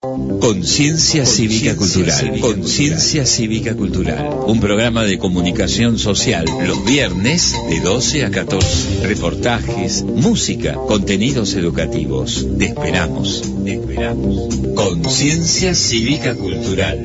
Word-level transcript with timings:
Conciencia 0.00 1.26
Cívica 1.26 1.74
Cultural. 1.74 2.38
Conciencia 2.38 3.26
Cívica 3.26 3.74
Cultural. 3.74 4.30
Un 4.46 4.60
programa 4.60 5.02
de 5.02 5.18
comunicación 5.18 5.98
social 5.98 6.44
los 6.64 6.84
viernes 6.84 7.56
de 7.68 7.80
12 7.80 8.24
a 8.24 8.30
14. 8.30 9.08
Reportajes, 9.08 10.04
música, 10.04 10.74
contenidos 10.74 11.54
educativos. 11.54 12.46
Te 12.56 12.66
esperamos. 12.66 13.42
Te 13.64 13.74
esperamos. 13.74 14.54
Conciencia 14.76 15.74
Cívica 15.74 16.36
Cultural. 16.36 17.04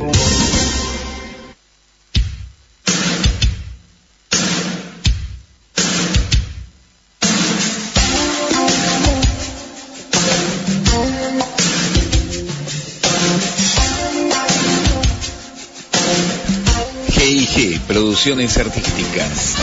Artísticas 18.26 19.56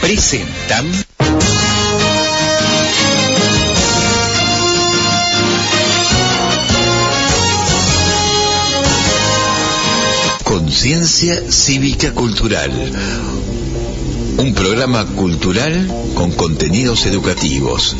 presentan 0.00 0.84
Conciencia 10.42 11.40
Cívica 11.48 12.12
Cultural. 12.14 12.72
Un 14.38 14.54
programa 14.54 15.06
cultural 15.06 15.86
con 16.16 16.32
contenidos 16.32 17.06
educativos. 17.06 17.94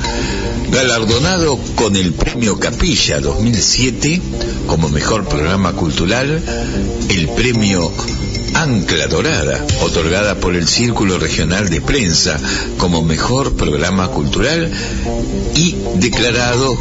Galardonado 0.72 1.56
con 1.76 1.94
el 1.94 2.12
Premio 2.14 2.58
Capilla 2.58 3.20
2007 3.20 4.20
como 4.66 4.88
mejor 4.88 5.28
programa 5.28 5.72
cultural, 5.74 6.42
el 7.10 7.28
Premio 7.28 7.92
Ancla 8.54 9.06
Dorada, 9.08 9.64
otorgada 9.82 10.36
por 10.36 10.54
el 10.54 10.66
Círculo 10.66 11.18
Regional 11.18 11.68
de 11.68 11.80
Prensa 11.80 12.38
como 12.78 13.02
mejor 13.02 13.54
programa 13.54 14.08
cultural 14.08 14.70
y 15.54 15.74
declarado 15.96 16.76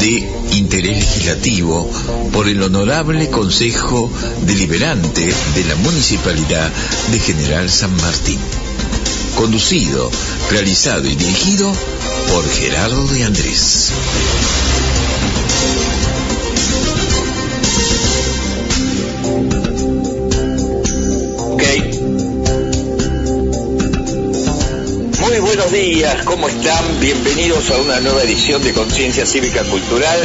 de 0.00 0.28
interés 0.52 0.98
legislativo 0.98 1.90
por 2.32 2.48
el 2.48 2.62
Honorable 2.62 3.28
Consejo 3.28 4.10
Deliberante 4.42 5.32
de 5.54 5.64
la 5.64 5.76
Municipalidad 5.76 6.70
de 7.10 7.18
General 7.18 7.68
San 7.70 7.94
Martín. 7.96 8.38
Conducido, 9.36 10.10
realizado 10.50 11.06
y 11.06 11.14
dirigido 11.14 11.72
por 12.32 12.48
Gerardo 12.48 13.06
de 13.08 13.24
Andrés. 13.24 13.92
Muy 25.38 25.46
buenos 25.54 25.70
días, 25.70 26.24
¿cómo 26.24 26.48
están? 26.48 26.98
Bienvenidos 27.00 27.70
a 27.70 27.76
una 27.80 28.00
nueva 28.00 28.24
edición 28.24 28.60
de 28.64 28.72
Conciencia 28.72 29.24
Cívica 29.24 29.62
Cultural. 29.62 30.18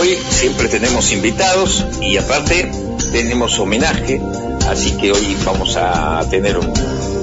Hoy 0.00 0.18
siempre 0.28 0.68
tenemos 0.68 1.12
invitados 1.12 1.84
y 2.02 2.16
aparte 2.16 2.72
tenemos 3.12 3.60
homenaje, 3.60 4.20
así 4.68 4.96
que 4.96 5.12
hoy 5.12 5.36
vamos 5.44 5.76
a 5.76 6.20
tener 6.30 6.58
un- 6.58 6.72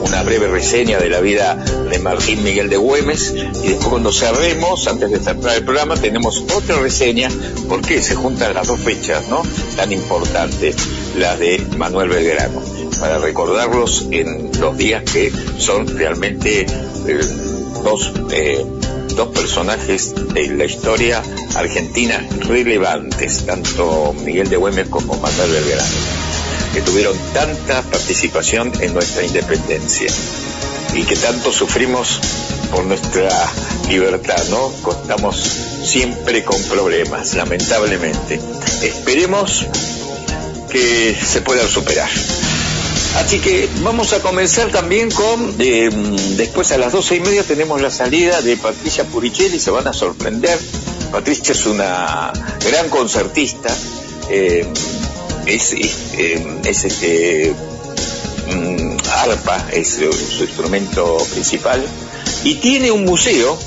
una 0.06 0.24
breve 0.24 0.48
reseña 0.48 1.00
de 1.00 1.10
la 1.10 1.20
vida 1.20 1.56
de 1.92 2.00
Martín 2.00 2.44
Miguel 2.44 2.70
de 2.70 2.78
Güemes 2.78 3.34
y 3.36 3.68
después 3.68 3.88
cuando 3.90 4.14
cerremos, 4.14 4.88
antes 4.88 5.12
de 5.12 5.20
cerrar 5.20 5.58
el 5.58 5.66
programa, 5.66 5.96
tenemos 5.98 6.44
otra 6.56 6.78
reseña 6.80 7.30
porque 7.68 8.02
se 8.02 8.16
juntan 8.16 8.54
las 8.54 8.68
dos 8.68 8.80
fechas, 8.80 9.28
¿no? 9.30 9.42
Tan 9.76 9.92
importantes, 9.92 10.76
las 11.18 11.38
de 11.40 11.62
Manuel 11.78 12.08
Belgrano, 12.08 12.62
para 13.04 13.20
recordarlos 13.20 14.08
en 14.12 14.50
los 14.62 14.78
días 14.78 15.04
que 15.04 15.30
son 15.58 15.86
realmente 15.98 16.62
eh, 16.62 17.20
dos, 17.84 18.14
eh, 18.32 18.66
dos 19.14 19.28
personajes 19.28 20.16
de 20.34 20.48
la 20.56 20.64
historia 20.64 21.22
argentina 21.54 22.26
relevantes, 22.48 23.46
tanto 23.46 24.16
Miguel 24.24 24.50
de 24.50 24.56
Güemes 24.56 24.88
como 24.88 25.18
Manuel 25.18 25.52
Belgrano 25.52 25.84
que 26.74 26.82
tuvieron 26.82 27.18
tanta 27.34 27.82
participación 27.82 28.72
en 28.80 28.94
nuestra 28.94 29.22
independencia 29.22 30.08
y 30.96 31.04
que 31.04 31.18
tanto 31.18 31.52
sufrimos 31.52 32.22
por 32.72 32.86
nuestra 32.86 33.30
libertad, 33.90 34.42
¿no? 34.50 34.72
Estamos 34.92 35.36
siempre 35.84 36.46
con 36.46 36.64
problemas, 36.64 37.34
lamentablemente. 37.34 38.40
Esperemos 38.82 39.68
que 40.72 41.18
se 41.22 41.42
puedan 41.42 41.68
superar. 41.68 42.10
Así 43.16 43.40
que 43.40 43.70
vamos 43.82 44.12
a 44.14 44.20
comenzar 44.22 44.72
también 44.72 45.12
con, 45.12 45.56
eh, 45.60 45.90
después 46.36 46.72
a 46.72 46.78
las 46.78 46.94
doce 46.94 47.16
y 47.16 47.20
media 47.20 47.44
tenemos 47.44 47.80
la 47.80 47.92
salida 47.92 48.42
de 48.42 48.58
Patricia 48.58 49.04
Puricelli, 49.04 49.60
se 49.60 49.70
van 49.70 49.88
a 49.88 49.94
sorprender. 49.94 50.60
Patricia 51.12 51.52
es 51.52 51.66
una 51.68 52.34
gran 52.66 52.90
concertista, 52.90 53.70
eh, 54.30 54.66
es, 55.46 55.74
es, 55.74 55.98
eh, 56.18 56.62
es, 56.66 56.84
este, 56.86 57.54
mm, 58.48 58.98
arpa, 59.12 59.68
es 59.72 59.90
su 59.90 60.44
instrumento 60.44 61.18
principal, 61.34 61.86
y 62.44 62.56
tiene 62.56 62.92
un 62.92 63.06
museo, 63.06 63.58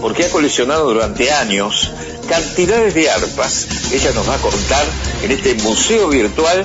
porque 0.00 0.24
ha 0.24 0.30
coleccionado 0.30 0.84
durante 0.84 1.32
años 1.32 1.90
cantidades 2.28 2.94
de 2.94 3.10
arpas. 3.10 3.66
Ella 3.92 4.12
nos 4.12 4.28
va 4.28 4.36
a 4.36 4.38
contar 4.38 4.84
en 5.24 5.32
este 5.32 5.54
museo 5.56 6.08
virtual 6.08 6.64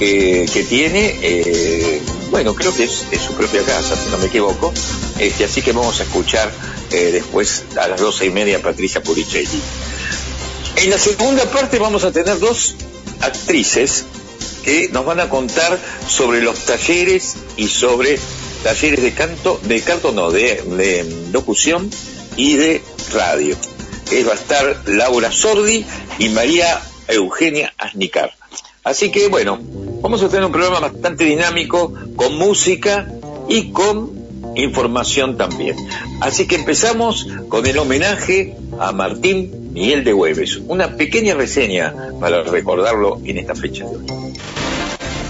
eh, 0.00 0.46
que 0.52 0.62
tiene, 0.64 1.18
eh, 1.22 2.00
bueno, 2.30 2.54
creo 2.54 2.74
que 2.74 2.84
es, 2.84 3.06
es 3.10 3.20
su 3.20 3.32
propia 3.34 3.62
casa, 3.62 3.96
si 3.96 4.10
no 4.10 4.18
me 4.18 4.26
equivoco, 4.26 4.72
este, 5.18 5.44
así 5.44 5.62
que 5.62 5.72
vamos 5.72 6.00
a 6.00 6.04
escuchar 6.04 6.52
eh, 6.92 7.10
después 7.12 7.64
a 7.80 7.88
las 7.88 8.00
doce 8.00 8.26
y 8.26 8.30
media 8.30 8.58
a 8.58 8.60
Patricia 8.60 9.02
Puricelli. 9.02 9.60
En 10.76 10.90
la 10.90 10.98
segunda 10.98 11.44
parte 11.50 11.78
vamos 11.78 12.04
a 12.04 12.12
tener 12.12 12.38
dos 12.38 12.76
actrices 13.20 14.04
que 14.62 14.88
nos 14.90 15.04
van 15.04 15.18
a 15.18 15.28
contar 15.28 15.78
sobre 16.08 16.40
los 16.40 16.60
talleres 16.60 17.36
y 17.56 17.68
sobre 17.68 18.18
talleres 18.62 19.02
de 19.02 19.12
canto, 19.12 19.60
de 19.64 19.80
canto 19.80 20.12
no, 20.12 20.30
de, 20.30 20.62
de 20.62 21.28
locución 21.32 21.90
y 22.36 22.54
de 22.54 22.82
radio. 23.12 23.56
Que 24.08 24.24
va 24.24 24.32
a 24.32 24.36
estar 24.36 24.82
Laura 24.86 25.32
Sordi 25.32 25.84
y 26.18 26.28
María 26.28 26.80
Eugenia 27.08 27.74
Asnicar. 27.76 28.34
Así 28.84 29.10
que 29.10 29.28
bueno, 29.28 29.58
vamos 30.00 30.22
a 30.22 30.28
tener 30.28 30.44
un 30.44 30.52
programa 30.52 30.80
bastante 30.80 31.24
dinámico, 31.24 31.92
con 32.16 32.36
música 32.36 33.10
y 33.48 33.70
con 33.70 34.18
información 34.56 35.36
también. 35.36 35.76
Así 36.20 36.46
que 36.46 36.56
empezamos 36.56 37.26
con 37.48 37.66
el 37.66 37.78
homenaje 37.78 38.56
a 38.78 38.92
Martín 38.92 39.72
Miguel 39.72 40.04
de 40.04 40.12
Güemes. 40.12 40.60
Una 40.66 40.96
pequeña 40.96 41.34
reseña 41.34 41.94
para 42.20 42.42
recordarlo 42.42 43.20
en 43.24 43.38
esta 43.38 43.54
fecha 43.54 43.84
de 43.84 43.96
hoy. 43.96 44.06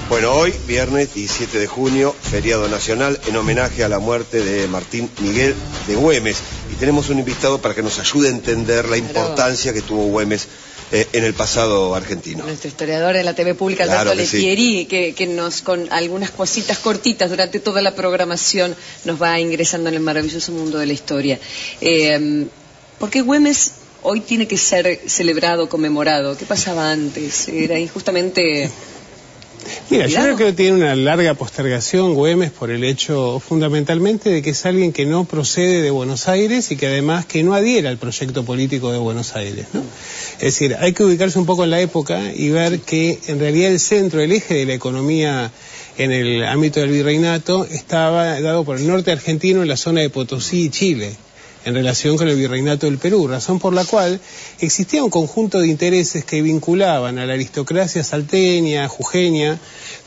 Bueno, 0.09 0.33
hoy, 0.33 0.55
viernes 0.67 1.13
17 1.13 1.59
de 1.59 1.67
junio, 1.67 2.15
feriado 2.19 2.67
nacional 2.69 3.21
en 3.27 3.37
homenaje 3.37 3.85
a 3.85 3.91
la 3.91 3.99
muerte 3.99 4.43
de 4.43 4.67
Martín 4.67 5.11
Miguel 5.21 5.55
de 5.87 5.97
Güemes. 5.97 6.39
Y 6.73 6.77
tenemos 6.77 7.11
un 7.11 7.19
invitado 7.19 7.59
para 7.59 7.75
que 7.75 7.83
nos 7.83 7.99
ayude 7.99 8.29
a 8.29 8.31
entender 8.31 8.89
la 8.89 8.97
importancia 8.97 9.75
que 9.75 9.83
tuvo 9.83 10.07
Güemes 10.07 10.49
eh, 10.93 11.07
en 11.13 11.25
el 11.25 11.35
pasado 11.35 11.95
argentino. 11.95 12.45
Nuestro 12.45 12.69
historiador 12.69 13.17
en 13.17 13.25
la 13.25 13.35
TV 13.35 13.55
pública, 13.55 13.85
Claro 13.85 14.11
Alberto 14.11 14.31
sí. 14.31 14.37
Letieri, 14.39 14.87
que, 14.87 15.15
que 15.15 15.27
nos, 15.27 15.63
con 15.63 15.87
algunas 15.93 16.31
cositas 16.31 16.79
cortitas 16.79 17.31
durante 17.31 17.61
toda 17.61 17.83
la 17.83 17.95
programación, 17.95 18.75
nos 19.05 19.21
va 19.21 19.39
ingresando 19.39 19.89
en 19.89 19.97
el 19.97 20.01
maravilloso 20.01 20.53
mundo 20.53 20.79
de 20.79 20.87
la 20.87 20.93
historia. 20.93 21.39
Eh, 21.81 22.47
¿Por 22.99 23.11
qué 23.11 23.21
Güemes 23.21 23.73
hoy 24.03 24.21
tiene 24.21 24.49
que 24.49 24.57
ser 24.57 25.01
celebrado, 25.07 25.69
conmemorado? 25.69 26.37
¿Qué 26.37 26.47
pasaba 26.47 26.91
antes? 26.91 27.49
Era 27.49 27.79
injustamente... 27.79 28.71
Mira, 29.91 30.07
yo 30.07 30.21
creo 30.21 30.37
que 30.37 30.53
tiene 30.53 30.77
una 30.77 30.95
larga 30.95 31.35
postergación 31.35 32.15
Güemes 32.15 32.51
por 32.51 32.71
el 32.71 32.85
hecho 32.85 33.41
fundamentalmente 33.41 34.31
de 34.31 34.43
que 34.43 34.51
es 34.51 34.67
alguien 34.67 34.93
que 34.93 35.07
no 35.07 35.25
procede 35.25 35.83
de 35.83 35.91
Buenos 35.91 36.29
Aires 36.29 36.71
y 36.71 36.77
que 36.77 36.87
además 36.87 37.27
que 37.27 37.43
no 37.43 37.55
adhiera 37.55 37.91
al 37.91 37.99
proyecto 37.99 38.45
político 38.45 38.93
de 38.93 38.99
Buenos 38.99 39.35
Aires. 39.37 39.67
¿no? 39.73 39.83
Es 40.35 40.55
decir, 40.55 40.77
hay 40.79 40.93
que 40.93 41.05
ubicarse 41.05 41.39
un 41.39 41.47
poco 41.47 41.65
en 41.65 41.71
la 41.71 41.81
época 41.81 42.33
y 42.35 42.51
ver 42.51 42.81
que 42.81 43.19
en 43.27 43.41
realidad 43.41 43.73
el 43.73 43.81
centro, 43.81 44.21
el 44.21 44.33
eje 44.33 44.55
de 44.55 44.67
la 44.67 44.75
economía 44.75 45.51
en 45.97 46.13
el 46.13 46.45
ámbito 46.45 46.81
del 46.81 46.91
virreinato 46.91 47.65
estaba 47.65 48.41
dado 48.41 48.65
por 48.65 48.77
el 48.77 48.87
norte 48.87 49.11
argentino 49.11 49.63
en 49.63 49.69
la 49.69 49.77
zona 49.77 50.01
de 50.01 50.11
Potosí 50.11 50.65
y 50.65 50.71
Chile 50.71 51.17
en 51.65 51.75
relación 51.75 52.17
con 52.17 52.29
el 52.29 52.37
virreinato 52.37 52.87
del 52.87 52.99
Perú, 52.99 53.29
razón 53.29 53.59
por 53.59 53.73
la 53.73 53.85
cual 53.85 54.21
existía 54.61 55.05
un 55.05 55.11
conjunto 55.11 55.61
de 55.61 55.69
intereses 55.69 56.25
que 56.25 56.43
vinculaban 56.43 57.19
a 57.19 57.27
la 57.27 57.35
aristocracia 57.35 58.05
salteña, 58.05 58.89
jujeña, 58.89 59.59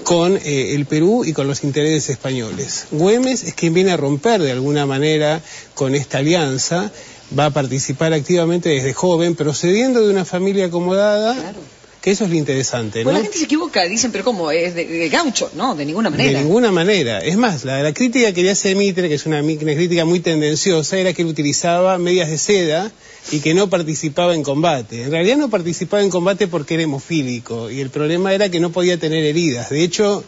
con 0.03 0.37
eh, 0.37 0.73
el 0.75 0.85
Perú 0.85 1.23
y 1.25 1.33
con 1.33 1.47
los 1.47 1.63
intereses 1.63 2.09
españoles. 2.09 2.87
Güemes 2.91 3.43
es 3.43 3.53
quien 3.53 3.73
viene 3.73 3.91
a 3.91 3.97
romper 3.97 4.41
de 4.41 4.51
alguna 4.51 4.85
manera 4.85 5.41
con 5.73 5.95
esta 5.95 6.19
alianza, 6.19 6.91
va 7.37 7.45
a 7.45 7.51
participar 7.51 8.13
activamente 8.13 8.69
desde 8.69 8.93
joven, 8.93 9.35
procediendo 9.35 10.05
de 10.05 10.11
una 10.11 10.25
familia 10.25 10.65
acomodada. 10.65 11.53
Que 12.01 12.11
eso 12.11 12.23
es 12.25 12.31
lo 12.31 12.35
interesante. 12.35 12.99
¿no? 12.99 13.03
Pues 13.05 13.15
la 13.15 13.21
gente 13.21 13.37
se 13.37 13.45
equivoca, 13.45 13.83
dicen, 13.83 14.11
pero 14.11 14.23
¿cómo? 14.23 14.51
Es 14.51 14.73
de, 14.73 14.85
de 14.85 15.09
gaucho, 15.09 15.51
no, 15.55 15.75
de 15.75 15.85
ninguna 15.85 16.09
manera. 16.09 16.39
De 16.39 16.43
ninguna 16.43 16.71
manera. 16.71 17.19
Es 17.19 17.37
más, 17.37 17.63
la, 17.63 17.83
la 17.83 17.93
crítica 17.93 18.33
que 18.33 18.41
le 18.41 18.51
hace 18.51 18.73
Mitre, 18.73 19.07
que 19.07 19.15
es 19.15 19.25
una, 19.27 19.41
una 19.41 19.75
crítica 19.75 20.03
muy 20.03 20.19
tendenciosa, 20.19 20.97
era 20.97 21.13
que 21.13 21.21
él 21.21 21.27
utilizaba 21.27 21.97
medias 21.99 22.29
de 22.29 22.39
seda 22.39 22.91
y 23.31 23.39
que 23.39 23.53
no 23.53 23.69
participaba 23.69 24.33
en 24.33 24.41
combate. 24.41 25.03
En 25.03 25.11
realidad 25.11 25.37
no 25.37 25.49
participaba 25.49 26.01
en 26.01 26.09
combate 26.09 26.47
porque 26.47 26.73
era 26.73 26.83
hemofílico 26.83 27.69
y 27.69 27.79
el 27.81 27.91
problema 27.91 28.33
era 28.33 28.49
que 28.49 28.59
no 28.59 28.71
podía 28.71 28.97
tener 28.97 29.23
heridas. 29.23 29.69
De 29.69 29.83
hecho, 29.83 30.23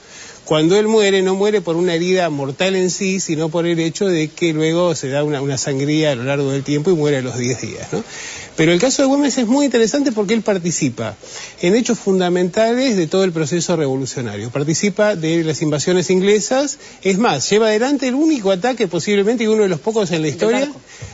cuando 0.45 0.77
él 0.77 0.87
muere, 0.87 1.21
no 1.21 1.35
muere 1.35 1.61
por 1.61 1.77
una 1.77 1.95
herida 1.95 2.29
mortal 2.29 2.75
en 2.75 2.89
sí, 2.89 3.19
sino 3.19 3.49
por 3.49 3.65
el 3.65 3.79
hecho 3.79 4.07
de 4.07 4.27
que 4.27 4.53
luego 4.53 4.93
se 4.93 5.07
da 5.09 5.23
una, 5.23 5.41
una 5.41 5.57
sangría 5.57 6.11
a 6.11 6.15
lo 6.15 6.25
largo 6.25 6.51
del 6.51 6.63
tiempo 6.63 6.91
y 6.91 6.95
muere 6.95 7.17
a 7.17 7.21
los 7.21 7.37
10 7.37 7.61
días. 7.61 7.93
¿no? 7.93 8.03
Pero 8.55 8.71
el 8.71 8.79
caso 8.79 9.01
de 9.01 9.07
Güemes 9.07 9.37
es 9.39 9.47
muy 9.47 9.65
interesante 9.65 10.11
porque 10.11 10.35
él 10.35 10.41
participa 10.43 11.15
en 11.61 11.75
hechos 11.75 11.97
fundamentales 11.97 12.95
de 12.95 13.07
todo 13.07 13.23
el 13.23 13.31
proceso 13.31 13.75
revolucionario. 13.75 14.51
Participa 14.51 15.15
de 15.15 15.43
las 15.43 15.61
invasiones 15.63 16.09
inglesas, 16.11 16.77
es 17.01 17.17
más, 17.17 17.49
lleva 17.49 17.67
adelante 17.67 18.07
el 18.07 18.13
único 18.15 18.51
ataque 18.51 18.87
posiblemente 18.87 19.43
y 19.43 19.47
uno 19.47 19.63
de 19.63 19.69
los 19.69 19.79
pocos 19.79 20.11
en 20.11 20.21
la 20.21 20.27
historia. 20.27 20.71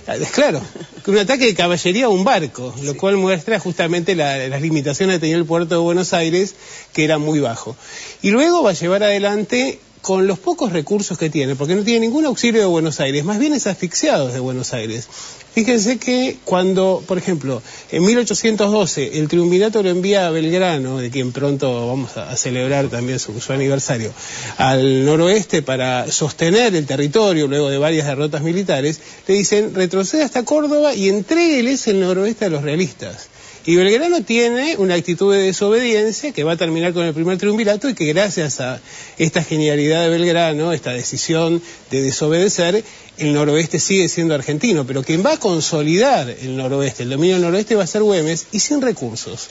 Ah, 0.08 0.16
Claro, 0.34 0.62
un 1.08 1.18
ataque 1.18 1.46
de 1.46 1.54
caballería 1.56 2.06
a 2.08 2.10
un 2.10 2.24
barco, 2.26 2.74
lo 2.84 2.98
cual 2.98 3.16
muestra 3.18 3.58
justamente 3.60 4.16
la- 4.16 4.48
las 4.50 4.62
limitaciones 4.62 5.16
que 5.16 5.20
tenía 5.22 5.38
el 5.38 5.46
puerto 5.46 5.76
de 5.76 5.82
Buenos 5.82 6.14
Aires, 6.14 6.56
que 6.94 7.04
era 7.06 7.20
muy 7.20 7.40
bajo. 7.40 7.76
Y 8.22 8.32
luego 8.32 8.64
va 8.64 8.72
a 8.72 8.74
llevar 8.74 9.04
adelante 9.04 9.80
con 10.02 10.28
los 10.28 10.40
pocos 10.40 10.72
recursos 10.72 11.18
que 11.18 11.30
tiene, 11.30 11.56
porque 11.56 11.76
no 11.76 11.84
tiene 11.84 12.08
ningún 12.08 12.26
auxilio 12.26 12.62
de 12.62 12.68
Buenos 12.68 13.00
Aires, 13.00 13.24
más 13.26 13.40
bien 13.40 13.54
es 13.54 13.68
asfixiado 13.68 14.28
desde 14.28 14.40
Buenos 14.40 14.74
Aires. 14.74 15.08
Fíjense 15.54 15.98
que 15.98 16.38
cuando, 16.46 17.04
por 17.06 17.18
ejemplo, 17.18 17.62
en 17.92 18.06
1812 18.06 19.20
el 19.20 19.28
triunvirato 19.28 19.84
lo 19.84 19.90
envía 19.90 20.28
a 20.28 20.30
Belgrano, 20.30 21.00
de 21.00 21.10
quien 21.10 21.32
pronto 21.32 21.88
vamos 21.88 22.16
a, 22.18 22.36
celebrar 22.38 22.88
también 22.88 23.20
su, 23.20 23.40
su 23.42 23.52
aniversario, 23.52 24.14
al 24.58 25.06
noroeste 25.06 25.62
para 25.62 26.10
sostener 26.12 26.76
el 26.76 26.86
territorio 26.86 27.48
luego 27.48 27.70
de 27.70 27.78
varias 27.78 28.08
derrotas 28.08 28.42
militares, 28.42 29.02
le 29.28 29.34
dicen 29.34 29.74
retroceda 29.74 30.26
hasta 30.26 30.46
Córdoba 30.46 30.94
y 30.94 31.10
entrégueles 31.10 31.88
el 31.88 32.00
noroeste 32.00 32.46
a 32.46 32.50
los 32.50 32.62
realistas. 32.62 33.28
Y 33.66 33.76
Belgrano 33.76 34.24
tiene 34.24 34.78
una 34.78 34.96
actitud 34.96 35.34
de 35.34 35.42
desobediencia 35.42 36.32
que 36.32 36.44
va 36.44 36.54
a 36.54 36.58
terminar 36.58 36.94
con 36.94 37.06
el 37.06 37.14
primer 37.14 37.38
triunvirato 37.38 37.90
y 37.90 37.94
que 37.94 38.06
gracias 38.06 38.62
a 38.62 38.80
esta 39.18 39.44
genialidad 39.44 40.04
de 40.04 40.10
Belgrano, 40.10 40.72
esta 40.72 40.92
decisión 40.92 41.62
de 41.92 42.02
desobedecer, 42.02 42.84
el 43.18 43.34
noroeste 43.34 43.80
sigue 43.80 44.08
siendo 44.08 44.34
argentino, 44.34 44.88
pero 44.88 45.04
quien 45.04 45.26
va 45.26 45.34
a 45.34 45.38
consolidar 45.38 46.30
el 46.30 46.56
noroeste, 46.56 47.04
el 47.04 47.10
dominio 47.10 47.36
del 47.36 47.44
noroeste 47.44 47.76
va 47.76 47.84
a 47.84 47.88
ser 47.88 48.02
Güemes 48.02 48.48
y 48.54 48.60
sin 48.60 48.82
recursos. 48.82 49.50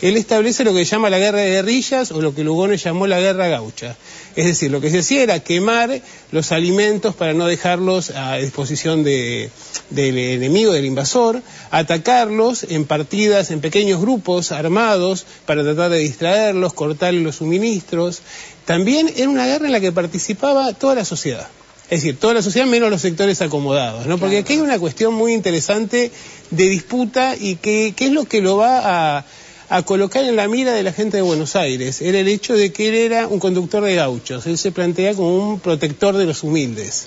Él 0.00 0.16
establece 0.16 0.64
lo 0.64 0.72
que 0.72 0.84
llama 0.84 1.10
la 1.10 1.18
guerra 1.18 1.40
de 1.40 1.50
guerrillas 1.50 2.12
o 2.12 2.22
lo 2.22 2.34
que 2.34 2.44
Lugones 2.44 2.82
llamó 2.82 3.06
la 3.06 3.20
guerra 3.20 3.48
gaucha. 3.48 3.94
Es 4.36 4.46
decir, 4.46 4.70
lo 4.70 4.80
que 4.80 4.90
se 4.90 5.00
hacía 5.00 5.22
era 5.22 5.40
quemar 5.40 6.00
los 6.30 6.52
alimentos 6.52 7.14
para 7.16 7.34
no 7.34 7.46
dejarlos 7.46 8.10
a 8.10 8.36
disposición 8.36 9.02
de- 9.02 9.50
del 9.90 10.16
enemigo, 10.18 10.72
del 10.72 10.84
invasor, 10.84 11.42
atacarlos 11.70 12.64
en 12.68 12.84
partidas, 12.84 13.50
en 13.50 13.60
pequeños 13.60 14.00
grupos 14.00 14.52
armados 14.52 15.26
para 15.46 15.62
tratar 15.64 15.90
de 15.90 15.98
distraerlos, 15.98 16.72
cortarles 16.74 17.22
los 17.24 17.36
suministros. 17.36 18.20
También 18.66 19.12
era 19.16 19.28
una 19.28 19.46
guerra 19.46 19.66
en 19.66 19.72
la 19.72 19.80
que 19.80 19.90
participaba 19.92 20.72
toda 20.74 20.94
la 20.94 21.04
sociedad. 21.04 21.48
Es 21.90 22.02
decir, 22.02 22.20
toda 22.20 22.34
la 22.34 22.42
sociedad 22.42 22.68
menos 22.68 22.88
los 22.88 23.00
sectores 23.00 23.42
acomodados, 23.42 24.06
¿no? 24.06 24.16
Porque 24.16 24.38
aquí 24.38 24.52
hay 24.52 24.60
una 24.60 24.78
cuestión 24.78 25.12
muy 25.12 25.32
interesante 25.34 26.12
de 26.52 26.68
disputa 26.68 27.34
y 27.34 27.56
que, 27.56 27.94
que 27.96 28.04
es 28.06 28.12
lo 28.12 28.26
que 28.26 28.40
lo 28.40 28.56
va 28.56 29.16
a, 29.18 29.24
a 29.70 29.84
colocar 29.84 30.24
en 30.24 30.34
la 30.34 30.48
mira 30.48 30.72
de 30.72 30.82
la 30.82 30.92
gente 30.92 31.16
de 31.16 31.22
Buenos 31.22 31.54
Aires. 31.54 32.02
Era 32.02 32.18
el 32.18 32.26
hecho 32.26 32.54
de 32.56 32.72
que 32.72 32.88
él 32.88 32.96
era 32.96 33.28
un 33.28 33.38
conductor 33.38 33.84
de 33.84 33.94
gauchos. 33.94 34.44
Él 34.46 34.58
se 34.58 34.72
plantea 34.72 35.14
como 35.14 35.52
un 35.52 35.60
protector 35.60 36.16
de 36.16 36.26
los 36.26 36.42
humildes. 36.42 37.06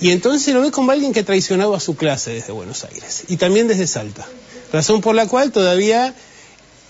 Y 0.00 0.12
entonces 0.12 0.54
lo 0.54 0.60
ve 0.60 0.70
como 0.70 0.92
alguien 0.92 1.12
que 1.12 1.20
ha 1.20 1.24
traicionado 1.24 1.74
a 1.74 1.80
su 1.80 1.96
clase 1.96 2.32
desde 2.32 2.52
Buenos 2.52 2.84
Aires 2.84 3.24
y 3.28 3.38
también 3.38 3.66
desde 3.66 3.88
Salta. 3.88 4.24
Razón 4.72 5.00
por 5.00 5.16
la 5.16 5.26
cual 5.26 5.50
todavía 5.50 6.14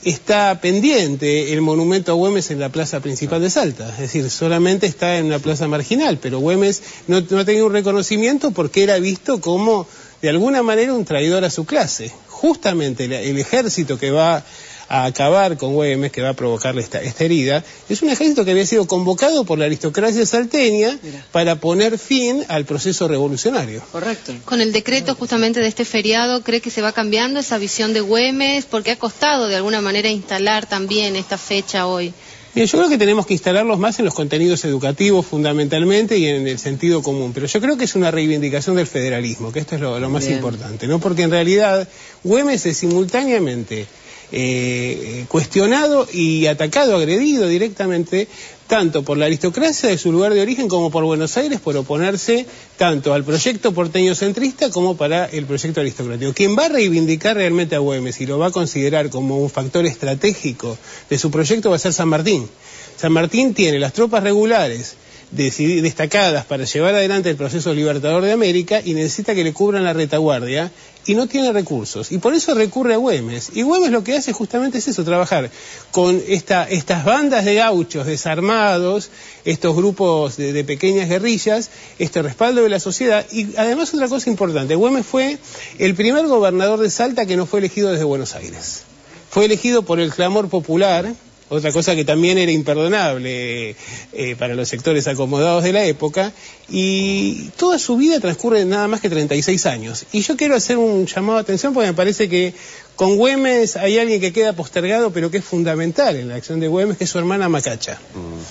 está 0.05 0.61
pendiente 0.61 1.55
el 1.55 1.63
monumento 1.63 2.13
a 2.13 2.15
Güemes 2.15 2.51
en 2.51 2.61
la 2.61 2.69
plaza 2.69 3.01
principal 3.01 3.41
de 3.41 3.49
Salta. 3.49 3.89
Es 3.89 3.99
decir, 3.99 4.29
solamente 4.29 4.87
está 4.87 5.17
en 5.17 5.27
una 5.27 5.39
plaza 5.39 5.67
marginal, 5.67 6.19
pero 6.21 6.41
Güemes 6.41 6.83
no, 7.07 7.17
ha 7.17 7.45
tenido 7.47 7.65
un 7.65 7.73
reconocimiento 7.73 8.51
porque 8.51 8.83
era 8.83 8.99
visto 8.99 9.41
como, 9.41 9.87
de 10.21 10.29
alguna 10.29 10.63
manera, 10.63 10.93
un 10.93 11.07
traidor 11.07 11.43
a 11.47 11.51
su 11.51 11.65
clase. 11.65 12.13
Justamente 12.29 13.07
el 13.07 13.39
ejército 13.39 13.99
que 13.99 14.11
va 14.11 14.45
a 14.89 15.05
acabar 15.05 15.57
con 15.57 15.75
Güemes, 15.75 16.13
que 16.13 16.23
va 16.23 16.31
a 16.31 16.35
provocarle 16.35 16.81
esta, 16.81 17.03
esta 17.03 17.25
herida, 17.25 17.65
es 17.89 18.03
un 18.03 18.11
ejército 18.11 18.45
que 18.45 18.53
había 18.53 18.67
sido 18.67 18.87
convocado 18.87 19.45
por 19.45 19.59
la 19.59 19.65
aristocracia 19.65 20.25
salteña 20.27 20.99
Mira. 21.03 21.25
para 21.33 21.57
poner 21.57 21.99
fin 21.99 22.45
al 22.49 22.65
proceso 22.65 23.09
revolucionario. 23.09 23.83
Correcto. 23.93 24.33
Con 24.45 24.61
el 24.61 24.73
decreto 24.73 25.15
justamente 25.15 25.61
de 25.61 25.69
este 25.69 25.85
feriado, 25.85 26.43
¿cree 26.43 26.61
que 26.61 26.71
se 26.71 26.83
va 26.83 26.93
cambiando 26.93 27.41
esa 27.41 27.59
visión 27.59 27.93
de 27.93 28.01
Güemes? 28.01 28.65
Porque 28.67 28.93
ha 28.93 28.97
costado 28.97 29.49
de 29.49 29.57
alguna 29.57 29.81
manera 29.81 30.09
instalar 30.09 30.67
también 30.67 31.17
esta 31.17 31.39
fecha 31.39 31.87
hoy. 31.87 32.13
Mira, 32.55 32.67
yo 32.67 32.79
creo 32.79 32.89
que 32.89 32.97
tenemos 32.97 33.27
que 33.27 33.35
instalarlos 33.35 33.79
más 33.79 33.99
en 33.99 34.07
los 34.07 34.15
contenidos 34.15 34.65
educativos 34.65 35.27
fundamentalmente 35.27 36.17
y 36.17 36.27
en 36.27 36.49
el 36.49 36.59
sentido 36.59 37.03
común, 37.03 37.33
pero 37.35 37.47
yo 37.47 37.61
creo 37.61 37.77
que 37.77 37.85
es 37.85 37.95
una 37.97 38.11
reivindicación 38.11 38.77
del 38.77 38.87
federalismo, 38.87 39.53
que 39.53 39.59
esto 39.59 39.75
es 39.75 39.83
lo, 39.83 40.01
lo 40.01 40.09
más 40.09 40.25
Bien. 40.25 40.39
importante, 40.39 40.87
¿no? 40.87 40.99
Porque 40.99 41.25
en 41.25 41.33
realidad 41.33 41.87
Güemes 42.25 42.65
es 42.65 42.79
simultáneamente 42.79 43.87
eh, 44.33 45.25
cuestionado 45.29 46.07
y 46.13 46.47
atacado, 46.47 46.97
agredido 46.97 47.47
directamente, 47.49 48.29
tanto 48.67 49.03
por 49.05 49.19
la 49.19 49.27
aristocracia 49.27 49.89
de 49.89 49.99
su 49.99 50.11
lugar 50.11 50.35
de 50.35 50.41
origen 50.41 50.69
como 50.69 50.91
por 50.91 51.05
Buenos 51.05 51.37
Aires 51.37 51.61
por 51.61 51.77
oponerse 51.77 52.47
tanto 52.77 53.15
al 53.15 53.25
proyecto 53.25 53.73
porteño 53.73 54.15
centrista 54.15 54.71
como 54.71 54.97
para 54.97 55.27
el 55.27 55.47
proyecto 55.47 55.81
aristocrático. 55.81 56.33
Quien 56.33 56.57
va 56.57 56.67
a 56.67 56.71
reivindicar 56.71 57.37
realmente 57.37 57.77
a 57.77 57.79
Güemes 57.79 58.21
y 58.21 58.27
lo 58.27 58.39
va 58.39 58.47
a 58.49 58.51
considerar 58.53 59.11
como 59.11 59.39
un 59.39 59.51
factor 59.51 59.87
estratégico 59.87 60.77
de 61.09 61.19
su 61.19 61.31
proyecto 61.31 61.71
va 61.71 61.77
a 61.77 61.81
ser 61.81 61.93
San 61.93 62.09
Martín. 62.09 62.49
San 62.97 63.13
Martín 63.13 63.55
tiene 63.55 63.79
las 63.79 63.93
tropas 63.93 64.23
regulares 64.23 64.97
destacadas 65.31 66.45
para 66.47 66.65
llevar 66.65 66.95
adelante 66.95 67.31
el 67.31 67.37
proceso 67.37 67.75
libertador 67.75 68.25
de 68.25 68.33
América 68.33 68.81
y 68.85 68.95
necesita 68.95 69.35
que 69.35 69.45
le 69.45 69.53
cubran 69.53 69.85
la 69.85 69.93
retaguardia 69.93 70.71
y 71.07 71.15
no 71.15 71.27
tiene 71.27 71.53
recursos. 71.53 72.13
Y 72.13 72.19
por 72.19 72.35
eso 72.35 72.55
recurre 72.55 72.95
a 72.95 72.97
Güemes. 72.97 73.51
Y 73.55 73.63
Güemes 73.63 73.91
lo 73.91 74.03
que 74.03 74.17
hace 74.17 74.33
justamente 74.33 74.79
es 74.79 74.89
eso, 74.89 75.05
trabajar 75.05 75.51
con 75.93 76.23
esta, 76.27 76.69
estas 76.69 77.05
bandas 77.05 77.45
de 77.45 77.55
gauchos 77.55 78.07
desarmados, 78.07 79.11
estos 79.45 79.77
grupos 79.77 80.37
de, 80.37 80.53
de 80.53 80.65
pequeñas 80.65 81.09
guerrillas, 81.09 81.71
este 81.99 82.23
respaldo 82.23 82.63
de 82.63 82.69
la 82.69 82.81
sociedad. 82.81 83.25
Y 83.31 83.57
además 83.57 83.95
otra 83.95 84.09
cosa 84.09 84.29
importante, 84.29 84.75
Güemes 84.75 85.07
fue 85.07 85.39
el 85.79 85.95
primer 85.95 86.27
gobernador 86.27 86.81
de 86.81 86.91
Salta 86.91 87.27
que 87.27 87.37
no 87.37 87.47
fue 87.47 87.61
elegido 87.61 87.91
desde 87.91 88.05
Buenos 88.05 88.35
Aires. 88.35 88.83
Fue 89.31 89.45
elegido 89.45 89.83
por 89.83 90.01
el 90.01 90.13
clamor 90.13 90.49
popular, 90.49 91.13
otra 91.49 91.73
cosa 91.73 91.95
que 91.95 92.05
también 92.05 92.39
era 92.39 92.51
imperdonable 92.51 93.77
eh, 94.13 94.37
para 94.39 94.55
los 94.55 94.69
sectores 94.69 95.07
acomodados 95.07 95.63
de 95.63 95.73
la 95.73 95.85
época, 95.85 96.33
y 96.69 97.51
toda 97.57 97.79
su 97.79 97.97
vida 97.97 98.19
transcurre 98.19 98.63
en 98.63 98.71
nada 98.71 98.89
más 98.89 99.01
que 99.01 99.09
36 99.09 99.67
años. 99.67 100.07
Y 100.13 100.23
yo 100.23 100.37
quiero 100.37 100.57
hacer 100.57 100.77
un 100.77 101.07
llamado 101.07 101.39
de 101.39 101.43
atención 101.43 101.73
porque 101.73 101.89
me 101.89 101.95
parece 101.95 102.29
que 102.29 102.53
con 102.97 103.17
Güemes 103.17 103.77
hay 103.77 103.99
alguien 103.99 104.21
que 104.21 104.33
queda 104.33 104.55
postergado, 104.55 105.13
pero 105.13 105.31
que 105.31 105.39
es 105.39 105.45
fundamental 105.45 106.17
en 106.17 106.29
la 106.29 106.37
acción 106.37 106.59
de 106.59 106.69
Güemes, 106.69 106.97
que 106.97 107.05
es 107.05 107.11
su 107.11 107.19
hermana 107.19 107.49
Macacha 107.49 108.01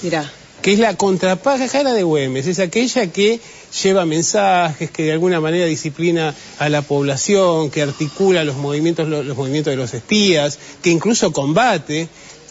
Mirá. 0.01 0.31
que 0.61 0.71
es 0.71 0.79
la 0.79 0.95
contrapájara 0.95 1.93
de 1.93 2.03
Güemes, 2.03 2.47
es 2.47 2.59
aquella 2.59 3.11
que 3.11 3.41
lleva 3.83 4.05
mensajes, 4.05 4.89
que 4.89 5.03
de 5.03 5.11
alguna 5.11 5.41
manera 5.41 5.65
disciplina 5.65 6.33
a 6.59 6.69
la 6.69 6.81
población, 6.81 7.71
que 7.71 7.81
articula 7.81 8.45
los 8.45 8.55
movimientos, 8.55 9.09
los, 9.09 9.25
los 9.25 9.35
movimientos 9.35 9.71
de 9.71 9.77
los 9.77 9.93
espías, 9.93 10.59
que 10.81 10.91
incluso 10.91 11.33
combate. 11.33 12.07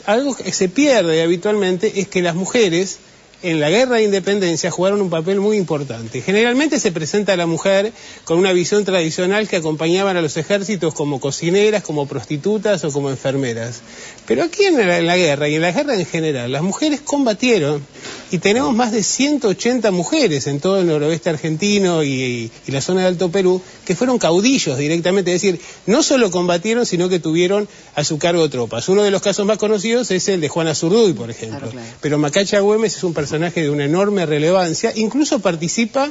Algo 0.06 0.36
que 0.36 0.52
se 0.52 0.68
pierde 0.68 1.22
habitualmente 1.22 2.00
es 2.00 2.08
que 2.08 2.22
las 2.22 2.34
mujeres 2.34 2.98
en 3.44 3.60
la 3.60 3.68
guerra 3.68 3.96
de 3.96 4.04
independencia 4.04 4.70
jugaron 4.70 5.02
un 5.02 5.10
papel 5.10 5.38
muy 5.38 5.58
importante. 5.58 6.22
Generalmente 6.22 6.80
se 6.80 6.92
presenta 6.92 7.34
a 7.34 7.36
la 7.36 7.46
mujer 7.46 7.92
con 8.24 8.38
una 8.38 8.52
visión 8.52 8.86
tradicional 8.86 9.48
que 9.48 9.56
acompañaban 9.56 10.16
a 10.16 10.22
los 10.22 10.38
ejércitos 10.38 10.94
como 10.94 11.20
cocineras, 11.20 11.82
como 11.82 12.06
prostitutas 12.06 12.84
o 12.84 12.90
como 12.90 13.10
enfermeras. 13.10 13.82
Pero 14.26 14.42
aquí 14.42 14.64
en 14.64 14.76
la, 14.76 14.98
en 14.98 15.06
la 15.06 15.16
guerra 15.16 15.48
y 15.48 15.56
en 15.56 15.62
la 15.62 15.72
guerra 15.72 15.94
en 15.94 16.06
general, 16.06 16.50
las 16.50 16.62
mujeres 16.62 17.00
combatieron 17.02 17.82
y 18.30 18.38
tenemos 18.38 18.74
más 18.74 18.90
de 18.90 19.02
180 19.02 19.90
mujeres 19.90 20.46
en 20.46 20.60
todo 20.60 20.80
el 20.80 20.86
noroeste 20.86 21.28
argentino 21.30 22.02
y, 22.02 22.50
y 22.66 22.72
la 22.72 22.80
zona 22.80 23.02
de 23.02 23.08
Alto 23.08 23.30
Perú 23.30 23.60
que 23.84 23.94
fueron 23.94 24.18
caudillos 24.18 24.78
directamente, 24.78 25.34
es 25.34 25.42
decir, 25.42 25.60
no 25.86 26.02
solo 26.02 26.30
combatieron, 26.30 26.86
sino 26.86 27.08
que 27.08 27.20
tuvieron 27.20 27.68
a 27.94 28.02
su 28.02 28.18
cargo 28.18 28.48
tropas. 28.48 28.88
Uno 28.88 29.02
de 29.02 29.10
los 29.10 29.20
casos 29.20 29.44
más 29.44 29.58
conocidos 29.58 30.10
es 30.10 30.26
el 30.28 30.40
de 30.40 30.48
Juana 30.48 30.74
Zurduy, 30.74 31.12
por 31.12 31.30
ejemplo. 31.30 31.58
Claro, 31.58 31.72
claro. 31.72 31.88
Pero 32.00 32.18
Macacha 32.18 32.60
Güemes 32.60 32.96
es 32.96 33.04
un 33.04 33.12
personaje 33.12 33.62
de 33.62 33.70
una 33.70 33.84
enorme 33.84 34.24
relevancia, 34.24 34.92
incluso 34.96 35.40
participa 35.40 36.10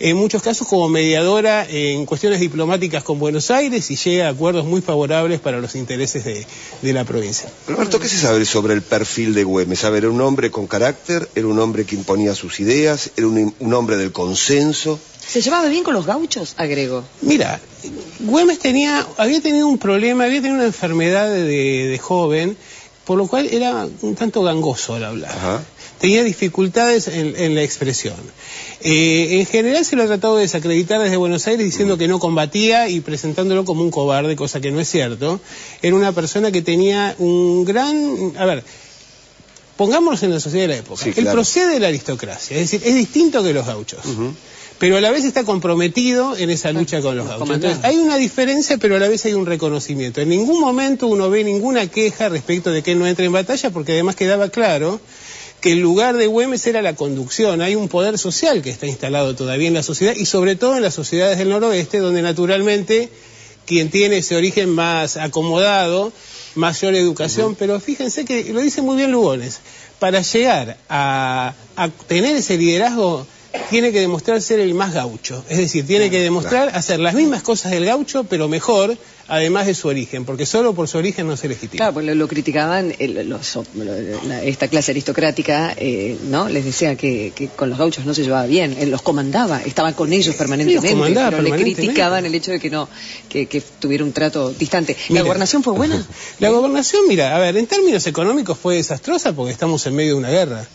en 0.00 0.16
muchos 0.16 0.42
casos 0.42 0.66
como 0.66 0.88
mediadora 0.88 1.66
en 1.68 2.06
cuestiones 2.06 2.40
diplomáticas 2.40 3.04
con 3.04 3.18
Buenos 3.18 3.50
Aires 3.50 3.90
y 3.90 3.96
llega 3.96 4.28
a 4.28 4.30
acuerdos 4.30 4.64
muy 4.64 4.80
favorables 4.80 5.40
para 5.40 5.60
los 5.60 5.74
intereses 5.74 6.24
de, 6.24 6.46
la 6.92 7.04
provincia. 7.04 7.50
Alberto, 7.68 8.00
¿qué 8.00 8.08
se 8.08 8.16
sabe 8.18 8.46
sobre 8.46 8.72
el 8.72 8.80
perfil 8.80 9.34
de 9.34 9.44
Güemes? 9.44 9.84
A 9.84 9.90
ver, 9.90 10.04
¿era 10.04 10.12
un 10.12 10.20
hombre 10.22 10.50
con 10.50 10.66
carácter? 10.66 11.28
¿Era 11.34 11.46
un 11.46 11.58
hombre 11.58 11.84
que 11.84 11.96
imponía 11.96 12.34
sus 12.34 12.60
ideas? 12.60 13.10
¿Era 13.16 13.26
un, 13.26 13.74
hombre 13.74 13.98
del 13.98 14.10
consenso? 14.10 14.98
¿Se 15.24 15.42
llevaba 15.42 15.68
bien 15.68 15.84
con 15.84 15.92
los 15.92 16.06
gauchos? 16.06 16.54
Agregó. 16.56 17.04
Mira, 17.20 17.60
Güemes 18.20 18.58
tenía, 18.58 19.06
había 19.18 19.42
tenido 19.42 19.68
un 19.68 19.76
problema, 19.76 20.24
había 20.24 20.40
tenido 20.40 20.56
una 20.56 20.66
enfermedad 20.66 21.28
de, 21.28 22.00
joven, 22.02 22.56
por 23.04 23.18
lo 23.18 23.26
cual 23.26 23.48
era 23.52 23.86
un 24.00 24.14
tanto 24.14 24.42
gangoso 24.42 24.94
al 24.94 25.04
hablar. 25.04 25.62
Tenía 26.00 26.24
dificultades 26.24 27.08
en, 27.08 27.54
la 27.54 27.62
expresión. 27.62 28.16
Eh, 28.80 29.38
en 29.40 29.46
general 29.46 29.84
se 29.84 29.96
lo 29.96 30.04
ha 30.04 30.06
tratado 30.06 30.36
de 30.36 30.42
desacreditar 30.42 31.00
desde 31.00 31.16
Buenos 31.16 31.46
Aires 31.46 31.64
diciendo 31.64 31.98
que 31.98 32.08
no 32.08 32.18
combatía 32.18 32.88
y 32.88 33.00
presentándolo 33.00 33.66
como 33.66 33.82
un 33.82 33.90
cobarde, 33.90 34.34
cosa 34.34 34.60
que 34.60 34.70
no 34.70 34.80
es 34.80 34.88
cierto. 34.88 35.40
Era 35.82 35.94
una 35.94 36.12
persona 36.12 36.50
que 36.50 36.62
tenía 36.62 37.14
un 37.18 37.66
gran... 37.66 38.32
A 38.38 38.46
ver, 38.46 38.64
pongámonos 39.76 40.22
en 40.22 40.32
la 40.32 40.40
sociedad 40.40 40.64
de 40.64 40.68
la 40.68 40.76
época. 40.78 41.04
Él 41.14 41.26
procede 41.26 41.74
de 41.74 41.80
la 41.80 41.88
aristocracia, 41.88 42.56
es 42.56 42.70
decir, 42.70 42.88
es 42.88 42.94
distinto 42.94 43.42
que 43.42 43.52
los 43.52 43.66
gauchos 43.66 44.00
pero 44.80 44.96
a 44.96 45.00
la 45.02 45.10
vez 45.10 45.26
está 45.26 45.44
comprometido 45.44 46.34
en 46.38 46.48
esa 46.48 46.72
lucha 46.72 47.02
con 47.02 47.14
los 47.14 47.28
gauchos. 47.28 47.50
Entonces, 47.50 47.84
hay 47.84 47.98
una 47.98 48.16
diferencia, 48.16 48.78
pero 48.78 48.96
a 48.96 48.98
la 48.98 49.08
vez 49.08 49.26
hay 49.26 49.34
un 49.34 49.44
reconocimiento. 49.44 50.22
En 50.22 50.30
ningún 50.30 50.58
momento 50.58 51.06
uno 51.06 51.28
ve 51.28 51.44
ninguna 51.44 51.86
queja 51.88 52.30
respecto 52.30 52.70
de 52.70 52.82
que 52.82 52.92
él 52.92 52.98
no 52.98 53.06
entre 53.06 53.26
en 53.26 53.32
batalla, 53.32 53.68
porque 53.68 53.92
además 53.92 54.16
quedaba 54.16 54.48
claro 54.48 54.98
que 55.60 55.72
el 55.72 55.80
lugar 55.80 56.16
de 56.16 56.26
Güemes 56.26 56.66
era 56.66 56.82
la 56.82 56.94
conducción. 56.94 57.60
Hay 57.60 57.74
un 57.74 57.88
poder 57.88 58.18
social 58.18 58.62
que 58.62 58.70
está 58.70 58.86
instalado 58.86 59.34
todavía 59.34 59.68
en 59.68 59.74
la 59.74 59.82
sociedad 59.82 60.14
y 60.16 60.26
sobre 60.26 60.56
todo 60.56 60.76
en 60.76 60.82
las 60.82 60.94
sociedades 60.94 61.38
del 61.38 61.50
noroeste, 61.50 61.98
donde 61.98 62.22
naturalmente 62.22 63.10
quien 63.66 63.90
tiene 63.90 64.18
ese 64.18 64.36
origen 64.36 64.70
más 64.70 65.16
acomodado, 65.16 66.12
mayor 66.54 66.94
educación, 66.94 67.54
pero 67.54 67.78
fíjense 67.78 68.24
que 68.24 68.52
lo 68.52 68.60
dice 68.60 68.82
muy 68.82 68.96
bien 68.96 69.12
Lugones, 69.12 69.60
para 69.98 70.22
llegar 70.22 70.78
a, 70.88 71.54
a 71.76 71.88
tener 71.88 72.36
ese 72.36 72.56
liderazgo 72.56 73.26
tiene 73.68 73.92
que 73.92 74.00
demostrar 74.00 74.40
ser 74.40 74.60
el 74.60 74.74
más 74.74 74.94
gaucho. 74.94 75.44
Es 75.48 75.58
decir, 75.58 75.86
tiene 75.86 76.10
que 76.10 76.20
demostrar 76.20 76.70
hacer 76.74 77.00
las 77.00 77.14
mismas 77.14 77.42
cosas 77.42 77.72
del 77.72 77.84
gaucho, 77.84 78.24
pero 78.24 78.48
mejor, 78.48 78.96
además 79.30 79.66
de 79.66 79.74
su 79.74 79.86
origen, 79.88 80.24
porque 80.24 80.44
solo 80.44 80.74
por 80.74 80.88
su 80.88 80.98
origen 80.98 81.26
no 81.26 81.36
se 81.36 81.48
legitima. 81.48 81.78
Claro, 81.78 81.94
pues 81.94 82.16
lo, 82.16 82.28
criticaban 82.28 82.92
esta 82.98 84.68
clase 84.68 84.90
aristocrática, 84.90 85.72
eh, 85.76 86.18
¿no? 86.28 86.48
Les 86.48 86.64
decía 86.64 86.96
que, 86.96 87.32
con 87.54 87.70
los 87.70 87.78
gauchos 87.78 88.04
no 88.04 88.12
se 88.12 88.24
llevaba 88.24 88.46
bien, 88.46 88.76
él 88.78 88.90
los 88.90 89.02
comandaba, 89.02 89.62
estaba 89.62 89.92
con 89.92 90.12
ellos 90.12 90.34
permanentemente, 90.34 91.14
pero 91.14 91.42
le 91.42 91.52
criticaban 91.52 92.26
el 92.26 92.34
hecho 92.34 92.50
de 92.50 92.58
que 92.58 92.70
no, 92.70 92.88
que, 93.28 93.62
tuviera 93.78 94.04
un 94.04 94.12
trato 94.12 94.50
distante. 94.50 94.96
¿La 95.10 95.22
gobernación 95.22 95.62
fue 95.62 95.74
buena? 95.74 96.04
La 96.40 96.50
gobernación, 96.50 97.02
mira, 97.06 97.36
a 97.36 97.38
ver, 97.38 97.56
en 97.56 97.66
términos 97.66 98.06
económicos 98.06 98.58
fue 98.58 98.76
desastrosa 98.76 99.32
porque 99.32 99.52
estamos 99.52 99.86
en 99.86 99.94
medio 99.94 100.14
de 100.14 100.18
una 100.18 100.30
guerra. 100.30 100.66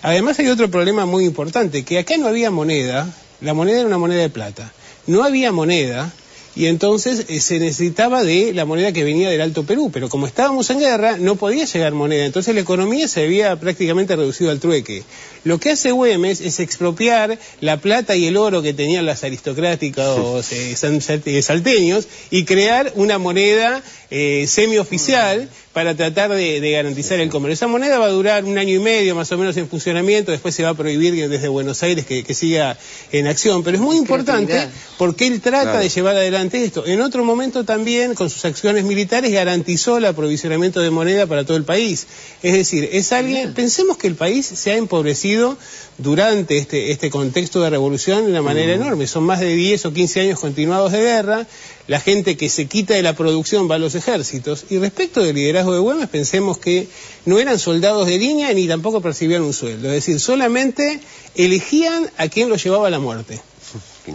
Además 0.00 0.38
hay 0.38 0.48
otro 0.48 0.70
problema 0.70 1.04
muy 1.04 1.24
importante, 1.26 1.84
que 1.84 1.98
acá 1.98 2.16
no 2.16 2.26
había 2.26 2.50
moneda, 2.50 3.06
la 3.42 3.52
moneda 3.52 3.80
era 3.80 3.86
una 3.86 3.98
moneda 3.98 4.22
de 4.22 4.30
plata. 4.30 4.72
No 5.06 5.24
había 5.24 5.52
moneda 5.52 6.10
y 6.58 6.66
entonces 6.66 7.26
eh, 7.28 7.38
se 7.38 7.60
necesitaba 7.60 8.24
de 8.24 8.52
la 8.52 8.64
moneda 8.64 8.90
que 8.90 9.04
venía 9.04 9.30
del 9.30 9.42
Alto 9.42 9.62
Perú, 9.62 9.90
pero 9.92 10.08
como 10.08 10.26
estábamos 10.26 10.68
en 10.70 10.80
guerra 10.80 11.16
no 11.16 11.36
podía 11.36 11.64
llegar 11.64 11.92
moneda, 11.92 12.26
entonces 12.26 12.52
la 12.52 12.60
economía 12.60 13.06
se 13.06 13.22
había 13.22 13.54
prácticamente 13.60 14.16
reducido 14.16 14.50
al 14.50 14.58
trueque. 14.58 15.04
Lo 15.44 15.60
que 15.60 15.70
hace 15.70 15.92
Güemes 15.92 16.40
es 16.40 16.58
expropiar 16.58 17.38
la 17.60 17.76
plata 17.76 18.16
y 18.16 18.26
el 18.26 18.36
oro 18.36 18.60
que 18.60 18.74
tenían 18.74 19.06
las 19.06 19.22
aristocráticos 19.22 20.50
eh, 20.50 20.74
eh, 20.74 21.42
salteños 21.42 22.08
y 22.32 22.44
crear 22.44 22.92
una 22.96 23.18
moneda 23.18 23.80
eh, 24.10 24.46
semioficial 24.48 25.48
para 25.72 25.94
tratar 25.94 26.30
de, 26.30 26.70
garantizar 26.72 27.20
el 27.20 27.28
comercio. 27.30 27.54
Esa 27.54 27.66
moneda 27.68 27.98
va 27.98 28.06
a 28.06 28.10
durar 28.10 28.44
un 28.44 28.58
año 28.58 28.74
y 28.74 28.78
medio 28.78 29.14
más 29.14 29.30
o 29.30 29.38
menos 29.38 29.56
en 29.58 29.68
funcionamiento, 29.68 30.32
después 30.32 30.54
se 30.54 30.64
va 30.64 30.70
a 30.70 30.74
prohibir 30.74 31.28
desde 31.28 31.48
Buenos 31.48 31.82
Aires 31.82 32.04
que, 32.04 32.34
siga 32.34 32.76
en 33.12 33.26
acción, 33.26 33.62
pero 33.62 33.76
es 33.76 33.82
muy 33.82 33.96
importante 33.96 34.68
porque 34.96 35.26
él 35.26 35.40
trata 35.40 35.78
de 35.78 35.88
llevar 35.88 36.16
adelante 36.16 36.64
esto. 36.64 36.86
En 36.86 37.00
otro 37.00 37.24
momento 37.24 37.64
también, 37.64 38.14
con 38.14 38.28
sus 38.28 38.44
acciones 38.44 38.84
militares, 38.84 39.30
garantizó 39.30 39.98
el 39.98 40.06
aprovisionamiento 40.06 40.80
de 40.80 40.90
moneda 40.90 41.26
para 41.26 41.44
todo 41.44 41.56
el 41.56 41.64
país. 41.64 42.06
Es 42.42 42.54
decir, 42.54 42.88
es 42.90 43.12
alguien, 43.12 43.54
pensemos 43.54 43.98
que 43.98 44.08
el 44.08 44.14
país 44.16 44.46
se 44.46 44.72
ha 44.72 44.76
empobrecido 44.76 45.56
durante 45.98 46.58
este, 46.58 46.92
este 46.92 47.10
contexto 47.10 47.60
de 47.60 47.70
revolución 47.70 48.24
de 48.24 48.30
una 48.30 48.42
manera 48.42 48.72
enorme. 48.72 49.06
Son 49.06 49.24
más 49.24 49.40
de 49.40 49.54
10 49.54 49.86
o 49.86 49.92
15 49.92 50.20
años 50.20 50.40
continuados 50.40 50.92
de 50.92 51.00
guerra, 51.00 51.46
la 51.88 51.98
gente 52.00 52.36
que 52.36 52.48
se 52.48 52.66
quita 52.66 52.94
de 52.94 53.02
la 53.02 53.14
producción 53.14 53.68
va 53.68 53.76
a 53.76 53.78
los 53.78 53.94
ejércitos. 53.94 54.66
Y 54.68 54.78
respecto 54.78 55.22
del 55.22 55.34
liderazgo 55.34 55.72
de 55.72 55.80
Güemes, 55.80 56.08
pensemos 56.08 56.58
que 56.58 56.86
no 57.24 57.38
eran 57.38 57.58
soldados 57.58 58.06
de 58.06 58.18
línea 58.18 58.52
ni 58.52 58.68
tampoco 58.68 59.00
percibían 59.00 59.42
un 59.42 59.54
sueldo. 59.54 59.88
Es 59.88 59.94
decir, 59.94 60.20
solamente 60.20 61.00
elegían 61.34 62.10
a 62.18 62.28
quien 62.28 62.50
los 62.50 62.62
llevaba 62.62 62.86
a 62.86 62.90
la 62.90 63.00
muerte. 63.00 63.40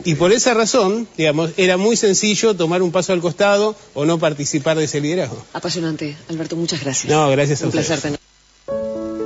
Y 0.06 0.16
por 0.16 0.32
esa 0.32 0.54
razón, 0.54 1.08
digamos, 1.18 1.52
era 1.58 1.78
muy 1.78 1.98
sencillo 1.98 2.56
tomar 2.56 2.82
un 2.82 2.92
paso 2.92 3.12
al 3.14 3.22
costado 3.22 3.76
o 3.94 4.06
no 4.06 4.20
participar 4.20 4.78
de 4.78 4.86
ese 4.86 5.02
liderazgo. 5.02 5.44
Apasionante. 5.54 6.16
Alberto, 6.30 6.56
muchas 6.56 6.82
gracias. 6.82 7.12
No, 7.12 7.30
gracias 7.30 7.62
a 7.62 7.66
Un 7.66 7.72
placer 7.72 8.20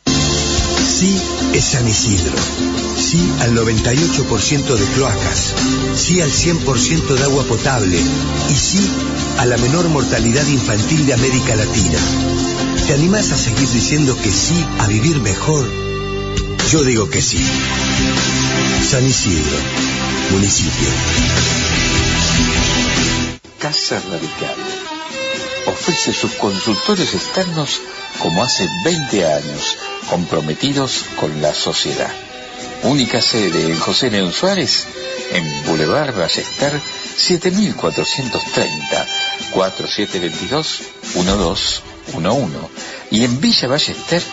Sí 0.08 1.16
es 1.54 1.64
San 1.64 1.88
Isidro. 1.88 2.34
Sí 2.98 3.22
al 3.42 3.56
98% 3.56 4.78
de 4.78 4.86
cloacas. 4.96 5.54
Sí 5.96 6.20
al 6.20 6.32
100% 6.32 7.14
de 7.14 7.24
agua 7.26 7.44
potable. 7.44 8.00
Y 8.50 8.56
sí 8.56 8.90
a 9.38 9.46
la 9.46 9.58
menor 9.58 9.90
mortalidad 9.90 10.48
infantil 10.48 11.06
de 11.06 11.14
América 11.14 11.56
Latina. 11.56 12.00
¿Te 12.88 12.94
animás 12.94 13.32
a 13.32 13.38
seguir 13.38 13.70
diciendo 13.70 14.18
que 14.18 14.32
sí 14.32 14.66
a 14.80 14.88
vivir 14.88 15.20
mejor? 15.20 15.83
Yo 16.72 16.84
digo 16.84 17.10
que 17.10 17.22
sí. 17.22 17.46
San 18.90 19.06
Isidro, 19.06 19.58
municipio. 20.32 20.88
Casa 23.60 24.02
Radical. 24.10 24.56
Ofrece 25.68 26.14
sus 26.14 26.32
consultores 26.34 27.14
externos 27.14 27.82
como 28.20 28.44
hace 28.44 28.68
20 28.86 29.26
años, 29.26 29.78
comprometidos 30.10 31.06
con 31.20 31.42
la 31.42 31.54
sociedad. 31.54 32.12
Única 32.84 33.22
sede 33.22 33.72
en 33.72 33.78
José 33.80 34.10
León 34.10 34.32
Suárez, 34.34 34.86
en 35.32 35.66
Boulevard 35.66 36.16
Ballester 36.16 36.82
7430, 37.16 39.08
4722-1211. 39.54 41.82
Y 43.12 43.24
en 43.24 43.40
Villa 43.40 43.68
Ballester, 43.68 44.24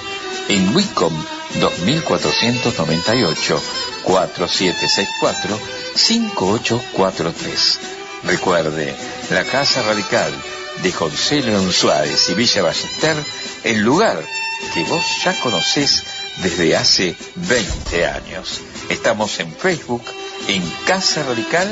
en 0.49 0.75
Wicom 0.75 1.13
2498 1.59 3.63
4764 4.05 5.59
5843. 5.95 7.79
Recuerde, 8.25 8.95
la 9.31 9.45
Casa 9.45 9.83
Radical 9.83 10.33
de 10.83 10.93
José 10.93 11.43
León 11.43 11.73
Suárez 11.73 12.29
y 12.31 12.35
Villa 12.35 12.63
Ballester, 12.63 13.17
el 13.65 13.81
lugar 13.81 14.23
que 14.75 14.85
vos 14.85 15.05
ya 15.25 15.39
conocés 15.41 16.03
desde 16.43 16.77
hace 16.77 17.17
20 17.35 18.07
años. 18.07 18.61
Estamos 18.89 19.39
en 19.41 19.55
Facebook 19.55 20.03
en 20.49 20.63
Casa 20.87 21.23
Radical 21.23 21.69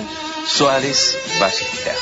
Suárez 0.46 1.16
Ballester. 1.40 1.96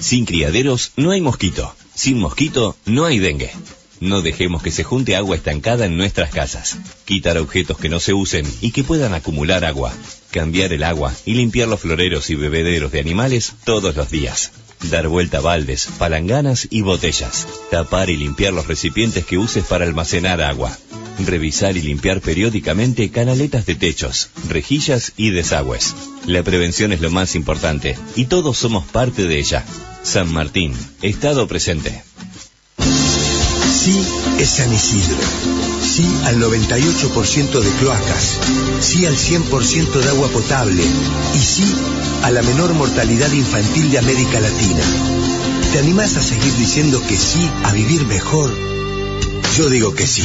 Sin 0.00 0.24
criaderos 0.24 0.92
no 0.96 1.10
hay 1.10 1.20
mosquito. 1.20 1.74
Sin 1.98 2.20
mosquito 2.20 2.76
no 2.86 3.06
hay 3.06 3.18
dengue. 3.18 3.50
No 3.98 4.22
dejemos 4.22 4.62
que 4.62 4.70
se 4.70 4.84
junte 4.84 5.16
agua 5.16 5.34
estancada 5.34 5.84
en 5.84 5.96
nuestras 5.96 6.30
casas. 6.30 6.78
Quitar 7.04 7.36
objetos 7.38 7.76
que 7.76 7.88
no 7.88 7.98
se 7.98 8.14
usen 8.14 8.46
y 8.60 8.70
que 8.70 8.84
puedan 8.84 9.14
acumular 9.14 9.64
agua. 9.64 9.92
Cambiar 10.30 10.72
el 10.72 10.84
agua 10.84 11.12
y 11.24 11.34
limpiar 11.34 11.66
los 11.66 11.80
floreros 11.80 12.30
y 12.30 12.36
bebederos 12.36 12.92
de 12.92 13.00
animales 13.00 13.54
todos 13.64 13.96
los 13.96 14.12
días. 14.12 14.52
Dar 14.92 15.08
vuelta 15.08 15.38
a 15.38 15.40
baldes, 15.40 15.88
palanganas 15.98 16.68
y 16.70 16.82
botellas. 16.82 17.48
Tapar 17.72 18.10
y 18.10 18.16
limpiar 18.16 18.52
los 18.52 18.68
recipientes 18.68 19.26
que 19.26 19.36
uses 19.36 19.64
para 19.64 19.84
almacenar 19.84 20.40
agua. 20.40 20.78
Revisar 21.18 21.76
y 21.76 21.82
limpiar 21.82 22.20
periódicamente 22.20 23.10
canaletas 23.10 23.66
de 23.66 23.74
techos, 23.74 24.30
rejillas 24.48 25.12
y 25.16 25.30
desagües. 25.30 25.94
La 26.26 26.42
prevención 26.42 26.92
es 26.92 27.00
lo 27.00 27.10
más 27.10 27.34
importante 27.34 27.96
y 28.14 28.26
todos 28.26 28.56
somos 28.56 28.84
parte 28.86 29.26
de 29.26 29.38
ella. 29.38 29.64
San 30.02 30.32
Martín, 30.32 30.74
Estado 31.02 31.48
presente. 31.48 32.02
Sí 32.78 34.00
es 34.38 34.48
San 34.48 34.72
Isidro. 34.72 35.16
Sí 35.82 36.06
al 36.26 36.40
98% 36.40 37.60
de 37.60 37.70
cloacas. 37.78 38.38
Sí 38.80 39.06
al 39.06 39.16
100% 39.16 39.92
de 40.00 40.08
agua 40.08 40.28
potable. 40.28 40.82
Y 41.34 41.38
sí 41.38 41.74
a 42.22 42.30
la 42.30 42.42
menor 42.42 42.74
mortalidad 42.74 43.32
infantil 43.32 43.90
de 43.90 43.98
América 43.98 44.40
Latina. 44.40 44.82
¿Te 45.72 45.78
animás 45.80 46.16
a 46.16 46.22
seguir 46.22 46.54
diciendo 46.54 47.02
que 47.06 47.16
sí 47.16 47.50
a 47.64 47.72
vivir 47.72 48.06
mejor? 48.06 48.77
Yo 49.58 49.68
digo 49.68 49.92
que 49.92 50.06
sí. 50.06 50.22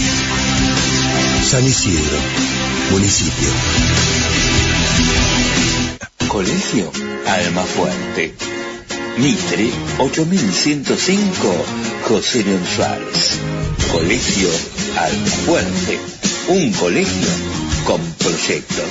San 1.50 1.66
Isidro, 1.66 2.18
municipio. 2.92 3.50
Colegio 6.28 6.92
Almafuerte. 7.26 8.36
Mitre 9.18 9.72
8105 9.98 11.66
José 12.08 12.44
León 12.44 12.62
Suárez. 12.76 13.40
Colegio 13.92 14.50
Almafuerte. 15.00 16.00
Un 16.50 16.72
colegio 16.74 17.30
con 17.86 18.00
proyectos. 18.20 18.86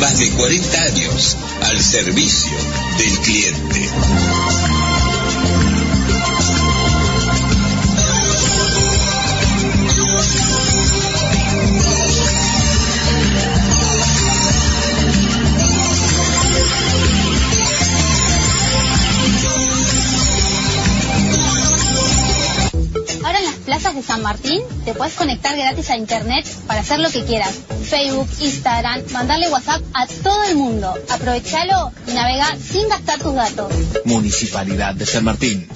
Más 0.00 0.18
de 0.18 0.30
40 0.30 0.82
años 0.84 1.36
al 1.62 1.80
servicio 1.82 2.56
del 2.98 3.18
cliente. 3.20 3.88
Martín 24.28 24.60
te 24.84 24.92
puedes 24.92 25.14
conectar 25.14 25.56
gratis 25.56 25.88
a 25.88 25.96
internet 25.96 26.44
para 26.66 26.80
hacer 26.80 27.00
lo 27.00 27.10
que 27.10 27.24
quieras. 27.24 27.60
Facebook, 27.88 28.28
Instagram, 28.40 29.00
mandarle 29.10 29.48
WhatsApp 29.48 29.82
a 29.94 30.06
todo 30.06 30.44
el 30.44 30.54
mundo. 30.54 30.94
Aprovechalo 31.08 31.92
y 32.06 32.12
navega 32.12 32.54
sin 32.58 32.90
gastar 32.90 33.18
tus 33.20 33.34
datos. 33.34 33.72
Municipalidad 34.04 34.94
de 34.94 35.06
San 35.06 35.24
Martín. 35.24 35.66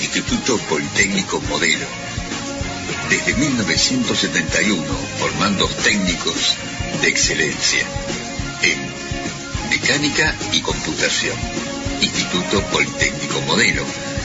Instituto 0.00 0.56
Politécnico 0.68 1.40
Modelo. 1.50 1.84
Desde 3.10 3.34
1971, 3.34 4.84
formando 5.18 5.66
técnicos 5.82 6.54
de 7.00 7.08
excelencia 7.08 7.84
en 8.62 9.68
mecánica 9.68 10.32
y 10.52 10.60
computación. 10.60 11.36
Instituto 12.00 12.62
Politécnico 12.66 13.40
Modelo, 13.48 13.82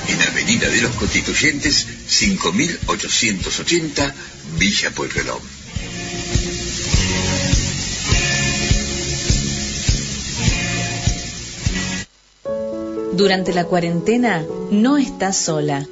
en 0.07 0.21
Avenida 0.21 0.69
de 0.69 0.81
los 0.81 0.91
Constituyentes, 0.91 1.96
5880, 2.07 4.15
Villa 4.57 4.91
Pueyrredón. 4.91 5.41
Durante 13.13 13.53
la 13.53 13.65
cuarentena 13.65 14.45
no 14.71 14.97
estás 14.97 15.37
sola. 15.37 15.85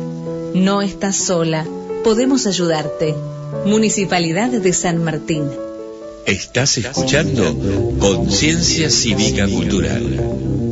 No 0.54 0.82
estás 0.82 1.16
sola, 1.16 1.66
podemos 2.04 2.46
ayudarte. 2.48 3.16
Municipalidad 3.66 4.50
de 4.50 4.74
San 4.74 5.02
Martín. 5.04 5.46
Estás 6.26 6.78
escuchando 6.78 7.56
Conciencia 8.00 8.90
Cívica 8.90 9.48
Cultural. 9.48 10.63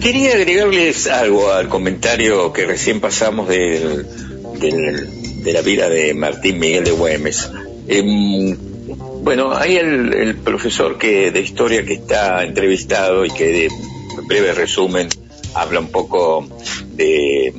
Quería 0.00 0.34
agregarles 0.34 1.08
algo 1.08 1.50
al 1.50 1.68
comentario 1.68 2.52
que 2.52 2.66
recién 2.66 3.00
pasamos 3.00 3.48
de 3.48 4.04
la 5.44 5.62
vida 5.62 5.88
de 5.88 6.14
Martín 6.14 6.58
Miguel 6.58 6.84
de 6.84 6.92
Güemes. 6.92 7.50
Em, 7.88 8.56
bueno, 9.22 9.52
hay 9.52 9.76
el, 9.76 10.12
el 10.12 10.36
profesor 10.36 10.98
que 10.98 11.30
de 11.30 11.40
historia 11.40 11.84
que 11.84 11.94
está 11.94 12.44
entrevistado 12.44 13.24
y 13.24 13.30
que 13.30 13.46
de 13.46 13.70
breve 14.28 14.52
resumen 14.52 15.08
habla 15.54 15.80
un 15.80 15.88
poco 15.88 16.46
de, 16.92 17.52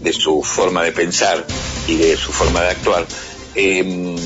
de 0.00 0.12
su 0.12 0.42
forma 0.42 0.84
de 0.84 0.92
pensar 0.92 1.44
y 1.88 1.96
de 1.96 2.16
su 2.16 2.32
forma 2.32 2.62
de 2.62 2.68
actuar. 2.68 3.06
Em, 3.54 4.16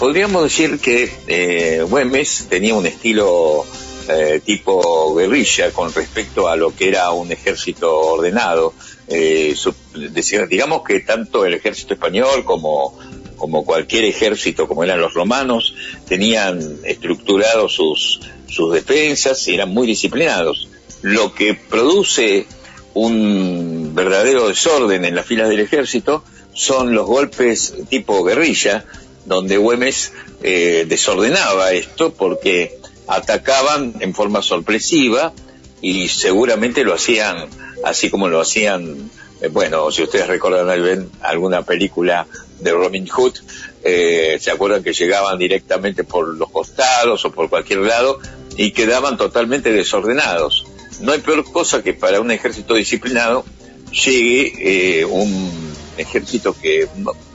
podríamos 0.00 0.42
decir 0.42 0.80
que 0.80 1.12
eh, 1.28 1.84
Güemes 1.88 2.46
tenía 2.48 2.74
un 2.74 2.86
estilo 2.86 3.64
eh, 4.08 4.40
tipo 4.44 5.14
guerrilla 5.14 5.70
con 5.72 5.92
respecto 5.92 6.48
a 6.48 6.56
lo 6.56 6.74
que 6.74 6.88
era 6.88 7.10
un 7.12 7.30
ejército 7.30 7.96
ordenado. 7.96 8.72
Eh, 9.06 9.54
su- 9.54 9.74
digamos 10.48 10.82
que 10.84 11.00
tanto 11.00 11.44
el 11.44 11.54
ejército 11.54 11.94
español 11.94 12.44
como, 12.44 12.98
como 13.36 13.64
cualquier 13.64 14.04
ejército, 14.06 14.66
como 14.66 14.82
eran 14.84 15.00
los 15.00 15.12
romanos, 15.14 15.74
tenían 16.08 16.78
estructurados 16.84 17.74
sus, 17.74 18.20
sus 18.48 18.72
defensas 18.72 19.46
y 19.48 19.54
eran 19.54 19.68
muy 19.68 19.86
disciplinados. 19.86 20.68
Lo 21.02 21.34
que 21.34 21.54
produce 21.54 22.46
un 22.94 23.92
verdadero 23.94 24.48
desorden 24.48 25.04
en 25.04 25.14
las 25.14 25.26
filas 25.26 25.48
del 25.50 25.60
ejército 25.60 26.24
son 26.54 26.94
los 26.94 27.06
golpes 27.06 27.74
tipo 27.88 28.24
guerrilla, 28.24 28.84
donde 29.24 29.56
Güemes 29.56 30.12
eh, 30.42 30.84
desordenaba 30.88 31.72
esto 31.72 32.12
porque 32.12 32.78
atacaban 33.06 33.94
en 34.00 34.14
forma 34.14 34.42
sorpresiva 34.42 35.32
y 35.82 36.08
seguramente 36.08 36.84
lo 36.84 36.94
hacían 36.94 37.48
así 37.84 38.10
como 38.10 38.28
lo 38.28 38.40
hacían, 38.40 39.10
eh, 39.40 39.48
bueno, 39.48 39.90
si 39.90 40.02
ustedes 40.02 40.26
recuerdan 40.26 41.10
alguna 41.22 41.62
película 41.62 42.26
de 42.60 42.72
Robin 42.72 43.06
Hood, 43.06 43.34
eh, 43.82 44.38
se 44.40 44.50
acuerdan 44.50 44.82
que 44.82 44.92
llegaban 44.92 45.38
directamente 45.38 46.04
por 46.04 46.28
los 46.36 46.50
costados 46.50 47.24
o 47.24 47.32
por 47.32 47.48
cualquier 47.48 47.80
lado 47.80 48.20
y 48.56 48.72
quedaban 48.72 49.16
totalmente 49.16 49.72
desordenados. 49.72 50.66
No 51.00 51.12
hay 51.12 51.20
peor 51.20 51.50
cosa 51.50 51.82
que 51.82 51.94
para 51.94 52.20
un 52.20 52.30
ejército 52.30 52.74
disciplinado 52.74 53.44
llegue 53.90 55.00
eh, 55.00 55.04
un 55.06 55.69
ejército 56.00 56.54
que, 56.60 56.88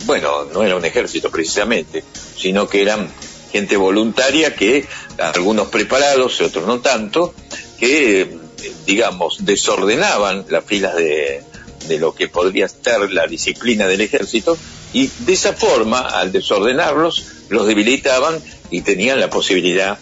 bueno, 0.06 0.45
no 0.45 0.63
era 0.63 0.75
un 0.75 0.86
ejército 0.86 1.30
precisamente, 1.32 2.04
sino 2.36 2.67
que 2.67 2.82
eran 2.82 3.10
gente 3.51 3.78
voluntaria 3.78 4.56
que, 4.56 4.86
algunos 5.17 5.67
preparados 5.67 6.41
otros 6.41 6.67
no 6.67 6.80
tanto, 6.80 7.34
que, 7.80 8.38
digamos, 8.86 9.45
desordenaban 9.45 10.45
las 10.49 10.65
filas 10.65 10.95
de, 10.95 11.41
de 11.88 11.99
lo 11.99 12.13
que 12.13 12.28
podría 12.28 12.65
estar 12.65 13.10
la 13.12 13.28
disciplina 13.28 13.88
del 13.88 14.01
ejército 14.01 14.58
y 14.93 15.10
de 15.19 15.34
esa 15.34 15.54
forma, 15.54 15.99
al 15.99 16.32
desordenarlos, 16.32 17.25
los 17.49 17.67
debilitaban 17.67 18.39
y 18.71 18.82
tenían 18.82 19.19
la 19.19 19.30
posibilidad 19.30 19.97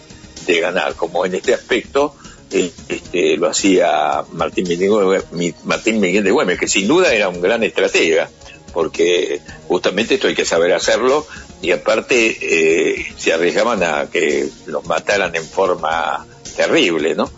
de 0.45 0.60
ganar, 0.60 0.95
como 0.95 1.26
en 1.26 1.36
este 1.36 1.54
aspecto 1.54 2.15
eh, 2.52 2.71
este, 2.88 3.38
lo 3.38 3.49
hacía 3.49 4.23
Martín 4.34 4.67
Miguel 4.67 6.23
de 6.23 6.32
Güemes, 6.32 6.60
que 6.60 6.67
sin 6.67 6.88
duda 6.88 7.12
era 7.13 7.30
un 7.30 7.41
gran 7.41 7.63
estratega, 7.63 8.30
porque 8.73 9.41
justamente 9.67 10.15
esto 10.15 10.27
hay 10.27 10.36
que 10.36 10.45
saber 10.45 10.73
hacerlo 10.73 11.25
y 11.62 11.71
aparte 11.71 12.38
eh, 12.41 13.05
se 13.17 13.31
arriesgaban 13.31 13.83
a 13.83 14.09
que 14.09 14.49
los 14.65 14.86
mataran 14.86 15.36
en 15.36 15.45
forma 15.45 16.25
terrible, 16.55 17.15
¿no? 17.15 17.31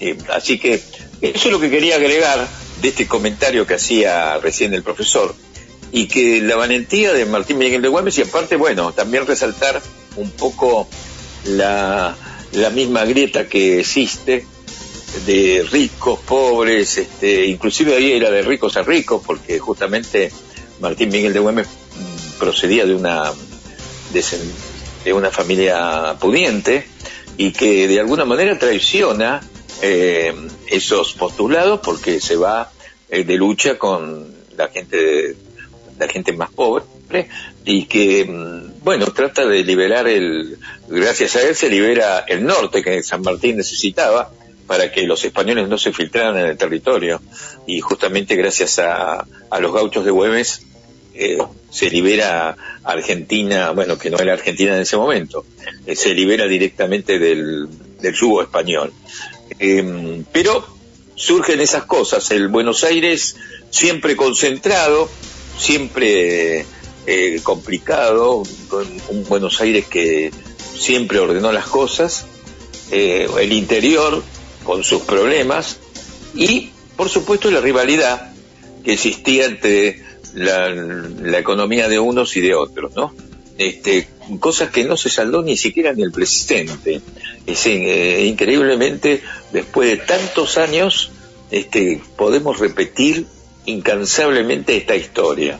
Eh, 0.00 0.16
así 0.32 0.58
que 0.58 0.74
eso 1.20 1.48
es 1.48 1.52
lo 1.52 1.60
que 1.60 1.70
quería 1.70 1.96
agregar 1.96 2.46
de 2.80 2.88
este 2.88 3.06
comentario 3.06 3.66
que 3.66 3.74
hacía 3.74 4.38
recién 4.38 4.74
el 4.74 4.82
profesor 4.82 5.34
y 5.92 6.08
que 6.08 6.40
la 6.40 6.56
valentía 6.56 7.12
de 7.12 7.26
Martín 7.26 7.58
Miguel 7.58 7.82
de 7.82 7.88
Güemes 7.88 8.18
y 8.18 8.22
aparte, 8.22 8.56
bueno, 8.56 8.92
también 8.92 9.26
resaltar 9.26 9.80
un 10.16 10.30
poco 10.30 10.88
la, 11.44 12.16
la 12.52 12.70
misma 12.70 13.04
grieta 13.04 13.48
que 13.48 13.80
existe 13.80 14.46
de 15.24 15.66
ricos, 15.70 16.18
pobres, 16.20 16.98
este, 16.98 17.46
inclusive 17.46 17.94
ahí 17.94 18.12
era 18.12 18.30
de 18.30 18.42
ricos 18.42 18.76
a 18.76 18.82
ricos, 18.82 19.22
porque 19.24 19.58
justamente 19.58 20.30
Martín 20.80 21.10
Miguel 21.10 21.32
de 21.32 21.40
Güemes 21.40 21.68
procedía 22.38 22.84
de 22.84 22.94
una, 22.94 23.32
de, 24.12 25.12
una 25.12 25.30
familia 25.30 26.16
pudiente 26.20 26.86
y 27.36 27.52
que 27.52 27.88
de 27.88 28.00
alguna 28.00 28.24
manera 28.24 28.58
traiciona 28.58 29.40
eh, 29.82 30.34
esos 30.68 31.14
postulados 31.14 31.80
porque 31.80 32.20
se 32.20 32.36
va 32.36 32.70
eh, 33.08 33.24
de 33.24 33.36
lucha 33.36 33.78
con 33.78 34.34
la 34.56 34.68
gente, 34.68 35.36
la 35.98 36.08
gente 36.08 36.32
más 36.32 36.50
pobre 36.50 36.84
y 37.64 37.84
que, 37.86 38.24
mm, 38.24 38.82
bueno, 38.84 39.06
trata 39.06 39.46
de 39.46 39.64
liberar 39.64 40.08
el, 40.08 40.58
gracias 40.88 41.36
a 41.36 41.42
él 41.42 41.54
se 41.54 41.70
libera 41.70 42.24
el 42.26 42.44
norte 42.44 42.82
que 42.82 43.02
San 43.02 43.22
Martín 43.22 43.56
necesitaba 43.56 44.30
para 44.66 44.90
que 44.90 45.02
los 45.02 45.24
españoles 45.24 45.68
no 45.68 45.78
se 45.78 45.92
filtraran 45.92 46.36
en 46.38 46.46
el 46.46 46.56
territorio. 46.56 47.20
Y 47.66 47.80
justamente 47.80 48.34
gracias 48.34 48.80
a, 48.80 49.24
a 49.50 49.60
los 49.60 49.72
gauchos 49.72 50.04
de 50.04 50.10
Güemes 50.10 50.65
eh, 51.18 51.38
se 51.70 51.90
libera 51.90 52.56
Argentina, 52.84 53.70
bueno, 53.70 53.98
que 53.98 54.10
no 54.10 54.18
era 54.18 54.34
Argentina 54.34 54.74
en 54.74 54.82
ese 54.82 54.96
momento, 54.96 55.46
eh, 55.86 55.96
se 55.96 56.14
libera 56.14 56.46
directamente 56.46 57.18
del, 57.18 57.66
del 58.00 58.14
yugo 58.14 58.42
español. 58.42 58.92
Em, 59.58 60.24
pero 60.30 60.66
surgen 61.14 61.60
esas 61.60 61.84
cosas, 61.84 62.30
el 62.30 62.48
Buenos 62.48 62.84
Aires 62.84 63.36
siempre 63.70 64.14
concentrado, 64.14 65.08
siempre 65.58 66.66
eh, 67.06 67.40
complicado, 67.42 68.42
un 69.08 69.24
Buenos 69.24 69.60
Aires 69.60 69.86
que 69.86 70.30
siempre 70.78 71.18
ordenó 71.18 71.50
las 71.52 71.66
cosas, 71.66 72.26
el 72.90 73.52
interior 73.52 74.22
con 74.62 74.84
sus 74.84 75.02
problemas 75.02 75.78
y, 76.34 76.70
por 76.96 77.08
supuesto, 77.08 77.50
la 77.50 77.60
rivalidad 77.60 78.32
que 78.84 78.92
existía 78.92 79.46
entre 79.46 80.05
la, 80.36 81.38
economía 81.38 81.88
de 81.88 81.98
unos 81.98 82.36
y 82.36 82.40
de 82.40 82.54
otros, 82.54 82.94
¿no? 82.94 83.12
Este, 83.58 84.06
cosas 84.38 84.70
que 84.70 84.84
no 84.84 84.96
se 84.96 85.08
saldó 85.08 85.42
ni 85.42 85.56
siquiera 85.56 85.90
en 85.90 86.00
el 86.00 86.12
presente. 86.12 87.00
Es, 87.46 87.66
eh, 87.66 88.24
increíblemente, 88.26 89.22
después 89.52 89.90
de 89.90 89.96
tantos 89.96 90.58
años, 90.58 91.10
este, 91.50 92.00
podemos 92.16 92.58
repetir 92.58 93.26
incansablemente 93.64 94.76
esta 94.76 94.94
historia. 94.94 95.58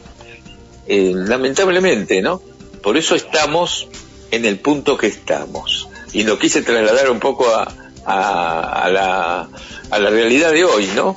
Eh, 0.87 1.13
lamentablemente, 1.15 2.21
¿no? 2.21 2.43
Por 2.83 2.97
eso 2.97 3.15
estamos 3.15 3.89
en 4.31 4.45
el 4.45 4.59
punto 4.59 4.97
que 4.97 5.07
estamos. 5.07 5.89
Y 6.13 6.25
lo 6.25 6.39
quise 6.39 6.63
trasladar 6.63 7.11
un 7.11 7.19
poco 7.19 7.47
a, 7.49 7.73
a, 8.05 8.89
la, 8.91 9.49
a 9.91 9.99
la 9.99 10.11
realidad 10.11 10.53
de 10.53 10.65
hoy, 10.65 10.89
¿no? 10.95 11.17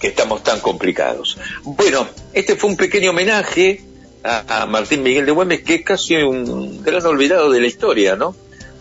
Que 0.00 0.08
estamos 0.08 0.42
tan 0.42 0.60
complicados. 0.60 1.38
Bueno, 1.62 2.08
este 2.32 2.56
fue 2.56 2.70
un 2.70 2.76
pequeño 2.76 3.10
homenaje 3.10 3.82
a, 4.22 4.66
Martín 4.66 5.02
Miguel 5.02 5.26
de 5.26 5.32
Güemes, 5.32 5.62
que 5.62 5.76
es 5.76 5.84
casi 5.84 6.16
un 6.16 6.82
gran 6.82 7.04
olvidado 7.06 7.50
de 7.50 7.60
la 7.60 7.66
historia, 7.66 8.16
¿no? 8.16 8.34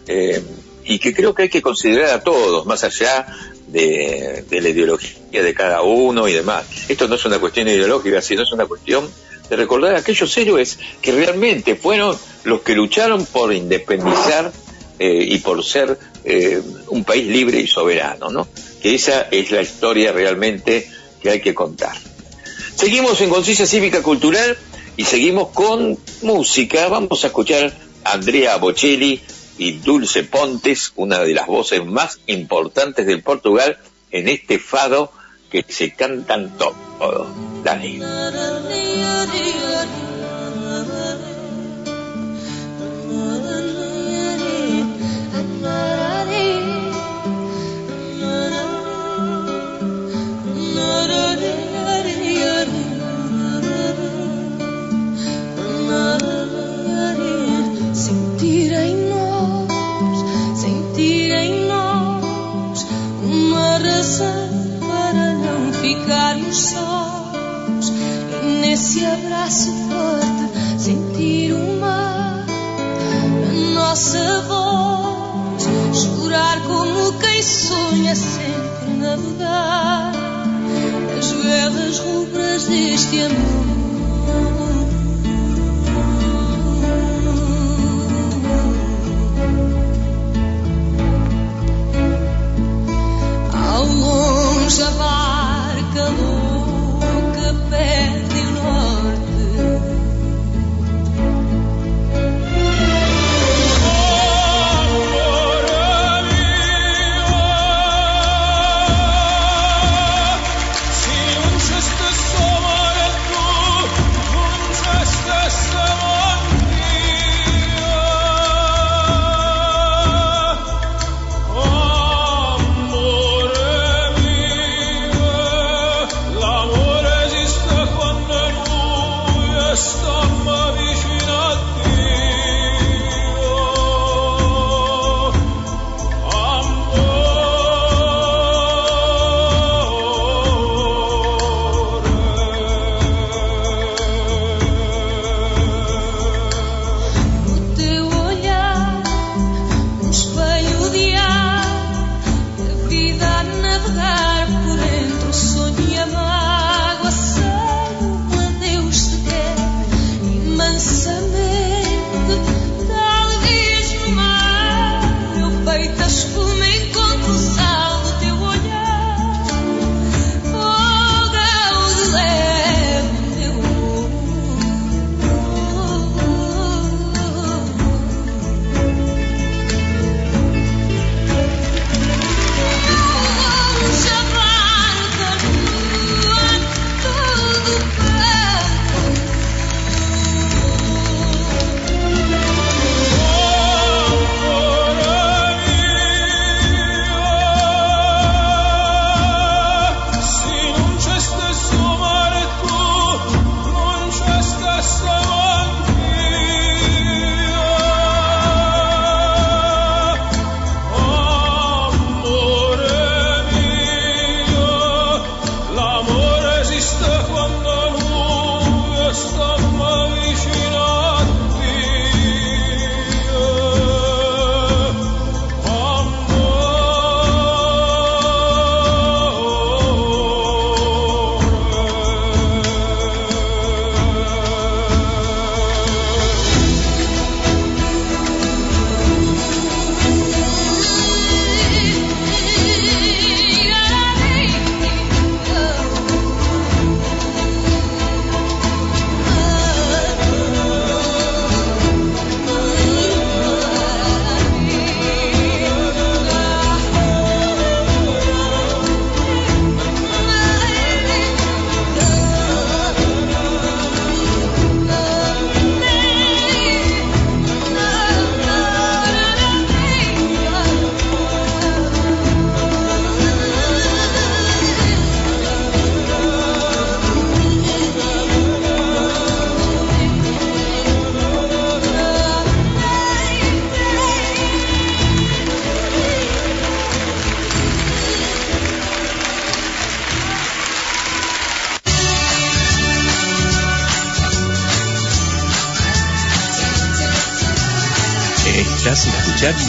Eh, 0.08 0.42
y 0.86 0.98
que 1.00 1.14
creo 1.14 1.34
que 1.34 1.44
hay 1.44 1.50
que 1.50 1.62
considerar 1.62 2.10
a 2.10 2.24
todos, 2.24 2.66
más 2.66 2.84
allá 2.84 3.28
de, 3.68 4.44
de, 4.50 4.62
la 4.62 4.70
ideología 4.70 5.44
de 5.44 5.54
cada 5.54 5.82
uno 5.82 6.28
y 6.28 6.34
demás. 6.34 6.66
Esto 6.88 7.08
no 7.08 7.16
es 7.16 7.26
una 7.26 7.38
cuestión 7.38 7.68
ideológica, 7.68 8.22
sino 8.22 8.44
es 8.44 8.52
una 8.52 8.66
cuestión 8.66 9.08
de 9.50 9.56
recordar 9.56 9.96
a 9.96 10.00
aquellos 10.00 10.36
héroes 10.38 10.80
que 11.02 11.12
realmente 11.12 11.76
fueron 11.76 12.18
los 12.44 12.62
que 12.62 12.76
lucharon 12.76 13.26
por 13.26 13.54
independizar 13.54 14.52
eh, 14.98 15.26
y 15.30 15.38
por 15.40 15.64
ser 15.64 15.98
eh, 16.24 16.62
un 16.88 17.04
país 17.04 17.28
libre 17.28 17.60
y 17.60 17.68
soberano, 17.68 18.30
¿no? 18.30 18.48
Que 18.82 18.96
esa 18.96 19.28
es 19.32 19.52
la 19.52 19.62
historia 19.62 20.12
realmente 20.12 20.90
que 21.22 21.30
hay 21.30 21.42
que 21.42 21.54
contar. 21.54 21.96
Seguimos 22.76 23.20
en 23.22 23.30
Conciencia 23.30 23.66
Cívica 23.66 24.02
Cultural 24.02 24.58
y 24.96 25.04
seguimos 25.04 25.50
con 25.50 25.98
música. 26.22 26.88
Vamos 26.88 27.24
a 27.24 27.28
escuchar 27.28 27.74
a 28.04 28.14
Andrea 28.14 28.58
Bocelli 28.58 29.22
y 29.58 29.74
Dulce 29.74 30.24
Pontes, 30.24 30.94
una 30.96 31.20
de 31.20 31.34
las 31.34 31.48
voces 31.48 31.86
más 31.86 32.20
importantes 32.28 33.06
del 33.06 33.22
Portugal 33.22 33.78
en 34.12 34.30
este 34.30 34.60
fado 34.60 35.12
que 35.52 35.66
se 35.68 35.94
cantan 35.94 36.58
todos. 36.58 37.28
Dale. 37.64 38.00
Para 64.00 65.34
não 65.34 65.74
ficarmos 65.74 66.58
sós. 66.58 67.90
E 68.42 68.62
nesse 68.62 69.06
abraço 69.06 69.74
forte, 69.90 70.82
sentir 70.82 71.54
o 71.54 71.80
mar, 71.82 72.46
a 72.48 73.74
nossa 73.74 74.42
voz, 74.48 75.68
chorar 75.94 76.62
como 76.62 77.12
quem 77.20 77.44
sonha 77.44 78.16
sempre 78.16 78.94
navegar 79.00 80.14
as 81.18 81.32
guerras 81.34 82.00
rubras 82.00 82.64
deste 82.64 83.22
amor. 83.24 84.59
pluja 94.70 94.92
barca 94.92 96.06
que 97.34 97.70
pé 97.72 98.19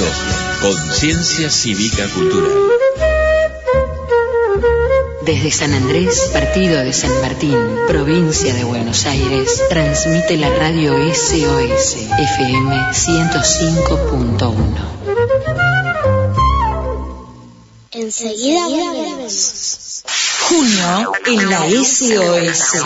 escuchando 0.06 0.60
Conciencia 0.60 1.50
Cívica 1.50 2.06
Cultural. 2.14 2.52
Desde 5.22 5.50
San 5.50 5.72
Andrés, 5.74 6.30
partido 6.32 6.78
de 6.78 6.92
San 6.92 7.20
Martín, 7.20 7.56
provincia 7.86 8.54
de 8.54 8.64
Buenos 8.64 9.06
Aires, 9.06 9.62
transmite 9.68 10.36
la 10.36 10.50
radio 10.50 10.92
SOS 11.14 11.96
FM 12.18 12.74
105.1. 12.92 14.90
Enseguida 17.92 18.66
volvemos. 18.68 20.04
Junio 20.48 21.12
en 21.26 21.50
la 21.50 21.68
SOS. 21.84 22.82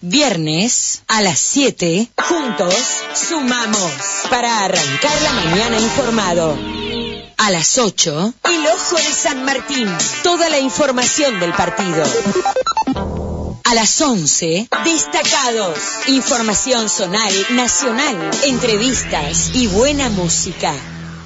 Viernes 0.00 0.81
a 1.12 1.20
las 1.20 1.38
7, 1.40 2.08
juntos 2.16 2.74
sumamos 3.14 3.92
para 4.30 4.64
arrancar 4.64 5.12
la 5.20 5.32
mañana 5.32 5.78
informado. 5.78 6.58
A 7.36 7.50
las 7.50 7.76
8, 7.76 8.32
el 8.44 8.66
ojo 8.68 8.96
de 8.96 9.12
San 9.12 9.44
Martín. 9.44 9.94
Toda 10.22 10.48
la 10.48 10.58
información 10.58 11.38
del 11.38 11.52
partido. 11.52 12.02
A 13.62 13.74
las 13.74 14.00
11, 14.00 14.68
destacados. 14.86 15.78
Información 16.06 16.88
zonal, 16.88 17.34
nacional, 17.50 18.30
entrevistas 18.44 19.50
y 19.52 19.66
buena 19.66 20.08
música. 20.08 20.72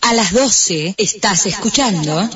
A 0.01 0.15
las 0.15 0.33
12, 0.33 0.97
estás 0.97 1.47
escuchando 1.47 2.29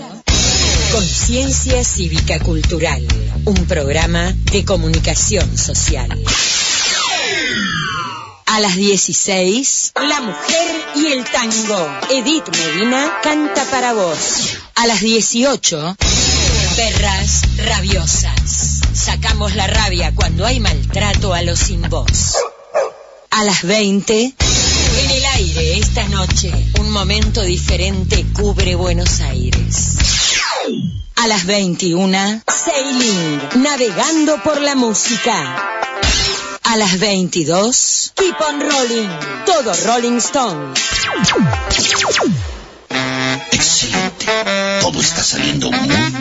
Conciencia 0.93 1.83
Cívica 1.83 2.39
Cultural, 2.39 3.05
un 3.45 3.67
programa 3.67 4.33
de 4.53 4.65
comunicación 4.65 5.59
social. 5.59 6.09
A 8.53 8.59
las 8.59 8.75
16, 8.75 9.93
La 10.09 10.21
Mujer 10.23 10.85
y 10.97 11.07
el 11.13 11.25
Tango. 11.25 11.89
Edith 12.11 12.49
Medina 12.49 13.21
canta 13.23 13.65
para 13.71 13.93
vos. 13.93 14.59
A 14.75 14.89
las 14.89 15.01
18, 15.01 15.97
Perras 16.75 17.43
Rabiosas. 17.59 18.81
Sacamos 18.93 19.55
la 19.55 19.69
rabia 19.69 20.13
cuando 20.17 20.45
hay 20.45 20.59
maltrato 20.59 21.33
a 21.33 21.43
los 21.43 21.61
sin 21.61 21.83
voz. 21.83 22.35
A 23.31 23.45
las 23.45 23.63
20, 23.63 24.21
en 24.21 25.11
el 25.13 25.25
aire 25.27 25.79
esta 25.79 26.09
noche, 26.09 26.53
un 26.81 26.91
momento 26.91 27.43
diferente 27.43 28.27
cubre 28.33 28.75
Buenos 28.75 29.21
Aires. 29.21 29.97
A 31.15 31.29
las 31.29 31.47
21, 31.47 32.43
Sailing, 32.49 33.63
navegando 33.63 34.43
por 34.43 34.61
la 34.61 34.75
música. 34.75 35.80
A 36.63 36.77
las 36.77 36.99
22, 37.01 38.13
Keep 38.15 38.37
on 38.41 38.61
Rolling, 38.61 39.09
todo 39.47 39.73
Rolling 39.87 40.19
Stone. 40.19 40.75
Excelente. 43.51 44.27
Todo 44.81 45.01
está 45.01 45.23
saliendo 45.23 45.71
muy 45.73 45.89
bien. 45.89 46.15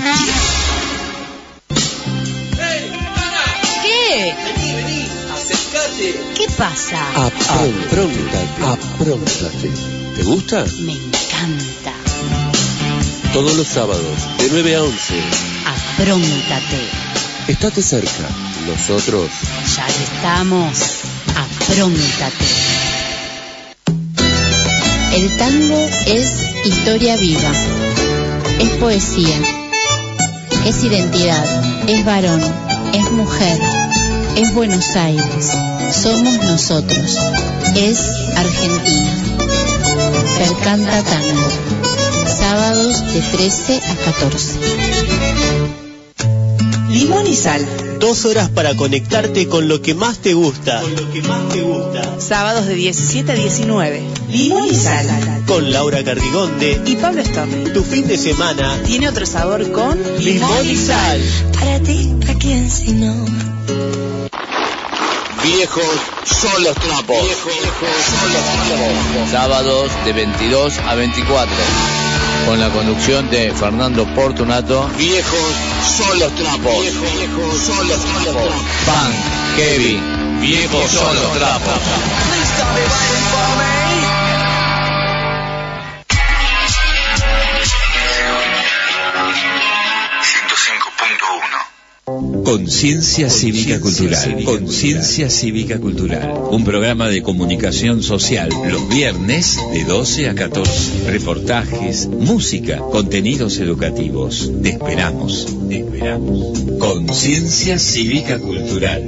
¿Qué? 3.84 4.36
Vení, 4.46 4.74
vení, 4.74 5.08
acércate. 5.34 6.20
¿Qué 6.36 6.48
pasa? 6.58 7.00
Apróntate, 7.16 8.64
apróntate. 8.66 9.70
¿Te 10.16 10.24
gusta? 10.24 10.66
Me 10.80 10.94
encanta. 10.94 11.94
Todos 13.34 13.56
los 13.56 13.68
sábados, 13.68 14.18
de 14.40 14.48
9 14.50 14.76
a 14.76 14.84
11. 14.84 15.22
Apróntate. 15.96 16.90
Estate 17.48 17.82
cerca. 17.84 18.49
Nosotros 18.70 19.30
Ya 19.76 19.88
estamos. 19.88 20.78
Apróntate. 21.36 22.46
El 25.16 25.38
tango 25.38 25.90
es 26.06 26.46
historia 26.66 27.18
viva, 27.18 27.52
es 28.60 28.70
poesía, 28.80 29.36
es 30.66 30.84
identidad, 30.84 31.90
es 31.90 32.06
varón, 32.06 32.42
es 32.94 33.12
mujer, 33.12 33.60
es 34.36 34.54
Buenos 34.54 34.96
Aires, 34.96 35.52
somos 35.92 36.38
nosotros, 36.44 37.18
es 37.76 38.00
Argentina. 38.36 39.16
Percanta 40.38 41.04
Tango, 41.04 41.50
sábados 42.28 43.02
de 43.14 43.22
13 43.22 43.82
a 43.84 43.96
14. 44.06 44.60
Limón 46.90 47.26
y 47.26 47.36
sal. 47.36 47.89
Dos 48.00 48.24
horas 48.24 48.50
para 48.50 48.76
conectarte 48.76 49.50
con 49.50 49.68
lo 49.68 49.82
que 49.82 49.94
más 49.94 50.20
te 50.20 50.34
gusta. 50.34 50.82
Con 50.82 50.96
lo 50.96 51.12
que 51.12 51.22
más 51.22 51.50
te 51.50 51.62
gusta. 51.62 52.20
Sábados 52.20 52.66
de 52.66 52.76
17 52.76 53.30
a 53.30 53.36
19. 53.36 54.02
Limón 54.30 54.68
y 54.68 54.76
sal. 54.76 55.06
Con 55.46 55.72
Laura 55.72 56.02
Cardigonde. 56.04 56.82
Y 56.86 56.96
Pablo 56.96 57.24
Storni. 57.26 57.72
Tu 57.72 57.84
fin 57.84 58.08
de 58.08 58.18
semana. 58.18 58.82
Tiene 58.86 59.10
otro 59.10 59.26
sabor 59.26 59.70
con 59.74 60.00
Limón 60.20 60.70
y 60.70 60.78
sal. 60.78 61.22
Para 61.54 61.80
ti, 61.82 62.14
¿a 62.30 62.34
quién 62.36 62.72
si 62.72 62.94
no? 62.94 63.14
Viejos 65.44 65.84
son 66.24 66.64
los 66.64 66.76
trapos. 66.76 67.22
Viejos 67.22 67.46
son 67.46 68.34
los 68.34 68.44
trapos. 68.44 69.30
Sábados 69.30 69.92
de 70.06 70.14
22 70.14 70.78
a 70.88 70.96
24. 70.96 71.56
Con 72.46 72.60
la 72.60 72.70
conducción 72.70 73.30
de 73.30 73.54
Fernando 73.54 74.06
Portunato. 74.16 74.90
Viejos 74.98 75.54
son 75.98 76.20
los 76.20 76.34
trapos. 76.36 76.82
Viejos 76.82 77.60
son 77.60 77.88
los 77.88 78.00
trapos. 78.00 78.54
Pan, 78.86 79.12
Kevin. 79.56 80.40
Viejos 80.42 80.92
son 80.92 81.16
los 81.16 81.34
trapos. 81.34 81.74
Conciencia 92.44 93.30
Cívica 93.30 93.80
Cultural. 93.80 94.44
Conciencia 94.44 95.30
Cívica 95.30 95.80
Cultural. 95.80 96.34
Un 96.52 96.64
programa 96.64 97.08
de 97.08 97.22
comunicación 97.22 98.04
social 98.04 98.50
los 98.70 98.88
viernes 98.90 99.58
de 99.72 99.84
12 99.84 100.30
a 100.30 100.36
14. 100.36 101.10
Reportajes, 101.12 102.08
música, 102.08 102.78
contenidos 102.78 103.60
educativos. 103.60 104.52
Te 104.62 104.70
esperamos. 104.70 105.48
Te 105.68 105.80
esperamos. 105.80 106.60
Conciencia 106.80 107.80
Cívica 107.80 108.40
Cultural. 108.40 109.08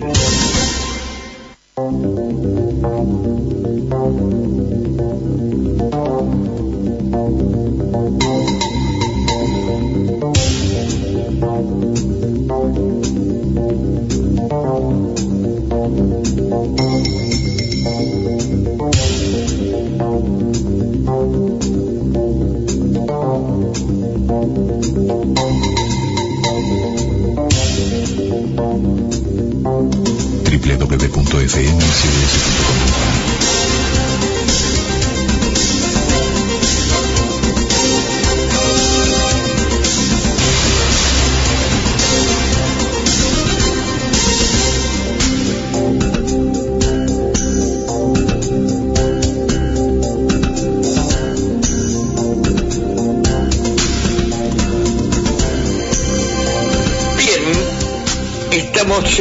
www.fmcs.com 30.61 31.81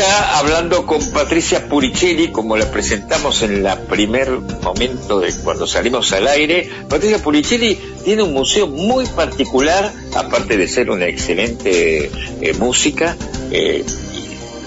ya 0.01 0.39
hablando 0.39 0.87
con 0.87 1.05
Patricia 1.11 1.69
Puricelli, 1.69 2.33
como 2.33 2.57
la 2.57 2.71
presentamos 2.71 3.43
en 3.43 3.63
la 3.63 3.77
primer 3.81 4.31
momento 4.63 5.21
de 5.21 5.31
cuando 5.45 5.67
salimos 5.67 6.11
al 6.13 6.27
aire. 6.27 6.71
Patricia 6.89 7.19
Puricelli 7.19 7.79
tiene 8.03 8.23
un 8.23 8.33
museo 8.33 8.67
muy 8.67 9.05
particular, 9.09 9.93
aparte 10.15 10.57
de 10.57 10.67
ser 10.69 10.89
una 10.91 11.05
excelente 11.07 12.11
eh, 12.41 12.55
música. 12.59 13.15
eh, 13.51 13.85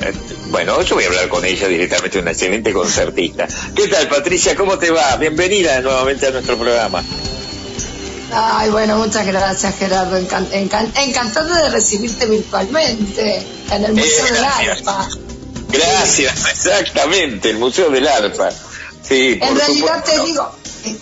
eh, 0.02 0.14
bueno, 0.52 0.80
yo 0.84 0.94
voy 0.96 1.06
a 1.06 1.08
hablar 1.08 1.28
con 1.30 1.44
ella 1.44 1.68
directamente, 1.68 2.20
una 2.20 2.32
excelente 2.32 2.72
concertista. 2.72 3.48
¿Qué 3.76 3.88
tal, 3.88 4.08
Patricia? 4.10 4.56
¿Cómo 4.56 4.78
te 4.78 4.92
va? 4.92 5.16
Bienvenida 5.16 5.82
nuevamente 5.82 6.28
a 6.28 6.32
nuestro 6.32 6.58
programa. 6.58 7.04
Ay, 8.36 8.70
bueno, 8.70 8.98
muchas 8.98 9.26
gracias, 9.26 9.76
Gerardo. 9.78 10.16
Encan- 10.20 10.50
encan- 10.52 10.92
encantado 10.96 11.56
de 11.56 11.70
recibirte 11.70 12.26
virtualmente 12.28 13.42
en 13.72 13.84
el 13.86 13.94
Museo 13.94 14.26
Eh, 14.28 14.32
del. 14.34 14.44
Arpa. 14.44 15.08
Gracias, 15.74 16.46
exactamente, 16.52 17.50
el 17.50 17.58
Museo 17.58 17.90
del 17.90 18.08
Arpa. 18.08 18.50
Sí, 19.02 19.40
En 19.42 19.58
realidad 19.58 20.04
supuesto. 20.04 20.12
te 20.12 20.26
digo, 20.26 20.52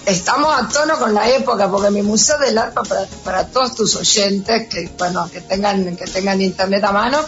estamos 0.05 0.53
a 0.59 0.67
tono 0.69 0.97
con 0.97 1.13
la 1.13 1.29
época, 1.29 1.69
porque 1.69 1.91
mi 1.91 2.01
Museo 2.01 2.37
del 2.39 2.57
Arpa, 2.57 2.83
para, 2.83 3.05
para 3.23 3.47
todos 3.47 3.75
tus 3.75 3.95
oyentes 3.95 4.67
que, 4.67 4.89
bueno, 4.97 5.29
que, 5.31 5.41
tengan, 5.41 5.95
que 5.95 6.05
tengan 6.05 6.41
internet 6.41 6.83
a 6.83 6.91
mano, 6.91 7.19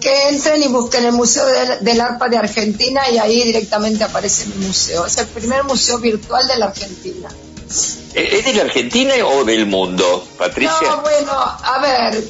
que 0.00 0.28
entren 0.28 0.62
y 0.62 0.68
busquen 0.68 1.04
el 1.04 1.12
Museo 1.12 1.46
del, 1.46 1.84
del 1.84 2.00
Arpa 2.00 2.28
de 2.28 2.36
Argentina 2.36 3.08
y 3.08 3.18
ahí 3.18 3.44
directamente 3.44 4.04
aparece 4.04 4.46
mi 4.46 4.66
museo. 4.66 5.06
Es 5.06 5.16
el 5.18 5.26
primer 5.28 5.64
museo 5.64 5.98
virtual 5.98 6.46
de 6.48 6.58
la 6.58 6.66
Argentina. 6.66 7.28
¿Es 8.14 8.44
de 8.44 8.52
la 8.52 8.64
Argentina 8.64 9.14
o 9.24 9.44
del 9.44 9.64
mundo, 9.64 10.26
Patricia? 10.36 10.76
No, 10.82 11.00
bueno, 11.00 11.32
a 11.32 11.78
ver, 11.80 12.22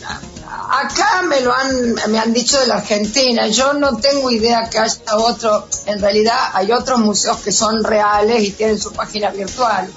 acá 0.73 1.23
me 1.23 1.41
lo 1.43 1.55
han, 1.55 1.95
me 2.09 2.19
han 2.19 2.33
dicho 2.33 2.59
de 2.59 2.67
la 2.67 2.77
Argentina. 2.77 3.47
Yo 3.49 3.75
no 3.75 3.99
tengo 3.99 4.31
idea 4.31 4.69
que 4.71 4.79
haya 4.79 5.17
otro. 5.17 5.69
En 5.87 6.01
realidad 6.01 6.39
hay 6.55 6.73
otros 6.73 6.99
museos 6.99 7.39
que 7.39 7.53
son 7.53 7.85
reales 7.85 8.43
y 8.43 8.51
tienen 8.53 8.79
su 8.79 8.93
página 8.93 9.31
virtual. 9.31 9.91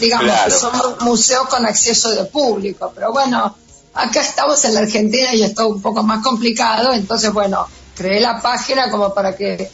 Digamos 0.00 0.34
que 0.44 0.50
son 0.50 0.72
museos 1.00 1.46
con 1.48 1.64
acceso 1.64 2.10
de 2.10 2.24
público. 2.24 2.90
Pero 2.94 3.12
bueno, 3.12 3.56
acá 3.94 4.20
estamos 4.20 4.64
en 4.64 4.74
la 4.74 4.80
Argentina 4.80 5.32
y 5.32 5.44
es 5.44 5.54
todo 5.54 5.68
un 5.68 5.80
poco 5.80 6.02
más 6.02 6.22
complicado. 6.24 6.92
Entonces, 6.92 7.32
bueno, 7.32 7.66
creé 7.94 8.20
la 8.20 8.40
página 8.40 8.90
como 8.90 9.14
para 9.14 9.36
que 9.36 9.70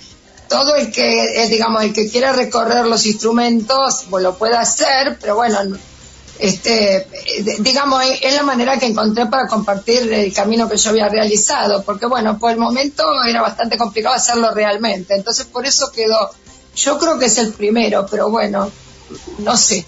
todo 0.48 0.76
el 0.76 0.92
que, 0.92 1.42
eh, 1.42 1.48
digamos, 1.48 1.82
el 1.82 1.92
que 1.92 2.08
quiera 2.10 2.32
recorrer 2.32 2.86
los 2.86 3.06
instrumentos, 3.06 4.04
pues 4.10 4.22
lo 4.22 4.36
pueda 4.36 4.60
hacer, 4.60 5.18
pero 5.20 5.34
bueno, 5.34 5.58
este, 6.38 7.06
digamos, 7.60 8.02
es 8.20 8.34
la 8.34 8.42
manera 8.42 8.78
que 8.78 8.86
encontré 8.86 9.26
para 9.26 9.46
compartir 9.46 10.12
el 10.12 10.32
camino 10.32 10.68
que 10.68 10.76
yo 10.76 10.90
había 10.90 11.08
realizado, 11.08 11.82
porque 11.82 12.06
bueno, 12.06 12.38
por 12.38 12.50
el 12.50 12.58
momento 12.58 13.04
era 13.24 13.42
bastante 13.42 13.78
complicado 13.78 14.14
hacerlo 14.14 14.52
realmente, 14.52 15.14
entonces 15.14 15.46
por 15.46 15.66
eso 15.66 15.90
quedó, 15.92 16.30
yo 16.74 16.98
creo 16.98 17.18
que 17.18 17.26
es 17.26 17.38
el 17.38 17.52
primero, 17.52 18.06
pero 18.10 18.30
bueno, 18.30 18.70
no 19.38 19.56
sé. 19.56 19.86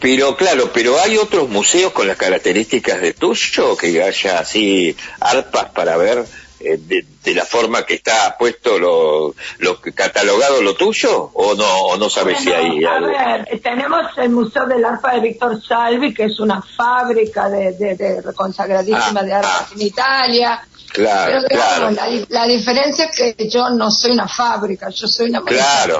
Pero 0.00 0.36
claro, 0.36 0.70
pero 0.72 1.00
hay 1.00 1.16
otros 1.16 1.48
museos 1.48 1.92
con 1.92 2.08
las 2.08 2.16
características 2.16 3.00
de 3.00 3.12
tuyo, 3.12 3.76
que 3.76 4.02
haya 4.02 4.40
así 4.40 4.96
arpas 5.20 5.70
para 5.70 5.96
ver 5.96 6.26
eh, 6.58 6.78
de, 6.78 7.34
la 7.34 7.44
forma 7.44 7.84
que 7.84 7.94
está 7.94 8.34
puesto 8.38 8.78
lo, 8.78 9.34
lo 9.58 9.80
catalogado 9.80 10.62
lo 10.62 10.74
tuyo 10.74 11.30
o 11.34 11.54
no 11.54 11.80
o 11.82 11.96
no 11.98 12.08
sabes 12.08 12.40
si 12.40 12.50
hay 12.50 12.82
a 12.82 12.98
ver 13.00 13.60
tenemos 13.60 14.06
el 14.16 14.30
museo 14.30 14.64
del 14.66 14.82
arpa 14.84 15.14
de 15.14 15.20
Víctor 15.20 15.60
Salvi 15.62 16.14
que 16.14 16.24
es 16.24 16.40
una 16.40 16.62
fábrica 16.62 17.50
de, 17.50 17.72
de, 17.72 18.22
consagradísima 18.34 19.22
de 19.22 19.34
arpa 19.34 19.58
ah, 19.60 19.68
en 19.74 19.82
Italia. 19.82 20.66
Claro, 20.92 21.46
claro. 21.46 21.90
La, 22.28 22.46
diferencia 22.46 23.06
es 23.06 23.34
que 23.36 23.48
yo 23.48 23.68
no 23.70 23.90
soy 23.90 24.12
una 24.12 24.28
fábrica 24.28 24.88
yo 24.88 25.06
soy 25.08 25.28
una 25.28 25.42
claro. 25.42 25.98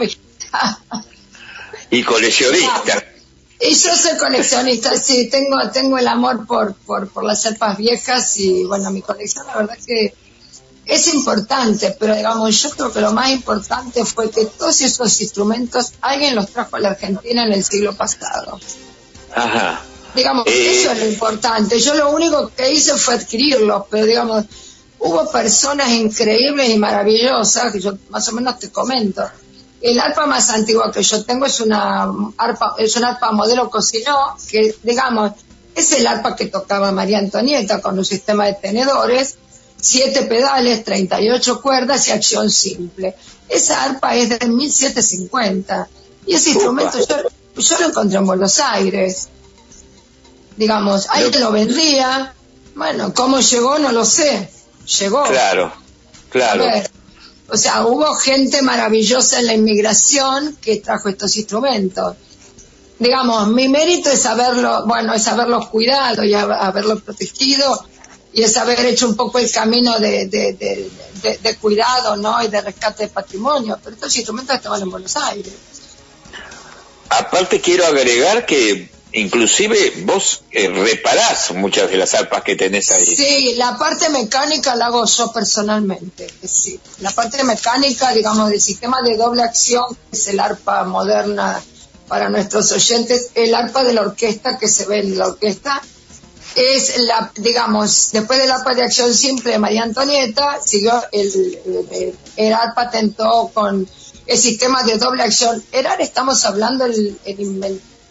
y 1.90 2.03
coleccionista. 2.03 3.05
Y 3.59 3.75
yo 3.75 3.97
soy 3.97 4.19
coleccionista, 4.19 4.97
sí, 4.99 5.31
tengo, 5.31 5.57
tengo 5.71 5.97
el 5.99 6.07
amor 6.09 6.47
por, 6.47 6.75
por, 6.75 7.09
por 7.09 7.25
las 7.25 7.45
arpas 7.47 7.79
viejas 7.79 8.37
y 8.38 8.64
bueno, 8.64 8.90
mi 8.90 9.01
colección 9.01 9.47
la 9.47 9.57
verdad 9.57 9.79
que 9.87 10.14
es 10.87 11.12
importante, 11.12 11.96
pero 11.99 12.14
digamos, 12.14 12.62
yo 12.62 12.70
creo 12.70 12.92
que 12.92 13.01
lo 13.01 13.12
más 13.12 13.31
importante 13.31 14.05
fue 14.05 14.31
que 14.31 14.46
todos 14.46 14.81
esos 14.81 15.20
instrumentos 15.20 15.92
alguien 16.01 16.35
los 16.37 16.49
trajo 16.51 16.77
a 16.77 16.81
la 16.81 16.90
Argentina 16.90 17.44
en 17.44 17.53
el 17.53 17.64
siglo 17.64 17.94
pasado. 17.94 18.61
Ajá. 19.35 19.83
Digamos, 20.14 20.46
Eh. 20.46 20.81
eso 20.81 20.92
es 20.92 20.99
lo 20.99 21.07
importante. 21.07 21.79
Yo 21.81 21.94
lo 21.94 22.11
único 22.11 22.51
que 22.57 22.72
hice 22.72 22.96
fue 22.96 23.14
adquirirlos, 23.14 23.85
pero 23.90 24.07
digamos, 24.07 24.44
hubo 25.01 25.31
personas 25.31 25.90
increíbles 25.90 26.70
y 26.70 26.79
maravillosas, 26.79 27.72
que 27.72 27.81
yo 27.81 27.94
más 28.11 28.27
o 28.29 28.33
menos 28.33 28.59
te 28.59 28.70
comento. 28.70 29.29
El 29.83 30.01
arpa 30.01 30.25
más 30.25 30.49
antigua 30.51 30.91
que 30.91 31.03
yo 31.03 31.22
tengo 31.24 31.47
es 31.47 31.61
una 31.61 32.11
arpa, 32.39 32.76
es 32.78 32.97
una 32.97 33.09
arpa 33.11 33.32
modelo 33.32 33.68
Cosinó, 33.68 34.37
que 34.49 34.74
digamos, 34.82 35.32
es 35.74 35.93
el 35.93 36.07
arpa 36.07 36.34
que 36.34 36.47
tocaba 36.47 36.93
María 36.93 37.18
Antonieta 37.18 37.82
con 37.82 37.99
un 37.99 38.05
sistema 38.05 38.47
de 38.47 38.55
tenedores, 38.55 39.37
siete 39.81 40.22
pedales, 40.22 40.85
38 40.85 41.61
cuerdas 41.62 42.09
y 42.09 42.11
acción 42.12 42.51
simple. 42.51 43.14
Esa 43.49 43.85
arpa 43.85 44.16
es 44.16 44.29
de 44.39 44.49
1750 44.49 45.89
y 46.27 46.35
ese 46.35 46.51
instrumento 46.51 46.99
yo, 46.99 47.16
yo 47.61 47.79
lo 47.81 47.87
encontré 47.89 48.18
en 48.18 48.27
Buenos 48.27 48.59
Aires. 48.59 49.29
Digamos, 50.57 51.07
te 51.31 51.39
lo 51.39 51.53
vendría. 51.53 52.35
Bueno, 52.74 53.12
¿cómo 53.14 53.41
llegó? 53.41 53.79
No 53.79 53.93
lo 53.93 54.05
sé. 54.05 54.51
Llegó. 54.99 55.24
Claro, 55.24 55.72
claro. 56.31 56.64
Ver, 56.64 56.91
o 57.49 57.57
sea, 57.57 57.87
hubo 57.87 58.14
gente 58.14 58.62
maravillosa 58.62 59.39
en 59.41 59.47
la 59.47 59.55
inmigración 59.55 60.57
que 60.61 60.77
trajo 60.77 61.09
estos 61.09 61.37
instrumentos. 61.37 62.16
Digamos, 62.99 63.49
mi 63.49 63.68
mérito 63.68 64.11
es 64.11 64.24
haberlo, 64.24 64.87
bueno, 64.87 65.12
es 65.12 65.27
haberlos 65.29 65.68
cuidado 65.68 66.24
y 66.24 66.33
hab- 66.33 66.57
haberlos 66.59 67.03
protegido 67.03 67.85
y 68.37 68.43
es 68.43 68.55
haber 68.59 68.84
hecho 68.84 69.09
un 69.09 69.16
poco 69.16 69.39
el 69.39 69.51
camino 69.51 69.99
de, 69.99 70.26
de, 70.26 70.53
de- 71.43 71.57
cuidado, 71.57 72.16
¿no? 72.16 72.43
Y 72.45 72.49
de 72.49 72.61
rescate 72.61 73.05
de 73.05 73.09
patrimonio. 73.09 73.78
Pero 73.82 73.97
estos 73.97 74.14
instrumentos 74.14 74.55
estaban 74.57 74.82
en 74.82 74.91
Buenos 74.91 75.16
Aires. 75.16 75.55
Aparte 77.09 77.62
quiero 77.62 77.87
agregar 77.87 78.45
que 78.45 78.91
inclusive 79.12 80.03
vos 80.05 80.43
eh, 80.51 80.68
reparás 80.68 81.53
muchas 81.53 81.89
de 81.91 81.97
las 81.97 82.12
arpas 82.12 82.43
que 82.43 82.57
tenés 82.57 82.91
ahí. 82.91 83.07
Sí, 83.07 83.55
la 83.57 83.78
parte 83.78 84.11
mecánica 84.11 84.76
la 84.76 84.87
hago 84.87 85.07
yo 85.07 85.32
personalmente. 85.32 86.26
Sí. 86.47 86.78
La 87.01 87.12
parte 87.12 87.43
mecánica, 87.43 88.12
digamos, 88.12 88.51
del 88.51 88.61
sistema 88.61 88.99
de 89.03 89.16
doble 89.16 89.45
acción, 89.45 89.84
que 90.11 90.16
es 90.18 90.26
el 90.28 90.41
arpa 90.41 90.84
moderna 90.84 91.59
para 92.07 92.28
nuestros 92.28 92.70
oyentes, 92.72 93.30
el 93.34 93.55
arpa 93.55 93.82
de 93.82 93.95
la 93.95 94.03
orquesta 94.03 94.59
que 94.59 94.68
se 94.68 94.84
ve 94.84 94.99
en 95.01 95.16
la 95.16 95.28
orquesta, 95.28 95.80
es 96.57 96.99
la, 96.99 97.31
digamos, 97.37 98.11
después 98.13 98.39
de 98.39 98.83
acción 98.83 99.13
simple 99.13 99.53
de 99.53 99.59
María 99.59 99.83
Antonieta, 99.83 100.59
siguió 100.65 101.03
el, 101.13 102.15
el, 102.37 102.55
patentó 102.75 103.51
con 103.53 103.87
el 104.27 104.39
sistema 104.39 104.83
de 104.83 104.97
doble 104.97 105.23
acción. 105.23 105.63
Erar 105.71 106.01
estamos 106.01 106.45
hablando 106.47 106.87
el, 106.87 107.19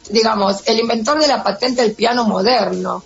digamos, 0.09 0.61
el 0.67 0.79
inventor 0.79 1.19
de 1.19 1.27
la 1.27 1.43
patente 1.43 1.81
del 1.81 1.93
piano 1.93 2.25
moderno. 2.25 3.03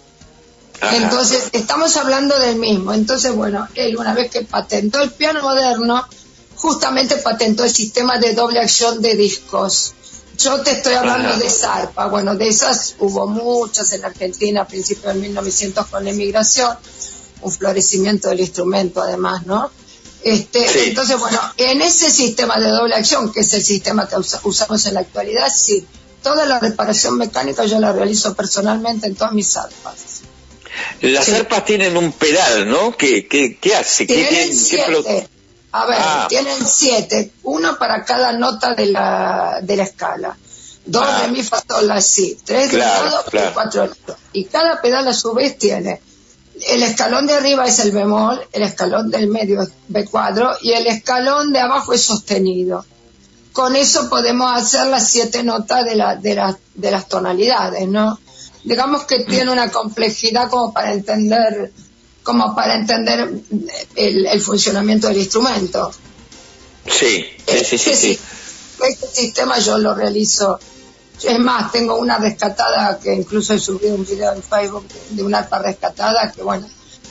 Entonces, 0.92 1.50
estamos 1.54 1.96
hablando 1.96 2.38
del 2.38 2.58
mismo. 2.58 2.94
Entonces, 2.94 3.34
bueno, 3.34 3.68
él 3.76 3.98
una 3.98 4.14
vez 4.14 4.30
que 4.30 4.42
patentó 4.42 5.02
el 5.02 5.12
piano 5.12 5.42
moderno, 5.42 6.06
justamente 6.56 7.16
patentó 7.16 7.64
el 7.64 7.72
sistema 7.72 8.18
de 8.18 8.34
doble 8.34 8.60
acción 8.60 9.02
de 9.02 9.16
discos. 9.16 9.94
Yo 10.40 10.62
te 10.62 10.72
estoy 10.72 10.94
hablando 10.94 11.36
de 11.38 11.50
Zarpa. 11.50 12.08
Bueno, 12.08 12.36
de 12.36 12.48
esas 12.48 12.96
hubo 13.00 13.28
muchas 13.28 13.92
en 13.94 14.06
Argentina 14.06 14.62
a 14.62 14.68
principios 14.68 15.14
de 15.14 15.20
1900 15.20 15.88
con 15.88 16.04
la 16.06 16.12
inmigración, 16.12 16.78
un 17.42 17.52
florecimiento 17.52 18.30
del 18.30 18.40
instrumento 18.40 19.02
además, 19.02 19.46
¿no? 19.46 19.70
Este, 20.24 20.90
Entonces, 20.90 21.18
bueno, 21.20 21.40
en 21.58 21.82
ese 21.82 22.10
sistema 22.12 22.60
de 22.60 22.70
doble 22.70 22.96
acción, 22.96 23.32
que 23.32 23.42
es 23.42 23.54
el 23.54 23.64
sistema 23.64 24.08
que 24.08 24.16
usa- 24.18 24.42
usamos 24.44 24.86
en 24.86 24.94
la 24.96 25.00
actualidad, 25.02 25.48
sí, 25.54 25.86
toda 26.22 26.46
la 26.46 26.60
reparación 26.60 27.18
mecánica 27.18 27.66
yo 27.66 27.80
la 27.80 27.94
realizo 27.94 28.34
personalmente 28.34 29.08
en 29.08 29.16
todas 29.16 29.34
mis 29.34 29.56
arpas. 29.56 30.22
Las 31.02 31.30
arpas 31.30 31.66
tienen 31.66 31.96
un 31.98 32.12
pedal, 32.12 32.70
¿no? 32.70 32.96
¿Qué, 32.98 33.28
qué, 33.28 33.58
qué 33.60 33.76
hace? 33.76 34.06
¿Qué, 34.08 34.14
Tienen 34.16 34.50
qué- 34.50 34.56
siete. 34.56 35.30
A 35.72 35.86
ver, 35.86 35.98
Ah. 36.02 36.26
tienen 36.30 36.66
siete, 36.66 37.32
uno 37.44 37.78
para 37.78 38.04
cada 38.04 38.34
nota 38.34 38.74
de 38.74 38.88
la, 38.88 39.60
de 39.62 39.76
la 39.78 39.84
escala. 39.84 40.38
Dos 40.86 41.06
Ah. 41.08 41.22
de 41.22 41.28
mi 41.30 41.44
fa 41.44 41.62
sol 41.68 41.88
la 41.88 42.02
si, 42.02 42.36
tres 42.44 42.72
de 42.72 42.78
lado 42.80 43.24
claro. 43.30 43.50
y 43.50 43.54
cuatro 43.54 43.82
del 43.84 43.92
otro. 43.92 44.16
Y 44.34 44.46
cada 44.46 44.82
pedal 44.82 45.08
a 45.08 45.14
su 45.14 45.34
vez 45.34 45.58
tiene 45.58 46.02
el 46.68 46.84
escalón 46.84 47.26
de 47.26 47.34
arriba 47.36 47.66
es 47.68 47.80
el 47.80 47.92
bemol, 47.92 48.42
el 48.52 48.64
escalón 48.64 49.10
del 49.10 49.28
medio 49.28 49.62
es 49.62 49.70
B 49.88 50.04
cuadro 50.06 50.52
y 50.62 50.74
el 50.74 50.88
escalón 50.88 51.54
de 51.54 51.60
abajo 51.62 51.94
es 51.94 52.02
sostenido. 52.02 52.86
Con 53.54 53.78
eso 53.78 54.10
podemos 54.10 54.52
hacer 54.62 54.88
las 54.88 55.08
siete 55.10 55.42
notas 55.44 55.86
de, 55.86 55.96
la, 55.96 56.18
de, 56.18 56.36
la- 56.36 56.58
de 56.76 56.92
las 56.92 57.08
tonalidades, 57.08 57.88
¿no? 57.88 58.20
Digamos 58.66 59.06
que 59.06 59.24
tiene 59.24 59.52
una 59.52 59.72
complejidad 59.72 60.50
como 60.50 60.74
para 60.74 60.92
entender 60.92 61.72
como 62.30 62.54
para 62.54 62.76
entender 62.76 63.28
el, 63.96 64.28
el 64.28 64.42
funcionamiento 64.42 65.08
del 65.08 65.18
instrumento. 65.18 65.92
Sí, 66.86 67.26
sí, 67.48 67.66
sí, 67.66 67.78
sí, 67.80 67.96
sí. 67.96 68.20
Este 68.88 69.08
sistema 69.08 69.58
yo 69.58 69.80
lo 69.80 69.96
realizo. 69.96 70.60
Es 71.24 71.40
más, 71.40 71.72
tengo 71.72 71.98
una 71.98 72.20
rescatada 72.20 73.00
que 73.00 73.16
incluso 73.16 73.56
he 73.56 73.60
subido 73.60 73.96
un 73.96 74.06
video 74.06 74.32
en 74.32 74.44
Facebook 74.44 74.88
de, 74.88 75.16
de 75.16 75.24
una 75.24 75.40
arpa 75.40 75.58
rescatada 75.58 76.32
que, 76.32 76.44
bueno, 76.44 76.68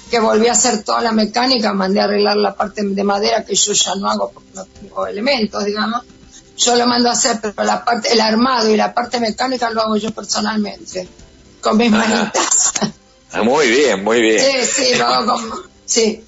que 0.09 0.21
volví 0.21 0.47
a 0.47 0.53
hacer 0.53 0.85
toda 0.85 1.01
la 1.03 1.11
mecánica, 1.11 1.73
mandé 1.73 2.01
a 2.01 2.05
arreglar 2.05 2.37
la 2.37 2.55
parte 2.55 2.85
de 2.85 3.05
madera 3.05 3.45
que 3.45 3.57
yo 3.57 3.73
ya 3.73 3.97
no 3.97 4.09
hago 4.09 4.31
porque 4.31 4.51
no 4.55 4.65
tengo 4.67 5.05
elementos, 5.05 5.65
digamos. 5.65 6.05
Yo 6.57 6.77
lo 6.77 6.87
mando 6.87 7.09
a 7.09 7.13
hacer, 7.15 7.41
pero 7.43 7.65
la 7.65 7.85
parte, 7.85 8.13
el 8.13 8.21
armado 8.21 8.71
y 8.71 8.77
la 8.77 8.95
parte 8.95 9.19
mecánica 9.19 9.69
lo 9.71 9.83
hago 9.83 9.97
yo 9.97 10.13
personalmente, 10.13 11.09
con 11.61 11.77
mis 11.77 11.91
manitas. 11.91 12.73
Ah, 13.33 13.43
Muy 13.43 13.69
bien, 13.69 14.03
muy 14.03 14.21
bien. 14.21 14.41
Sí, 14.41 14.85
sí, 14.85 14.93
hago 15.01 15.33
con, 15.33 15.63
sí. 15.85 16.25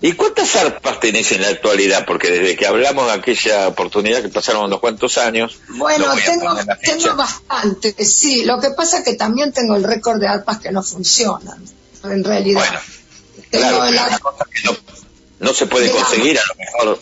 ¿Y 0.00 0.12
cuántas 0.12 0.54
arpas 0.56 1.00
tenés 1.00 1.32
en 1.32 1.40
la 1.40 1.48
actualidad? 1.48 2.04
Porque 2.06 2.30
desde 2.30 2.56
que 2.56 2.66
hablamos 2.66 3.06
de 3.06 3.12
aquella 3.12 3.68
oportunidad 3.68 4.20
que 4.20 4.28
pasaron 4.28 4.64
unos 4.64 4.78
cuantos 4.78 5.16
años. 5.16 5.58
Bueno, 5.68 6.06
tengo, 6.22 6.54
tengo 6.82 7.16
bastante, 7.16 8.04
sí. 8.04 8.44
Lo 8.44 8.60
que 8.60 8.70
pasa 8.72 8.98
es 8.98 9.04
que 9.04 9.14
también 9.14 9.52
tengo 9.52 9.76
el 9.76 9.82
récord 9.82 10.20
de 10.20 10.28
arpas 10.28 10.58
que 10.58 10.70
no 10.70 10.82
funcionan, 10.82 11.64
en 12.04 12.22
realidad. 12.22 12.60
Bueno, 12.60 12.80
tengo 13.50 13.82
que 14.50 14.76
no, 15.40 15.54
se 15.54 15.66
puede 15.66 15.90
conseguir 15.90 16.38
a 16.38 16.42
lo 16.48 16.54
mejor. 16.54 17.00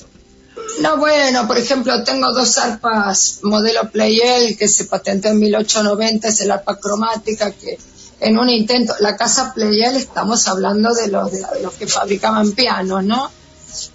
No, 0.81 0.97
bueno, 0.97 1.47
por 1.47 1.59
ejemplo, 1.59 2.05
tengo 2.05 2.33
dos 2.33 2.57
arpas 2.59 3.41
modelo 3.43 3.91
Playel 3.91 4.57
que 4.57 4.69
se 4.69 4.85
patentó 4.85 5.29
en 5.29 5.39
1890, 5.41 6.29
es 6.29 6.41
el 6.41 6.51
arpa 6.51 6.79
cromática 6.79 7.51
que 7.51 7.79
en 8.23 8.39
un 8.39 8.49
intento, 8.49 8.95
la 9.01 9.17
casa 9.17 9.53
Playel 9.53 9.97
estamos 9.97 10.47
hablando 10.47 10.95
de 10.95 11.09
los, 11.09 11.33
de 11.33 11.43
los 11.61 11.75
que 11.75 11.89
fabricaban 11.89 12.53
pianos, 12.53 13.03
¿no? 13.05 13.31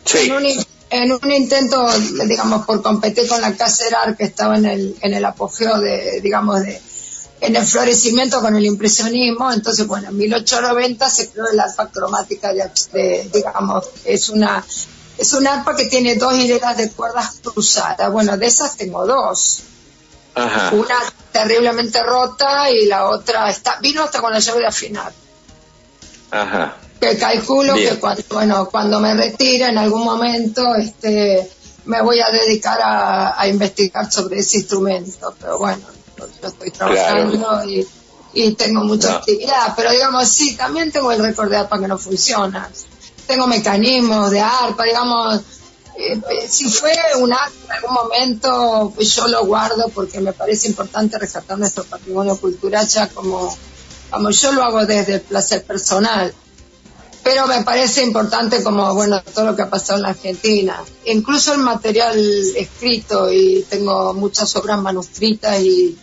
Sí. 0.03 0.17
En 0.25 0.31
un, 0.33 0.45
en 0.89 1.11
un 1.13 1.31
intento, 1.31 1.87
digamos, 2.25 2.65
por 2.65 2.81
competir 2.81 3.27
con 3.27 3.39
la 3.39 3.53
casa 3.55 3.87
Erar, 3.87 4.17
que 4.17 4.25
estaba 4.25 4.57
en 4.57 4.65
el, 4.65 4.95
en 5.01 5.13
el 5.13 5.23
apogeo 5.23 5.79
de, 5.79 6.19
digamos, 6.21 6.61
de, 6.61 6.81
en 7.39 7.55
el 7.55 7.65
florecimiento 7.65 8.41
con 8.41 8.53
el 8.55 8.65
impresionismo, 8.65 9.51
entonces, 9.51 9.87
bueno, 9.87 10.09
en 10.09 10.17
1890 10.17 11.09
se 11.09 11.29
creó 11.29 11.47
el 11.49 11.59
arpa 11.59 11.89
cromática 11.89 12.51
de, 12.53 13.29
digamos, 13.33 13.85
es 14.03 14.27
una, 14.27 14.65
es 15.17 15.33
un 15.33 15.47
arpa 15.47 15.73
que 15.73 15.85
tiene 15.85 16.15
dos 16.15 16.33
hileras 16.33 16.75
de 16.75 16.91
cuerdas 16.91 17.35
cruzadas. 17.41 18.11
Bueno, 18.11 18.37
de 18.37 18.45
esas 18.45 18.75
tengo 18.75 19.05
dos. 19.05 19.61
Una 20.71 20.95
terriblemente 21.31 22.01
rota 22.03 22.69
y 22.71 22.85
la 22.85 23.07
otra 23.07 23.49
está 23.49 23.79
vino 23.79 24.03
hasta 24.03 24.21
con 24.21 24.31
la 24.31 24.39
llave 24.39 24.61
de 24.61 24.67
afinar. 24.67 25.11
Ajá. 26.31 26.75
Que 26.99 27.17
calculo 27.17 27.75
que 27.75 27.99
cuando, 27.99 28.23
bueno, 28.31 28.69
cuando 28.69 28.99
me 28.99 29.13
retire 29.13 29.65
en 29.65 29.77
algún 29.77 30.03
momento 30.03 30.75
este 30.75 31.49
me 31.85 32.01
voy 32.01 32.19
a 32.19 32.29
dedicar 32.29 32.79
a, 32.83 33.47
investigar 33.47 34.11
sobre 34.11 34.39
ese 34.39 34.57
instrumento, 34.57 35.33
pero 35.39 35.57
bueno, 35.57 35.83
yo 36.41 36.47
estoy 36.47 36.71
trabajando 36.71 37.63
y, 37.63 37.87
y, 38.33 38.53
tengo 38.55 38.83
mucha 38.83 39.15
actividad, 39.15 39.73
pero 39.75 39.91
digamos, 39.91 40.27
sí, 40.27 40.57
también 40.57 40.91
tengo 40.91 41.11
el 41.13 41.21
récord 41.21 41.49
de 41.49 41.57
arpa 41.57 41.79
que 41.79 41.87
no 41.87 41.97
funciona. 41.97 42.69
Tengo 43.25 43.47
mecanismos 43.47 44.31
de 44.31 44.41
arpa, 44.41 44.83
digamos, 44.83 45.41
eh, 45.97 46.47
si 46.47 46.69
fue 46.69 46.93
un 47.19 47.33
acto 47.33 47.65
en 47.65 47.71
algún 47.71 47.93
momento, 47.93 48.91
pues 48.95 49.15
yo 49.15 49.27
lo 49.27 49.45
guardo 49.45 49.89
porque 49.89 50.19
me 50.19 50.31
parece 50.31 50.67
importante 50.67 51.17
rescatar 51.17 51.57
nuestro 51.57 51.83
patrimonio 51.85 52.37
cultural 52.37 52.87
ya 52.87 53.07
como, 53.09 53.55
como 54.11 54.29
yo 54.29 54.51
lo 54.51 54.63
hago 54.63 54.85
desde 54.85 55.15
el 55.15 55.21
placer 55.21 55.63
personal. 55.63 56.31
Pero 57.23 57.47
me 57.47 57.63
parece 57.63 58.03
importante 58.03 58.63
como, 58.63 58.93
bueno, 58.93 59.21
todo 59.33 59.47
lo 59.47 59.55
que 59.55 59.63
ha 59.63 59.69
pasado 59.69 59.97
en 59.97 60.03
la 60.03 60.09
Argentina. 60.09 60.81
Incluso 61.05 61.53
el 61.53 61.59
material 61.59 62.15
escrito 62.55 63.31
y 63.31 63.65
tengo 63.67 64.13
muchas 64.13 64.55
obras 64.55 64.79
manuscritas 64.79 65.59
y, 65.59 65.97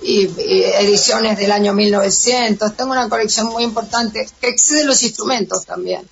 ediciones 0.00 1.36
del 1.38 1.50
año 1.50 1.72
1900. 1.72 2.76
Tengo 2.76 2.92
una 2.92 3.08
colección 3.08 3.46
muy 3.48 3.64
importante 3.64 4.28
que 4.40 4.48
excede 4.48 4.84
los 4.84 5.02
instrumentos 5.02 5.64
también 5.64 6.08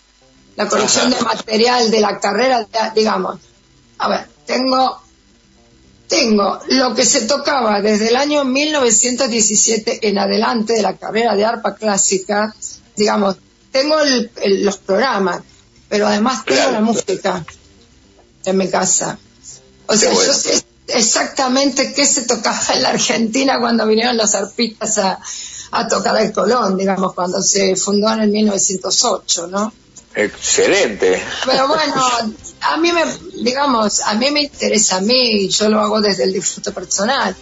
la 0.56 0.68
colección 0.68 1.10
de 1.10 1.20
material 1.20 1.90
de 1.90 2.00
la 2.00 2.18
carrera, 2.18 2.66
digamos. 2.94 3.38
A 3.98 4.08
ver, 4.08 4.28
tengo, 4.46 5.00
tengo 6.08 6.60
lo 6.68 6.94
que 6.94 7.04
se 7.04 7.22
tocaba 7.22 7.80
desde 7.82 8.08
el 8.08 8.16
año 8.16 8.44
1917 8.44 10.08
en 10.08 10.18
adelante 10.18 10.72
de 10.72 10.82
la 10.82 10.96
carrera 10.96 11.36
de 11.36 11.44
arpa 11.44 11.74
clásica, 11.74 12.54
digamos, 12.96 13.36
tengo 13.70 13.96
los 14.46 14.78
programas, 14.78 15.42
pero 15.88 16.06
además 16.06 16.44
tengo 16.44 16.70
la 16.70 16.80
música 16.80 17.44
en 18.44 18.56
mi 18.56 18.68
casa. 18.68 19.18
O 19.86 19.94
sea, 19.94 20.12
yo 20.12 20.32
sé 20.32 20.62
exactamente 20.88 21.92
qué 21.92 22.06
se 22.06 22.22
tocaba 22.22 22.74
en 22.74 22.82
la 22.82 22.90
Argentina 22.90 23.60
cuando 23.60 23.86
vinieron 23.86 24.16
los 24.16 24.34
arpistas 24.34 24.98
a, 24.98 25.20
a 25.72 25.88
tocar 25.88 26.16
el 26.16 26.32
Colón, 26.32 26.78
digamos, 26.78 27.12
cuando 27.12 27.42
se 27.42 27.76
fundó 27.76 28.10
en 28.12 28.20
el 28.20 28.30
1908, 28.30 29.48
¿no? 29.48 29.72
Excelente. 30.16 31.22
Pero 31.44 31.68
bueno, 31.68 32.02
a 32.62 32.76
mí 32.78 32.90
me, 32.90 33.04
digamos, 33.42 34.00
a 34.00 34.14
mí 34.14 34.30
me 34.30 34.44
interesa 34.44 34.96
a 34.96 35.00
mí, 35.02 35.46
yo 35.48 35.68
lo 35.68 35.78
hago 35.78 36.00
desde 36.00 36.24
el 36.24 36.32
disfrute 36.32 36.72
personal, 36.72 37.36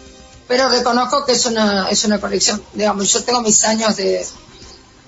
pero 0.48 0.68
reconozco 0.68 1.24
que 1.24 1.32
es 1.32 1.46
una, 1.46 1.88
es 1.88 2.04
una 2.04 2.20
colección, 2.20 2.60
digamos, 2.72 3.12
yo 3.12 3.22
tengo 3.22 3.42
mis 3.42 3.62
años 3.64 3.94
de, 3.96 4.26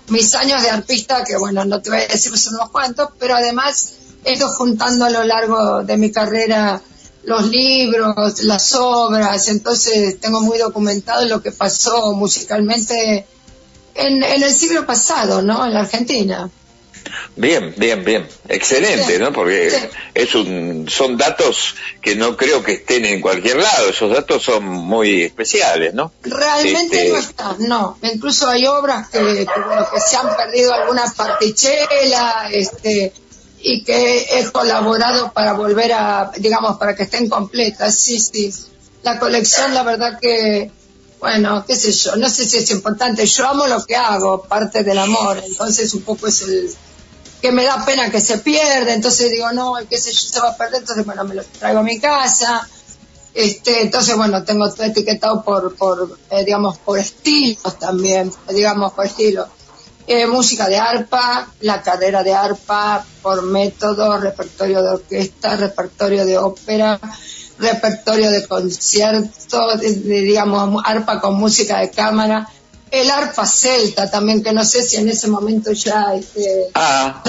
mis 0.08 0.32
años 0.36 0.62
de 0.62 0.70
arpista, 0.70 1.24
que 1.24 1.36
bueno, 1.36 1.64
no 1.64 1.82
te 1.82 1.90
voy 1.90 1.98
a 1.98 2.06
decir 2.06 2.32
unos 2.52 2.70
cuantos, 2.70 3.10
pero 3.18 3.34
además 3.34 3.94
he 4.24 4.34
ido 4.34 4.48
juntando 4.50 5.04
a 5.04 5.10
lo 5.10 5.24
largo 5.24 5.82
de 5.82 5.96
mi 5.96 6.12
carrera 6.12 6.80
los 7.24 7.48
libros, 7.48 8.44
las 8.44 8.74
obras, 8.74 9.48
entonces 9.48 10.20
tengo 10.20 10.40
muy 10.40 10.58
documentado 10.58 11.24
lo 11.24 11.42
que 11.42 11.50
pasó 11.50 12.12
musicalmente 12.12 13.26
en, 13.96 14.22
en 14.22 14.42
el 14.44 14.54
siglo 14.54 14.86
pasado, 14.86 15.42
¿no? 15.42 15.66
En 15.66 15.74
la 15.74 15.80
Argentina. 15.80 16.48
Bien, 17.36 17.74
bien, 17.76 18.04
bien. 18.04 18.26
Excelente, 18.48 19.18
¿no? 19.18 19.32
Porque 19.32 19.90
es 20.14 20.34
un, 20.34 20.86
son 20.88 21.16
datos 21.16 21.74
que 22.00 22.16
no 22.16 22.36
creo 22.36 22.62
que 22.62 22.72
estén 22.74 23.04
en 23.04 23.20
cualquier 23.20 23.56
lado. 23.56 23.90
Esos 23.90 24.12
datos 24.12 24.42
son 24.42 24.64
muy 24.64 25.22
especiales, 25.22 25.94
¿no? 25.94 26.12
Realmente 26.22 26.98
este, 26.98 27.12
no 27.12 27.18
están, 27.18 27.56
no. 27.60 27.98
Incluso 28.02 28.48
hay 28.48 28.66
obras 28.66 29.08
que, 29.08 29.18
que, 29.18 30.00
se 30.00 30.16
han 30.16 30.36
perdido 30.36 30.72
alguna 30.72 31.12
partichela, 31.16 32.48
este, 32.50 33.12
y 33.60 33.82
que 33.82 34.38
he 34.38 34.50
colaborado 34.52 35.32
para 35.32 35.52
volver 35.54 35.92
a, 35.92 36.30
digamos, 36.36 36.78
para 36.78 36.94
que 36.94 37.04
estén 37.04 37.28
completas. 37.28 37.98
Sí, 37.98 38.20
sí. 38.20 38.52
La 39.02 39.18
colección, 39.18 39.74
la 39.74 39.82
verdad 39.82 40.18
que, 40.20 40.70
bueno, 41.20 41.64
qué 41.66 41.76
sé 41.76 41.92
yo, 41.92 42.16
no 42.16 42.28
sé 42.28 42.44
si 42.44 42.58
es 42.58 42.70
importante. 42.70 43.26
Yo 43.26 43.48
amo 43.48 43.66
lo 43.66 43.84
que 43.84 43.96
hago, 43.96 44.42
parte 44.42 44.84
del 44.84 44.98
amor. 44.98 45.42
Entonces, 45.44 45.92
un 45.94 46.02
poco 46.02 46.28
es 46.28 46.42
el 46.42 46.70
que 47.40 47.52
me 47.52 47.64
da 47.64 47.84
pena 47.84 48.10
que 48.10 48.20
se 48.20 48.38
pierda, 48.38 48.92
entonces 48.92 49.30
digo, 49.30 49.52
no, 49.52 49.78
el 49.78 49.86
que 49.86 49.98
se, 49.98 50.12
se 50.12 50.40
va 50.40 50.50
a 50.50 50.56
perder, 50.56 50.80
entonces 50.80 51.04
bueno, 51.04 51.24
me 51.24 51.34
lo 51.34 51.44
traigo 51.44 51.80
a 51.80 51.82
mi 51.82 51.98
casa. 52.00 52.68
Este, 53.34 53.82
entonces 53.82 54.16
bueno, 54.16 54.42
tengo 54.44 54.72
todo 54.72 54.86
etiquetado 54.86 55.42
por, 55.44 55.76
por 55.76 56.18
eh, 56.30 56.42
digamos, 56.44 56.78
por 56.78 56.98
estilos 56.98 57.78
también, 57.78 58.32
digamos, 58.48 58.92
por 58.94 59.04
estilo. 59.04 59.46
Eh, 60.06 60.26
música 60.26 60.68
de 60.68 60.78
arpa, 60.78 61.52
la 61.60 61.82
carrera 61.82 62.22
de 62.22 62.32
arpa, 62.32 63.04
por 63.20 63.42
método, 63.42 64.18
repertorio 64.18 64.82
de 64.82 64.88
orquesta, 64.88 65.56
repertorio 65.56 66.24
de 66.24 66.38
ópera, 66.38 66.98
repertorio 67.58 68.30
de 68.30 68.46
concierto, 68.46 69.76
digamos, 69.78 70.82
arpa 70.84 71.20
con 71.20 71.34
música 71.34 71.80
de 71.80 71.90
cámara, 71.90 72.48
el 72.90 73.10
arpa 73.10 73.46
celta 73.46 74.10
también, 74.10 74.42
que 74.42 74.52
no 74.52 74.64
sé 74.64 74.82
si 74.82 74.96
en 74.96 75.08
ese 75.08 75.28
momento 75.28 75.72
ya 75.72 76.14
este, 76.14 76.68
ah, 76.74 77.22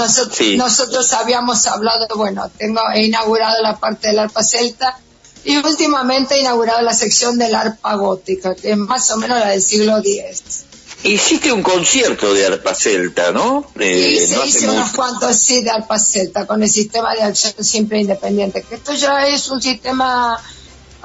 nosotros, 0.56 1.14
habíamos 1.14 1.66
hablado, 1.68 2.08
bueno, 2.16 2.50
tengo, 2.58 2.82
he 2.94 3.06
inaugurado 3.06 3.62
la 3.62 3.78
parte 3.78 4.10
del 4.10 4.20
arpa 4.20 4.44
celta 4.44 5.00
y 5.44 5.58
últimamente 5.58 6.36
he 6.36 6.42
inaugurado 6.42 6.82
la 6.82 6.94
sección 6.94 7.38
del 7.38 7.56
arpa 7.56 7.96
gótica, 7.96 8.54
que 8.56 8.72
es 8.72 8.78
más 8.78 9.10
o 9.12 9.18
menos 9.18 9.40
la 9.40 9.50
del 9.50 9.62
siglo 9.62 9.98
X. 9.98 10.64
Hiciste 11.04 11.52
un 11.52 11.62
concierto 11.62 12.34
de 12.34 12.46
arpa 12.46 12.74
celta, 12.74 13.32
¿no? 13.32 13.72
Eh, 13.80 14.28
hice 14.46 14.70
unos 14.70 14.92
cuantos, 14.92 15.36
sí, 15.38 15.62
de 15.64 15.70
arpa 15.72 16.00
celta, 16.00 16.46
con 16.46 16.62
el 16.62 16.70
sistema 16.70 17.14
de 17.14 17.24
acción 17.24 17.54
simple 17.64 18.00
independiente, 18.00 18.64
que 18.64 18.76
esto 18.76 18.94
ya 18.94 19.28
es 19.28 19.48
un 19.50 19.62
sistema 19.62 20.38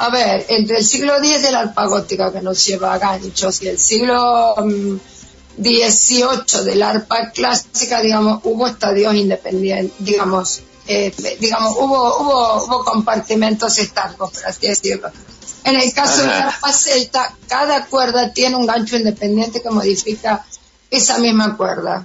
a 0.02 0.10
ver, 0.10 0.46
entre 0.48 0.78
el 0.78 0.84
siglo 0.84 1.16
X 1.18 1.42
de 1.42 1.52
la 1.52 1.60
arpa 1.60 2.04
que 2.32 2.40
nos 2.40 2.66
lleva 2.66 2.92
a 2.92 2.98
ganchos 2.98 3.62
y 3.62 3.68
el 3.68 3.78
siglo 3.78 4.52
XVIII 5.56 6.24
mm, 6.24 6.64
de 6.64 6.74
la 6.74 6.90
arpa 6.90 7.30
clásica, 7.30 8.00
digamos, 8.00 8.40
hubo 8.42 8.66
estadios 8.66 9.14
independientes, 9.14 9.94
digamos, 10.00 10.62
eh, 10.88 11.14
digamos, 11.38 11.76
hubo, 11.78 12.18
hubo, 12.18 12.64
hubo 12.64 12.84
compartimentos 12.84 13.78
estancos, 13.78 14.32
por 14.32 14.44
así 14.44 14.66
decirlo. 14.66 15.08
En 15.62 15.76
el 15.76 15.94
caso 15.94 16.22
de 16.22 16.26
la 16.26 16.48
arpa 16.48 16.72
celta, 16.72 17.36
cada 17.46 17.86
cuerda 17.86 18.32
tiene 18.32 18.56
un 18.56 18.66
gancho 18.66 18.96
independiente 18.96 19.62
que 19.62 19.70
modifica 19.70 20.44
esa 20.90 21.18
misma 21.18 21.56
cuerda. 21.56 22.04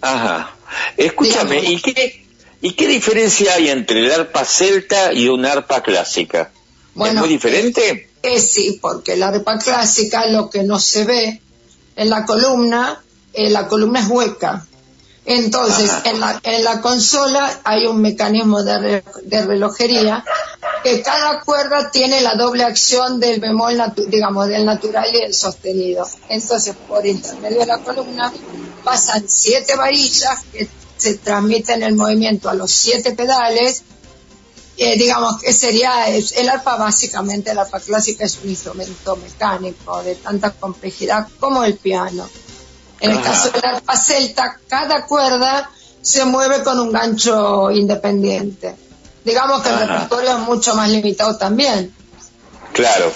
Ajá. 0.00 0.54
Escúchame, 0.96 1.60
¿y 1.64 1.82
qué, 1.82 2.26
¿y 2.62 2.72
qué 2.72 2.88
diferencia 2.88 3.56
hay 3.56 3.68
entre 3.68 4.06
el 4.06 4.10
arpa 4.10 4.46
celta 4.46 5.12
y 5.12 5.28
una 5.28 5.52
arpa 5.52 5.82
clásica? 5.82 6.50
¿Es 7.06 7.14
muy 7.14 7.28
diferente? 7.28 8.08
sí, 8.38 8.78
porque 8.80 9.16
la 9.16 9.28
arpa 9.28 9.58
clásica 9.58 10.26
lo 10.26 10.50
que 10.50 10.62
no 10.62 10.78
se 10.78 11.04
ve 11.04 11.40
en 11.96 12.10
la 12.10 12.24
columna, 12.24 13.02
eh, 13.32 13.50
la 13.50 13.66
columna 13.66 14.00
es 14.00 14.08
hueca. 14.08 14.66
Entonces, 15.26 15.92
en 16.04 16.18
la, 16.18 16.40
en 16.42 16.64
la 16.64 16.80
consola 16.80 17.60
hay 17.62 17.86
un 17.86 18.00
mecanismo 18.00 18.62
de, 18.62 19.04
de, 19.24 19.42
relojería 19.42 20.24
que 20.82 21.02
cada 21.02 21.40
cuerda 21.42 21.90
tiene 21.90 22.22
la 22.22 22.34
doble 22.34 22.64
acción 22.64 23.20
del 23.20 23.38
bemol, 23.38 23.80
digamos, 24.08 24.48
del 24.48 24.64
natural 24.64 25.08
y 25.14 25.18
el 25.18 25.34
sostenido. 25.34 26.08
Entonces, 26.28 26.74
por 26.88 27.06
intermedio 27.06 27.60
de 27.60 27.66
la 27.66 27.78
columna 27.78 28.32
pasan 28.82 29.24
siete 29.28 29.76
varillas 29.76 30.40
que 30.52 30.68
se 30.96 31.18
transmiten 31.18 31.82
el 31.82 31.94
movimiento 31.94 32.48
a 32.48 32.54
los 32.54 32.70
siete 32.70 33.12
pedales, 33.12 33.82
eh, 34.82 34.96
digamos 34.96 35.38
que 35.42 35.52
sería 35.52 36.08
el 36.08 36.48
arpa 36.48 36.76
básicamente, 36.76 37.50
el 37.50 37.58
arpa 37.58 37.80
clásica 37.80 38.24
es 38.24 38.38
un 38.42 38.48
instrumento 38.48 39.14
mecánico 39.14 40.02
de 40.02 40.14
tanta 40.14 40.52
complejidad 40.52 41.28
como 41.38 41.62
el 41.64 41.74
piano. 41.74 42.26
En 42.98 43.10
el 43.10 43.20
caso 43.20 43.50
del 43.50 43.62
arpa 43.62 43.94
celta, 43.94 44.58
cada 44.66 45.04
cuerda 45.04 45.70
se 46.00 46.24
mueve 46.24 46.62
con 46.62 46.80
un 46.80 46.90
gancho 46.92 47.70
independiente. 47.70 48.74
Digamos 49.22 49.60
que 49.62 49.68
el 49.68 49.80
repertorio 49.80 50.30
es 50.30 50.38
mucho 50.38 50.74
más 50.74 50.88
limitado 50.88 51.36
también. 51.36 51.94
Claro. 52.72 53.12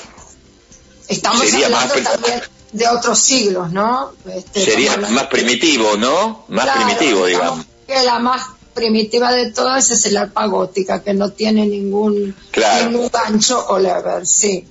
Estamos 1.08 1.50
hablando 1.50 1.94
también 1.94 2.42
de 2.72 2.88
otros 2.88 3.18
siglos, 3.18 3.72
¿no? 3.72 4.12
Este, 4.26 4.66
Sería 4.66 4.98
más 4.98 5.28
primitivo, 5.28 5.96
¿no? 5.96 6.44
Más 6.48 6.68
primitivo, 6.76 7.24
digamos. 7.24 7.64
Que 7.86 8.02
la 8.02 8.18
más 8.18 8.42
primitiva 8.74 9.32
de 9.32 9.50
todas 9.52 9.90
es 9.90 10.04
el 10.06 10.16
arpa 10.16 10.46
gótica, 10.46 11.02
que 11.02 11.14
no 11.14 11.30
tiene 11.30 11.66
ningún, 11.66 12.34
ningún 12.82 13.08
gancho 13.08 13.64
o 13.68 13.78
lever, 13.78 14.26
sí. 14.26 14.66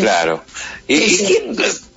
Claro. 0.00 0.42
¿Y, 0.86 1.16
quién, 1.18 1.56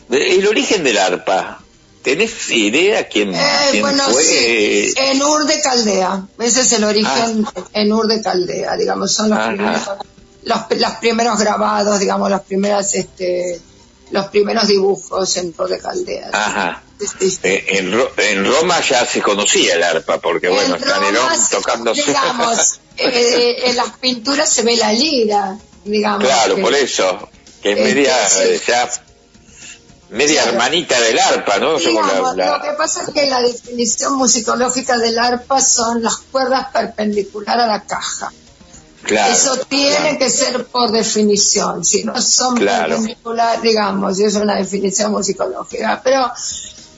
el 0.10 0.48
origen 0.48 0.84
del 0.84 0.98
arpa? 0.98 1.60
¿Tenés 2.02 2.52
idea 2.52 3.08
quién, 3.08 3.34
eh, 3.34 3.80
bueno, 3.80 4.04
Sí. 4.12 4.94
En 4.98 5.24
Ur 5.24 5.46
de 5.46 5.62
Caldea. 5.62 6.26
Ese 6.38 6.62
es 6.62 6.74
el 6.74 6.84
origen 6.84 7.46
ah. 7.56 7.64
en 7.72 7.94
Ur 7.94 8.08
de 8.08 8.22
Caldea, 8.22 8.76
digamos, 8.76 9.14
son 9.14 9.30
los 9.30 9.40
primeros, 9.48 9.90
los, 10.44 10.92
primeros 11.00 11.40
grabados, 11.40 12.00
digamos, 12.02 12.30
las 12.30 12.42
primeras, 12.42 12.94
este, 12.94 13.62
los 14.14 14.28
primeros 14.28 14.68
dibujos 14.68 15.38
en 15.38 15.56
Ur 15.58 15.68
de 15.68 15.80
Caldea. 15.80 16.30
Ajá. 16.32 16.84
Eh, 17.42 17.66
en, 17.80 18.00
en, 18.18 18.46
Roma 18.46 18.80
ya 18.80 19.04
se 19.08 19.24
conocía 19.24 19.74
el 19.74 19.82
arpa, 19.82 20.20
porque 20.20 20.50
bueno, 20.50 20.76
está 20.76 21.00
Nerón 21.00 21.28
tocando 21.50 21.94
Digamos, 21.94 22.80
eh, 22.96 23.56
en 23.66 23.76
las 23.76 23.90
pinturas 23.98 24.48
se 24.48 24.62
ve 24.62 24.78
la 24.78 24.94
lira, 24.94 25.58
digamos. 25.84 26.24
Claro, 26.24 26.58
por 26.62 26.76
eso, 26.76 27.28
que 27.64 27.72
es 27.72 27.80
media 27.80 28.16
ya 28.68 28.92
media 30.12 30.44
hermanita 30.44 31.02
del 31.02 31.18
arpa, 31.18 31.58
¿no? 31.58 31.80
Digamos, 31.80 32.38
Lo 32.38 32.62
que 32.62 32.74
pasa 32.78 33.02
es 33.02 33.10
que 33.10 33.26
la 33.26 33.42
definición 33.42 34.14
musicológica 34.14 35.00
del 35.00 35.18
arpa 35.18 35.60
son 35.60 36.04
las 36.04 36.18
cuerdas 36.18 36.68
perpendiculares 36.72 37.64
a 37.64 37.68
la 37.68 37.84
caja. 37.84 38.32
Claro, 39.04 39.34
Eso 39.34 39.58
tiene 39.68 40.18
que 40.18 40.30
ser 40.30 40.66
por 40.66 40.92
definición, 40.92 41.84
si 41.84 42.04
no 42.06 42.22
son 42.22 42.56
perpendiculares, 42.56 43.62
digamos, 43.62 44.20
y 44.20 44.24
es 44.24 44.36
una 44.36 44.56
definición 44.56 45.12
musicológica. 45.12 46.02
Pero 46.04 46.32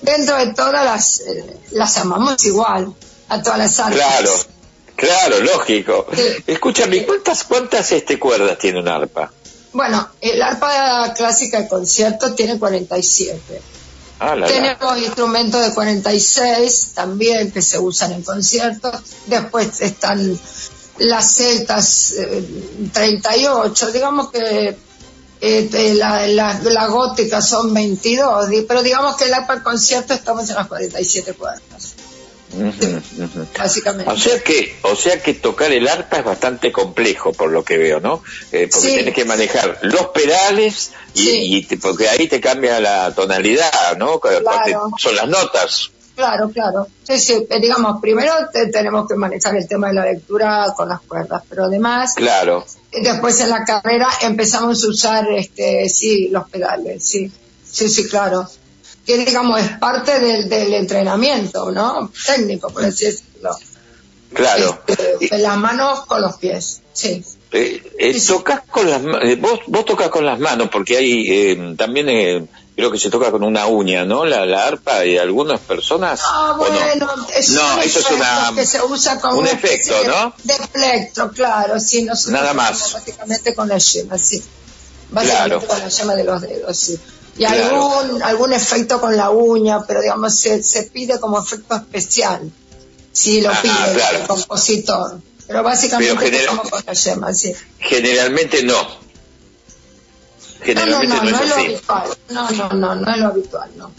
dentro 0.01 0.37
de 0.37 0.53
todas 0.53 0.85
las, 0.85 1.19
eh, 1.21 1.57
las 1.71 1.97
amamos 1.97 2.43
igual, 2.45 2.93
a 3.29 3.41
todas 3.41 3.57
las 3.57 3.79
arpas. 3.79 3.95
Claro, 3.95 4.31
claro, 4.95 5.39
lógico. 5.41 6.05
Escúchame, 6.45 7.05
¿cuántas, 7.05 7.43
cuántas 7.43 7.91
este, 7.91 8.19
cuerdas 8.19 8.57
tiene 8.59 8.79
un 8.79 8.87
arpa? 8.87 9.31
Bueno, 9.73 10.07
el 10.21 10.41
arpa 10.41 11.13
clásica 11.13 11.61
de 11.61 11.67
concierto 11.67 12.33
tiene 12.33 12.59
47. 12.59 13.61
Ah, 14.19 14.35
Tenemos 14.47 14.97
instrumentos 14.99 15.61
de 15.61 15.73
46 15.73 16.91
también 16.93 17.51
que 17.51 17.61
se 17.61 17.77
usan 17.79 18.13
en 18.13 18.23
conciertos. 18.23 19.01
Después 19.25 19.81
están 19.81 20.39
las 20.99 21.35
celtas 21.35 22.15
38. 22.93 23.87
Eh, 23.87 23.91
Digamos 23.91 24.31
que 24.31 24.75
eh, 25.41 25.93
la, 25.95 26.27
la, 26.27 26.87
gótica 26.87 27.41
son 27.41 27.73
22, 27.73 28.47
pero 28.67 28.81
digamos 28.81 29.15
que 29.15 29.25
el 29.25 29.33
arpa 29.33 29.61
concierto 29.61 30.13
estamos 30.13 30.49
en 30.49 30.55
las 30.55 30.67
47 30.67 31.33
cuerdas. 31.33 31.95
Básicamente. 33.57 34.11
O 34.11 34.17
sea 34.17 34.39
que, 34.41 34.75
o 34.83 34.95
sea 34.95 35.21
que 35.21 35.33
tocar 35.33 35.71
el 35.71 35.87
arpa 35.87 36.17
es 36.17 36.23
bastante 36.23 36.71
complejo 36.71 37.33
por 37.33 37.51
lo 37.51 37.65
que 37.65 37.77
veo, 37.77 37.99
¿no? 37.99 38.23
Eh, 38.51 38.69
porque 38.71 38.87
tienes 38.87 39.13
que 39.13 39.25
manejar 39.25 39.79
los 39.81 40.07
pedales 40.07 40.91
y, 41.13 41.63
porque 41.77 42.07
ahí 42.07 42.27
te 42.27 42.39
cambia 42.39 42.79
la 42.79 43.13
tonalidad, 43.13 43.97
¿no? 43.97 44.21
Son 44.97 45.15
las 45.15 45.27
notas. 45.27 45.91
Claro, 46.15 46.49
claro. 46.49 46.87
Sí, 47.03 47.19
sí. 47.19 47.47
Eh, 47.49 47.59
digamos, 47.59 48.01
primero 48.01 48.31
tenemos 48.71 49.07
que 49.07 49.15
manejar 49.15 49.55
el 49.55 49.67
tema 49.67 49.89
de 49.89 49.93
la 49.95 50.05
lectura 50.05 50.73
con 50.75 50.89
las 50.89 51.01
cuerdas, 51.01 51.43
pero 51.49 51.65
además. 51.65 52.13
Claro. 52.15 52.65
Después 52.91 53.39
en 53.41 53.49
la 53.49 53.63
carrera 53.63 54.07
empezamos 54.21 54.83
a 54.83 54.87
usar, 54.87 55.31
este, 55.31 55.89
sí, 55.89 56.29
los 56.29 56.49
pedales, 56.49 57.05
sí. 57.05 57.31
Sí, 57.69 57.89
sí, 57.89 58.07
claro 58.07 58.47
que 59.05 59.17
digamos 59.17 59.61
es 59.61 59.77
parte 59.77 60.19
del, 60.19 60.49
del 60.49 60.73
entrenamiento, 60.73 61.71
¿no? 61.71 62.11
Técnico, 62.25 62.69
por 62.69 62.83
así 62.85 63.05
decirlo. 63.05 63.51
Claro. 64.33 64.79
Este, 64.87 65.37
las 65.37 65.57
manos 65.57 66.05
con 66.05 66.21
los 66.21 66.35
pies, 66.37 66.81
sí. 66.91 67.23
Eh, 67.51 67.81
eh 67.97 68.21
tocas 68.27 68.61
con 68.69 68.89
las 68.89 69.01
eh, 69.21 69.37
vos 69.39 69.59
vos 69.67 69.85
tocas 69.85 70.09
con 70.09 70.25
las 70.25 70.39
manos 70.39 70.69
porque 70.71 70.97
hay 70.97 71.25
eh, 71.29 71.75
también 71.77 72.49
creo 72.75 72.91
que 72.91 72.99
se 72.99 73.09
toca 73.09 73.31
con 73.31 73.43
una 73.43 73.67
uña, 73.67 74.05
¿no? 74.05 74.25
La, 74.25 74.45
la 74.45 74.67
arpa 74.67 75.05
y 75.05 75.17
algunas 75.17 75.59
personas. 75.61 76.21
Ah, 76.23 76.55
bueno, 76.57 76.75
no? 76.97 77.27
eso 77.29 77.99
es 77.99 78.11
una 78.11 78.51
que 78.55 78.65
se 78.65 78.81
usa 78.83 79.19
como 79.19 79.39
un 79.39 79.47
efecto, 79.47 79.93
¿no? 80.05 80.33
De 80.43 80.55
plectro, 80.71 81.31
claro, 81.31 81.79
sí, 81.79 82.03
nosotros 82.03 82.33
nada 82.33 82.53
más. 82.53 82.93
Básicamente 82.93 83.53
con 83.53 83.67
la 83.67 83.77
yema, 83.77 84.17
sí. 84.17 84.43
Básicamente 85.09 85.67
con 85.67 85.79
la 85.79 85.89
yema 85.89 86.15
de 86.15 86.23
los 86.23 86.41
dedos, 86.41 86.77
sí 86.77 86.99
y 87.37 87.43
algún, 87.43 88.23
algún 88.23 88.53
efecto 88.53 88.99
con 89.01 89.15
la 89.17 89.29
uña, 89.29 89.85
pero 89.85 90.01
digamos 90.01 90.35
se, 90.35 90.63
se 90.63 90.83
pide 90.83 91.19
como 91.19 91.41
efecto 91.41 91.75
especial, 91.75 92.49
si 93.11 93.41
lo 93.41 93.51
pide 93.61 94.17
el 94.21 94.27
compositor. 94.27 95.19
Pero 95.47 95.61
básicamente 95.61 96.45
como 96.47 96.63
con 96.63 96.81
la 96.85 96.93
yema, 96.93 97.33
sí. 97.33 97.53
Generalmente 97.79 98.63
no. 98.63 99.04
Generalmente 100.65 101.15
no, 101.15 101.23
no, 101.23 101.31
no, 101.31 101.43
es, 101.43 101.49
lo 101.49 101.55
habitual. 101.55 102.09
No, 102.29 102.49
no, 102.49 102.69
no, 102.69 102.95
no 102.95 103.11
es 103.11 103.17
lo 103.17 103.27
habitual, 103.27 103.71
no. 103.77 103.91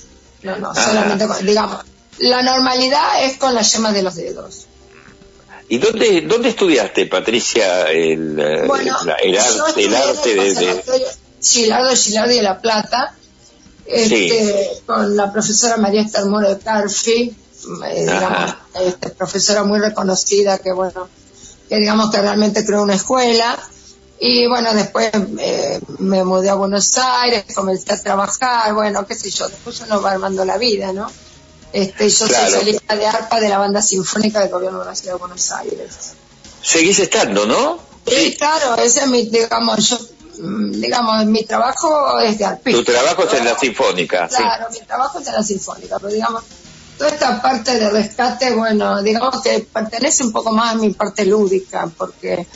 No, 0.42 0.56
no, 0.58 0.74
solamente 0.74 1.26
con, 1.26 1.44
digamos, 1.44 1.84
la 2.18 2.42
normalidad 2.42 3.24
es 3.24 3.36
con 3.36 3.54
la 3.54 3.62
yema 3.62 3.92
de 3.92 4.02
los 4.02 4.14
dedos. 4.14 4.66
¿Y 5.68 5.78
dónde, 5.78 6.22
dónde 6.22 6.50
estudiaste, 6.50 7.06
Patricia, 7.06 7.90
el, 7.90 8.38
el, 8.38 8.70
arte, 8.70 9.84
el 9.84 9.94
arte 9.94 10.34
de, 10.34 10.54
de... 10.54 10.82
Gilardo 11.42 11.94
Gilardi 11.94 12.36
de 12.36 12.42
La 12.42 12.60
Plata, 12.60 13.14
este, 13.84 14.82
con 14.86 15.16
la 15.16 15.32
profesora 15.32 15.76
María 15.76 16.02
Esther 16.02 16.26
Moro 16.26 16.48
de 16.48 16.58
Carfi, 16.58 17.34
eh, 17.84 18.20
este, 18.84 19.10
profesora 19.10 19.64
muy 19.64 19.78
reconocida 19.80 20.58
que 20.58 20.72
bueno, 20.72 21.08
que 21.68 21.76
digamos 21.76 22.10
que 22.10 22.20
realmente 22.20 22.64
creó 22.64 22.82
una 22.82 22.94
escuela. 22.94 23.58
Y 24.18 24.46
bueno, 24.46 24.72
después 24.74 25.10
eh, 25.38 25.80
me 25.98 26.24
mudé 26.24 26.50
a 26.50 26.54
Buenos 26.54 26.96
Aires, 26.96 27.44
comencé 27.54 27.92
a 27.92 28.02
trabajar, 28.02 28.72
bueno, 28.72 29.06
qué 29.06 29.14
sé 29.14 29.30
yo, 29.30 29.48
después 29.48 29.80
uno 29.80 30.00
va 30.00 30.12
armando 30.12 30.44
la 30.44 30.56
vida, 30.56 30.92
¿no? 30.92 31.10
Este, 31.72 32.08
yo 32.08 32.26
soy 32.26 32.50
solista 32.50 32.96
de 32.96 33.06
arpa 33.06 33.40
de 33.40 33.48
la 33.50 33.58
banda 33.58 33.82
sinfónica 33.82 34.40
del 34.40 34.48
gobierno 34.48 34.78
de 34.78 34.86
la 34.86 34.94
ciudad 34.94 35.14
de 35.14 35.18
Buenos 35.18 35.52
Aires. 35.52 36.12
Seguís 36.62 36.98
estando, 36.98 37.44
¿no? 37.46 37.78
Sí, 38.06 38.36
claro, 38.38 38.76
ese 38.76 39.00
es 39.00 39.06
mi, 39.08 39.26
digamos, 39.26 39.88
yo 39.90 39.98
Mm, 40.38 40.80
digamos, 40.80 41.24
mi 41.26 41.44
trabajo 41.44 42.18
es 42.20 42.38
de 42.38 42.44
arpista. 42.44 42.78
Tu 42.78 42.84
trabajo 42.84 43.24
es 43.24 43.32
en 43.34 43.44
la 43.44 43.58
sinfónica. 43.58 44.28
Claro, 44.28 44.66
mi 44.70 44.80
trabajo 44.80 45.18
es 45.18 45.26
en 45.26 45.34
la 45.34 45.42
sinfónica, 45.42 45.98
pero 45.98 46.12
digamos, 46.12 46.42
toda 46.98 47.10
esta 47.10 47.40
parte 47.40 47.78
de 47.78 47.90
rescate, 47.90 48.52
bueno, 48.54 49.02
digamos 49.02 49.42
que 49.42 49.66
pertenece 49.72 50.24
un 50.24 50.32
poco 50.32 50.52
más 50.52 50.74
a 50.74 50.78
mi 50.78 50.90
parte 50.90 51.24
lúdica, 51.24 51.88
porque 51.96 52.46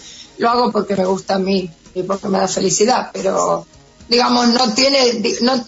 lo 0.41 0.51
hago 0.51 0.73
porque 0.73 0.97
me 0.97 1.05
gusta 1.05 1.35
a 1.35 1.39
mí 1.39 1.71
y 1.95 2.03
porque 2.03 2.29
me 2.29 2.39
da 2.39 2.49
felicidad, 2.49 3.11
pero 3.13 3.67
digamos, 4.09 4.49
no 4.49 4.73
tiene, 4.75 5.23
no, 5.43 5.65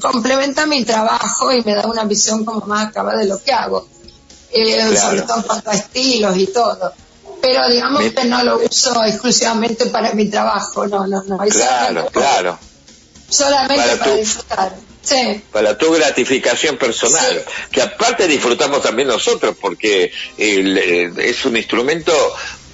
complementa 0.00 0.66
mi 0.66 0.84
trabajo 0.84 1.52
y 1.52 1.62
me 1.62 1.74
da 1.74 1.86
una 1.86 2.04
visión 2.04 2.44
como 2.44 2.66
más 2.66 2.88
acabada 2.88 3.18
de 3.18 3.26
lo 3.26 3.40
que 3.42 3.52
hago, 3.52 3.86
eh, 4.50 4.96
sobre 4.96 5.22
todo 5.22 5.36
en 5.36 5.42
cuanto 5.44 5.70
a 5.70 5.74
estilos 5.74 6.36
y 6.36 6.46
todo 6.48 6.92
pero 7.40 7.68
digamos 7.68 8.02
que 8.12 8.24
no 8.24 8.42
lo 8.42 8.58
uso 8.58 9.04
exclusivamente 9.04 9.86
para 9.86 10.12
mi 10.12 10.28
trabajo, 10.28 10.86
no, 10.86 11.06
no, 11.06 11.22
no. 11.22 11.38
Claro, 11.38 12.06
claro. 12.12 12.58
Solamente 13.28 13.96
para, 13.96 14.16
disfrutar. 14.16 14.76
Sí. 15.02 15.42
Para 15.50 15.78
tu 15.78 15.90
gratificación 15.92 16.76
personal, 16.76 17.44
que 17.70 17.80
aparte 17.80 18.26
disfrutamos 18.26 18.82
también 18.82 19.08
nosotros, 19.08 19.56
porque 19.60 20.12
eh, 20.36 21.12
es 21.16 21.44
un 21.44 21.56
instrumento 21.56 22.12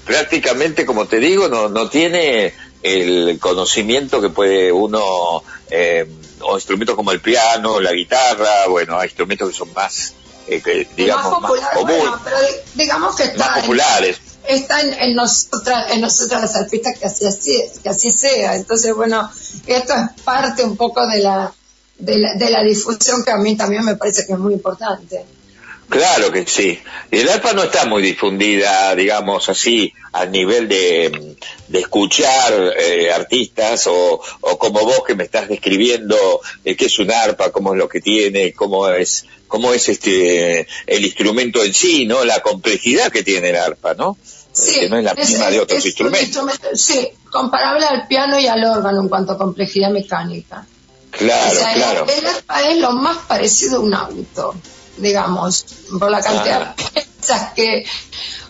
prácticamente, 0.07 0.87
como 0.87 1.07
te 1.07 1.19
digo, 1.19 1.49
no, 1.49 1.69
no 1.69 1.91
tiene 1.91 2.55
el 2.83 3.39
conocimiento 3.41 4.21
que 4.23 4.31
puede 4.31 4.73
uno, 4.73 5.43
eh, 5.71 6.09
o 6.41 6.55
instrumentos 6.55 6.95
como 6.95 7.11
el 7.11 7.21
piano, 7.21 7.81
la 7.81 7.93
guitarra, 7.93 8.69
bueno, 8.69 8.99
hay 8.99 9.09
instrumentos 9.09 9.49
que 9.51 9.55
son 9.55 9.73
más, 9.75 10.15
eh, 10.47 10.87
digamos, 10.97 11.43
más, 11.43 11.51
comunes, 11.75 12.05
digamos 12.75 13.17
que 13.17 13.33
más 13.37 13.61
populares 13.61 14.21
está 14.49 14.81
en, 14.81 15.15
nosotras, 15.15 15.91
en 15.91 16.01
nosotras 16.01 16.41
las 16.43 16.57
arpistas 16.57 16.99
que 16.99 17.07
así, 17.07 17.27
así, 17.27 17.65
que 17.83 17.89
así 17.89 18.13
sea. 18.13 18.55
Entonces, 18.55 18.95
bueno, 18.95 19.29
esto 19.67 19.93
es 19.93 20.23
parte 20.23 20.63
un 20.63 20.77
poco 20.77 21.05
de 21.09 21.19
la, 21.19 21.53
de 21.99 22.19
la, 22.19 22.35
de 22.35 22.51
la 22.51 22.63
difusión 22.63 23.25
que 23.25 23.33
a 23.33 23.37
mí 23.39 23.57
también 23.57 23.85
me 23.85 23.97
parece 23.97 24.25
que 24.25 24.35
es 24.35 24.39
muy 24.39 24.55
importante. 24.55 25.25
Claro 25.89 26.33
que 26.33 26.45
sí. 26.47 26.79
El 27.11 27.29
arpa 27.29 27.53
no 27.53 27.63
está 27.63 27.87
muy 27.87 28.03
difundida, 28.03 28.95
digamos 28.97 29.49
así, 29.49 29.93
a 30.13 30.27
nivel 30.27 30.69
de, 30.69 31.37
de 31.69 31.79
escuchar 31.79 32.75
eh, 32.77 33.13
artistas 33.13 33.87
o, 33.87 34.21
o, 34.41 34.59
como 34.59 34.81
vos 34.81 35.03
que 35.07 35.15
me 35.15 35.25
estás 35.25 35.49
describiendo 35.49 36.41
eh, 36.65 36.75
qué 36.77 36.87
es 36.87 36.99
un 36.99 37.13
arpa, 37.13 37.53
cómo 37.53 37.73
es 37.73 37.79
lo 37.79 37.89
que 37.89 38.01
tiene, 38.01 38.53
cómo 38.53 38.89
es, 38.89 39.27
cómo 39.47 39.73
es 39.73 39.89
este 39.89 40.67
el 40.87 41.05
instrumento 41.05 41.63
en 41.63 41.73
sí, 41.73 42.05
¿no? 42.05 42.25
La 42.25 42.41
complejidad 42.41 43.13
que 43.13 43.23
tiene 43.23 43.51
el 43.51 43.57
arpa, 43.57 43.95
¿no? 43.95 44.19
Sí, 44.53 44.81
que 44.81 44.89
no 44.89 44.99
es 44.99 45.05
la 45.05 45.15
misma 45.15 45.51
de 45.51 45.61
otros 45.61 45.79
es 45.79 45.87
instrumentos. 45.87 46.27
instrumento, 46.29 46.69
Sí, 46.75 47.09
comparable 47.31 47.87
al 47.87 48.09
piano 48.09 48.39
y 48.41 48.47
al 48.49 48.65
órgano 48.65 49.03
en 49.03 49.09
cuanto 49.09 49.33
a 49.33 49.39
complejidad 49.39 49.91
mecánica. 49.91 50.67
Claro, 51.11 51.53
O 51.53 51.55
sea, 51.55 51.73
el- 51.75 51.81
claro. 51.81 52.07
El, 52.09 52.27
arpa 52.27 52.63
es 52.71 52.79
lo 52.79 52.91
más 52.93 53.19
parecido 53.29 53.77
a 53.77 53.81
un 53.81 53.95
auto, 53.95 54.55
digamos, 54.97 55.65
por 55.99 56.11
la 56.11 56.21
cantidad 56.21 56.63
Ah. 56.63 56.75
de 56.95 57.03
piezas 57.03 57.53
que, 57.55 57.85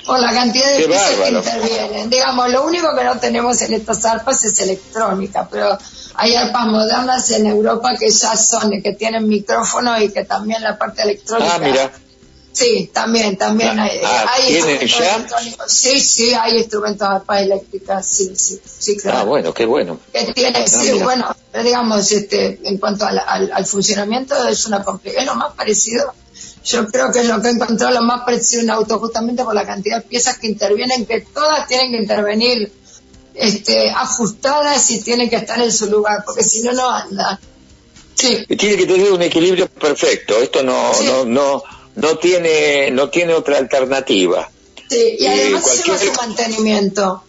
por 0.07 0.20
la 0.20 0.32
cantidad 0.32 0.70
de 0.70 0.76
Qué 0.78 0.86
piezas 0.86 1.11
que 1.11 1.28
intervienen. 1.30 2.11
Digamos, 2.11 2.51
lo 2.51 2.64
único 2.64 2.94
que 2.97 3.05
no 3.05 3.18
tenemos 3.18 3.61
en 3.62 3.74
estas 3.74 4.05
arpas 4.05 4.44
es 4.44 4.59
electrónica, 4.61 5.49
pero 5.51 5.76
hay 6.14 6.34
arpas 6.34 6.66
modernas 6.66 7.30
en 7.32 7.47
Europa 7.47 7.90
que 7.99 8.11
ya 8.11 8.36
son, 8.36 8.70
que 8.82 8.92
tienen 8.92 9.26
micrófono 9.28 10.01
y 10.01 10.11
que 10.11 10.24
también 10.24 10.62
la 10.62 10.78
parte 10.78 11.03
electrónica. 11.03 11.53
Ah, 11.55 11.59
mira. 11.59 11.92
Sí, 12.53 12.90
también, 12.90 13.36
también 13.36 13.78
hay, 13.78 14.01
Ah, 14.03 14.24
hay 14.32 14.47
¿tienen 14.47 14.80
instrumentos 14.80 14.99
ya? 14.99 15.14
electrónicos. 15.16 15.70
Sí, 15.72 16.01
sí, 16.01 16.32
hay 16.32 16.57
instrumentos 16.57 17.07
de 17.07 17.14
arpa 17.16 17.40
eléctricas, 17.42 18.07
sí, 18.07 18.32
sí, 18.34 18.59
sí, 18.78 18.97
claro 18.97 19.18
Ah, 19.18 19.24
bueno, 19.24 19.53
qué 19.53 19.66
bueno. 19.66 20.01
que 20.11 20.32
tiene, 20.32 20.66
sí, 20.66 20.92
mira. 20.92 21.05
bueno, 21.05 21.36
digamos, 21.62 22.11
este, 22.12 22.59
en 22.64 22.78
cuanto 22.78 23.05
al, 23.05 23.18
al- 23.18 23.53
al 23.53 23.66
funcionamiento 23.66 24.49
es 24.49 24.64
una 24.64 24.82
es 25.05 25.26
lo 25.26 25.34
más 25.34 25.53
parecido, 25.53 26.14
yo 26.67 26.87
creo 26.89 27.12
que 27.12 27.21
es 27.21 27.27
lo 27.27 27.41
que 27.41 27.49
he 27.49 27.51
encontrado 27.53 27.95
lo 27.95 28.03
más 28.03 28.23
parecido 28.25 28.61
a 28.61 28.64
un 28.64 28.71
auto, 28.71 28.99
justamente 28.99 29.45
por 29.45 29.55
la 29.55 29.64
cantidad 29.67 30.03
de 30.03 30.09
piezas 30.09 30.39
que 30.39 30.47
intervienen, 30.49 31.07
que 31.07 31.21
todas 31.21 31.67
tienen 31.69 31.91
que 31.93 31.99
intervenir 31.99 32.73
este, 33.35 33.91
ajustadas 33.91 34.91
y 34.91 35.01
tienen 35.03 35.29
que 35.31 35.37
estar 35.37 35.61
en 35.61 35.71
su 35.73 35.87
lugar, 35.87 36.23
porque 36.25 36.43
si 36.43 36.62
no, 36.62 36.73
no 36.73 36.91
anda. 36.91 37.39
Sí, 38.14 38.45
Y 38.49 38.57
Tiene 38.57 38.77
que 38.79 38.87
tener 38.87 39.12
un 39.12 39.21
equilibrio 39.23 39.69
perfecto. 39.69 40.39
Esto 40.39 40.62
no, 40.62 40.95
Sí. 40.95 41.05
no, 41.07 41.25
no, 41.27 41.62
no 41.97 42.19
tiene, 42.19 42.91
no 42.91 43.11
tiene 43.11 43.35
otra 43.35 43.59
alternativa. 43.59 44.51
sí, 44.89 45.17
y 45.19 45.27
Eh, 45.27 45.29
además 45.29 45.62
cualquier- 45.64 45.99
lleva 45.99 46.14
su 46.14 46.21
mantenimiento. 46.21 47.23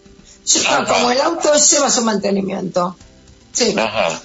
Lleva- 0.46 0.86
como 0.88 1.12
el 1.12 1.20
auto 1.22 1.54
lleva 1.56 1.90
su 1.90 2.02
mantenimiento. 2.04 2.96
Sí. 3.52 3.76
Ajá. 3.78 4.22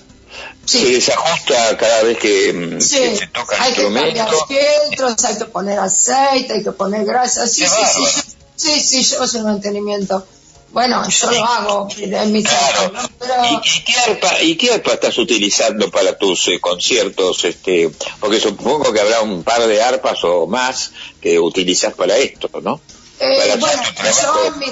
Sí. 0.65 0.79
Se 0.79 0.87
desajusta 0.93 1.77
cada 1.77 2.03
vez 2.05 2.19
que, 2.19 2.53
mm, 2.53 2.81
Sí, 2.81 2.99
que 2.99 3.17
se 3.17 3.27
toca 3.29 3.57
el 3.57 3.63
hay 3.63 3.73
que 3.75 3.83
cambiar 3.83 4.09
instrumento. 4.09 4.47
filtros, 4.89 5.25
hay 5.25 5.39
que 5.39 5.45
poner 5.47 5.79
aceite, 5.79 6.53
hay 6.55 6.63
que 6.65 6.73
poner 6.73 7.05
grasa. 7.05 7.47
Sí, 7.49 7.65
sí, 7.67 7.85
sí, 7.93 8.23
sí, 8.57 8.81
sí, 8.81 9.03
yo 9.03 9.27
soy 9.27 9.43
mantenimiento. 9.43 10.25
Bueno, 10.71 11.07
yo 11.07 11.31
lo 11.31 11.45
hago 11.45 11.89
en 11.99 12.33
mi 12.33 12.43
casa, 12.43 12.91
¿no? 12.95 13.01
Pero 13.19 13.35
¿Y, 13.45 13.85
qué 13.85 13.93
arpa, 14.11 14.41
¿Y 14.41 14.57
qué 14.57 14.73
arpa 14.73 14.93
estás 14.93 15.19
utilizando 15.19 15.91
para 15.91 16.17
tus 16.17 16.49
eh, 16.49 16.61
conciertos? 16.61 17.45
Este, 17.45 17.91
porque 18.19 18.41
supongo 18.41 18.91
que 18.91 19.01
habrá 19.01 19.21
un 19.21 19.43
par 19.45 19.67
de 19.67 19.83
arpas 19.83 20.25
o 20.25 20.47
más 20.47 20.93
que 21.21 21.39
utilizas 21.39 21.93
para 21.93 22.17
esto, 22.17 22.49
¿no? 22.63 22.81
eh, 23.21 23.55
bueno, 23.61 23.83
yo 24.03 24.47
en 24.47 24.59
mi, 24.59 24.67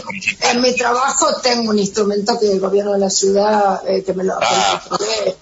en 0.50 0.60
mi 0.62 0.74
trabajo 0.74 1.26
tengo 1.42 1.70
un 1.70 1.78
instrumento 1.78 2.36
que 2.40 2.50
el 2.50 2.58
gobierno 2.60 2.94
de 2.94 2.98
la 2.98 3.10
ciudad, 3.10 3.82
eh, 3.86 4.02
que 4.02 4.12
me 4.14 4.24
lo, 4.24 4.38
que 4.38 4.46
Ah. 4.48 4.82
provee. 4.88 5.34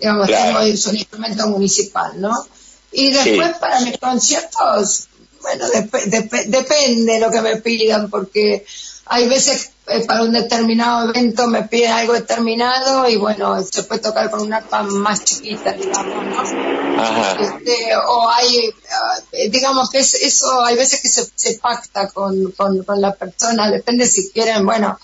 Digamos, 0.00 0.26
Claro. 0.26 0.46
tengo, 0.46 0.60
es 0.60 0.86
un 0.86 0.96
instrumento 0.96 1.46
municipal, 1.48 2.20
¿no? 2.20 2.46
Y 2.92 3.10
después 3.10 3.48
Sí. 3.48 3.54
para 3.60 3.80
mis 3.80 3.98
conciertos, 3.98 5.08
bueno, 5.42 5.66
dep- 5.66 5.90
dep- 5.90 6.44
depende 6.46 7.12
de 7.14 7.20
lo 7.20 7.30
que 7.30 7.40
me 7.42 7.56
pidan, 7.56 8.08
porque 8.10 8.64
hay 9.06 9.28
veces 9.28 9.70
eh, 9.90 10.04
para 10.06 10.22
un 10.22 10.32
determinado 10.32 11.08
evento 11.08 11.46
me 11.46 11.62
piden 11.62 11.92
algo 11.92 12.12
determinado 12.12 13.08
y 13.08 13.16
bueno, 13.16 13.62
se 13.62 13.84
puede 13.84 14.02
tocar 14.02 14.30
con 14.30 14.42
una 14.42 14.58
arpa 14.58 14.82
más 14.82 15.24
chiquita, 15.24 15.72
digamos, 15.72 16.26
¿no? 16.26 17.00
Ajá. 17.00 17.36
Este, 17.40 17.96
o 17.96 18.28
hay, 18.28 18.70
ah, 18.92 19.18
digamos 19.50 19.88
que 19.88 20.00
es- 20.00 20.12
eso 20.14 20.62
hay 20.62 20.76
veces 20.76 21.00
que 21.00 21.08
se, 21.08 21.26
se 21.34 21.54
pacta 21.54 22.08
con, 22.10 22.52
con, 22.52 22.82
con 22.84 23.00
la 23.00 23.14
persona, 23.14 23.70
depende 23.70 24.06
si 24.06 24.28
quieren, 24.30 24.66
bueno, 24.66 24.98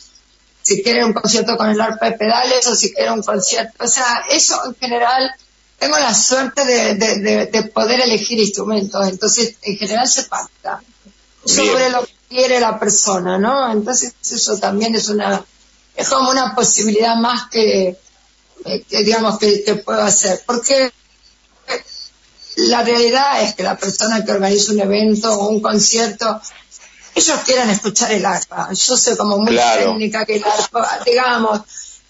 si 0.64 0.82
quieren 0.82 1.04
un 1.04 1.12
concierto 1.12 1.56
con 1.56 1.68
el 1.70 1.80
arpa 1.80 2.06
de 2.10 2.12
pedales 2.18 2.66
o 2.66 2.74
si 2.74 2.92
quieren 2.92 3.12
un 3.12 3.22
concierto, 3.22 3.84
o 3.84 3.86
sea, 3.88 4.24
eso 4.30 4.60
en 4.66 4.74
general, 4.74 5.30
tengo 5.78 5.98
la 5.98 6.12
suerte 6.14 6.64
de, 6.64 6.94
de, 6.94 7.18
de- 7.20 7.46
de 7.46 7.62
poder 7.64 8.00
elegir 8.00 8.38
instrumentos, 8.40 9.06
entonces 9.08 9.56
en 9.62 9.76
general 9.76 10.08
se 10.08 10.24
pacta 10.24 10.82
sobre 11.44 11.90
lo 11.90 12.04
que 12.06 12.12
quiere 12.30 12.58
la 12.58 12.78
persona, 12.80 13.38
¿no? 13.38 13.70
Entonces 13.70 14.14
eso 14.22 14.58
también 14.58 14.94
es 14.94 15.08
una, 15.08 15.44
es 15.94 16.08
como 16.08 16.30
una 16.30 16.54
posibilidad 16.54 17.14
más 17.16 17.48
que, 17.50 17.98
eh, 18.64 18.82
que 18.88 19.04
digamos 19.04 19.38
que, 19.38 19.62
que 19.62 19.74
puedo 19.76 20.02
hacer, 20.02 20.42
porque 20.46 20.90
la 22.56 22.82
realidad 22.82 23.42
es 23.42 23.54
que 23.54 23.62
la 23.64 23.76
persona 23.76 24.24
que 24.24 24.32
organiza 24.32 24.72
un 24.72 24.80
evento 24.80 25.32
o 25.38 25.48
un 25.48 25.60
concierto, 25.60 26.40
ellos 27.14 27.38
quieren 27.44 27.70
escuchar 27.70 28.12
el 28.12 28.24
arpa. 28.26 28.68
Yo 28.72 28.96
soy 28.96 29.16
como 29.16 29.38
muy 29.38 29.52
Claro. 29.52 29.90
técnica 29.92 30.24
que 30.24 30.36
el 30.36 30.44
arpa, 30.44 31.00
digamos, 31.04 31.60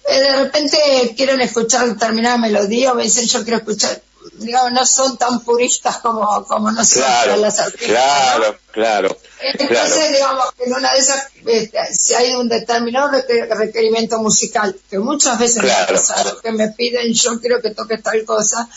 eh, 0.09 0.21
de 0.21 0.37
repente 0.37 1.15
quieren 1.17 1.41
escuchar 1.41 1.87
determinada 1.87 2.37
melodía 2.39 2.93
o 2.93 2.95
me 2.95 3.05
dicen 3.05 3.27
yo 3.27 3.43
quiero 3.43 3.59
escuchar, 3.59 4.03
digamos, 4.35 4.73
no 4.73 4.85
son 4.87 5.17
tan 5.17 5.41
puristas 5.41 5.99
como, 5.99 6.45
como 6.45 6.71
nosotros 6.71 7.05
Claro, 7.05 7.37
las 7.37 7.59
artistas. 7.59 7.89
¿no? 7.89 7.95
claro, 7.95 8.59
claro, 8.73 9.19
Entonces, 9.41 9.69
claro. 9.95 10.13
digamos 10.13 10.45
que 10.57 10.65
en 10.65 10.73
una 10.75 10.93
de 10.93 10.99
esas, 10.99 11.27
este, 11.47 11.79
si 11.95 12.15
hay 12.15 12.35
un 12.35 12.49
determinado 12.49 13.11
requer- 13.11 13.49
requerimiento 13.57 14.19
musical, 14.19 14.75
que 14.91 14.99
muchas 14.99 15.39
veces 15.39 15.63
me 15.63 15.71
ha 15.73 15.87
Claro. 15.87 15.95
pasado, 15.95 16.41
que 16.41 16.53
me 16.53 16.69
piden, 16.69 17.13
yo 17.13 17.41
quiero 17.41 17.61
que 17.63 17.71
toques 17.71 18.03
tal 18.03 18.25
cosa, 18.25 18.69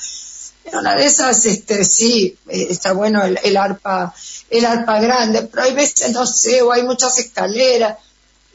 en 0.67 0.77
una 0.77 0.95
de 0.95 1.05
esas, 1.05 1.45
este, 1.45 1.83
sí, 1.85 2.37
eh, 2.49 2.67
está 2.69 2.93
bueno 2.93 3.23
el, 3.23 3.39
el 3.43 3.57
arpa, 3.57 4.13
el 4.49 4.65
arpa 4.65 4.99
grande, 4.99 5.43
pero 5.43 5.63
hay 5.63 5.73
veces, 5.73 6.11
no 6.11 6.25
sé, 6.27 6.61
o 6.61 6.71
hay 6.71 6.83
muchas 6.83 7.17
escaleras. 7.19 7.97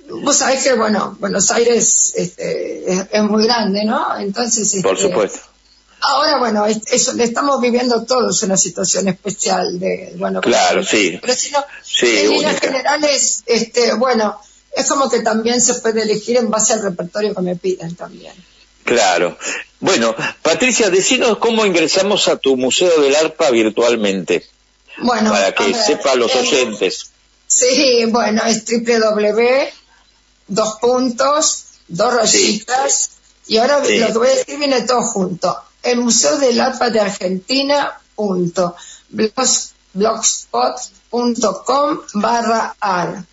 Vos 0.08 0.36
sabés 0.36 0.62
que, 0.64 0.74
bueno, 0.74 1.16
Buenos 1.20 1.50
Aires 1.50 2.12
este, 2.16 2.92
es, 2.92 3.06
es 3.10 3.22
muy 3.22 3.44
grande, 3.44 3.84
¿no? 3.84 4.18
Entonces, 4.18 4.82
Por 4.82 4.94
este, 4.96 5.08
supuesto. 5.08 5.38
Ahora, 6.00 6.38
bueno, 6.38 6.66
es- 6.66 6.80
eso, 6.90 7.12
le 7.12 7.22
estamos 7.24 7.60
viviendo 7.60 8.04
todos 8.04 8.42
una 8.42 8.56
situación 8.56 9.06
especial 9.08 9.78
de, 9.78 10.14
bueno, 10.16 10.40
Claro, 10.40 10.82
sí. 10.84 11.18
pero 11.20 11.32
si 11.34 11.50
no, 11.52 11.64
Sí, 11.84 12.06
en 12.18 12.30
líneas 12.30 12.58
generales, 12.60 13.42
este, 13.46 13.94
bueno, 13.94 14.40
es 14.74 14.86
como 14.86 15.08
que 15.08 15.20
también 15.20 15.60
se 15.60 15.74
puede 15.74 16.02
elegir 16.02 16.36
en 16.38 16.50
base 16.50 16.72
al 16.72 16.82
repertorio 16.82 17.34
que 17.34 17.42
me 17.42 17.54
piden 17.56 17.94
también. 17.94 18.32
Claro. 18.84 19.36
Bueno, 19.80 20.14
Patricia, 20.42 20.90
decinos 20.90 21.38
cómo 21.38 21.66
ingresamos 21.66 22.28
a 22.28 22.36
tu 22.36 22.56
Museo 22.56 23.00
del 23.00 23.16
Arpa 23.16 23.50
virtualmente, 23.50 24.46
Bueno, 24.98 25.30
para 25.32 25.52
que 25.54 25.64
ver, 25.64 25.74
sepan 25.74 26.18
los 26.20 26.32
eh, 26.34 26.38
oyentes. 26.40 27.10
Sí, 27.46 28.04
bueno, 28.08 28.42
es 28.46 28.64
www, 28.64 29.68
dos 30.48 30.76
puntos, 30.80 31.64
dos 31.88 32.14
rayitas, 32.14 33.10
y 33.46 33.56
ahora 33.58 33.84
Sí. 33.84 33.98
lo 33.98 34.06
que 34.06 34.12
voy 34.18 34.28
a 34.28 34.34
decir 34.36 34.58
viene 34.58 34.82
todo 34.82 35.02
junto. 35.02 35.56
El 35.82 35.98
Museo 35.98 36.38
del 36.38 36.60
Arpa 36.60 36.90
de 36.90 37.00
Argentina, 37.00 38.00
punto, 38.14 38.76
blogs- 39.12 39.70
blogspot.com 39.94 41.98
barra 42.14 42.74
ar. 42.80 43.24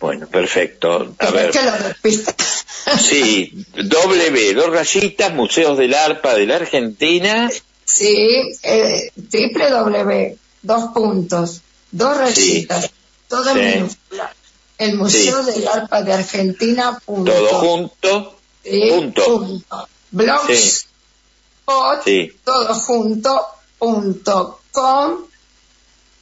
Bueno, 0.00 0.26
perfecto. 0.26 1.14
A 1.18 1.30
ver, 1.30 1.52
sí, 2.98 3.66
W, 3.74 4.54
dos 4.54 4.70
rayitas, 4.70 5.34
Museos 5.34 5.76
del 5.76 5.92
Arpa 5.94 6.34
de 6.34 6.46
la 6.46 6.56
Argentina. 6.56 7.50
Sí, 7.84 8.40
eh, 8.62 9.10
www, 9.14 10.38
dos 10.62 10.84
puntos, 10.94 11.60
dos 11.90 12.16
rayitas, 12.16 12.90
todo 13.28 13.50
en 13.50 13.56
Sí. 13.56 13.62
minúscula. 13.78 14.34
El 14.78 14.96
Museo 14.96 15.42
del 15.42 15.68
Arpa 15.68 16.02
de 16.02 16.14
Argentina, 16.14 16.98
punto. 17.04 17.30
Todo 17.30 17.48
junto. 17.58 18.38
Sí, 18.64 18.82
punto. 18.88 19.24
punto. 19.24 19.88
Blogspot, 20.12 22.04
Sí. 22.04 22.32
todo 22.42 22.74
junto, 22.74 23.46
punto 23.78 24.60
com. 24.72 25.29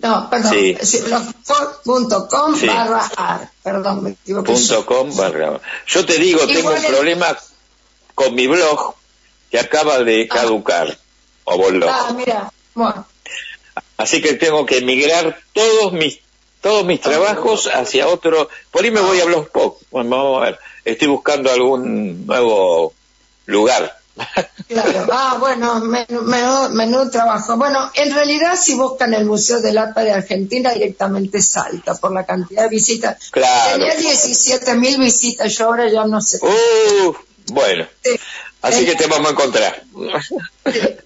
No, 0.09 0.31
perdón, 0.31 0.53
Sí. 0.53 1.01
blogspot.com 1.03 2.57
Sí. 2.57 2.67
barra 2.67 3.11
ar. 3.17 3.51
Perdón, 3.63 4.03
me 4.03 4.11
equivoqué. 4.11 4.53
Punto 4.53 4.87
com 4.87 5.15
barra. 5.15 5.61
Yo 5.87 6.07
te 6.07 6.19
digo, 6.19 6.47
tengo 6.47 6.71
un 6.71 6.83
problema 6.83 7.37
con 8.15 8.35
mi 8.35 8.47
blog 8.47 8.95
que 9.51 9.59
acaba 9.59 10.03
de 10.03 10.27
caducar. 10.27 10.97
O 11.45 11.59
blog. 11.71 11.91
Ah, 11.91 12.13
mira, 12.17 12.53
bueno, 12.75 13.07
Así 13.99 14.23
que 14.23 14.35
tengo 14.35 14.65
que 14.65 14.81
migrar 14.81 15.39
todos 15.53 15.93
mis 15.93 16.21
todos 16.61 16.85
mis 16.85 17.01
trabajos 17.01 17.67
hacia 17.67 18.09
otro. 18.09 18.49
Por 18.71 18.85
ahí 18.85 18.91
me 18.91 19.01
voy 19.01 19.21
a 19.21 19.25
Blogspot. 19.27 19.79
Bueno, 19.91 20.11
vamos 20.11 20.43
a 20.43 20.45
ver. 20.47 20.59
Estoy 20.85 21.09
buscando 21.09 21.51
algún 21.53 22.27
nuevo 22.27 22.93
lugar 23.47 23.98
Claro, 24.69 25.07
ah, 25.11 25.37
bueno, 25.41 25.81
menudo, 25.81 26.69
menudo, 26.71 27.11
trabajo. 27.11 27.57
Bueno, 27.57 27.91
en 27.95 28.15
realidad 28.15 28.55
si 28.61 28.75
buscan 28.75 29.15
el 29.15 29.25
Museo 29.25 29.61
del 29.61 29.79
ARPA 29.79 30.03
de 30.03 30.13
Argentina 30.13 30.73
directamente 30.73 31.41
salta 31.41 31.95
por 31.95 32.13
la 32.13 32.27
cantidad 32.27 32.65
de 32.65 32.69
visitas. 32.69 33.31
Claro. 33.31 33.79
Tenía 33.79 33.95
17 33.95 34.75
mil 34.75 34.99
visitas, 34.99 35.57
yo 35.57 35.67
ahora 35.67 35.89
ya 35.89 36.05
no 36.05 36.21
sé. 36.21 36.39
Uh, 36.43 37.15
bueno, 37.53 37.87
así 38.61 38.85
que 38.85 38.95
te 38.95 39.07
vamos 39.07 39.29
a 39.29 39.33
encontrar. 39.33 39.83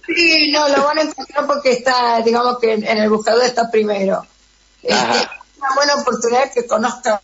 Sí, 0.05 0.51
no, 0.51 0.67
lo 0.67 0.83
van 0.83 0.97
a 0.97 1.01
encontrar 1.03 1.47
porque 1.47 1.71
está, 1.71 2.21
digamos 2.21 2.59
que 2.59 2.73
en, 2.73 2.85
el 2.85 3.09
buscador 3.09 3.45
está 3.45 3.71
primero. 3.71 4.25
Este, 4.81 4.95
es 4.95 5.57
una 5.57 5.75
buena 5.75 5.95
oportunidad 5.95 6.51
que 6.51 6.67
conozcan, 6.67 7.19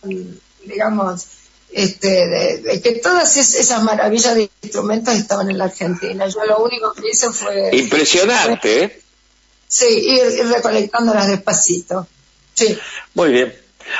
digamos, 0.64 1.26
este, 1.72 2.26
de, 2.26 2.80
que 2.82 2.92
todas 2.92 3.36
esas 3.36 3.82
maravillas 3.82 4.34
de 4.34 4.50
instrumentos 4.62 5.14
estaban 5.14 5.50
en 5.50 5.58
la 5.58 5.64
Argentina. 5.64 6.26
Yo 6.28 6.44
lo 6.44 6.58
único 6.58 6.92
que 6.92 7.10
hice 7.10 7.30
fue... 7.30 7.70
Impresionante, 7.72 8.84
¿eh? 8.84 9.00
Sí, 9.68 9.86
ir, 9.86 10.48
recolectándolas 10.48 11.28
despacito. 11.28 12.06
Sí. 12.54 12.76
Muy 13.14 13.30
bien. 13.32 13.54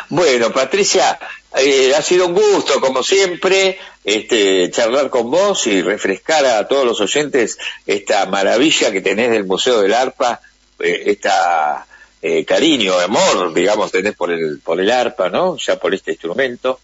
Bueno, 0.09 0.53
Patricia, 0.53 1.19
eh, 1.57 1.95
ha 1.97 2.03
sido 2.03 2.27
un 2.27 2.35
gusto, 2.35 2.81
como 2.81 3.03
siempre, 3.03 3.79
este, 4.05 4.71
charlar 4.71 5.11
con 5.11 5.31
vos 5.31 5.67
y 5.67 5.83
refrescar 5.83 6.45
a 6.47 6.67
todos 6.69 6.85
los 6.85 7.01
oyentes 7.01 7.59
esta 7.87 8.27
maravilla 8.27 8.91
que 8.91 9.01
tenés 9.01 9.31
del 9.31 9.45
Museo 9.45 9.81
del 9.81 9.95
Arpa, 9.95 10.41
eh, 10.79 11.03
esta 11.07 11.87
eh, 12.23 12.45
cariño, 12.45 12.99
amor, 12.99 13.55
digamos, 13.55 13.91
tenés 13.91 14.15
por 14.15 14.31
el, 14.31 14.61
por 14.61 14.81
el 14.81 14.91
arpa, 14.91 15.31
¿no? 15.31 15.57
Ya 15.57 15.77
por 15.77 15.95
este 15.95 16.13
instrumento. 16.13 16.81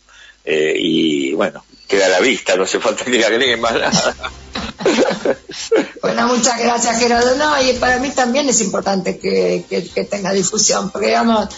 Eh, 0.46 0.74
y 0.78 1.32
bueno, 1.34 1.64
queda 1.88 2.06
a 2.06 2.08
la 2.08 2.20
vista, 2.20 2.56
no 2.56 2.62
hace 2.62 2.78
falta 2.78 3.04
que 3.04 3.10
le 3.10 3.56
más 3.56 3.72
nada. 3.74 4.14
bueno, 6.02 6.28
muchas 6.28 6.58
gracias 6.58 6.98
Gerardo. 6.98 7.34
No, 7.34 7.60
y 7.60 7.72
para 7.74 7.98
mí 7.98 8.10
también 8.10 8.48
es 8.48 8.60
importante 8.60 9.18
que, 9.18 9.64
tenga 10.08 10.32
difusión, 10.32 10.90
porque 10.90 11.08
digamos, 11.08 11.48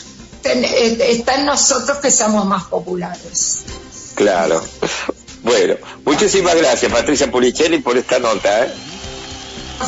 eh, 0.45 0.97
está 1.11 1.35
en 1.35 1.45
nosotros 1.45 1.99
que 1.99 2.11
seamos 2.11 2.47
más 2.47 2.65
populares. 2.65 3.61
Claro. 4.15 4.65
Bueno, 5.43 5.77
muchísimas 6.05 6.57
gracias 6.57 6.91
Patricia 6.91 7.31
Pulicelli 7.31 7.79
por 7.79 7.97
esta 7.97 8.19
nota. 8.19 8.65
¿eh? 8.65 8.73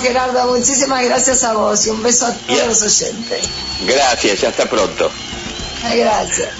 Gerardo, 0.00 0.54
muchísimas 0.54 1.04
gracias 1.04 1.42
a 1.42 1.54
vos 1.54 1.86
y 1.86 1.90
un 1.90 2.02
beso 2.02 2.26
a 2.26 2.32
todos 2.32 2.66
los 2.66 2.82
oyentes. 2.82 3.44
Gracias, 3.86 4.40
ya 4.40 4.50
hasta 4.50 4.66
pronto. 4.66 5.10
Gracias. 5.82 6.50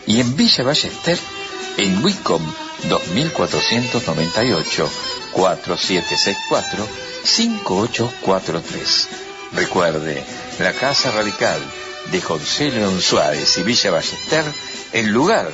y 0.08 0.20
en 0.20 0.36
Villa 0.36 0.64
Ballester 0.64 1.20
en 1.78 2.04
Wicom 2.04 2.42
2498 2.90 4.90
4764 5.34 6.88
5843. 7.24 9.08
Recuerde, 9.54 10.24
la 10.60 10.74
Casa 10.74 11.12
Radical 11.12 11.62
de 12.12 12.22
José 12.22 12.72
León 12.72 13.02
Suárez 13.02 13.58
y 13.58 13.64
Villa 13.64 13.92
Ballester, 13.92 14.44
el 14.94 15.08
lugar 15.08 15.52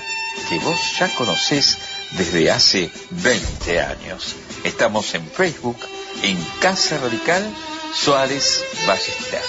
que 0.49 0.59
vos 0.59 0.77
ya 0.97 1.07
conocés 1.15 1.77
desde 2.11 2.51
hace 2.51 2.89
20 3.11 3.79
años. 3.81 4.35
Estamos 4.63 5.13
en 5.15 5.25
Facebook, 5.27 5.77
en 6.23 6.37
Casa 6.61 6.97
Radical 6.97 7.43
Suárez 7.93 8.63
Ballester. 8.87 9.41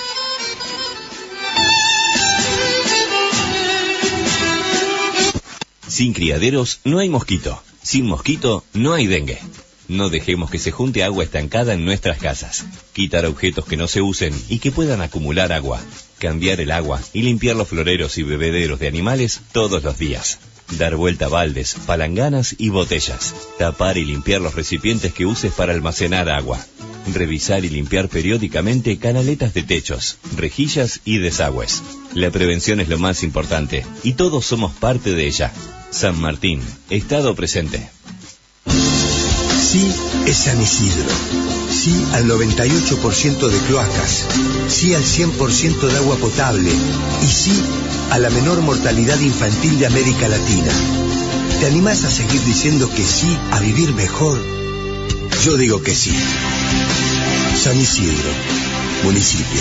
Sin 5.86 6.12
criaderos 6.12 6.80
no 6.84 6.98
hay 6.98 7.08
mosquito. 7.08 7.62
Sin 7.82 8.06
mosquito 8.06 8.64
no 8.72 8.94
hay 8.94 9.06
dengue. 9.06 9.38
No 9.86 10.08
dejemos 10.08 10.50
que 10.50 10.58
se 10.58 10.72
junte 10.72 11.04
agua 11.04 11.24
estancada 11.24 11.74
en 11.74 11.84
nuestras 11.84 12.18
casas. 12.18 12.64
Quitar 12.92 13.26
objetos 13.26 13.66
que 13.66 13.76
no 13.76 13.86
se 13.86 14.00
usen 14.00 14.34
y 14.48 14.58
que 14.58 14.72
puedan 14.72 15.02
acumular 15.02 15.52
agua. 15.52 15.80
Cambiar 16.18 16.60
el 16.60 16.70
agua 16.70 17.00
y 17.12 17.22
limpiar 17.22 17.54
los 17.54 17.68
floreros 17.68 18.18
y 18.18 18.22
bebederos 18.22 18.80
de 18.80 18.88
animales 18.88 19.42
todos 19.52 19.84
los 19.84 19.98
días. 19.98 20.38
Dar 20.72 20.96
vuelta 20.96 21.26
a 21.26 21.28
baldes, 21.28 21.76
palanganas 21.86 22.54
y 22.58 22.70
botellas. 22.70 23.34
Tapar 23.58 23.98
y 23.98 24.04
limpiar 24.04 24.40
los 24.40 24.54
recipientes 24.54 25.12
que 25.12 25.26
uses 25.26 25.52
para 25.52 25.72
almacenar 25.72 26.28
agua. 26.28 26.64
Revisar 27.12 27.64
y 27.64 27.68
limpiar 27.68 28.08
periódicamente 28.08 28.98
canaletas 28.98 29.52
de 29.52 29.62
techos, 29.62 30.18
rejillas 30.36 31.00
y 31.04 31.18
desagües. 31.18 31.82
La 32.14 32.30
prevención 32.30 32.80
es 32.80 32.88
lo 32.88 32.98
más 32.98 33.22
importante 33.22 33.84
y 34.02 34.14
todos 34.14 34.46
somos 34.46 34.72
parte 34.72 35.14
de 35.14 35.26
ella. 35.26 35.52
San 35.90 36.20
Martín, 36.20 36.60
Estado 36.88 37.34
presente. 37.34 37.88
Sí 39.74 39.92
es 40.24 40.36
San 40.36 40.62
Isidro. 40.62 41.10
Sí 41.68 42.06
al 42.12 42.26
98% 42.26 43.48
de 43.48 43.58
cloacas. 43.66 44.24
Sí 44.68 44.94
al 44.94 45.02
100% 45.02 45.88
de 45.88 45.96
agua 45.96 46.14
potable. 46.14 46.70
Y 46.70 47.26
sí 47.26 47.60
a 48.12 48.20
la 48.20 48.30
menor 48.30 48.60
mortalidad 48.60 49.18
infantil 49.18 49.76
de 49.80 49.86
América 49.86 50.28
Latina. 50.28 50.70
¿Te 51.58 51.66
animás 51.66 52.04
a 52.04 52.10
seguir 52.12 52.40
diciendo 52.44 52.88
que 52.88 53.02
sí 53.02 53.36
a 53.50 53.58
vivir 53.58 53.92
mejor? 53.94 54.40
Yo 55.42 55.56
digo 55.56 55.82
que 55.82 55.92
sí. 55.92 56.14
San 57.60 57.76
Isidro, 57.76 58.30
municipio. 59.02 59.60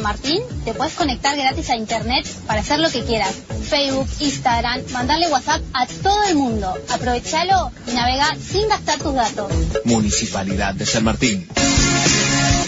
Martín 0.07 0.41
te 0.65 0.73
puedes 0.73 0.95
conectar 0.95 1.37
gratis 1.37 1.69
a 1.69 1.75
internet 1.75 2.25
para 2.47 2.61
hacer 2.61 2.79
lo 2.79 2.89
que 2.93 3.03
quieras. 3.03 3.35
Facebook, 3.69 4.07
Instagram, 4.21 4.81
mandarle 4.93 5.27
WhatsApp 5.27 5.61
a 5.73 5.85
todo 5.85 6.23
el 6.29 6.37
mundo. 6.37 6.73
Aprovechalo 6.91 7.73
y 7.89 7.91
navega 7.91 8.37
sin 8.37 8.69
gastar 8.69 9.01
tus 9.01 9.15
datos. 9.15 9.51
Municipalidad 9.85 10.75
de 10.75 10.87
San 10.87 11.03
Martín. 11.03 11.49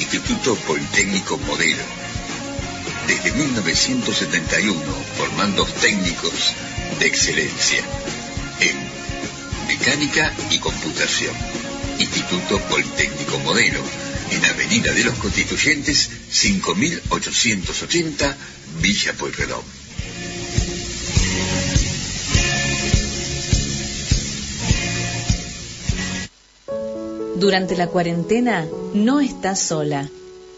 Instituto 0.01 0.57
Politécnico 0.66 1.39
Modelo. 1.47 1.84
Desde 3.07 3.30
1971, 3.30 4.80
formando 5.16 5.64
técnicos 5.64 6.55
de 6.99 7.07
excelencia 7.07 7.84
en 8.59 8.76
mecánica 9.68 10.32
y 10.51 10.59
computación. 10.59 11.36
Instituto 12.01 12.59
Politécnico 12.62 13.39
Modelo, 13.39 13.78
en 14.32 14.45
Avenida 14.45 14.93
de 14.93 15.05
los 15.05 15.14
Constituyentes, 15.18 16.18
5880, 16.31 18.37
Villa 18.81 19.12
Pueyrredón. 19.14 19.62
Durante 27.37 27.76
la 27.76 27.87
cuarentena 27.87 28.66
no 28.95 29.20
estás 29.20 29.61
sola. 29.61 30.09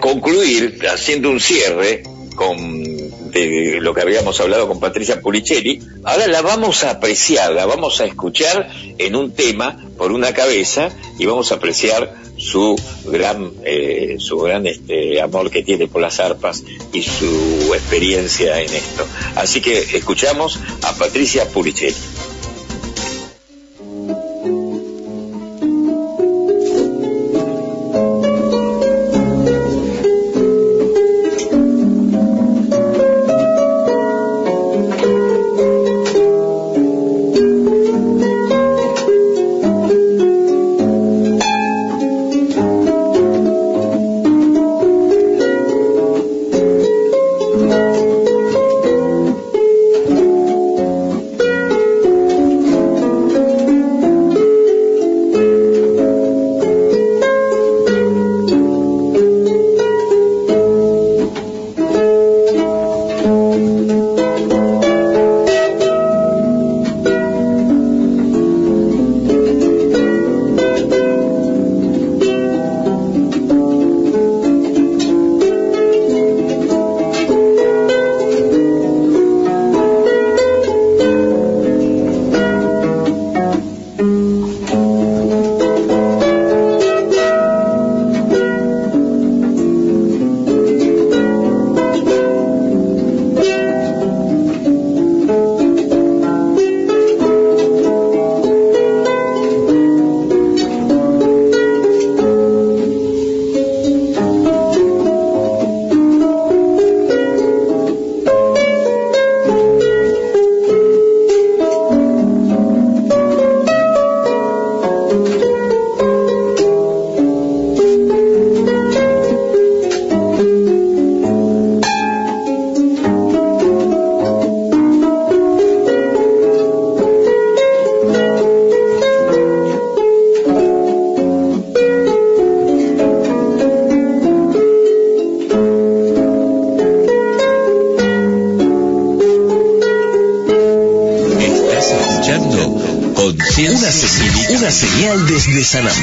concluir 0.00 0.78
haciendo 0.88 1.30
un 1.30 1.40
cierre 1.40 2.02
con 2.34 2.98
de 3.30 3.78
lo 3.80 3.94
que 3.94 4.00
habíamos 4.00 4.40
hablado 4.40 4.68
con 4.68 4.80
Patricia 4.80 5.20
Pulicelli. 5.20 5.80
Ahora 6.04 6.26
la 6.28 6.42
vamos 6.42 6.84
a 6.84 6.90
apreciar, 6.90 7.52
la 7.52 7.66
vamos 7.66 8.00
a 8.00 8.06
escuchar 8.06 8.70
en 8.98 9.16
un 9.16 9.32
tema 9.32 9.76
por 9.96 10.12
una 10.12 10.32
cabeza 10.32 10.90
y 11.18 11.26
vamos 11.26 11.52
a 11.52 11.56
apreciar 11.56 12.14
su 12.36 12.76
gran, 13.04 13.50
eh, 13.64 14.16
su 14.18 14.38
gran 14.38 14.66
este, 14.66 15.20
amor 15.20 15.50
que 15.50 15.62
tiene 15.62 15.88
por 15.88 16.00
las 16.00 16.20
arpas 16.20 16.62
y 16.92 17.02
su 17.02 17.74
experiencia 17.74 18.60
en 18.60 18.72
esto. 18.72 19.06
Así 19.34 19.60
que 19.60 19.78
escuchamos 19.78 20.58
a 20.82 20.94
Patricia 20.94 21.46
Pulicelli. 21.48 21.96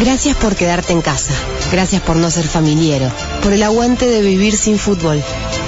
Gracias 0.00 0.36
por 0.38 0.56
quedarte 0.56 0.92
en 0.92 1.02
casa. 1.02 1.34
Gracias 1.70 2.02
por 2.02 2.16
no 2.16 2.32
ser 2.32 2.48
familiero. 2.48 3.08
Por 3.44 3.52
el 3.52 3.62
aguante 3.62 4.08
de 4.08 4.20
vivir 4.20 4.56
sin 4.56 4.76
fútbol. 4.76 5.22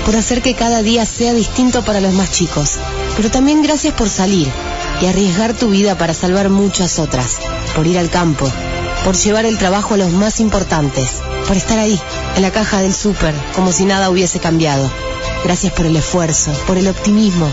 por 0.05 0.17
hacer 0.17 0.43
que 0.43 0.55
cada 0.55 0.83
día 0.83 1.07
sea 1.07 1.33
distinto 1.33 1.85
para 1.85 2.01
los 2.01 2.13
más 2.15 2.33
chicos. 2.33 2.73
Pero 3.17 3.31
también 3.31 3.63
gracias 3.63 3.95
por 3.95 4.09
salir 4.09 4.49
y 5.01 5.07
arriesgar 5.07 5.55
tu 5.55 5.69
vida 5.69 5.97
para 5.97 6.13
salvar 6.13 6.49
muchas 6.49 6.99
otras, 6.99 7.39
por 7.77 7.87
ir 7.87 7.99
al 7.99 8.11
campo, 8.11 8.51
por 9.05 9.17
llevar 9.17 9.47
el 9.47 9.59
trabajo 9.59 9.95
a 9.95 9.97
los 9.97 10.11
más 10.13 10.41
importantes, 10.41 11.17
por 11.47 11.57
estar 11.57 11.79
ahí, 11.79 11.99
en 12.37 12.43
la 12.43 12.51
caja 12.51 12.83
del 12.83 12.95
súper, 12.95 13.35
como 13.55 13.73
si 13.73 13.85
nada 13.85 14.11
hubiese 14.11 14.39
cambiado. 14.39 14.91
Gracias 15.45 15.73
por 15.73 15.87
el 15.87 15.97
esfuerzo, 15.97 16.53
por 16.67 16.77
el 16.77 16.89
optimismo, 16.89 17.51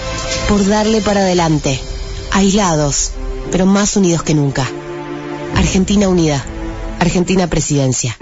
por 0.50 0.66
darle 0.66 1.02
para 1.02 1.22
adelante. 1.22 1.80
Aislados, 2.32 3.12
pero 3.52 3.66
más 3.66 3.96
unidos 3.96 4.24
que 4.24 4.34
nunca. 4.34 4.68
Argentina 5.56 6.10
Unida. 6.10 6.44
Argentina 7.00 7.48
Presidencia. 7.48 8.17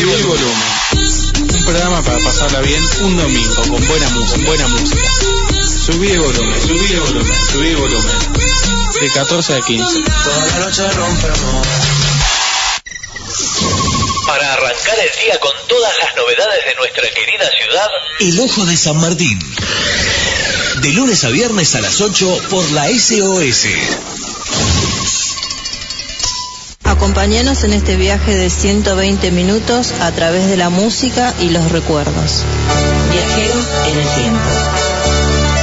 El 0.00 0.24
volumen. 0.24 1.07
Programa 1.68 2.02
para 2.02 2.18
pasarla 2.20 2.60
bien 2.60 2.82
un 3.02 3.14
domingo 3.18 3.62
con 3.68 3.86
buena 3.86 4.08
música, 4.08 4.46
buena 4.46 4.68
música. 4.68 5.02
Subí 5.84 6.08
el 6.08 6.18
volumen, 6.18 6.62
subí 6.62 6.92
el 6.94 7.00
volumen, 7.00 7.38
subí 7.52 7.68
el 7.68 7.76
volumen. 7.76 8.16
De 8.98 9.10
14 9.10 9.52
a 9.52 9.60
15. 9.60 10.02
Toda 10.24 10.46
la 10.46 10.58
noche 10.60 10.90
rompemos. 10.92 11.66
Para 14.26 14.54
arrancar 14.54 14.98
el 14.98 15.26
día 15.26 15.38
con 15.40 15.52
todas 15.68 15.92
las 15.98 16.16
novedades 16.16 16.64
de 16.64 16.74
nuestra 16.76 17.10
querida 17.10 17.50
ciudad, 17.50 17.88
El 18.20 18.40
Ojo 18.40 18.64
de 18.64 18.74
San 18.74 18.96
Martín. 18.96 19.38
De 20.80 20.92
lunes 20.92 21.22
a 21.24 21.28
viernes 21.28 21.74
a 21.74 21.82
las 21.82 22.00
8 22.00 22.44
por 22.48 22.70
la 22.70 22.88
SOS. 22.88 23.66
Acompáñanos 26.98 27.62
en 27.62 27.74
este 27.74 27.94
viaje 27.94 28.34
de 28.34 28.50
120 28.50 29.30
minutos 29.30 29.92
a 30.00 30.10
través 30.10 30.48
de 30.48 30.56
la 30.56 30.68
música 30.68 31.32
y 31.40 31.50
los 31.50 31.70
recuerdos. 31.70 32.42
Viajero 33.12 33.54
en 33.86 33.98
el 33.98 34.08
tiempo. 34.08 34.50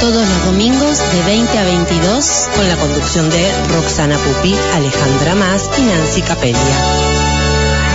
Todos 0.00 0.26
los 0.26 0.44
domingos 0.46 0.98
de 1.12 1.22
20 1.24 1.58
a 1.58 1.64
22 1.64 2.48
Con 2.56 2.68
la 2.68 2.76
conducción 2.76 3.28
de 3.28 3.52
Roxana 3.74 4.16
Pupi, 4.16 4.54
Alejandra 4.76 5.34
Más 5.34 5.68
y 5.76 5.82
Nancy 5.82 6.22
Capelia. 6.22 6.56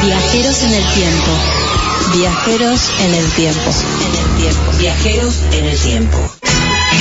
Viajeros 0.03 0.61
en 0.61 0.73
el 0.73 0.85
tiempo. 0.93 1.31
Viajeros 2.13 2.91
en 2.99 3.15
el 3.15 3.25
tiempo. 3.31 3.71
En 4.05 4.19
el 4.19 4.37
tiempo. 4.43 4.71
Viajeros 4.77 5.33
en 5.51 5.65
el 5.65 5.79
tiempo. 5.79 6.31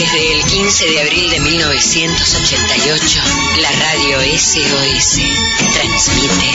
Desde 0.00 0.32
el 0.32 0.42
15 0.44 0.88
de 0.88 1.00
abril 1.02 1.30
de 1.30 1.40
1988, 1.40 3.20
la 3.60 3.70
radio 3.70 4.18
SOS 4.38 5.20
transmite 5.74 6.52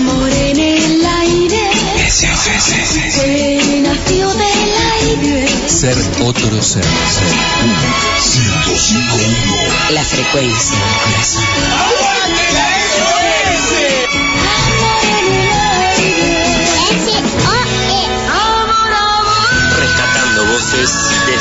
Amor 0.00 0.30
en 0.32 0.58
el 0.58 1.06
aire. 1.06 1.70
Que 1.94 3.80
nació 3.82 4.34
del 4.34 4.74
aire. 4.94 5.46
Ser 5.68 5.96
otro 6.24 6.60
ser. 6.60 6.82
Ser 6.82 7.32
uno. 7.62 7.78
105.1. 8.18 9.90
la 9.90 10.02
frecuencia 10.04 10.76
del 10.76 10.96
corazón. 11.04 12.13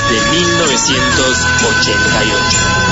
de 0.09 0.17
1988. 0.37 2.83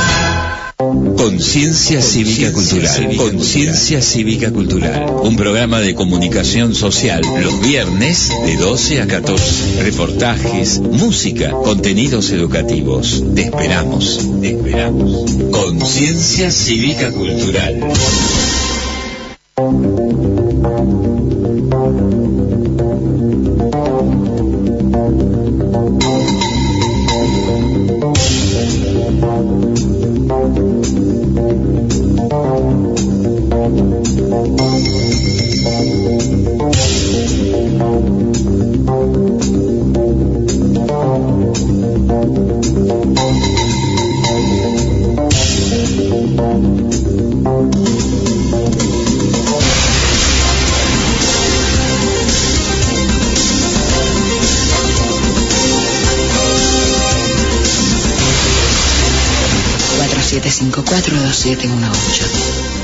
Conciencia 1.17 2.01
Cívica 2.01 2.51
Cultural. 2.51 3.15
Conciencia 3.15 4.01
Cívica 4.01 4.51
Cultural. 4.51 5.05
Un 5.21 5.35
programa 5.35 5.79
de 5.79 5.93
comunicación 5.93 6.73
social 6.73 7.21
los 7.43 7.61
viernes 7.61 8.31
de 8.45 8.57
12 8.57 9.01
a 9.01 9.07
14. 9.07 9.83
Reportajes, 9.83 10.79
música, 10.79 11.51
contenidos 11.51 12.31
educativos. 12.31 13.23
Te 13.35 13.43
esperamos. 13.43 14.19
Te 14.41 14.51
esperamos. 14.51 15.25
Conciencia 15.51 16.49
Cívica 16.49 17.11
Cultural. 17.11 17.79
Cuatro, 34.31 34.47
siete, 60.23 60.49
cinco, 60.49 60.81
cuatro, 60.87 61.19
dos, 61.19 61.35
siete, 61.35 61.67
uno 61.67 61.91
ocho. 61.91 62.80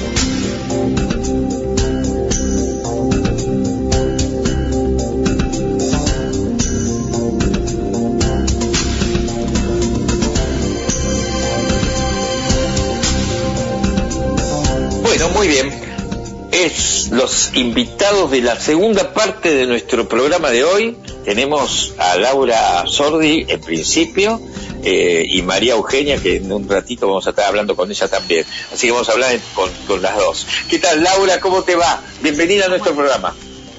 Los 17.12 17.51
invitados 17.53 18.32
de 18.32 18.41
la 18.41 18.60
segunda 18.60 19.14
parte 19.14 19.53
de 19.53 19.66
nuestro 19.66 20.08
programa 20.08 20.49
de 20.49 20.64
hoy. 20.64 20.97
Tenemos 21.24 21.93
a 21.97 22.18
Laura 22.18 22.86
Sordi 22.88 23.45
en 23.47 23.62
principio 23.62 24.41
eh, 24.84 25.26
y 25.28 25.41
María 25.41 25.74
Eugenia, 25.74 26.18
que 26.18 26.38
en 26.38 26.51
un 26.51 26.68
ratito 26.68 27.08
vamos 27.08 27.28
a 27.28 27.32
estar 27.32 27.45
hablando 27.45 27.76
con 27.76 27.89
ella 27.89 28.08
también. 28.08 28.45
Así 28.74 28.88
que 28.88 28.93
vamos 28.93 29.10
a 29.10 29.14
hablar 29.14 29.38
con, 29.53 29.70
con 29.88 30.01
las 30.01 30.16
dos. 30.16 30.47
¿Qué 30.70 30.80
tal, 30.80 31.03
Laura? 31.03 31.39
¿Cómo 31.39 31.64
te 31.64 31.76
va? 31.76 32.01
Bienvenida 32.22 32.66
a 32.66 32.70
nuestro 32.70 32.93
programa. 32.93 33.36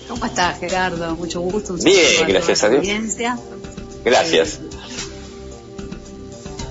¿Cómo 0.08 0.24
estás, 0.24 0.58
Gerardo? 0.58 1.14
Mucho 1.16 1.40
gusto. 1.40 1.74
Un 1.74 1.84
Bien, 1.84 2.26
gracias 2.26 2.64
a 2.64 2.70
Dios. 2.70 2.86
Gracias. 4.04 4.60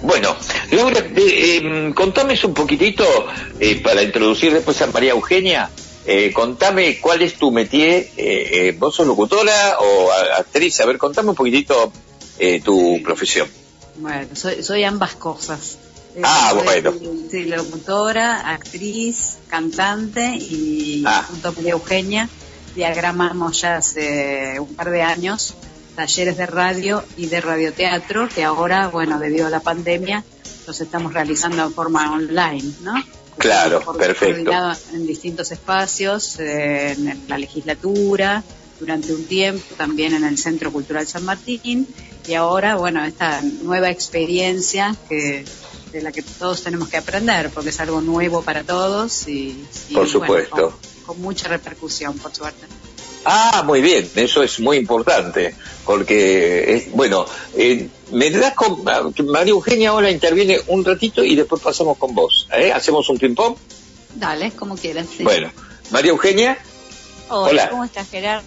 Bueno, 0.01 0.35
Laura, 0.71 0.99
eh, 0.99 1.11
eh, 1.17 1.91
contame 1.93 2.39
un 2.43 2.53
poquitito, 2.53 3.03
eh, 3.59 3.81
para 3.81 4.01
introducir 4.01 4.53
después 4.53 4.81
a 4.81 4.87
María 4.87 5.11
Eugenia, 5.11 5.69
eh, 6.07 6.31
contame 6.33 6.99
cuál 6.99 7.21
es 7.21 7.35
tu 7.35 7.51
métier, 7.51 8.09
eh, 8.15 8.49
eh, 8.69 8.75
vos 8.79 8.95
sos 8.95 9.05
locutora 9.05 9.77
o 9.79 10.11
actriz, 10.39 10.79
a 10.79 10.85
ver, 10.85 10.97
contame 10.97 11.29
un 11.31 11.35
poquitito 11.35 11.91
eh, 12.39 12.61
tu 12.61 12.99
profesión. 13.03 13.47
Bueno, 13.97 14.27
soy, 14.33 14.63
soy 14.63 14.83
ambas 14.83 15.15
cosas. 15.15 15.77
Eh, 16.15 16.21
Ah, 16.23 16.51
soy, 16.53 16.63
bueno. 16.63 16.93
sí, 17.29 17.45
locutora, 17.45 18.51
actriz, 18.51 19.37
cantante 19.49 20.35
y 20.35 21.03
Ah. 21.05 21.23
junto 21.29 21.51
María 21.53 21.71
Eugenia 21.73 22.29
diagramamos 22.75 23.61
ya 23.61 23.77
hace 23.77 24.59
un 24.59 24.73
par 24.75 24.89
de 24.91 25.01
años 25.01 25.55
talleres 25.95 26.37
de 26.37 26.45
radio 26.45 27.03
y 27.17 27.25
de 27.25 27.41
radioteatro 27.41 28.29
que 28.29 28.43
ahora, 28.43 28.87
bueno, 28.87 29.17
debido 29.19 29.47
a 29.47 29.49
la 29.49 29.59
pandemia, 29.61 30.23
los 30.67 30.79
estamos 30.79 31.11
realizando 31.13 31.67
de 31.67 31.73
forma 31.73 32.13
online, 32.13 32.63
¿no? 32.81 32.93
Claro, 33.37 33.93
perfecto. 33.93 34.51
En 34.93 35.05
distintos 35.05 35.51
espacios, 35.51 36.39
eh, 36.39 36.91
en 36.91 37.25
la 37.27 37.37
legislatura, 37.37 38.43
durante 38.79 39.13
un 39.13 39.25
tiempo, 39.25 39.75
también 39.75 40.13
en 40.13 40.23
el 40.23 40.37
Centro 40.37 40.71
Cultural 40.71 41.07
San 41.07 41.23
Martín, 41.25 41.87
y 42.27 42.33
ahora, 42.33 42.75
bueno, 42.75 43.03
esta 43.05 43.41
nueva 43.41 43.89
experiencia 43.89 44.95
que 45.07 45.45
de 45.91 46.01
la 46.01 46.11
que 46.11 46.21
todos 46.21 46.63
tenemos 46.63 46.89
que 46.89 46.97
aprender, 46.97 47.49
porque 47.49 47.69
es 47.69 47.79
algo 47.79 48.01
nuevo 48.01 48.41
para 48.41 48.63
todos 48.63 49.27
y, 49.27 49.65
y, 49.89 49.93
Por 49.93 50.03
bueno, 50.03 50.11
supuesto. 50.11 50.55
con, 50.55 51.05
con 51.05 51.21
mucha 51.21 51.47
repercusión, 51.47 52.17
por 52.17 52.35
suerte. 52.35 52.65
Ah, 53.29 53.61
muy 53.65 53.81
bien, 53.81 54.09
eso 54.15 54.41
es 54.41 54.57
muy 54.61 54.77
importante, 54.77 55.53
porque, 55.85 56.75
es, 56.75 56.91
bueno, 56.93 57.25
eh, 57.57 57.89
me 58.13 58.29
das 58.31 58.53
con, 58.53 58.85
María 58.85 59.51
Eugenia 59.51 59.89
ahora 59.89 60.09
interviene 60.09 60.57
un 60.67 60.85
ratito 60.85 61.25
y 61.25 61.35
después 61.35 61.61
pasamos 61.61 61.97
con 61.97 62.15
vos, 62.15 62.47
¿eh? 62.53 62.71
¿Hacemos 62.71 63.09
un 63.09 63.17
ping-pong? 63.17 63.57
Dale, 64.15 64.51
como 64.51 64.77
quieras. 64.77 65.07
sí. 65.17 65.23
Bueno, 65.25 65.51
María 65.91 66.11
Eugenia, 66.11 66.57
Hola, 67.27 67.49
hola. 67.49 67.69
¿cómo 67.69 67.83
estás, 67.83 68.07
Gerardo? 68.09 68.45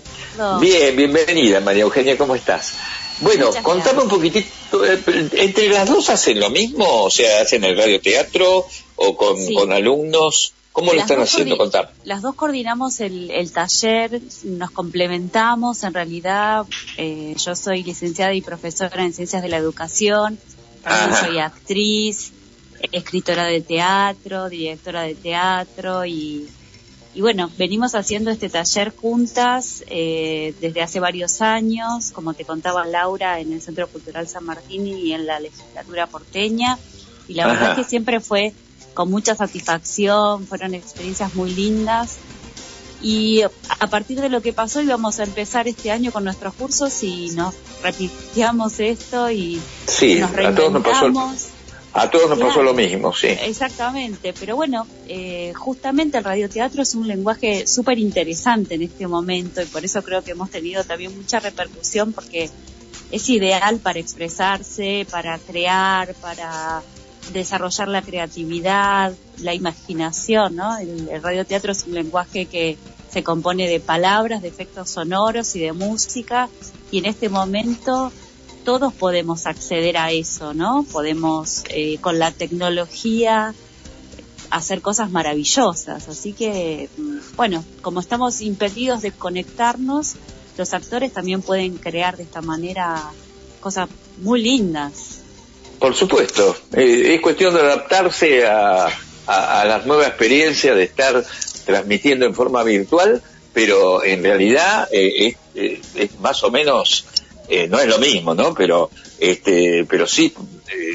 bien, 0.61 0.97
bienvenida 0.97 1.61
María 1.61 1.83
Eugenia, 1.83 2.17
¿cómo 2.17 2.35
estás? 2.35 2.73
Bueno, 3.21 3.49
Muchas 3.49 3.63
contame 3.63 4.01
un 4.03 4.09
poquitito, 4.09 4.83
eh, 4.87 4.99
¿entre 5.33 5.69
las 5.69 5.91
dos 5.91 6.09
hacen 6.09 6.41
lo 6.41 6.49
mismo? 6.49 7.03
O 7.05 7.11
sea, 7.11 7.43
¿hacen 7.43 7.65
el 7.65 7.77
radioteatro 7.77 8.67
o 8.97 9.15
con, 9.17 9.37
Sí. 9.37 9.53
con 9.53 9.75
alumnos? 9.75 10.55
¿Cómo 10.73 10.93
lo 10.93 11.01
están 11.01 11.21
haciendo? 11.21 11.57
Contame. 11.57 11.89
Las 12.05 12.23
dos 12.23 12.35
coordinamos 12.37 13.01
el, 13.01 13.31
el 13.31 13.51
taller, 13.53 14.21
nos 14.45 14.71
complementamos. 14.71 15.83
En 15.83 15.95
realidad, 15.95 16.65
eh, 16.97 17.35
yo 17.37 17.57
soy 17.57 17.83
licenciada 17.83 18.33
y 18.35 18.41
profesora 18.41 19.05
en 19.05 19.13
ciencias 19.13 19.43
de 19.43 19.49
la 19.49 19.57
educación. 19.57 20.39
También 20.83 21.11
Ajá. 21.11 21.27
soy 21.27 21.39
actriz, 21.39 22.33
escritora 22.93 23.45
de 23.47 23.61
teatro, 23.61 24.49
directora 24.49 25.03
de 25.03 25.15
teatro 25.15 26.07
y, 26.07 26.49
y 27.15 27.21
bueno, 27.21 27.51
venimos 27.59 27.95
haciendo 27.95 28.31
este 28.31 28.49
taller 28.49 28.95
juntas 28.95 29.83
eh, 29.89 30.55
desde 30.61 30.83
hace 30.83 31.01
varios 31.01 31.43
años, 31.43 32.13
como 32.13 32.33
te 32.33 32.45
contaba 32.45 32.87
Laura, 32.87 33.41
en 33.41 33.53
el 33.53 33.61
Centro 33.61 33.89
Cultural 33.89 34.29
San 34.29 34.45
Martín 34.45 34.87
y 34.87 35.13
en 35.13 35.27
la 35.27 35.41
legislatura 35.41 36.07
porteña. 36.07 36.79
Y 37.29 37.35
la 37.35 37.47
verdad 37.49 37.73
Ajá. 37.73 37.77
que 37.77 37.85
siempre 37.85 38.21
fue 38.21 38.55
con 38.95 39.11
mucha 39.11 39.35
satisfacción, 39.37 40.47
fueron 40.47 40.75
experiencias 40.75 41.35
muy 41.35 41.51
lindas. 41.55 42.17
Y 43.03 43.43
a 43.43 43.87
partir 43.89 44.21
de 44.21 44.29
lo 44.29 44.43
que 44.43 44.53
pasó 44.53 44.83
íbamos 44.83 45.21
a 45.21 45.25
empezar 45.25 45.67
este 45.69 45.91
año 45.91 46.13
con 46.13 46.23
nuestros 46.25 46.53
cursos 46.53 47.03
y 47.03 47.31
nos 47.31 47.55
repitiamos 47.83 48.79
esto 48.79 49.31
y 49.31 49.59
Sí, 49.87 50.17
nos 50.19 50.31
a 50.33 50.55
todos 50.55 50.73
nos 50.73 50.83
pasó, 50.83 51.01
reinventamos. 51.05 51.47
a 51.95 52.11
todos 52.11 52.29
nos 52.29 52.39
pasó 52.39 52.63
lo 52.63 52.75
mismo, 52.75 53.15
sí. 53.15 53.29
Exactamente, 53.29 54.35
pero 54.39 54.55
bueno, 54.55 54.87
eh, 55.09 55.55
justamente 55.57 56.19
el 56.19 56.25
radioteatro 56.25 56.83
es 56.83 56.95
un 56.95 57.09
lenguaje 57.09 57.67
súper 57.67 57.99
interesante 57.99 58.75
en 58.75 58.83
este 58.83 59.07
momento 59.07 59.63
y 59.63 59.65
por 59.67 59.83
eso 59.83 60.03
creo 60.03 60.23
que 60.23 60.33
hemos 60.33 60.51
tenido 60.51 60.85
también 60.85 61.17
mucha 61.17 61.41
repercusión 61.41 62.13
porque 62.13 62.51
es 63.11 63.29
ideal 63.31 63.79
para 63.79 63.99
expresarse, 63.99 65.07
para 65.11 65.39
crear, 65.39 66.13
para 66.17 66.83
desarrollar 67.33 67.89
la 67.89 68.03
creatividad, 68.03 69.13
la 69.39 69.55
imaginación, 69.55 70.57
¿no? 70.57 70.79
El, 70.79 71.23
radioteatro 71.23 71.73
es 71.73 71.85
un 71.87 71.95
lenguaje 71.95 72.47
que 72.47 72.77
se 73.11 73.23
compone 73.23 73.69
de 73.69 73.81
palabras, 73.81 74.43
de 74.43 74.49
efectos 74.49 74.91
sonoros 74.91 75.55
y 75.57 75.61
de 75.61 75.73
música 75.73 76.49
y 76.91 76.99
en 76.99 77.07
este 77.07 77.29
momento 77.29 78.13
todos 78.65 78.93
podemos 78.93 79.47
acceder 79.47 79.97
a 79.97 80.13
eso, 80.13 80.55
¿no? 80.55 80.85
Podemos 80.93 81.65
eh, 81.71 81.99
con 81.99 82.19
la 82.19 82.31
tecnología 82.31 83.55
hacer 84.51 84.83
cosas 84.83 85.11
maravillosas. 85.11 86.09
Así 86.09 86.33
que, 86.33 86.89
mm, 86.97 87.37
bueno, 87.37 87.65
como 87.83 88.01
estamos 88.01 88.41
impedidos 88.41 89.03
de 89.03 89.13
conectarnos, 89.13 90.15
los 90.59 90.75
actores 90.75 91.13
también 91.13 91.43
pueden 91.43 91.79
crear 91.79 92.17
de 92.17 92.25
esta 92.25 92.43
manera 92.43 93.03
cosas 93.61 93.89
muy 94.21 94.43
lindas. 94.43 95.20
Por 95.81 95.95
supuesto, 95.97 96.57
eh, 96.77 97.15
es 97.15 97.21
cuestión 97.21 97.55
de 97.55 97.61
adaptarse 97.61 98.47
a, 98.47 98.87
a- 99.27 99.65
las 99.65 99.87
nuevas 99.87 100.07
experiencias 100.09 100.77
de 100.77 100.85
estar 100.85 101.25
transmitiendo 101.65 102.27
en 102.27 102.35
forma 102.35 102.63
virtual, 102.63 103.23
pero 103.53 104.05
en 104.05 104.23
realidad 104.23 104.89
eh, 104.93 105.29
es, 105.29 105.37
eh, 105.57 105.81
es 105.97 106.21
más 106.21 106.45
o 106.45 106.51
menos, 106.51 107.07
no 107.69 107.81
es 107.81 107.89
lo 107.89 107.99
mismo, 107.99 108.33
¿no? 108.35 108.55
Pero, 108.55 108.91
este, 109.19 109.85
pero 109.91 110.07
sí, 110.07 110.33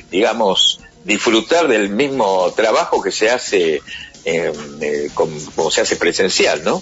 digamos, 0.09 0.79
disfrutar 1.03 1.67
del 1.67 1.89
mismo 1.89 2.53
trabajo 2.55 3.01
que 3.01 3.11
se 3.11 3.29
hace, 3.29 3.81
eh, 4.23 4.53
eh, 4.81 5.09
com- 5.13 5.45
como 5.55 5.69
se 5.71 5.81
hace 5.81 5.95
presencial, 5.97 6.63
¿no? 6.63 6.81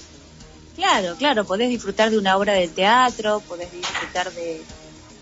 Claro, 0.75 1.15
claro, 1.17 1.45
podés 1.45 1.69
disfrutar 1.69 2.09
de 2.11 2.17
una 2.17 2.35
obra 2.37 2.53
de 2.53 2.67
teatro, 2.67 3.41
podés 3.47 3.71
disfrutar 3.71 4.31
de 4.33 4.61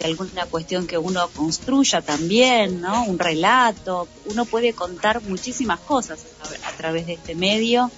alguna 0.03 0.45
cuestión 0.45 0.87
que 0.87 0.97
uno 0.97 1.27
construya 1.29 2.01
también, 2.01 2.81
¿no? 2.81 3.03
Un 3.05 3.19
relato, 3.19 4.07
uno 4.25 4.45
puede 4.45 4.73
contar 4.73 5.21
muchísimas 5.21 5.79
cosas 5.79 6.19
a, 6.63 6.69
a 6.69 6.71
través 6.77 7.05
de 7.07 7.13
este 7.13 7.35
medio 7.35 7.89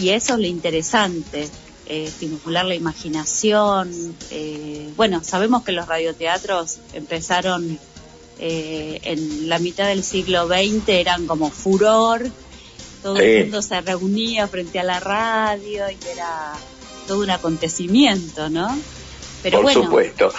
y 0.00 0.10
eso 0.10 0.34
es 0.34 0.40
lo 0.40 0.46
interesante, 0.46 1.48
eh, 1.86 2.04
estimular 2.06 2.64
la 2.64 2.74
imaginación. 2.74 3.90
eh, 4.30 4.90
bueno, 4.96 5.22
sabemos 5.24 5.62
que 5.64 5.72
los 5.72 5.86
radioteatros 5.86 6.78
empezaron 6.94 7.78
eh, 8.40 9.00
en 9.04 9.48
la 9.48 9.58
mitad 9.60 9.86
del 9.86 10.02
siglo 10.02 10.46
XX, 10.48 10.88
eran 10.88 11.26
como 11.26 11.50
furor, 11.50 12.28
todo 13.02 13.16
Sí. 13.16 13.22
el 13.22 13.42
mundo 13.44 13.62
se 13.62 13.80
reunía 13.80 14.48
frente 14.48 14.78
a 14.80 14.82
la 14.82 14.98
radio 14.98 15.84
y 15.90 15.98
era 16.12 16.52
todo 17.06 17.20
un 17.20 17.30
acontecimiento, 17.30 18.48
¿no? 18.50 18.76
Pero 19.42 19.58
Por 19.58 19.64
bueno, 19.64 19.84
supuesto. 19.84 20.32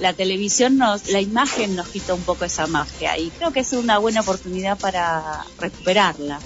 La 0.00 0.12
televisión 0.12 0.78
nos, 0.78 1.08
la 1.08 1.20
imagen 1.20 1.76
nos 1.76 1.88
quita 1.88 2.14
un 2.14 2.22
poco 2.22 2.44
esa 2.44 2.66
magia 2.66 3.18
y 3.18 3.30
creo 3.30 3.52
que 3.52 3.60
es 3.60 3.72
una 3.72 3.98
buena 3.98 4.20
oportunidad 4.20 4.78
para 4.78 5.44
recuperarla. 5.58 6.38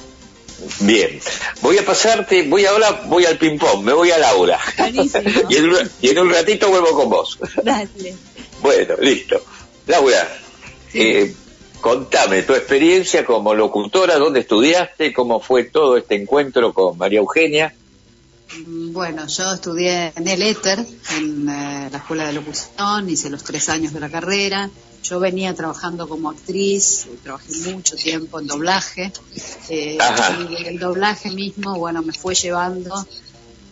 Bien, 0.81 1.21
voy 1.61 1.79
a 1.79 1.85
pasarte, 1.85 2.45
voy 2.49 2.67
ahora, 2.67 3.03
voy 3.07 3.25
al 3.25 3.37
ping-pong, 3.37 3.83
me 3.83 3.93
voy 3.93 4.11
a 4.11 4.19
Laura. 4.19 4.59
y, 4.93 5.57
en 5.57 5.71
un, 5.71 5.91
y 6.01 6.09
en 6.11 6.19
un 6.19 6.31
ratito 6.31 6.69
vuelvo 6.69 6.93
con 6.93 7.11
vos. 7.11 7.39
Dale. 7.63 8.15
Bueno, 8.61 8.95
listo. 9.01 9.43
Laura, 9.87 10.29
eh, 10.95 11.35
contame 11.81 12.43
tu 12.43 12.55
experiencia 12.55 13.25
como 13.25 13.55
locutora, 13.55 14.19
dónde 14.19 14.41
estudiaste, 14.41 15.13
cómo 15.13 15.41
fue 15.41 15.65
todo 15.65 15.97
este 15.97 16.15
encuentro 16.15 16.73
con 16.73 16.97
María 16.97 17.19
Eugenia. 17.19 17.75
Bueno, 18.57 19.27
yo 19.27 19.53
estudié 19.55 20.13
en 20.15 20.29
el 20.29 20.43
éter, 20.43 20.79
en 21.17 21.49
eh, 21.49 21.89
la 21.91 21.99
escuela 21.99 22.27
de 22.27 22.33
locución, 22.35 23.09
hice 23.09 23.31
los 23.31 23.43
tres 23.45 23.69
años 23.69 23.93
de 23.93 24.01
la 24.01 24.11
carrera. 24.11 24.71
Yo 25.03 25.19
venía 25.19 25.55
trabajando 25.55 26.09
como 26.09 26.31
actriz, 26.31 27.07
trabajé 27.23 27.53
mucho 27.73 27.97
tiempo 27.97 28.41
en 28.41 28.47
doblaje. 28.47 29.13
eh, 29.69 29.99
y 30.51 30.67
el 30.67 30.79
doblaje 30.79 31.31
mismo, 31.31 31.77
bueno, 31.79 32.03
me 32.03 32.13
fue 32.13 32.35
llevando, 32.35 32.95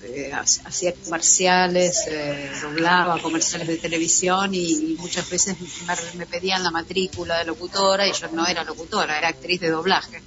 eh, 0.03 0.33
ha- 0.33 0.41
hacía 0.41 0.95
comerciales, 1.05 2.07
eh, 2.09 2.51
doblaba 2.63 3.21
comerciales 3.21 3.69
de 3.69 3.77
televisión 3.77 4.55
y, 4.55 4.93
y 4.93 4.97
muchas 4.99 5.29
veces 5.31 5.57
me, 5.87 5.97
me 6.19 6.27
pedían 6.27 6.63
la 6.63 6.71
matrícula 6.71 7.39
de 7.39 7.45
locutora 7.45 8.09
y 8.09 8.13
yo 8.13 8.29
no 8.33 8.47
era 8.47 8.65
locutora, 8.65 9.19
era 9.19 9.29
actriz 9.29 9.61
de 9.61 9.71
doblaje. 9.71 10.23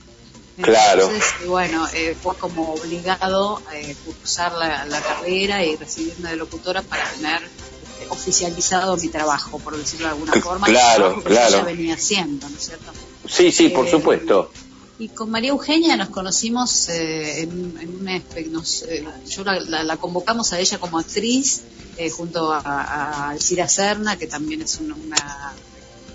Claro. 0.55 1.03
Entonces, 1.09 1.33
y 1.43 1.47
bueno, 1.47 1.87
eh, 1.93 2.15
fue 2.21 2.37
como 2.37 2.73
obligado 2.73 3.63
eh, 3.73 3.95
cursar 4.05 4.51
la, 4.53 4.85
la 4.85 5.01
carrera 5.01 5.63
y 5.65 5.75
recibirme 5.75 6.29
de 6.29 6.35
locutora 6.35 6.83
para 6.83 7.09
tener 7.11 7.41
eh, 7.43 8.07
oficializado 8.09 8.95
mi 8.97 9.09
trabajo, 9.09 9.59
por 9.59 9.75
decirlo 9.75 10.07
de 10.07 10.13
alguna 10.13 10.33
forma. 10.33 10.67
Claro, 10.67 11.15
que 11.23 11.29
claro. 11.29 11.57
ya 11.57 11.63
venía 11.63 11.95
haciendo, 11.95 12.47
¿no 12.49 12.55
es 12.57 12.65
cierto? 12.65 12.91
Sí, 13.27 13.51
sí, 13.51 13.69
por 13.69 13.87
Eh, 13.87 13.91
supuesto. 13.91 14.51
Y 14.99 15.09
con 15.09 15.31
María 15.31 15.49
Eugenia 15.49 15.97
nos 15.97 16.09
conocimos 16.09 16.87
eh, 16.89 17.41
en, 17.41 17.75
en 17.81 17.95
una 17.99 18.21
nos, 18.51 18.83
eh, 18.83 19.03
yo 19.27 19.43
la, 19.43 19.59
la- 19.59 19.83
la 19.83 19.97
convocamos 19.97 20.53
a 20.53 20.59
ella 20.59 20.77
como 20.77 20.99
actriz 20.99 21.63
eh, 21.97 22.11
junto 22.11 22.51
a, 22.53 22.59
a 22.63 23.29
Alcira 23.31 23.67
Serna, 23.67 24.17
que 24.17 24.27
también 24.27 24.61
es 24.61 24.75
una, 24.79 24.93
una- 24.95 25.53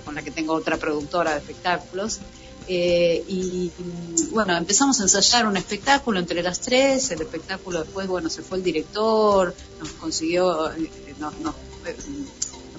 con 0.05 0.15
la 0.15 0.23
que 0.23 0.31
tengo 0.31 0.55
otra 0.55 0.77
productora 0.77 1.33
de 1.33 1.39
espectáculos. 1.39 2.21
Eh, 2.69 3.25
y 3.29 3.71
bueno, 4.31 4.57
empezamos 4.57 5.01
a 5.01 5.05
ensayar 5.05 5.47
un 5.47 5.57
espectáculo 5.57 6.19
entre 6.21 6.43
las 6.43 6.61
tres, 6.61 7.11
el 7.11 7.23
espectáculo 7.23 7.83
después, 7.83 8.07
bueno, 8.07 8.29
se 8.29 8.43
fue 8.43 8.59
el 8.59 8.65
director, 8.65 9.55
nos 9.81 9.93
consiguió, 9.93 10.71
eh, 10.73 10.91
nos- 11.19 11.35
eh, 11.87 11.97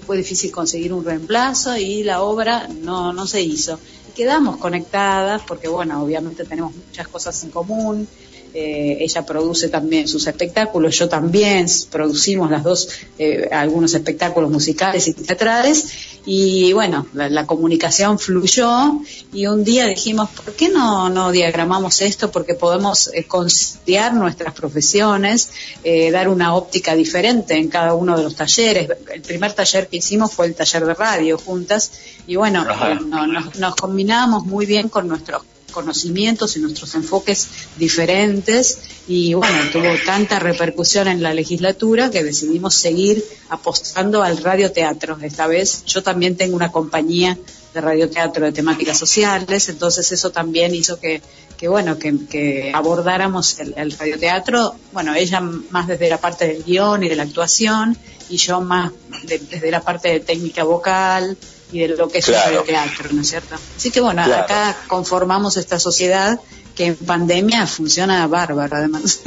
fue 0.06 0.16
difícil 0.16 0.50
conseguir 0.52 0.92
un 0.92 1.04
reemplazo 1.04 1.76
y 1.76 2.02
la 2.04 2.22
obra 2.22 2.68
no, 2.68 3.12
no 3.12 3.26
se 3.26 3.42
hizo. 3.42 3.78
Quedamos 4.14 4.56
conectadas 4.58 5.42
porque, 5.46 5.68
bueno, 5.68 6.02
obviamente 6.02 6.44
tenemos 6.44 6.74
muchas 6.74 7.08
cosas 7.08 7.42
en 7.44 7.50
común 7.50 8.08
eh, 8.52 8.96
ella 9.00 9.24
produce 9.24 9.68
también 9.68 10.08
sus 10.08 10.26
espectáculos, 10.26 10.98
yo 10.98 11.08
también 11.08 11.66
producimos 11.88 12.50
las 12.50 12.64
dos 12.64 12.88
eh, 13.16 13.48
algunos 13.52 13.94
espectáculos 13.94 14.50
musicales 14.50 15.06
y 15.06 15.12
teatrales 15.12 16.09
y 16.26 16.72
bueno, 16.72 17.06
la, 17.14 17.28
la 17.28 17.46
comunicación 17.46 18.18
fluyó 18.18 19.00
y 19.32 19.46
un 19.46 19.64
día 19.64 19.86
dijimos, 19.86 20.28
¿por 20.30 20.54
qué 20.54 20.68
no, 20.68 21.08
no 21.08 21.32
diagramamos 21.32 22.00
esto? 22.02 22.30
Porque 22.30 22.54
podemos 22.54 23.10
eh, 23.14 23.24
conciliar 23.24 24.12
nuestras 24.14 24.52
profesiones, 24.54 25.50
eh, 25.82 26.10
dar 26.10 26.28
una 26.28 26.54
óptica 26.54 26.94
diferente 26.94 27.54
en 27.56 27.68
cada 27.68 27.94
uno 27.94 28.16
de 28.16 28.24
los 28.24 28.36
talleres. 28.36 28.88
El 29.12 29.22
primer 29.22 29.52
taller 29.54 29.88
que 29.88 29.96
hicimos 29.98 30.32
fue 30.32 30.46
el 30.46 30.54
taller 30.54 30.84
de 30.84 30.94
radio 30.94 31.38
juntas 31.38 31.90
y 32.26 32.36
bueno, 32.36 32.64
eh, 32.70 32.98
no- 33.06 33.26
nos, 33.26 33.56
nos 33.56 33.74
combinamos 33.76 34.44
muy 34.44 34.66
bien 34.66 34.88
con 34.88 35.08
nuestros 35.08 35.42
conocimientos 35.70 36.56
y 36.56 36.60
nuestros 36.60 36.94
enfoques 36.94 37.48
diferentes 37.78 38.78
y 39.08 39.34
bueno, 39.34 39.58
tuvo 39.72 39.88
tanta 40.06 40.38
repercusión 40.38 41.08
en 41.08 41.22
la 41.22 41.34
legislatura 41.34 42.10
que 42.10 42.22
decidimos 42.22 42.74
seguir 42.74 43.24
apostando 43.48 44.22
al 44.22 44.38
radioteatro. 44.38 45.18
Esta 45.22 45.46
vez 45.46 45.84
yo 45.86 46.02
también 46.02 46.36
tengo 46.36 46.54
una 46.56 46.70
compañía 46.70 47.36
de 47.74 47.80
radioteatro 47.80 48.46
de 48.46 48.52
temáticas 48.52 48.98
sociales, 48.98 49.68
entonces 49.68 50.10
eso 50.12 50.30
también 50.30 50.74
hizo 50.74 50.98
que, 50.98 51.22
bueno, 51.68 51.98
que, 51.98 52.72
abordáramos 52.74 53.58
el, 53.60 53.74
el 53.76 53.92
radioteatro, 53.92 54.74
bueno, 54.92 55.14
ella 55.14 55.40
más 55.40 55.86
desde 55.86 56.08
la 56.10 56.18
parte 56.18 56.46
del 56.48 56.64
guion 56.64 57.04
y 57.04 57.08
de 57.08 57.16
la 57.16 57.22
actuación 57.24 57.96
y 58.28 58.36
yo 58.38 58.60
más 58.60 58.92
de- 59.24 59.38
desde 59.38 59.70
la 59.70 59.80
parte 59.82 60.08
de 60.08 60.20
técnica 60.20 60.64
vocal 60.64 61.36
y 61.72 61.80
de 61.80 61.88
lo 61.88 62.08
que 62.08 62.18
es 62.18 62.26
Claro. 62.26 62.48
el 62.50 62.56
radioteatro, 62.66 63.08
¿no 63.12 63.22
es 63.22 63.28
cierto? 63.30 63.54
Así 63.76 63.90
que 63.90 64.00
bueno, 64.00 64.24
Claro. 64.24 64.42
acá 64.42 64.76
conformamos 64.88 65.56
esta 65.56 65.78
sociedad 65.78 66.40
que 66.74 66.86
en 66.86 66.96
pandemia 66.96 67.66
funciona 67.66 68.26
bárbaro 68.26 68.76
además. 68.76 69.20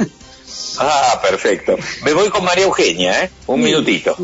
Ah, 0.78 1.20
perfecto. 1.22 1.76
Me 2.04 2.12
voy 2.12 2.28
con 2.30 2.44
María 2.44 2.64
Eugenia, 2.64 3.24
¿eh? 3.24 3.30
Un 3.46 3.60
minutito. 3.62 4.16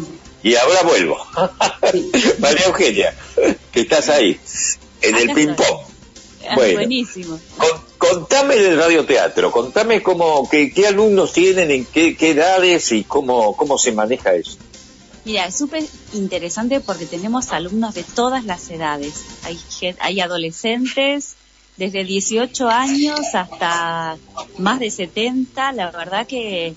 Y 0.42 0.56
ahora 0.56 0.82
vuelvo. 0.82 1.16
María 2.38 2.66
Eugenia, 2.66 3.14
que 3.72 3.80
estás 3.82 4.08
ahí, 4.08 4.38
en 5.02 5.16
el 5.16 5.32
ping-pong. 5.34 5.80
Ah, 6.48 6.54
Bueno. 6.56 6.74
Buenísimo. 6.78 7.38
Con- 7.56 7.80
contame 7.98 8.56
del 8.56 8.78
radioteatro, 8.78 9.52
contame 9.52 10.02
cómo, 10.02 10.48
qué, 10.50 10.72
qué 10.72 10.86
alumnos 10.86 11.32
tienen, 11.34 11.70
en 11.70 11.84
qué, 11.84 12.16
qué 12.16 12.30
edades 12.30 12.90
y 12.92 13.04
cómo, 13.04 13.54
cómo 13.56 13.76
se 13.78 13.92
maneja 13.92 14.32
eso. 14.34 14.56
Es 15.36 15.56
súper 15.56 15.84
interesante 16.12 16.80
porque 16.80 17.06
tenemos 17.06 17.52
alumnos 17.52 17.94
de 17.94 18.04
todas 18.04 18.44
las 18.44 18.70
edades. 18.70 19.24
Hay, 19.44 19.58
hay 20.00 20.20
adolescentes 20.20 21.36
desde 21.76 22.04
18 22.04 22.68
años 22.68 23.20
hasta 23.34 24.16
más 24.58 24.80
de 24.80 24.90
70, 24.90 25.72
la 25.72 25.90
verdad 25.90 26.26
que... 26.26 26.74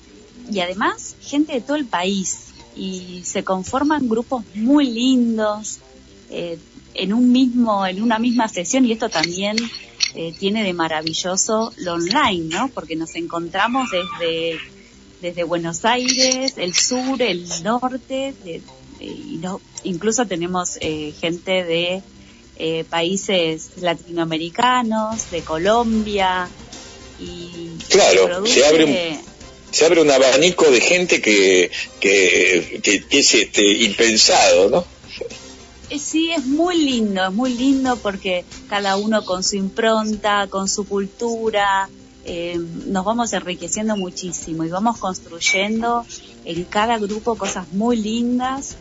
Y 0.51 0.59
además, 0.59 1.15
gente 1.21 1.53
de 1.53 1.61
todo 1.61 1.77
el 1.77 1.85
país. 1.85 2.47
Y 2.75 3.21
se 3.23 3.43
conforman 3.43 4.09
grupos 4.09 4.43
muy 4.55 4.89
lindos 4.89 5.79
eh, 6.29 6.57
en 6.93 7.13
un 7.13 7.31
mismo, 7.31 7.85
en 7.85 8.01
una 8.01 8.19
misma 8.19 8.47
sesión 8.47 8.85
y 8.85 8.91
esto 8.91 9.09
también 9.09 9.55
eh, 10.15 10.33
tiene 10.37 10.63
de 10.63 10.73
maravilloso 10.73 11.73
lo 11.77 11.93
online, 11.93 12.45
¿no? 12.49 12.67
Porque 12.69 12.95
nos 12.95 13.15
encontramos 13.15 13.89
desde 13.91 14.59
desde 15.23 15.43
Buenos 15.45 15.85
Aires, 15.85 16.53
el 16.57 16.75
sur, 16.75 17.21
el 17.21 17.47
norte, 17.63 18.33
de- 18.43 18.61
de- 18.99 19.05
y 19.05 19.39
no- 19.41 19.61
incluso 19.85 20.25
tenemos 20.27 20.77
eh, 20.81 21.13
gente 21.19 21.63
de 21.63 22.01
eh, 22.57 22.83
países 22.87 23.69
latinoamericanos, 23.77 25.31
de 25.31 25.41
Colombia, 25.41 26.47
y 27.19 27.69
Claro, 27.89 28.25
produce- 28.25 28.53
se 28.53 28.65
abre 28.65 28.85
un- 28.85 29.33
Se 29.71 29.85
abre 29.85 30.01
un 30.03 30.11
abanico 30.11 30.69
de 30.69 30.79
gente 30.81 31.19
que, 31.19 31.71
que, 31.99 32.79
que- 32.83 33.03
que 33.07 33.19
es 33.19 33.33
este, 33.33 33.65
impensado, 33.85 34.69
¿no? 34.69 34.85
Eh, 35.89 35.97
Sí, 35.97 36.29
es 36.31 36.45
muy 36.45 36.77
lindo, 36.77 37.25
es 37.25 37.33
muy 37.33 37.53
lindo 37.55 37.95
porque 37.97 38.45
cada 38.69 38.97
uno 38.97 39.25
con 39.25 39.43
su 39.43 39.55
impronta, 39.55 40.45
con 40.47 40.69
su 40.69 40.85
cultura, 40.87 41.89
eh, 42.25 42.59
nos 42.87 43.03
vamos 43.03 43.33
enriqueciendo 43.33 43.97
muchísimo 43.97 44.63
y 44.63 44.69
vamos 44.69 44.97
construyendo 44.97 46.05
en 46.45 46.63
cada 46.65 46.97
grupo 46.97 47.35
cosas 47.35 47.71
muy 47.73 47.97
lindas. 47.97 48.75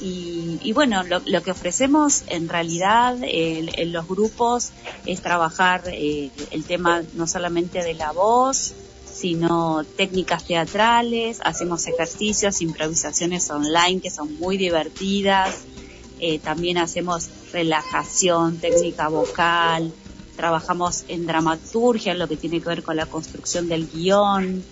Y, 0.00 0.58
y 0.62 0.72
bueno, 0.72 1.02
lo, 1.04 1.42
que 1.42 1.50
ofrecemos 1.52 2.24
en 2.26 2.48
realidad 2.48 3.16
en, 3.22 3.70
en 3.78 3.92
los 3.92 4.08
grupos 4.08 4.70
es 5.06 5.22
trabajar 5.22 5.82
eh, 5.86 6.30
el 6.50 6.64
tema 6.64 7.02
no 7.14 7.26
solamente 7.28 7.82
de 7.82 7.94
la 7.94 8.10
voz, 8.10 8.74
sino 9.14 9.84
técnicas 9.96 10.44
teatrales, 10.44 11.38
hacemos 11.44 11.86
ejercicios, 11.86 12.60
improvisaciones 12.60 13.48
online 13.50 14.00
que 14.00 14.10
son 14.10 14.36
muy 14.38 14.56
divertidas, 14.56 15.62
eh, 16.18 16.38
también 16.40 16.78
hacemos 16.78 17.28
relajación, 17.52 18.58
técnica 18.58 19.08
vocal, 19.08 19.92
trabajamos 20.36 21.04
en 21.08 21.26
dramaturgia, 21.26 22.12
en 22.12 22.18
lo 22.18 22.28
que 22.28 22.36
tiene 22.36 22.60
que 22.60 22.68
ver 22.68 22.82
con 22.82 22.96
la 22.96 23.06
construcción 23.06 23.68
del 23.68 23.88
guion. 23.88 24.62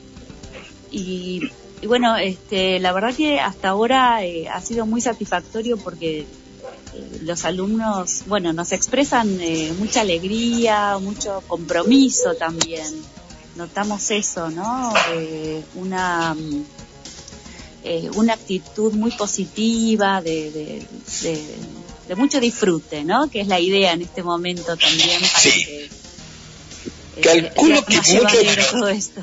Y, 0.90 1.42
y 1.80 1.86
bueno, 1.86 2.16
este, 2.16 2.78
la 2.80 2.92
verdad 2.92 3.14
que 3.14 3.40
hasta 3.40 3.70
ahora 3.70 4.24
eh, 4.24 4.48
ha 4.48 4.60
sido 4.60 4.86
muy 4.86 5.00
satisfactorio 5.00 5.76
porque 5.76 6.26
eh, 6.94 7.20
los 7.22 7.44
alumnos, 7.44 8.24
bueno, 8.26 8.52
nos 8.52 8.72
expresan 8.72 9.40
eh, 9.40 9.72
mucha 9.78 10.02
alegría, 10.02 10.98
mucho 10.98 11.42
compromiso 11.46 12.34
también. 12.34 12.86
Notamos 13.56 14.10
eso, 14.10 14.50
¿no? 14.50 14.92
Eh, 15.12 15.62
una, 15.74 16.36
una 18.14 18.32
actitud 18.32 18.92
muy 18.94 19.10
positiva, 19.10 20.22
de, 20.22 20.86
de 22.08 22.14
mucho 22.16 22.40
disfrute, 22.40 23.04
¿no? 23.04 23.30
Que 23.30 23.40
es 23.42 23.48
la 23.48 23.60
idea 23.60 23.92
en 23.92 24.02
este 24.02 24.22
momento 24.22 24.76
también 24.76 25.20
para 25.20 25.42
que, 25.42 25.84
eh, 25.84 25.88
Calculo 27.22 27.84
que 27.84 27.96
muchos- 27.96 28.70
todo 28.70 28.88
esto. 28.88 29.20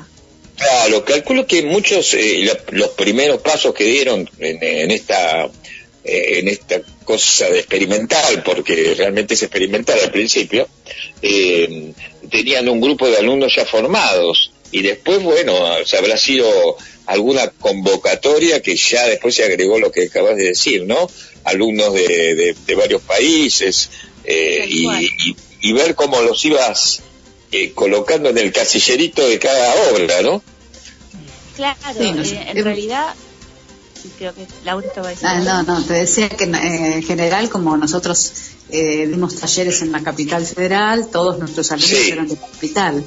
Claro, 0.56 1.04
calculo 1.04 1.46
que 1.46 1.62
muchos, 1.62 2.14
eh, 2.14 2.46
los 2.72 2.88
primeros 2.90 3.40
pasos 3.40 3.74
que 3.74 3.84
dieron 3.84 4.28
en, 4.38 4.62
en 4.62 4.90
esta 4.90 5.46
eh, 6.02 6.38
en 6.38 6.48
esta 6.48 6.80
cosa 7.04 7.48
de 7.50 7.58
experimental, 7.58 8.42
porque 8.42 8.94
realmente 8.96 9.34
es 9.34 9.42
experimental 9.42 9.98
al 10.02 10.10
principio, 10.10 10.66
eh, 11.20 11.92
tenían 12.30 12.68
un 12.70 12.80
grupo 12.80 13.06
de 13.08 13.18
alumnos 13.18 13.54
ya 13.54 13.66
formados 13.66 14.52
y 14.72 14.80
después, 14.82 15.22
bueno, 15.22 15.52
se 15.84 15.98
habrá 15.98 16.16
sido 16.16 16.76
alguna 17.10 17.48
convocatoria 17.50 18.62
que 18.62 18.76
ya 18.76 19.06
después 19.06 19.34
se 19.34 19.44
agregó 19.44 19.78
lo 19.78 19.90
que 19.90 20.04
acabas 20.04 20.36
de 20.36 20.44
decir, 20.44 20.84
¿no? 20.86 21.08
Alumnos 21.44 21.92
de, 21.94 22.06
de- 22.34 22.56
de 22.66 22.74
varios 22.74 23.02
países 23.02 23.90
eh, 24.24 24.64
y, 24.68 24.86
y- 24.90 25.36
y 25.62 25.72
ver 25.72 25.94
cómo 25.94 26.20
los 26.22 26.44
ibas 26.44 27.02
eh, 27.52 27.72
colocando 27.74 28.28
en 28.30 28.38
el 28.38 28.52
casillerito 28.52 29.26
de 29.28 29.38
cada 29.38 29.74
obra, 29.92 30.22
¿no? 30.22 30.42
Claro, 31.56 31.78
Sí, 31.98 32.12
no 32.12 32.22
eh, 32.22 32.46
en 32.54 32.64
realidad, 32.64 33.14
creo 34.18 34.34
que 34.34 34.46
Laura 34.64 34.86
estaba 34.86 35.10
diciendo. 35.10 35.50
Ah, 35.50 35.62
no, 35.66 35.74
no, 35.80 35.84
te 35.84 35.94
decía 35.94 36.28
que 36.28 36.44
eh, 36.44 36.94
en 36.94 37.02
general, 37.02 37.50
como 37.50 37.76
nosotros 37.76 38.32
eh, 38.70 39.06
dimos 39.08 39.36
talleres 39.36 39.82
en 39.82 39.92
la 39.92 40.02
capital 40.02 40.46
federal, 40.46 41.08
todos 41.10 41.38
nuestros 41.38 41.70
alumnos 41.72 41.98
Sí. 41.98 42.10
eran 42.12 42.28
de 42.28 42.36
la 42.36 42.40
capital. 42.46 43.04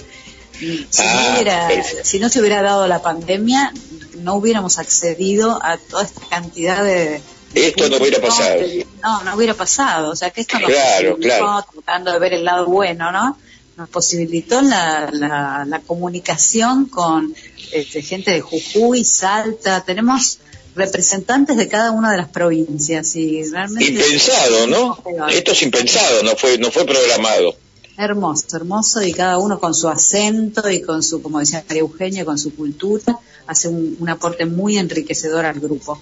Si, 0.89 1.01
Ah, 1.03 1.25
no 1.27 1.33
hubiera- 1.35 1.67
perfecto. 1.67 2.01
si 2.03 2.19
no 2.19 2.29
se 2.29 2.39
hubiera 2.39 2.61
dado 2.61 2.87
la 2.87 3.01
pandemia, 3.01 3.73
no 4.19 4.35
hubiéramos 4.35 4.79
accedido 4.79 5.59
a 5.63 5.77
toda 5.77 6.03
esta 6.03 6.21
cantidad 6.29 6.83
de... 6.83 7.21
Esto 7.53 7.87
no 7.89 7.97
hubiera 7.97 8.19
pasado. 8.19 8.61
No, 9.03 9.23
no 9.23 9.35
hubiera 9.35 9.53
pasado. 9.53 10.11
O 10.11 10.15
sea, 10.15 10.31
que 10.31 10.41
esto 10.41 10.57
nos 10.59 10.71
claro. 10.71 11.65
tratando 11.71 12.11
de 12.11 12.19
ver 12.19 12.33
el 12.33 12.43
lado 12.45 12.65
bueno, 12.65 13.11
¿no? 13.11 13.37
Nos 13.77 13.89
posibilitó 13.89 14.61
la, 14.61 15.09
la, 15.11 15.63
la 15.67 15.79
comunicación 15.79 16.85
con 16.85 17.33
este, 17.71 18.01
gente 18.01 18.31
de 18.31 18.41
Jujuy, 18.41 19.03
Salta. 19.05 19.81
Tenemos 19.83 20.39
representantes 20.75 21.55
de 21.57 21.67
cada 21.67 21.91
una 21.91 22.11
de 22.11 22.17
las 22.17 22.29
provincias 22.29 23.15
y 23.15 23.43
realmente... 23.49 23.85
Impensado, 23.91 24.67
¿no? 24.67 24.97
Esto 25.29 25.51
es 25.51 25.61
impensado, 25.61 26.23
no 26.23 26.35
fue 26.35 26.57
no 26.57 26.71
fue 26.71 26.85
programado. 26.85 27.55
Hermoso, 27.95 28.57
hermoso, 28.57 29.03
y 29.03 29.13
cada 29.13 29.37
uno 29.37 29.59
con 29.59 29.73
su 29.73 29.87
acento 29.87 30.67
y 30.69 30.81
con 30.81 31.03
su, 31.03 31.21
como 31.21 31.39
decía 31.39 31.63
María 31.67 31.81
Eugenia, 31.81 32.25
con 32.25 32.39
su 32.39 32.55
cultura, 32.55 33.19
hace 33.45 33.67
un, 33.67 33.95
un 33.99 34.09
aporte 34.09 34.45
muy 34.45 34.77
enriquecedor 34.77 35.45
al 35.45 35.59
grupo. 35.59 36.01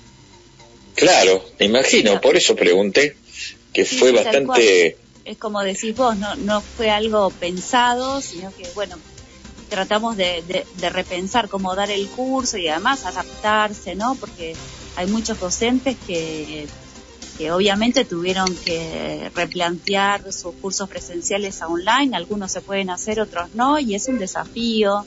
Claro, 0.95 1.43
me 1.59 1.65
imagino, 1.65 2.21
por 2.21 2.35
eso 2.37 2.55
pregunté, 2.55 3.17
que 3.73 3.85
Sí, 3.85 3.97
fue 3.97 4.11
bastante... 4.11 4.97
es 5.25 5.37
como 5.37 5.61
decís 5.61 5.95
vos, 5.95 6.17
no, 6.17 6.35
no 6.37 6.61
fue 6.61 6.89
algo 6.89 7.29
pensado, 7.31 8.21
sino 8.21 8.51
que, 8.55 8.69
bueno, 8.73 8.95
tratamos 9.69 10.15
de, 10.17 10.43
de- 10.47 10.65
de 10.73 10.89
repensar 10.89 11.49
cómo 11.49 11.75
dar 11.75 11.91
el 11.91 12.07
curso 12.09 12.57
y 12.57 12.67
además 12.67 13.05
adaptarse, 13.05 13.95
¿no? 13.95 14.15
Porque 14.19 14.55
hay 14.95 15.07
muchos 15.07 15.39
docentes 15.39 15.97
que, 16.05 16.67
obviamente 17.49 18.05
tuvieron 18.05 18.53
que 18.57 19.31
replantear 19.33 20.31
sus 20.31 20.53
cursos 20.55 20.89
presenciales 20.89 21.61
a 21.61 21.67
online, 21.67 22.15
algunos 22.15 22.51
se 22.51 22.61
pueden 22.61 22.89
hacer, 22.89 23.19
otros 23.19 23.53
no, 23.55 23.79
y 23.79 23.95
es 23.95 24.07
un 24.07 24.19
desafío. 24.19 25.05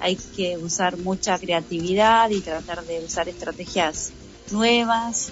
hay 0.00 0.16
que 0.16 0.58
usar 0.58 0.96
mucha 0.96 1.38
creatividad 1.38 2.30
y 2.30 2.40
tratar 2.40 2.84
de 2.84 3.04
usar 3.04 3.28
estrategias 3.28 4.12
nuevas 4.50 5.30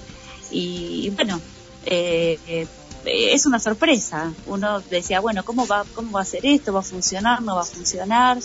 y, 0.50 1.10
bueno, 1.10 1.40
eh, 1.84 2.38
eh, 2.46 2.66
es 3.04 3.46
una 3.46 3.58
sorpresa. 3.58 4.32
Uno 4.46 4.80
decía, 4.80 5.20
bueno, 5.20 5.44
¿cómo 5.44 5.66
va, 5.66 5.84
¿cómo 5.94 6.12
va 6.12 6.22
a 6.22 6.24
ser 6.24 6.44
esto? 6.46 6.72
¿Va 6.72 6.80
a 6.80 6.82
funcionar? 6.82 7.42
¿No 7.42 7.56
va 7.56 7.62
a 7.62 7.66
funcionar? 7.66 8.38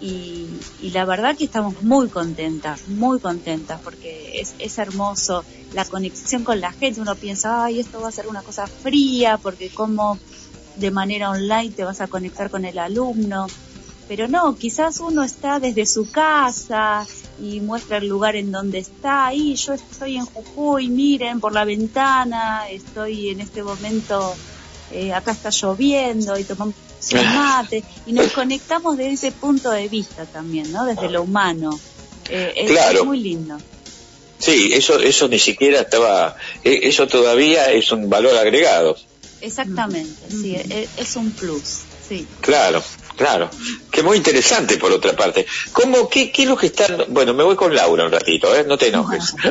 Y, 0.00 0.48
y 0.80 0.90
la 0.90 1.04
verdad 1.04 1.36
que 1.36 1.44
estamos 1.44 1.82
muy 1.82 2.08
contentas, 2.08 2.88
muy 2.88 3.20
contentas, 3.20 3.80
porque 3.82 4.40
es, 4.40 4.54
es 4.58 4.78
hermoso 4.78 5.44
la 5.72 5.84
conexión 5.84 6.44
con 6.44 6.60
la 6.60 6.72
gente. 6.72 7.00
Uno 7.00 7.14
piensa, 7.14 7.64
ay, 7.64 7.80
esto 7.80 8.00
va 8.00 8.08
a 8.08 8.12
ser 8.12 8.26
una 8.26 8.42
cosa 8.42 8.66
fría, 8.66 9.38
porque 9.38 9.70
como 9.70 10.18
de 10.76 10.90
manera 10.90 11.30
online 11.30 11.70
te 11.70 11.84
vas 11.84 12.00
a 12.00 12.08
conectar 12.08 12.50
con 12.50 12.64
el 12.64 12.78
alumno. 12.78 13.46
Pero 14.08 14.28
no, 14.28 14.56
quizás 14.56 15.00
uno 15.00 15.22
está 15.22 15.58
desde 15.60 15.86
su 15.86 16.10
casa 16.10 17.06
y 17.40 17.60
muestra 17.60 17.98
el 17.98 18.08
lugar 18.08 18.36
en 18.36 18.50
donde 18.50 18.78
está. 18.78 19.32
Y 19.32 19.54
yo 19.54 19.72
estoy 19.72 20.16
en 20.16 20.26
Jujuy, 20.26 20.88
miren 20.88 21.40
por 21.40 21.52
la 21.52 21.64
ventana, 21.64 22.68
estoy 22.68 23.30
en 23.30 23.40
este 23.40 23.62
momento, 23.62 24.34
eh, 24.90 25.12
acá 25.14 25.30
está 25.30 25.50
lloviendo 25.50 26.38
y 26.38 26.44
tomamos 26.44 26.74
un 27.12 27.34
mate. 27.34 27.84
Y 28.06 28.12
nos 28.12 28.32
conectamos 28.32 28.96
desde 28.96 29.12
ese 29.12 29.32
punto 29.32 29.70
de 29.70 29.88
vista 29.88 30.26
también, 30.26 30.70
¿no? 30.72 30.84
Desde 30.84 31.08
lo 31.08 31.22
humano. 31.22 31.70
Eh, 32.28 32.52
es, 32.56 32.70
Claro. 32.70 32.98
es 33.00 33.04
muy 33.06 33.20
lindo. 33.20 33.56
Sí, 34.42 34.72
eso, 34.74 34.98
eso 34.98 35.28
ni 35.28 35.38
siquiera 35.38 35.82
estaba, 35.82 36.34
eh, 36.64 36.80
eso 36.82 37.06
todavía 37.06 37.70
es 37.70 37.92
un 37.92 38.10
valor 38.10 38.36
agregado. 38.36 38.96
Exactamente, 39.40 40.10
sí, 40.28 40.56
es, 40.56 40.88
es 40.96 41.14
un 41.14 41.30
plus, 41.30 41.82
sí. 42.08 42.26
Claro, 42.40 42.82
claro. 43.16 43.48
Que 43.92 44.02
muy 44.02 44.16
interesante 44.16 44.78
por 44.78 44.90
otra 44.90 45.12
parte. 45.12 45.46
¿Cómo, 45.70 46.08
qué, 46.08 46.32
qué 46.32 46.42
es 46.42 46.48
lo 46.48 46.56
que 46.56 46.66
están? 46.66 47.04
Bueno, 47.10 47.34
me 47.34 47.44
voy 47.44 47.54
con 47.54 47.72
Laura 47.72 48.04
un 48.04 48.10
ratito, 48.10 48.52
¿eh? 48.56 48.64
No 48.66 48.76
te 48.76 48.88
enojes. 48.88 49.32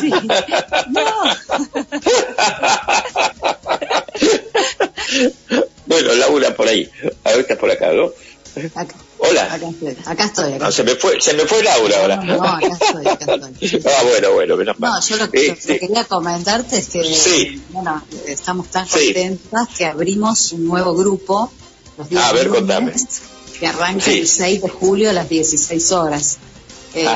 Sí. 0.00 0.10
bueno, 5.86 6.12
Laura 6.14 6.56
por 6.56 6.66
ahí. 6.66 6.90
Ahora 7.22 7.40
estás 7.40 7.56
por 7.56 7.70
acá, 7.70 7.92
¿no? 7.92 8.10
Hola. 9.28 9.54
Acá 9.54 9.68
estoy, 9.68 9.96
acá 10.04 10.24
estoy. 10.24 10.52
acá 10.54 10.64
No, 10.66 10.72
se 10.72 10.84
me 10.84 10.94
fue, 10.96 11.20
se 11.20 11.34
me 11.34 11.44
fue 11.46 11.62
Laura 11.62 12.00
ahora. 12.00 12.16
No, 12.16 12.36
no, 12.36 12.44
acá 12.44 12.68
estoy, 12.80 13.06
acá 13.06 13.34
estoy. 13.34 13.82
Ah, 13.86 14.02
bueno, 14.04 14.32
bueno, 14.32 14.56
menos 14.56 14.78
mal. 14.78 14.90
No, 14.92 15.00
yo 15.06 15.16
lo 15.16 15.30
que, 15.30 15.46
Eh, 15.46 15.48
lo 15.50 15.56
que 15.66 15.78
quería 15.80 16.04
comentarte 16.04 16.78
es 16.78 16.88
que, 16.88 17.04
Sí. 17.04 17.62
bueno, 17.70 18.02
estamos 18.26 18.68
tan 18.68 18.86
Sí. 18.86 19.06
contentas 19.12 19.68
que 19.76 19.86
abrimos 19.86 20.52
un 20.52 20.66
nuevo 20.66 20.94
grupo 20.94 21.50
los 21.98 22.08
días 22.08 22.24
A 22.24 22.32
ver, 22.32 22.46
lunes, 22.46 22.60
contame. 22.60 22.92
que 23.60 23.66
arranca 23.66 24.04
Sí. 24.04 24.18
el 24.20 24.28
6 24.28 24.62
de 24.62 24.68
julio 24.68 25.10
a 25.10 25.12
las 25.12 25.28
16 25.28 25.92
horas. 25.92 26.38
Eh, 26.94 27.06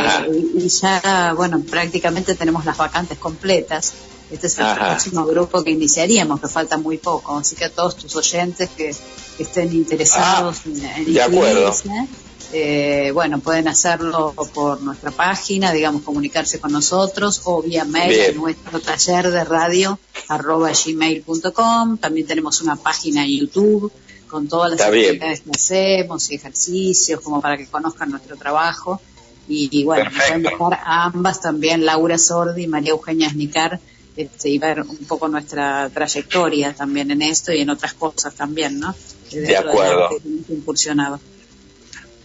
y 0.56 0.68
ya, 0.68 1.32
bueno, 1.36 1.62
prácticamente 1.68 2.34
tenemos 2.34 2.64
las 2.64 2.76
vacantes 2.76 3.16
completas. 3.18 3.92
Este 4.30 4.46
es 4.46 4.58
el 4.58 4.66
Ajá. 4.66 4.90
próximo 4.90 5.24
grupo 5.26 5.64
que 5.64 5.70
iniciaríamos, 5.70 6.40
que 6.40 6.48
falta 6.48 6.76
muy 6.76 6.98
poco. 6.98 7.38
Así 7.38 7.56
que 7.56 7.64
a 7.64 7.70
todos 7.70 7.96
tus 7.96 8.14
oyentes 8.16 8.68
que, 8.76 8.94
que 9.36 9.42
estén 9.42 9.72
interesados 9.72 10.66
en, 10.66 10.76
en 10.84 10.84
Ah, 10.84 11.04
de 11.06 11.22
acuerdo. 11.22 11.68
inscribirse, 11.68 12.08
eh, 12.52 13.10
bueno, 13.12 13.40
pueden 13.40 13.68
hacerlo 13.68 14.34
por 14.54 14.80
nuestra 14.82 15.10
página, 15.10 15.72
digamos, 15.72 16.02
comunicarse 16.02 16.58
con 16.60 16.72
nosotros 16.72 17.42
o 17.44 17.62
vía 17.62 17.84
mail 17.84 18.08
Bien. 18.10 18.30
a 18.30 18.40
nuestro 18.40 18.80
taller 18.80 19.30
de 19.30 19.44
radio 19.44 19.98
arroba 20.28 20.70
gmail.com. 20.72 21.98
También 21.98 22.26
tenemos 22.26 22.60
una 22.60 22.76
página 22.76 23.24
en 23.24 23.38
YouTube 23.40 23.92
con 24.28 24.46
todas 24.48 24.70
las 24.70 24.80
Está 24.80 24.90
bien. 24.90 25.06
actividades 25.06 25.40
que 25.40 25.50
hacemos 25.54 26.30
y 26.30 26.34
ejercicios 26.34 27.20
como 27.20 27.40
para 27.40 27.56
que 27.56 27.66
conozcan 27.66 28.10
nuestro 28.10 28.36
trabajo. 28.36 29.00
Y, 29.48 29.68
y 29.72 29.84
bueno, 29.84 30.10
pueden 30.14 30.42
dejar 30.42 30.74
a 30.74 31.04
ambas 31.04 31.40
también, 31.40 31.84
Laura 31.86 32.18
Sordi 32.18 32.64
y 32.64 32.66
María 32.66 32.90
Eugenia 32.90 33.30
Snicar, 33.30 33.80
este, 34.18 34.48
y 34.48 34.58
ver 34.58 34.80
un 34.80 35.06
poco 35.06 35.28
nuestra 35.28 35.88
trayectoria 35.94 36.74
también 36.74 37.12
en 37.12 37.22
esto 37.22 37.52
y 37.52 37.60
en 37.60 37.70
otras 37.70 37.94
cosas 37.94 38.34
también, 38.34 38.80
¿no? 38.80 38.92
De 39.30 39.56
acuerdo. 39.56 40.10
incursionado. 40.48 41.20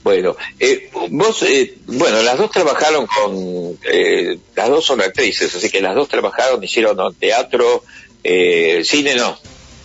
Bueno, 0.03 0.35
eh, 0.59 0.89
vos, 1.11 1.43
eh, 1.43 1.77
bueno, 1.85 2.23
las 2.23 2.37
dos 2.39 2.49
trabajaron 2.49 3.05
con, 3.05 3.77
eh, 3.83 4.39
las 4.55 4.69
dos 4.69 4.83
son 4.83 5.01
actrices, 5.01 5.53
así 5.53 5.69
que 5.69 5.81
las 5.81 5.93
dos 5.93 6.09
trabajaron, 6.09 6.63
hicieron 6.63 6.97
¿no? 6.97 7.11
teatro, 7.11 7.83
eh, 8.23 8.81
cine, 8.83 9.13
no. 9.13 9.37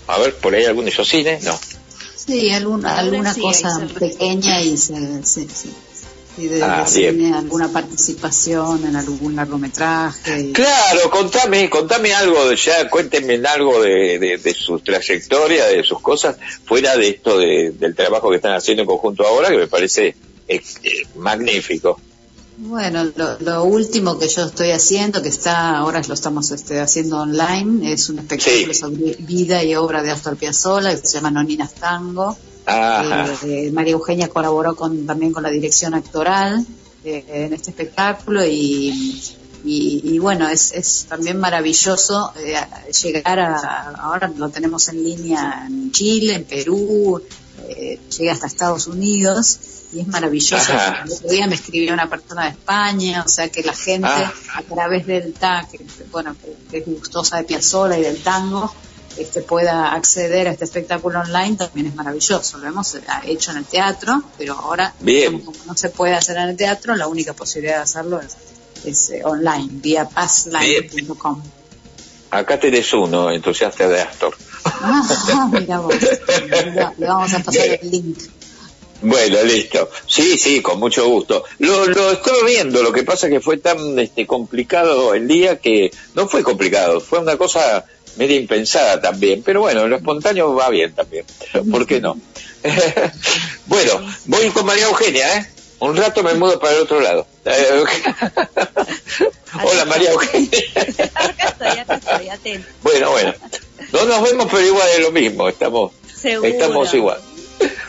A 0.07 0.19
ver, 0.19 0.35
por 0.37 0.55
ahí 0.55 0.65
alguno 0.65 0.89
hizo 0.89 1.05
cine, 1.05 1.39
no. 1.43 1.61
Sí, 2.17 2.51
alguna, 2.51 2.99
alguna 2.99 3.35
sí, 3.35 3.43
cosa 3.43 3.87
pequeña 3.99 4.63
y 4.63 4.79
se, 4.79 5.23
sí, 5.25 5.47
sí. 5.53 5.71
Sí, 6.39 6.47
de, 6.47 6.63
Ah, 6.63 6.85
alguna 7.39 7.69
participación 7.73 8.85
en 8.87 8.95
algún 8.95 9.35
largometraje. 9.35 10.41
y- 10.41 10.53
Claro, 10.53 11.11
contame, 11.11 11.69
contame 11.69 12.15
algo, 12.15 12.49
de 12.49 12.55
ya 12.57 12.89
cuéntenme 12.89 13.41
algo 13.49 13.83
de, 13.83 14.19
de, 14.21 14.39
de 14.39 14.55
su 14.55 14.79
trayectoria, 14.79 15.67
de 15.67 15.83
sus 15.83 16.01
cosas, 16.01 16.37
fuera 16.65 16.97
de 16.97 17.09
esto 17.09 17.39
de- 17.39 17.73
del 17.77 17.95
trabajo 17.97 18.31
que 18.31 18.37
están 18.37 18.55
haciendo 18.55 18.83
en 18.83 18.87
conjunto 18.89 19.27
ahora, 19.27 19.49
que 19.51 19.57
me 19.57 19.67
parece 19.67 20.15
eh, 20.47 20.63
eh, 20.85 21.07
magnífico. 21.17 22.01
Bueno, 22.59 23.05
lo, 23.17 23.39
lo 23.41 23.65
último 23.65 24.19
que 24.19 24.29
yo 24.29 24.45
estoy 24.47 24.71
haciendo, 24.71 25.23
que 25.23 25.29
está 25.29 25.77
ahora 25.79 26.03
lo 26.07 26.15
estamos 26.15 26.51
este, 26.51 26.81
haciendo 26.81 27.19
online, 27.21 27.93
es 27.93 28.09
un 28.09 28.19
espectáculo 28.21 28.75
sobre 28.75 29.17
vida 29.21 29.63
y 29.63 29.75
obra 29.77 30.03
de 30.03 30.11
Astor 30.11 30.37
Piazzolla 30.37 30.91
que 31.01 31.07
se 31.07 31.15
llama 31.15 31.31
Noninas 31.31 31.75
Tango. 31.75 32.37
Eh, 32.69 33.37
eh, 33.67 33.71
María 33.73 33.93
Eugenia 33.93 34.29
colaboró 34.29 34.77
con, 34.77 35.07
también 35.07 35.33
con 35.33 35.43
la 35.43 35.51
dirección 35.51 35.95
actoral 35.95 36.67
eh, 37.05 37.25
en 37.29 37.53
este 37.53 37.71
espectáculo 37.71 38.45
y, 38.45 39.23
y, 39.65 40.01
y 40.05 40.19
bueno, 40.19 40.49
es, 40.49 40.73
es 40.73 41.07
también 41.09 41.39
maravilloso 41.39 42.33
eh, 42.37 42.57
llegar 43.03 43.39
a, 43.41 43.91
ahora 43.99 44.31
lo 44.37 44.49
tenemos 44.51 44.89
en 44.89 45.03
línea 45.03 45.65
en 45.67 45.91
Chile, 45.93 46.35
en 46.35 46.45
Perú, 46.45 47.23
llega 48.19 48.33
hasta 48.33 48.47
Estados 48.47 48.87
Unidos 48.87 49.59
y 49.93 50.01
es 50.01 50.07
maravilloso. 50.07 50.73
Ajá. 50.73 51.05
El 51.05 51.13
otro 51.13 51.29
día 51.29 51.47
me 51.47 51.55
escribió 51.55 51.93
una 51.95 52.09
persona 52.09 52.45
de 52.45 52.51
España, 52.51 53.23
o 53.25 53.29
sea 53.29 53.49
que 53.49 53.63
la 53.63 53.75
gente 53.75 54.09
Ah. 54.09 54.33
a 54.55 54.63
través 54.63 55.07
del 55.07 55.33
TAC, 55.33 55.71
que, 55.71 55.87
bueno, 56.11 56.35
que, 56.41 56.55
que 56.71 56.79
es 56.79 56.87
gustosa 56.87 57.39
de 57.39 57.45
Piazzolla 57.45 57.99
y 57.99 58.03
del 58.03 58.23
tango, 58.23 58.73
este, 59.19 59.43
pueda 59.43 59.93
acceder 59.93 60.49
a 60.49 60.53
este 60.53 60.65
espectáculo 60.65 61.21
online 61.21 61.57
también 61.57 61.89
es 61.89 61.95
maravilloso. 61.95 62.59
Lo 62.59 62.69
hemos 62.69 62.95
eh, 62.95 63.03
hecho 63.25 63.51
en 63.51 63.59
el 63.59 63.65
teatro, 63.65 64.23
pero 64.37 64.55
ahora 64.55 64.95
Bien. 65.01 65.41
como 65.41 65.59
no 65.67 65.77
se 65.77 65.89
puede 65.91 66.15
hacer 66.15 66.37
en 66.37 66.51
el 66.51 66.57
teatro, 66.57 66.95
la 66.95 67.09
única 67.09 67.33
posibilidad 67.33 67.77
de 67.77 67.83
hacerlo 67.83 68.21
es, 68.21 68.37
es, 68.85 69.11
eh, 69.11 69.23
online, 69.25 69.69
vía 69.73 70.09
passline.com. 70.09 71.43
Acá 72.31 72.61
tenés 72.61 72.93
uno, 72.93 73.31
entusiasta 73.31 73.89
de 73.89 74.03
Astor. 74.03 74.37
Ah, 74.65 75.49
mira 75.53 75.81
vos, 75.81 75.95
le 76.99 77.07
vamos 77.07 77.35
a 77.35 77.39
pasar 77.41 77.79
el 77.81 77.91
link. 77.91 78.19
Bueno, 79.01 79.43
listo. 79.45 79.89
Sí, 80.07 80.37
sí, 80.37 80.61
con 80.61 80.81
mucho 80.81 81.09
gusto. 81.09 81.45
Lo, 81.59 81.87
lo 81.87 82.11
estaba 82.13 82.45
viendo, 82.45 82.83
lo 82.83 82.93
que 82.93 83.05
pasa 83.05 83.29
que 83.29 83.41
fue 83.41 83.59
tan 83.59 83.99
este, 83.99 84.27
complicado 84.27 85.15
el 85.15 85.29
día 85.29 85.59
que 85.59 85.91
no 86.15 86.29
fue 86.29 86.43
complicado, 86.43 87.01
fue 87.01 87.21
una 87.21 87.37
cosa 87.37 87.85
media 88.19 88.37
impensada 88.37 89.01
también, 89.01 89.43
pero 89.43 89.61
bueno, 89.61 89.87
lo 89.89 89.97
espontáneo 89.97 90.55
va 90.55 90.69
bien 90.69 90.93
también, 90.93 91.25
¿por 91.71 91.87
qué 91.87 92.01
no? 92.01 92.19
bueno, 93.67 93.93
voy 94.27 94.49
con 94.51 94.67
María 94.67 94.87
Eugenia, 94.87 95.39
¿eh? 95.39 95.47
Un 95.81 95.97
rato 95.97 96.25
me 96.25 96.35
mudo 96.35 96.59
para 96.59 96.75
el 96.75 96.83
otro 96.83 97.01
lado. 97.01 97.25
Hola 99.65 99.85
María 99.87 100.11
Eugenia. 100.11 100.59
Acá 101.15 101.49
estoy, 101.49 101.69
acá 101.79 101.95
estoy, 101.95 102.29
atento. 102.29 102.69
Bueno, 102.83 103.11
bueno. 103.13 103.35
No 103.93 104.05
nos 104.05 104.23
vemos, 104.23 104.47
pero 104.51 104.67
igual 104.67 104.89
es 104.97 105.01
lo 105.01 105.13
mismo, 105.13 105.49
estamos, 105.49 105.93
Seguro. 106.21 106.49
estamos 106.51 106.93
igual. 106.95 107.21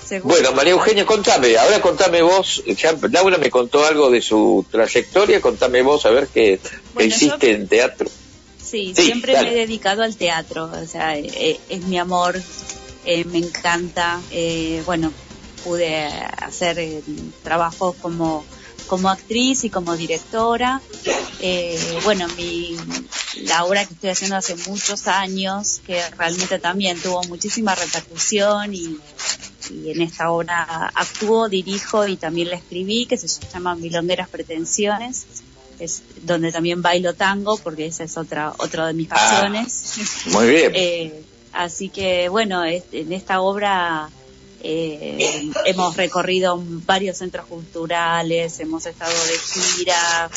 Seguro. 0.06 0.36
Bueno, 0.36 0.54
María 0.54 0.72
Eugenia, 0.74 1.06
contame, 1.06 1.58
ahora 1.58 1.82
contame 1.82 2.22
vos, 2.22 2.64
ya 2.66 2.96
Laura 3.12 3.38
me 3.38 3.50
contó 3.50 3.86
algo 3.86 4.10
de 4.10 4.22
su 4.22 4.66
trayectoria, 4.72 5.42
contame 5.42 5.82
vos 5.82 6.06
a 6.06 6.12
ver 6.12 6.28
qué, 6.34 6.60
hiciste 7.00 7.48
yo- 7.50 7.56
en 7.56 7.68
teatro. 7.68 8.08
Sí, 8.70 8.94
Sí, 8.96 9.04
siempre 9.04 9.34
dale. 9.34 9.50
me 9.50 9.56
he 9.56 9.60
dedicado 9.60 10.04
al 10.04 10.16
teatro, 10.16 10.66
o 10.72 10.88
sea, 10.88 11.18
eh, 11.18 11.30
eh, 11.34 11.60
es 11.70 11.84
mi 11.86 11.98
amor, 11.98 12.40
eh, 13.06 13.24
me 13.26 13.40
encanta. 13.40 14.20
eh, 14.32 14.84
bueno, 14.86 15.12
pude 15.64 16.06
hacer 16.06 17.04
trabajos 17.44 17.96
como, 17.98 18.46
como 18.88 19.10
actriz 19.10 19.64
y 19.64 19.70
como 19.70 19.96
directora. 19.98 20.82
Eh, 21.42 21.80
bueno, 22.04 22.28
mi, 22.38 22.78
la 23.44 23.64
obra 23.66 23.86
que 23.86 23.94
estoy 23.94 24.10
haciendo 24.10 24.36
hace 24.38 24.56
muchos 24.68 25.08
años, 25.08 25.82
que 25.86 26.02
realmente 26.18 26.60
también 26.60 27.00
tuvo 27.02 27.24
muchísima 27.24 27.76
repercusión 27.76 28.74
y, 28.74 28.98
y 29.72 29.92
en 29.92 30.02
esta 30.02 30.32
obra 30.32 30.92
actúo, 30.96 31.50
dirijo 31.50 32.08
y 32.08 32.18
también 32.18 32.50
la 32.50 32.56
escribí, 32.56 33.06
que 33.06 33.18
se 33.18 33.28
llama 33.54 33.76
Milongueras 33.76 34.30
Pretensiones 34.30 35.26
es 35.80 36.02
donde 36.24 36.52
también 36.52 36.82
bailo 36.82 37.14
tango 37.14 37.58
porque 37.58 37.86
esa 37.88 38.04
es 38.04 38.18
otra 38.18 38.54
otra 38.58 38.88
de 38.88 38.94
mis 38.94 39.08
Ah, 39.12 39.16
pasiones 39.16 40.26
muy 40.28 40.48
bien. 40.48 40.72
Eh, 40.76 41.24
así 41.54 41.90
que 41.90 42.30
bueno 42.30 42.64
en 42.66 43.14
esta 43.14 43.42
obra 43.42 44.10
Eh, 44.62 45.52
hemos 45.66 45.96
recorrido 45.96 46.62
varios 46.86 47.18
centros 47.20 47.46
culturales, 47.48 48.60
hemos 48.60 48.86
estado 48.86 49.14
de 49.14 49.38
gira. 49.78 50.30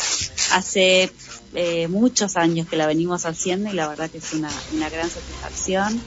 Hace 0.53 1.11
eh, 1.55 1.89
muchos 1.89 2.37
años 2.37 2.69
que 2.69 2.77
la 2.77 2.87
venimos 2.87 3.27
haciendo 3.27 3.69
y 3.69 3.73
la 3.73 3.89
verdad 3.89 4.09
que 4.09 4.19
es 4.19 4.33
una, 4.33 4.49
una 4.75 4.89
gran 4.91 5.11
satisfacción. 5.11 6.01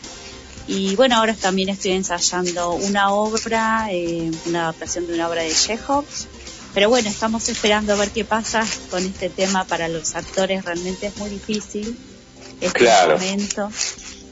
Y 0.68 0.96
bueno, 0.96 1.18
ahora 1.18 1.34
también 1.36 1.68
estoy 1.68 1.92
ensayando 1.92 2.72
una 2.72 3.12
obra, 3.12 3.88
eh, 3.92 4.32
una 4.46 4.62
adaptación 4.64 5.08
de 5.08 5.14
una 5.16 5.28
obra 5.28 5.42
de 5.44 5.54
Chekhov. 5.54 6.06
Pero 6.76 6.90
bueno, 6.90 7.10
estamos 7.10 7.48
esperando 7.50 7.94
a 7.94 7.96
ver 7.96 8.12
qué 8.12 8.26
pasa 8.26 8.64
con 8.92 9.04
este 9.04 9.30
tema 9.30 9.64
para 9.64 9.88
los 9.88 10.14
actores. 10.14 10.64
Realmente 10.66 11.08
es 11.08 11.18
muy 11.18 11.30
difícil 11.30 11.98
este 12.60 12.80
Claro. 12.80 13.14
momento. 13.14 13.72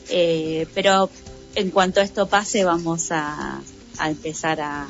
Eh, 0.10 0.68
pero 0.76 1.10
en 1.56 1.72
cuanto 1.72 2.02
esto 2.02 2.28
pase, 2.28 2.65
vamos 2.65 3.11
a, 3.11 3.61
a 3.98 4.10
empezar 4.10 4.60
a, 4.60 4.88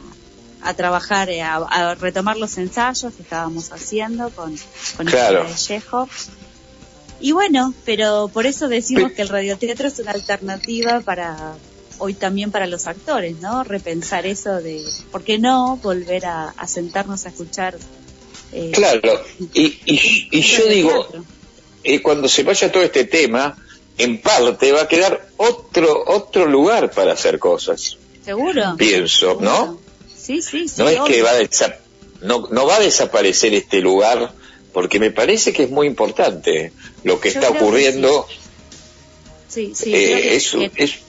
a 0.63 0.73
trabajar, 0.73 1.29
eh, 1.29 1.43
a, 1.43 1.57
a 1.57 1.93
retomar 1.93 2.37
los 2.37 2.57
ensayos 2.57 3.13
que 3.13 3.21
estábamos 3.21 3.71
haciendo 3.71 4.31
con, 4.31 4.57
con 4.97 5.05
Claro. 5.05 5.45
Y 7.19 7.31
bueno, 7.33 7.73
pero 7.85 8.29
por 8.33 8.47
eso 8.47 8.67
decimos 8.67 9.11
que 9.11 9.21
el 9.21 9.29
radioteatro 9.29 9.87
es 9.87 9.99
una 9.99 10.11
alternativa 10.11 11.01
para 11.01 11.53
hoy 11.99 12.13
también 12.13 12.51
para 12.51 12.67
los 12.67 12.87
actores, 12.87 13.39
¿no? 13.39 13.63
Repensar 13.63 14.25
eso 14.25 14.61
de, 14.61 14.83
¿por 15.11 15.23
qué 15.23 15.37
no 15.39 15.77
volver 15.77 16.25
a, 16.25 16.49
a 16.49 16.67
sentarnos 16.67 17.25
a 17.25 17.29
escuchar? 17.29 17.77
eh, 18.51 18.71
Claro, 18.73 19.21
y, 19.53 19.65
y, 19.85 20.27
y 20.31 20.41
yo 20.41 20.65
digo, 20.67 21.07
eh, 21.83 22.01
cuando 22.01 22.27
se 22.27 22.43
vaya 22.43 22.71
todo 22.71 22.83
este 22.83 23.05
tema, 23.05 23.57
en 23.97 24.21
parte 24.21 24.71
va 24.71 24.83
a 24.83 24.87
quedar 24.87 25.27
otro 25.37 26.03
otro 26.07 26.45
lugar 26.47 26.91
para 26.91 27.13
hacer 27.13 27.39
cosas, 27.39 27.97
¿Seguro? 28.25 28.75
pienso, 28.77 29.37
¿no? 29.39 29.79
Sí, 30.15 30.41
sí, 30.41 30.67
sí. 30.67 30.75
No 30.77 30.87
es 30.89 30.99
que 31.01 31.21
va 31.21 31.31
a 31.31 31.39
desa- 31.41 31.77
no, 32.21 32.47
no 32.51 32.65
va 32.65 32.77
a 32.77 32.79
desaparecer 32.79 33.53
este 33.53 33.81
lugar, 33.81 34.31
porque 34.71 34.99
me 34.99 35.11
parece 35.11 35.51
que 35.53 35.63
es 35.63 35.69
muy 35.69 35.85
importante 35.87 36.71
lo 37.03 37.19
que 37.19 37.31
Yo 37.31 37.39
está 37.39 37.51
que 37.51 37.57
ocurriendo. 37.59 38.25
Sí, 39.49 39.73
sí. 39.75 39.93
eh, 39.93 40.35
es, 40.35 40.53
un- 40.53 40.69
que- 40.69 40.83
es- 40.85 40.99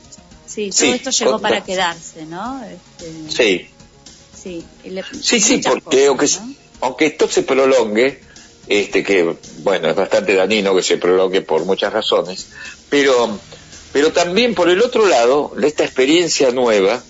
sí, 0.54 0.70
sí, 0.72 0.84
todo 0.86 0.94
esto 0.94 1.10
llegó 1.10 1.38
para 1.40 1.64
quedarse, 1.64 2.26
¿no? 2.26 2.62
Este, 2.64 3.12
sí, 3.28 3.68
sí, 4.34 4.64
le- 4.90 5.02
sí, 5.22 5.40
sí, 5.40 5.60
porque 5.64 6.06
cosas, 6.06 6.08
aunque, 6.08 6.26
¿no? 6.40 6.54
aunque 6.80 7.06
esto 7.06 7.28
se 7.28 7.42
prolongue, 7.42 8.20
este 8.66 9.02
que 9.02 9.36
bueno 9.58 9.90
es 9.90 9.96
bastante 9.96 10.34
dañino 10.34 10.74
que 10.74 10.82
se 10.82 10.96
prolongue 10.96 11.42
por 11.42 11.64
muchas 11.64 11.92
razones, 11.92 12.46
pero 12.88 13.38
pero 13.92 14.12
también 14.12 14.54
por 14.54 14.68
el 14.70 14.80
otro 14.82 15.06
lado 15.06 15.52
esta 15.62 15.84
experiencia 15.84 16.50
nueva 16.50 17.02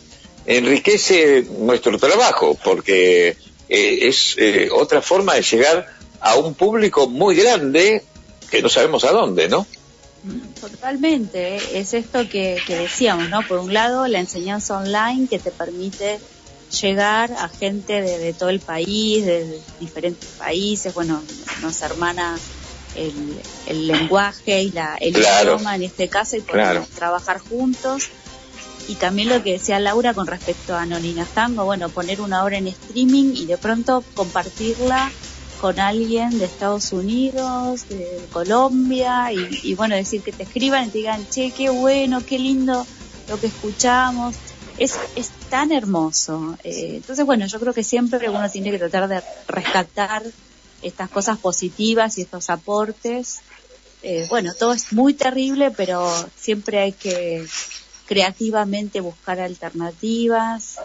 enriquece 0.46 1.46
nuestro 1.58 1.98
trabajo 1.98 2.56
porque 2.62 3.36
eh, 3.68 3.98
es 4.02 4.34
eh, 4.38 4.68
otra 4.72 5.00
forma 5.00 5.34
de 5.34 5.42
llegar 5.42 5.86
a 6.20 6.36
un 6.36 6.54
público 6.54 7.08
muy 7.08 7.34
grande 7.34 8.02
que 8.50 8.60
no 8.62 8.68
sabemos 8.68 9.04
a 9.04 9.12
dónde, 9.12 9.48
¿no? 9.48 9.66
Totalmente, 10.60 11.78
es 11.78 11.92
esto 11.94 12.28
que, 12.28 12.62
que 12.66 12.76
decíamos, 12.76 13.28
¿no? 13.28 13.42
Por 13.46 13.58
un 13.58 13.72
lado, 13.74 14.06
la 14.06 14.20
enseñanza 14.20 14.78
online 14.78 15.28
que 15.28 15.38
te 15.38 15.50
permite 15.50 16.18
llegar 16.80 17.32
a 17.32 17.48
gente 17.48 18.00
de, 18.00 18.18
de 18.18 18.32
todo 18.32 18.48
el 18.48 18.60
país, 18.60 19.24
de 19.24 19.60
diferentes 19.80 20.28
países, 20.38 20.94
bueno, 20.94 21.22
nos 21.62 21.82
hermana 21.82 22.36
el, 22.96 23.40
el 23.66 23.86
lenguaje 23.86 24.62
y 24.62 24.70
la, 24.70 24.96
el 25.00 25.14
Claro. 25.14 25.54
idioma 25.56 25.76
en 25.76 25.82
este 25.82 26.08
caso 26.08 26.36
y 26.36 26.40
podemos 26.40 26.70
Claro. 26.72 26.86
trabajar 26.94 27.38
juntos. 27.38 28.04
Y 28.88 28.96
también 28.96 29.28
lo 29.30 29.42
que 29.42 29.52
decía 29.52 29.78
Laura 29.80 30.12
con 30.14 30.26
respecto 30.26 30.76
a 30.76 30.84
Noninas 30.84 31.28
Tango, 31.30 31.64
bueno, 31.64 31.88
poner 31.88 32.20
una 32.20 32.44
obra 32.44 32.58
en 32.58 32.66
streaming 32.66 33.32
y 33.34 33.46
de 33.46 33.56
pronto 33.56 34.04
compartirla 34.14 35.10
con 35.64 35.80
alguien 35.80 36.38
de 36.38 36.44
Estados 36.44 36.92
Unidos, 36.92 37.88
de 37.88 38.26
Colombia, 38.30 39.32
y, 39.32 39.60
y 39.62 39.74
bueno, 39.74 39.96
decir 39.96 40.20
que 40.20 40.30
te 40.30 40.42
escriban 40.42 40.84
y 40.84 40.90
te 40.90 40.98
digan, 40.98 41.26
che, 41.30 41.52
qué 41.52 41.70
bueno, 41.70 42.20
qué 42.20 42.38
lindo 42.38 42.86
lo 43.30 43.40
que 43.40 43.46
escuchamos. 43.46 44.34
Es, 44.76 44.98
es 45.16 45.30
tan 45.48 45.72
hermoso. 45.72 46.58
Eh, 46.64 46.96
entonces, 46.96 47.24
bueno, 47.24 47.46
yo 47.46 47.58
creo 47.60 47.72
que 47.72 47.82
siempre 47.82 48.28
uno 48.28 48.50
tiene 48.50 48.72
que 48.72 48.78
tratar 48.78 49.08
de 49.08 49.22
rescatar 49.48 50.22
estas 50.82 51.08
cosas 51.08 51.38
positivas 51.38 52.18
y 52.18 52.20
estos 52.20 52.50
aportes. 52.50 53.38
Eh, 54.02 54.26
bueno, 54.28 54.52
todo 54.52 54.74
es 54.74 54.92
muy 54.92 55.14
terrible, 55.14 55.70
pero 55.70 56.06
siempre 56.36 56.80
hay 56.80 56.92
que 56.92 57.46
creativamente 58.04 59.00
buscar 59.00 59.40
alternativas. 59.40 60.76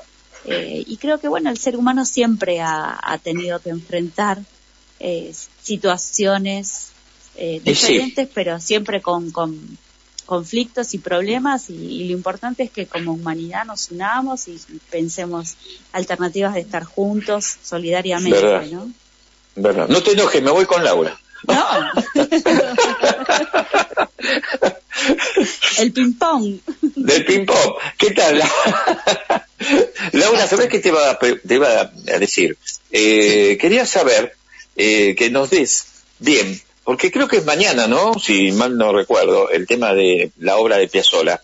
Eh, 0.46 0.86
y 0.88 0.96
creo 0.96 1.20
que, 1.20 1.28
bueno, 1.28 1.50
el 1.50 1.58
ser 1.58 1.76
humano 1.76 2.06
siempre 2.06 2.62
ha, 2.62 2.98
ha 3.04 3.18
tenido 3.18 3.60
que 3.60 3.72
enfrentar 3.72 4.40
eh, 5.00 5.34
situaciones 5.62 6.90
eh, 7.36 7.62
sí. 7.64 7.70
diferentes, 7.70 8.28
pero 8.34 8.60
siempre 8.60 9.02
con, 9.02 9.32
con 9.32 9.78
conflictos 10.26 10.94
y 10.94 11.00
problemas. 11.00 11.70
Y, 11.70 11.74
y 11.74 12.08
lo 12.08 12.14
importante 12.14 12.64
es 12.64 12.72
que 12.72 12.86
como 12.86 13.14
humanidad 13.14 13.66
nos 13.66 13.92
unamos 13.92 14.48
y, 14.48 14.60
pensemos 14.92 15.56
alternativas 15.92 16.54
de 16.54 16.62
estar 16.62 16.84
juntos 16.84 17.58
solidariamente, 17.64 18.42
Verdad. 18.42 18.66
¿no? 18.68 18.92
¿Verdad? 19.56 19.88
No 19.88 20.04
te 20.04 20.12
enojes, 20.12 20.44
me 20.44 20.52
voy 20.52 20.66
con 20.66 20.84
Laura. 20.84 21.20
El 25.80 25.94
ping-pong. 25.94 26.60
Del 26.82 27.26
ping-pong. 27.26 27.74
¿Qué 27.98 28.12
tal? 28.12 28.38
Laura, 30.12 30.48
¿sabes 30.48 30.68
qué 30.68 30.80
te 30.80 30.90
iba 30.90 31.12
a, 31.12 31.18
te 31.18 31.56
iba 31.56 31.82
a 31.82 32.20
decir? 32.20 32.58
Eh, 32.92 33.58
quería 33.60 33.86
saber 33.86 34.36
eh, 34.82 35.14
que 35.16 35.30
nos 35.30 35.50
des 35.50 35.86
bien, 36.20 36.60
porque 36.86 37.12
creo 37.12 37.28
que 37.28 37.38
es 37.38 37.46
mañana, 37.46 37.86
¿no? 37.88 38.14
Si 38.18 38.52
mal 38.54 38.78
no 38.78 38.94
recuerdo, 38.94 39.50
el 39.50 39.68
tema 39.68 39.94
de 39.94 40.32
la 40.40 40.56
obra 40.58 40.78
de 40.78 40.88
Piazzolla, 40.88 41.42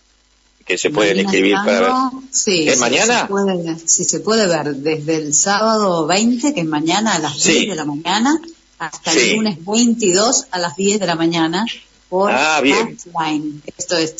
que 0.65 0.77
se 0.77 0.89
pueden 0.89 1.19
escribir 1.19 1.55
para 1.65 2.09
Sí, 2.31 2.67
¿Es 2.67 2.75
sí, 2.75 2.79
mañana? 2.79 3.21
Se 3.21 3.27
puede, 3.27 3.77
sí, 3.85 4.03
se 4.05 4.19
puede 4.21 4.47
ver 4.47 4.73
desde 4.77 5.17
el 5.17 5.33
sábado 5.33 6.07
20, 6.07 6.53
que 6.53 6.61
es 6.61 6.65
mañana 6.65 7.13
a 7.15 7.19
las 7.19 7.37
Sí. 7.39 7.51
10 7.51 7.69
de 7.71 7.75
la 7.75 7.85
mañana, 7.85 8.41
hasta 8.79 9.11
el 9.11 9.35
lunes 9.35 9.57
22 9.63 10.47
a 10.51 10.57
las 10.59 10.75
10 10.77 10.99
de 11.01 11.05
la 11.07 11.15
mañana 11.15 11.65
por 12.09 12.31
Ah. 12.31 12.61
Passline. 12.63 13.61
Esto 13.77 13.97
es 13.97 14.15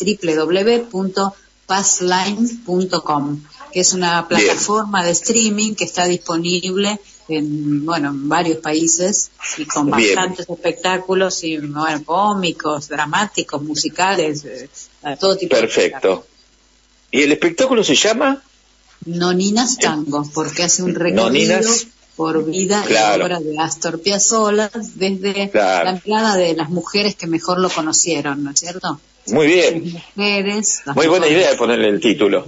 www.passline.com, 2.05 3.43
que 3.71 3.79
es 3.79 3.93
una 3.93 4.21
Bien. 4.23 4.41
plataforma 4.45 5.03
de 5.03 5.11
streaming 5.11 5.73
que 5.75 5.85
está 5.85 6.05
disponible 6.05 6.99
en, 7.27 7.85
bueno, 7.85 8.09
en 8.09 8.29
varios 8.29 8.57
países 8.57 9.31
y 9.57 9.65
con 9.65 9.91
Bien. 9.91 10.15
bastantes 10.15 10.47
espectáculos 10.49 11.43
y, 11.43 11.57
bueno, 11.57 12.03
cómicos, 12.05 12.87
dramáticos, 12.87 13.61
musicales, 13.61 14.43
eh, 14.45 14.69
todo 15.19 15.35
tipo 15.37 15.55
de 15.55 15.61
Perfecto. 15.61 16.25
¿Y 17.11 17.21
el 17.23 17.31
espectáculo 17.31 17.83
se 17.83 17.95
llama? 17.95 18.41
Noninas 19.05 19.77
Tango, 19.77 20.27
porque 20.33 20.63
hace 20.63 20.83
un 20.83 20.95
recorrido 20.95 21.25
Noninas. 21.25 21.87
por 22.15 22.45
vida 22.45 22.83
Claro. 22.87 23.21
y 23.23 23.25
obra 23.25 23.39
de 23.39 23.59
Astor 23.59 24.01
Piazzolla 24.01 24.71
desde 24.95 25.49
Claro. 25.51 25.85
la 25.91 26.01
mirada 26.03 26.35
de 26.37 26.55
las 26.55 26.69
mujeres 26.69 27.15
que 27.15 27.27
mejor 27.27 27.59
lo 27.59 27.69
conocieron, 27.69 28.43
¿no 28.43 28.51
es 28.51 28.59
cierto? 28.59 28.99
Muy 29.27 29.47
bien. 29.47 30.01
Mujeres. 30.15 30.81
las 30.85 30.95
Muy 30.95 31.07
buena 31.07 31.27
idea 31.27 31.49
de 31.51 31.57
ponerle 31.57 31.89
el 31.89 31.99
título. 31.99 32.45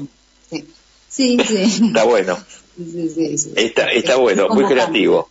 Sí, 0.50 0.66
sí. 1.10 1.38
Está 1.88 2.04
bueno. 2.04 2.38
Está, 3.56 3.92
está 3.92 4.14
Es 4.14 4.20
bueno, 4.20 4.50
muy 4.50 4.66
creativo. 4.66 5.30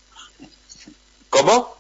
¿Cómo? 1.30 1.76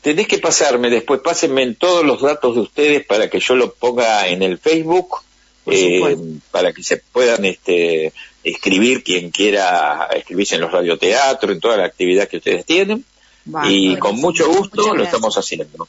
tenés 0.02 0.26
que 0.28 0.38
pasarme 0.38 0.90
después, 0.90 1.20
pásenme 1.20 1.74
todos 1.74 2.04
los 2.04 2.22
datos 2.22 2.54
de 2.54 2.60
ustedes 2.62 3.04
para 3.06 3.28
que 3.28 3.40
yo 3.40 3.54
lo 3.54 3.72
ponga 3.74 4.28
en 4.28 4.42
el 4.42 4.58
Facebook, 4.58 5.22
eh, 5.66 6.16
para 6.50 6.72
que 6.72 6.82
se 6.82 6.98
puedan 6.98 7.44
este, 7.44 8.12
escribir 8.42 9.02
quien 9.02 9.30
quiera 9.30 10.08
escribirse 10.14 10.56
en 10.56 10.60
los 10.62 10.72
radioteatros, 10.72 11.52
en 11.52 11.60
toda 11.60 11.76
la 11.78 11.86
actividad 11.86 12.28
que 12.28 12.38
ustedes 12.38 12.64
tienen. 12.64 13.04
Vale, 13.46 13.70
y 13.72 13.86
bueno, 13.88 14.00
con 14.00 14.16
mucho 14.20 14.48
gusto 14.48 14.94
lo 14.94 15.04
estamos 15.04 15.36
haciendo. 15.36 15.88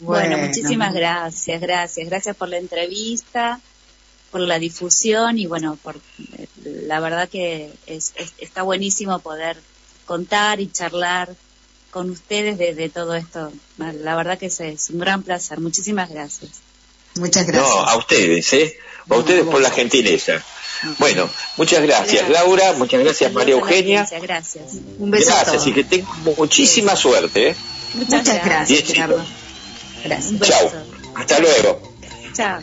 Bueno, 0.00 0.36
Bueno. 0.36 0.46
muchísimas 0.46 0.94
gracias, 0.94 1.60
gracias, 1.60 2.08
gracias 2.08 2.36
por 2.36 2.48
la 2.48 2.56
entrevista, 2.58 3.60
por 4.30 4.40
la 4.40 4.58
difusión 4.58 5.38
y 5.38 5.46
bueno, 5.46 5.76
por 5.82 5.96
eh, 6.38 6.46
la 6.64 7.00
verdad 7.00 7.28
que 7.28 7.70
es, 7.86 8.12
es- 8.16 8.32
está 8.38 8.62
buenísimo 8.62 9.18
poder 9.20 9.56
contar 10.06 10.60
y 10.60 10.70
charlar 10.70 11.34
con 11.90 12.10
ustedes 12.10 12.56
de, 12.58 12.74
de 12.74 12.88
todo 12.88 13.14
esto. 13.14 13.52
La 13.78 14.14
verdad 14.14 14.38
que 14.38 14.46
es, 14.46 14.60
es 14.60 14.90
un 14.90 15.00
gran 15.00 15.22
placer. 15.22 15.58
Muchísimas 15.60 16.08
gracias. 16.10 16.50
Muchas 17.16 17.48
No, 17.48 17.62
a 17.64 17.96
ustedes, 17.96 18.52
¿eh? 18.52 18.76
A 19.08 19.16
ustedes 19.16 19.44
por 19.44 19.60
la 19.60 19.70
gentileza. 19.70 20.42
Bueno, 20.98 21.28
muchas 21.58 21.82
gracias 21.82 22.28
Laura, 22.30 22.72
muchas 22.74 23.02
gracias 23.02 23.30
María 23.32 23.54
a 23.56 23.58
Eugenia. 23.58 24.00
audiencia, 24.02 24.18
Gracias. 24.20 24.64
Un 24.98 25.10
beso 25.10 25.30
a 25.30 25.34
Gracias 25.34 25.56
todos. 25.56 25.66
y 25.66 25.72
que 25.74 25.84
tengan 25.84 26.24
muchísima 26.38 26.96
suerte. 26.96 27.48
¿eh? 27.50 27.56
Muchas, 27.94 28.24
gracias, 28.44 28.82
Gerardo. 28.84 29.22
Gracias. 30.04 30.40
Chao. 30.40 30.72
Hasta 31.16 31.38
luego. 31.40 31.82
Chao. 32.34 32.60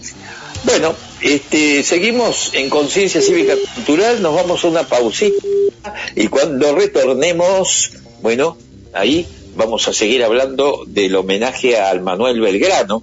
Bueno, 0.63 0.93
este, 1.21 1.83
seguimos 1.83 2.51
en 2.53 2.69
Conciencia 2.69 3.21
Cívica 3.21 3.53
Cultural, 3.75 4.21
nos 4.21 4.35
vamos 4.35 4.63
a 4.63 4.67
una 4.67 4.83
pausita 4.83 5.37
y 6.15 6.27
cuando 6.27 6.75
retornemos, 6.75 7.91
bueno, 8.21 8.57
ahí 8.93 9.25
vamos 9.55 9.87
a 9.87 9.93
seguir 9.93 10.23
hablando 10.23 10.83
del 10.85 11.15
homenaje 11.15 11.77
al 11.77 12.01
Manuel 12.01 12.41
Belgrano, 12.41 13.01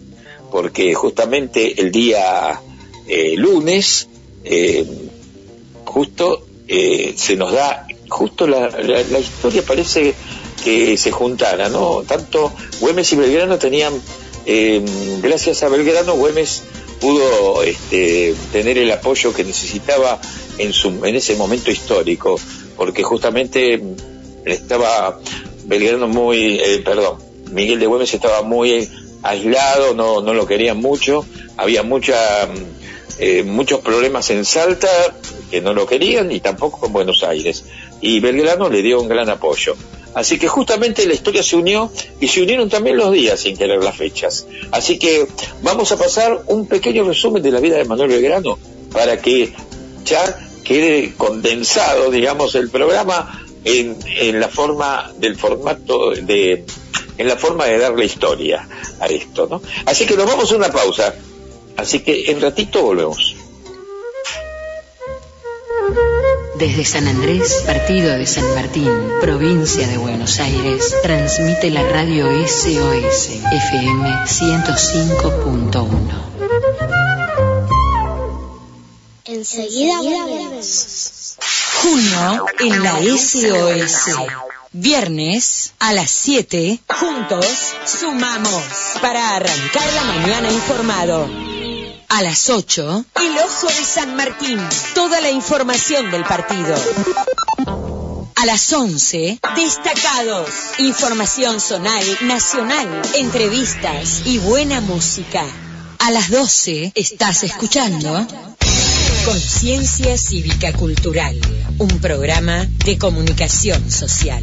porque 0.53 0.95
justamente 0.95 1.81
el 1.81 1.91
día 1.91 2.61
eh, 3.09 3.35
lunes, 3.37 4.09
eh, 4.45 4.85
justo 5.85 6.47
eh, 6.69 7.15
se 7.17 7.37
nos 7.37 7.53
da, 7.53 7.87
justo 8.09 8.47
la, 8.47 8.69
la- 8.69 9.03
la 9.03 9.19
historia 9.19 9.63
parece 9.63 10.15
que 10.63 10.97
se 10.97 11.11
juntara, 11.11 11.69
¿no? 11.71 12.03
Tanto 12.07 12.53
Güemes 12.81 13.13
y 13.13 13.17
Belgrano 13.17 13.59
tenían, 13.59 13.93
eh, 14.47 14.83
gracias 15.23 15.63
a 15.63 15.69
Belgrano, 15.69 16.15
Güemes 16.15 16.63
pudo 17.01 17.63
este, 17.63 18.35
tener 18.53 18.79
el 18.79 18.91
apoyo 18.91 19.33
que 19.33 19.45
necesitaba 19.45 20.21
en, 20.59 20.73
su, 20.73 21.05
en 21.05 21.17
ese 21.17 21.37
momento 21.37 21.71
histórico, 21.71 22.39
porque 22.77 23.03
justamente 23.03 23.83
estaba 24.45 25.19
Belgrano 25.65 26.09
muy, 26.09 26.59
eh, 26.61 26.83
perdón, 26.85 27.19
Miguel 27.51 27.81
de 27.81 27.87
Güemes 27.87 28.13
estaba 28.15 28.43
muy 28.43 28.89
aislado, 29.23 29.95
no, 29.95 30.21
no 30.21 30.35
lo 30.35 30.47
querían 30.47 30.79
mucho, 30.79 31.25
había 31.57 31.83
mucha, 31.83 32.47
mm, 32.47 33.21
eh, 33.21 33.43
muchos 33.45 33.81
problemas 33.81 34.29
en 34.31 34.45
Salta 34.45 34.89
que 35.51 35.61
no 35.61 35.73
lo 35.73 35.87
querían 35.87 36.31
y 36.33 36.41
tampoco 36.41 36.87
en 36.87 36.93
Buenos 36.93 37.23
Aires. 37.23 37.65
Y 38.01 38.21
Belgrano 38.21 38.69
le 38.69 38.83
dio 38.83 39.01
un 39.01 39.09
gran 39.09 39.29
apoyo. 39.31 39.77
Así 40.15 40.39
que 40.39 40.49
justamente 40.49 41.07
la 41.07 41.15
historia 41.15 41.43
se 41.43 41.57
unió 41.57 41.91
y 42.21 42.29
se 42.29 42.43
unieron 42.43 42.69
también 42.69 42.97
los 42.97 43.13
días 43.13 43.41
sin 43.41 43.57
querer 43.57 43.83
las 43.83 43.97
fechas. 43.97 44.47
Así 44.71 44.99
que 44.99 45.27
vamos 45.63 45.91
a 45.93 45.97
pasar 45.97 46.43
un 46.47 46.67
pequeño 46.67 47.05
resumen 47.05 47.43
de 47.43 47.51
la 47.51 47.61
vida 47.61 47.77
de 47.77 47.85
Manuel 47.85 48.11
Belgrano 48.11 48.59
para 48.93 49.21
que 49.21 49.53
ya 50.05 50.39
quede 50.63 51.15
condensado, 51.17 52.11
digamos, 52.11 52.55
el 52.55 52.71
programa 52.71 53.45
en, 53.65 53.97
en 54.05 54.41
la 54.41 54.49
forma 54.49 55.13
del 55.19 55.37
formato 55.37 56.11
de 56.11 56.65
en 57.17 57.29
la 57.29 57.37
forma 57.37 57.67
de 57.67 57.79
darle 57.79 58.07
historia 58.07 58.69
a 59.01 59.07
esto, 59.07 59.47
¿no? 59.49 59.63
Así 59.87 60.07
que 60.07 60.17
nos 60.17 60.27
vamos 60.27 60.51
a 60.53 60.57
una 60.57 60.71
pausa. 60.71 61.15
Así 61.77 62.01
que 62.01 62.31
en 62.31 62.41
ratito 62.41 62.83
volvemos. 62.83 63.34
Desde 66.59 66.85
San 66.85 67.07
Andrés, 67.09 67.63
partido 67.67 68.17
de 68.17 68.27
San 68.27 68.55
Martín, 68.55 68.89
provincia 69.21 69.89
de 69.89 69.99
Buenos 69.99 70.39
Aires, 70.39 70.95
transmite 71.03 71.69
la 71.71 71.83
radio 71.83 72.27
SOS 72.47 73.31
FM 73.51 74.25
105.1. 74.25 76.25
Enseguida 79.25 80.01
volvemos. 80.01 81.37
Junio 81.83 82.47
en 82.61 82.83
la 82.83 83.01
SOS. 83.19 84.11
Viernes 84.71 85.73
a 85.81 85.93
las 85.93 86.11
7, 86.11 86.81
juntos 86.89 87.47
sumamos 87.85 88.63
para 89.01 89.37
arrancar 89.37 89.93
la 89.93 90.05
mañana 90.05 90.51
informado. 90.51 91.54
A 92.15 92.23
las 92.23 92.49
8, 92.49 93.07
el 93.23 93.39
ojo 93.39 93.67
de 93.67 93.85
San 93.85 94.15
Martín. 94.15 94.57
Toda 94.95 95.21
la 95.21 95.33
información 95.33 96.13
del 96.13 96.23
partido. 96.23 96.77
A 98.37 98.47
las 98.47 98.73
11, 98.73 99.41
destacados. 99.57 100.49
Información 100.79 101.61
zonal, 101.61 102.05
nacional, 102.21 103.03
entrevistas 103.17 104.23
y 104.27 104.39
buena 104.39 104.81
música. 104.81 105.45
A 105.99 106.13
las 106.13 106.31
12, 106.31 106.93
estás 106.95 107.43
escuchando 107.43 108.25
Conciencia 109.25 110.17
Cívica 110.17 110.73
Cultural, 110.73 111.37
un 111.79 111.99
programa 111.99 112.65
de 112.85 112.97
comunicación 112.97 113.91
social. 113.91 114.41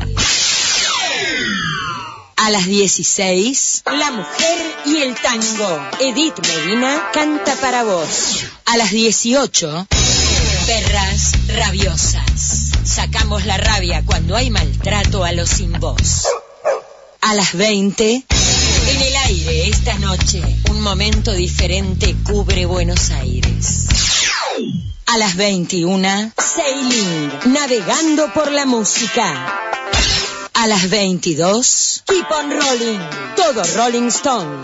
A 2.43 2.49
las 2.49 2.65
16, 2.65 3.84
La 3.85 4.09
Mujer 4.09 4.76
y 4.88 4.97
el 5.03 5.13
Tango. 5.13 5.89
Edith 5.99 6.39
Medina 6.39 7.11
canta 7.13 7.55
para 7.57 7.84
vos. 7.84 8.45
A 8.65 8.77
las 8.77 8.89
18, 8.89 9.88
Perras 10.65 11.34
Rabiosas. 11.49 12.72
Sacamos 12.84 13.45
la 13.45 13.57
rabia 13.57 14.01
cuando 14.07 14.35
hay 14.35 14.49
maltrato 14.49 15.23
a 15.23 15.34
los 15.34 15.49
sin 15.49 15.73
voz. 15.73 16.26
A 17.22 17.35
las 17.35 17.53
20, 17.53 18.11
en 18.88 19.01
el 19.03 19.15
aire 19.18 19.69
esta 19.69 19.99
noche, 19.99 20.41
un 20.72 20.81
momento 20.81 21.34
diferente 21.34 22.15
cubre 22.23 22.65
Buenos 22.65 23.11
Aires. 23.11 23.85
A 25.05 25.18
las 25.19 25.35
21, 25.35 26.31
Sailing, 26.38 27.53
navegando 27.53 28.34
por 28.34 28.51
la 28.51 28.65
música. 28.65 29.69
A 30.61 30.67
las 30.67 30.91
22, 30.91 32.03
Keep 32.05 32.27
on 32.29 32.51
Rolling, 32.51 32.99
todo 33.35 33.63
Rolling 33.77 34.09
Stone. 34.09 34.63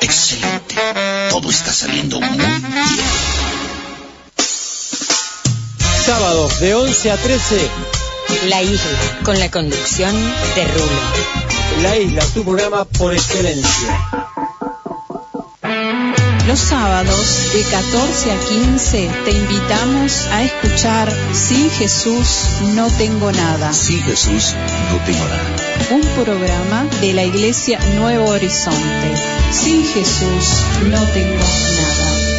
Excelente. 0.00 0.74
Todo 1.28 1.50
está 1.50 1.70
saliendo 1.70 2.18
muy 2.18 2.38
bien. 2.38 2.62
Sábados 6.06 6.60
de 6.60 6.74
11 6.74 7.10
a 7.10 7.16
13. 7.18 7.70
La 8.46 8.62
isla, 8.62 8.98
con 9.22 9.38
la 9.38 9.50
conducción 9.50 10.14
de 10.54 10.64
Rulo. 10.64 11.82
La 11.82 11.98
isla, 11.98 12.24
tu 12.32 12.42
programa 12.42 12.86
por 12.86 13.12
excelencia. 13.12 14.00
Los 16.50 16.58
sábados 16.58 17.52
de 17.52 17.62
14 17.62 18.32
a 18.32 18.40
15 18.40 19.08
te 19.24 19.30
invitamos 19.30 20.26
a 20.32 20.42
escuchar 20.42 21.08
Sin 21.32 21.70
Jesús 21.70 22.56
no 22.74 22.90
tengo 22.90 23.30
nada, 23.30 23.72
Sin 23.72 24.02
Jesús 24.02 24.56
no 24.90 24.98
tengo 25.04 25.24
nada. 25.26 25.56
un 25.92 26.24
programa 26.24 26.88
de 27.00 27.12
la 27.12 27.22
Iglesia 27.22 27.78
Nuevo 27.94 28.30
Horizonte. 28.30 29.14
Sin 29.52 29.86
Jesús 29.86 30.64
no 30.90 31.00
tengo 31.12 31.38
nada. 31.38 32.29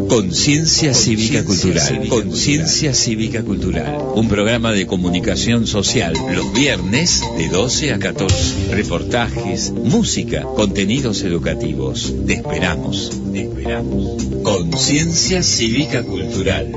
Conciencia 0.08 0.94
Cívica 0.94 1.44
Cultural. 1.44 2.08
Conciencia 2.08 2.94
Cívica 2.94 3.42
Cultural. 3.42 3.98
Un 4.14 4.28
programa 4.28 4.72
de 4.72 4.86
comunicación 4.86 5.66
social 5.66 6.14
los 6.34 6.52
viernes 6.52 7.22
de 7.38 7.48
12 7.48 7.92
a 7.92 7.98
14. 7.98 8.74
Reportajes, 8.74 9.70
música, 9.70 10.42
contenidos 10.42 11.22
educativos. 11.22 12.12
Te 12.26 12.34
esperamos. 12.34 13.12
Te 13.32 13.42
esperamos. 13.42 14.24
Conciencia 14.42 15.42
Cívica 15.42 16.02
Cultural. 16.02 16.72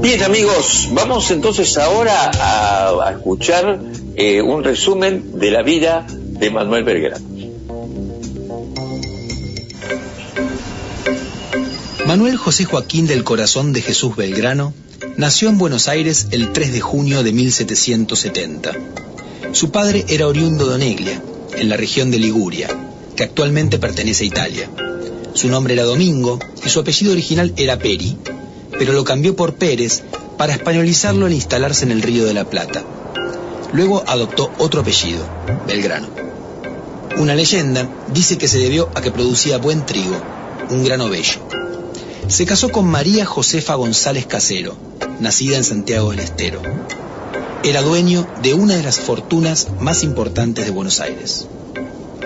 Bien 0.00 0.22
amigos, 0.22 0.88
vamos 0.92 1.30
entonces 1.30 1.76
ahora 1.78 2.30
a, 2.32 3.10
escuchar 3.10 3.80
eh, 4.14 4.42
un 4.42 4.62
resumen 4.62 5.38
de 5.38 5.50
la 5.50 5.62
vida 5.62 6.06
de 6.08 6.50
Manuel 6.50 6.84
Belgrano. 6.84 7.26
Manuel 12.06 12.36
José 12.36 12.64
Joaquín 12.64 13.06
del 13.06 13.24
Corazón 13.24 13.72
de 13.72 13.82
Jesús 13.82 14.14
Belgrano 14.14 14.72
nació 15.16 15.48
en 15.48 15.58
Buenos 15.58 15.88
Aires 15.88 16.28
el 16.30 16.52
3 16.52 16.72
de 16.72 16.80
junio 16.80 17.22
de 17.22 17.32
1770. 17.32 18.72
Su 19.52 19.70
padre 19.70 20.04
era 20.08 20.28
oriundo 20.28 20.68
de 20.68 20.74
Oneglia, 20.74 21.22
en 21.56 21.68
la 21.68 21.76
región 21.76 22.10
de 22.10 22.18
Liguria, 22.18 22.68
que 23.16 23.24
actualmente 23.24 23.78
pertenece 23.78 24.24
a 24.24 24.26
Italia. 24.28 24.70
Su 25.34 25.48
nombre 25.48 25.74
era 25.74 25.84
Domingo 25.84 26.38
y 26.64 26.68
su 26.68 26.80
apellido 26.80 27.12
original 27.12 27.52
era 27.56 27.78
Peri, 27.78 28.16
pero 28.78 28.92
lo 28.92 29.04
cambió 29.04 29.36
por 29.36 29.54
Pérez 29.54 30.02
para 30.36 30.54
españolizarlo 30.54 31.26
al 31.26 31.32
instalarse 31.32 31.84
en 31.84 31.92
el 31.92 32.02
Río 32.02 32.24
de 32.26 32.34
la 32.34 32.44
Plata. 32.44 32.84
Luego 33.72 34.04
adoptó 34.06 34.50
otro 34.58 34.80
apellido, 34.80 35.24
Belgrano. 35.66 36.08
Una 37.18 37.34
leyenda 37.34 37.88
dice 38.12 38.38
que 38.38 38.48
se 38.48 38.58
debió 38.58 38.90
a 38.94 39.00
que 39.00 39.10
producía 39.10 39.58
buen 39.58 39.86
trigo, 39.86 40.16
un 40.70 40.84
grano 40.84 41.08
bello. 41.08 41.40
Se 42.28 42.44
casó 42.44 42.70
con 42.70 42.86
María 42.86 43.24
Josefa 43.24 43.74
González 43.74 44.26
Casero, 44.26 44.76
nacida 45.20 45.56
en 45.56 45.64
Santiago 45.64 46.10
del 46.10 46.20
Estero. 46.20 46.60
Era 47.62 47.82
dueño 47.82 48.26
de 48.42 48.54
una 48.54 48.76
de 48.76 48.82
las 48.82 49.00
fortunas 49.00 49.68
más 49.80 50.04
importantes 50.04 50.66
de 50.66 50.70
Buenos 50.70 51.00
Aires. 51.00 51.46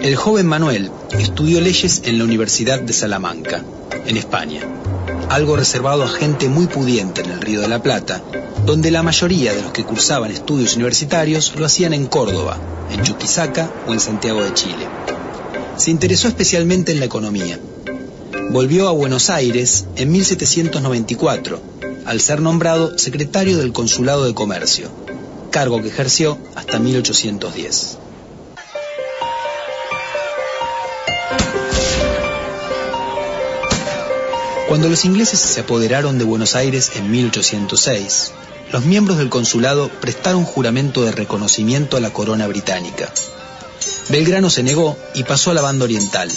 El 0.03 0.17
joven 0.17 0.47
Manuel 0.47 0.91
estudió 1.19 1.61
leyes 1.61 2.03
en 2.05 2.19
la 2.19 2.25
Universidad 2.25 2.81
de 2.81 2.93
Salamanca, 2.93 3.63
en 4.07 4.17
España, 4.17 4.63
algo 5.31 5.57
reservado 5.57 6.03
a 6.03 6.09
gente 6.09 6.49
muy 6.49 6.67
pudiente 6.67 7.21
en 7.21 7.31
el 7.31 7.41
Río 7.41 7.61
de 7.61 7.69
la 7.69 7.81
Plata, 7.81 8.21
donde 8.67 8.91
la 8.91 9.05
mayoría 9.05 9.55
de 9.55 9.63
los 9.63 9.71
que 9.71 9.85
cursaban 9.85 10.33
estudios 10.33 10.75
universitarios 10.75 11.55
lo 11.57 11.65
hacían 11.65 11.95
en 11.95 12.09
Córdoba, 12.09 12.59
en 12.91 13.05
Chuquisaca 13.05 13.71
o 13.87 13.93
en 13.93 14.01
Santiago 14.01 14.43
de 14.43 14.53
Chile. 14.55 14.89
Se 15.77 15.93
interesó 15.93 16.27
especialmente 16.27 16.91
en 16.91 16.99
la 16.99 17.07
economía. 17.07 17.61
Volvió 18.51 18.89
a 18.89 18.93
Buenos 18.93 19.31
Aires 19.31 19.87
en 19.95 20.11
1794, 20.11 21.63
al 22.07 22.21
ser 22.21 22.41
nombrado 22.41 22.99
secretario 22.99 23.57
del 23.59 23.73
Consulado 23.73 24.25
de 24.25 24.35
Comercio, 24.35 24.91
cargo 25.53 25.81
que 25.81 25.89
ejerció 25.89 26.39
hasta 26.57 26.81
1810. 26.81 28.00
Cuando 34.71 34.89
los 34.89 35.05
ingleses 35.05 35.41
se 35.41 35.63
apoderaron 35.63 36.17
de 36.17 36.25
Buenos 36.25 36.55
Aires 36.55 36.93
en 36.95 37.11
1806, 37.11 38.31
los 38.71 38.85
miembros 38.85 39.19
del 39.19 39.29
consulado 39.29 39.91
prestaron 40.01 40.45
juramento 40.45 41.03
de 41.03 41.11
reconocimiento 41.11 41.97
a 41.97 42.01
la 42.01 42.13
corona 42.13 42.47
británica. 42.47 43.13
Belgrano 44.11 44.49
se 44.49 44.63
negó 44.63 44.97
y 45.13 45.25
pasó 45.25 45.51
a 45.51 45.55
la 45.55 45.61
banda 45.61 45.87
oriental. 45.87 46.31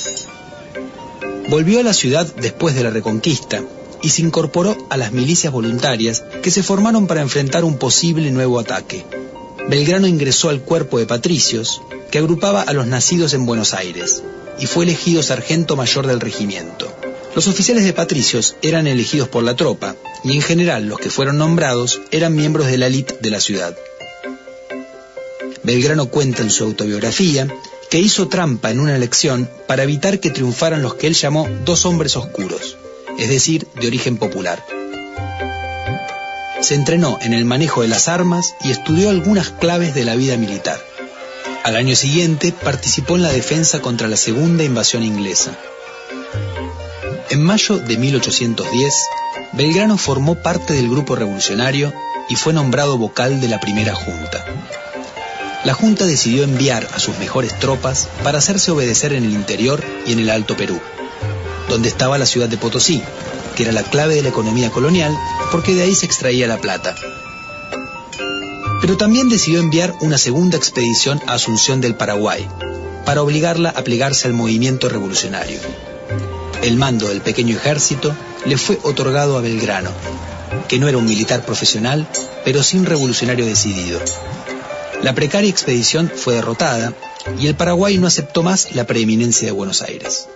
Volvió 1.48 1.80
a 1.80 1.84
la 1.84 1.94
ciudad 1.94 2.26
después 2.38 2.74
de 2.74 2.82
la 2.82 2.90
reconquista 2.90 3.62
y 4.02 4.10
se 4.10 4.24
incorporó 4.24 4.76
a 4.90 4.98
las 4.98 5.12
milicias 5.12 5.54
voluntarias 5.54 6.24
que 6.42 6.50
se 6.50 6.64
formaron 6.64 7.06
para 7.06 7.22
enfrentar 7.22 7.64
un 7.64 7.78
posible 7.78 8.32
nuevo 8.32 8.58
ataque. 8.58 9.06
Belgrano 9.70 10.08
ingresó 10.08 10.50
al 10.50 10.62
cuerpo 10.62 10.98
de 10.98 11.06
patricios 11.06 11.84
que 12.10 12.18
agrupaba 12.18 12.64
a 12.64 12.74
los 12.74 12.88
nacidos 12.88 13.36
en 13.36 13.46
Buenos 13.46 13.76
Aires 13.76 14.24
y 14.58 14.66
fue 14.66 14.86
elegido 14.86 15.22
sargento 15.22 15.76
mayor 15.76 16.08
del 16.08 16.20
regimiento. 16.20 17.03
Los 17.36 17.48
oficiales 17.48 17.84
de 17.84 17.94
patricios 17.94 18.56
eran 18.62 18.86
elegidos 18.86 19.28
por 19.28 19.44
la 19.44 19.56
tropa 19.56 19.96
y 20.24 20.34
en 20.34 20.42
general 20.42 20.86
los 20.88 21.00
que 21.00 21.10
fueron 21.10 21.40
nombrados 21.40 22.02
eran 22.12 22.36
miembros 22.36 22.68
de 22.68 22.78
la 22.78 22.88
élite 22.88 23.18
de 23.22 23.32
la 23.32 23.40
ciudad. 23.40 23.76
Belgrano 25.64 26.08
cuenta 26.08 26.44
en 26.44 26.52
su 26.52 26.64
autobiografía 26.64 27.48
que 27.90 28.00
hizo 28.00 28.28
trampa 28.28 28.70
en 28.70 28.80
una 28.80 28.96
elección 28.96 29.50
para 29.68 29.84
evitar 29.84 30.20
que 30.20 30.30
triunfaran 30.30 30.84
los 30.84 30.94
que 30.96 31.08
él 31.08 31.16
llamó 31.16 31.48
dos 31.66 31.86
hombres 31.86 32.16
oscuros, 32.18 32.78
es 33.18 33.30
decir, 33.30 33.68
de 33.80 33.88
origen 33.88 34.18
popular. 34.18 34.64
Se 36.62 36.76
entrenó 36.76 37.18
en 37.22 37.34
el 37.34 37.46
manejo 37.46 37.82
de 37.82 37.88
las 37.88 38.08
armas 38.08 38.54
y 38.64 38.72
estudió 38.72 39.10
algunas 39.10 39.50
claves 39.50 39.96
de 39.96 40.06
la 40.06 40.16
vida 40.16 40.38
militar. 40.38 40.80
Al 41.64 41.78
año 41.78 41.96
siguiente 41.96 42.54
participó 42.64 43.16
en 43.16 43.24
la 43.24 43.32
defensa 43.32 43.82
contra 43.82 44.08
la 44.08 44.18
segunda 44.18 44.64
invasión 44.64 45.04
inglesa. 45.04 45.58
En 47.30 47.44
mayo 47.44 47.78
de 47.78 47.98
1810, 47.98 48.94
Belgrano 49.54 49.98
formó 49.98 50.36
parte 50.36 50.74
del 50.74 50.90
grupo 50.90 51.16
revolucionario 51.16 51.94
y 52.30 52.36
fue 52.36 52.54
nombrado 52.54 52.98
vocal 52.98 53.42
de 53.42 53.48
la 53.48 53.60
primera 53.60 53.96
junta. 53.96 54.46
La 55.64 55.74
junta 55.74 56.06
decidió 56.06 56.44
enviar 56.44 56.88
a 56.94 57.00
sus 57.00 57.18
mejores 57.20 57.58
tropas 57.60 58.10
para 58.24 58.40
hacerse 58.40 58.72
obedecer 58.72 59.14
en 59.14 59.24
el 59.24 59.34
interior 59.34 59.84
y 60.06 60.12
en 60.12 60.20
el 60.20 60.30
Alto 60.30 60.58
Perú, 60.58 60.80
donde 61.70 61.90
estaba 61.90 62.18
la 62.18 62.26
ciudad 62.26 62.50
de 62.50 62.58
Potosí, 62.58 63.02
que 63.56 63.64
era 63.64 63.72
la 63.72 63.84
clave 63.84 64.16
de 64.16 64.24
la 64.24 64.30
economía 64.30 64.70
colonial 64.72 65.16
porque 65.52 65.74
de 65.74 65.84
ahí 65.84 65.96
se 65.96 66.06
extraía 66.06 66.48
la 66.48 66.58
plata. 66.58 66.96
Pero 68.82 68.98
también 68.98 69.30
decidió 69.30 69.60
enviar 69.60 69.94
una 70.02 70.18
segunda 70.18 70.58
expedición 70.58 71.22
a 71.28 71.36
Asunción 71.36 71.80
del 71.80 71.96
Paraguay, 71.96 72.48
para 73.06 73.22
obligarla 73.22 73.70
a 73.70 73.84
plegarse 73.84 74.28
al 74.28 74.34
movimiento 74.34 74.90
revolucionario. 74.90 75.60
El 76.64 76.78
mando 76.78 77.10
del 77.10 77.20
pequeño 77.20 77.58
ejército 77.58 78.16
le 78.46 78.58
fue 78.58 78.80
otorgado 78.84 79.38
a 79.38 79.42
Belgrano, 79.42 79.92
que 80.70 80.80
no 80.80 80.88
era 80.88 80.98
un 80.98 81.06
militar 81.06 81.46
profesional, 81.46 82.08
pero 82.46 82.64
sí 82.64 82.78
un 82.78 82.86
revolucionario 82.86 83.46
decidido. 83.46 84.00
La 85.02 85.14
precaria 85.14 85.50
expedición 85.50 86.10
fue 86.16 86.36
derrotada 86.36 86.94
y 87.38 87.48
el 87.48 87.56
Paraguay 87.56 87.98
no 87.98 88.08
aceptó 88.08 88.44
más 88.44 88.74
la 88.76 88.88
preeminencia 88.88 89.46
de 89.46 89.52
Buenos 89.52 89.82
Aires. 89.82 90.30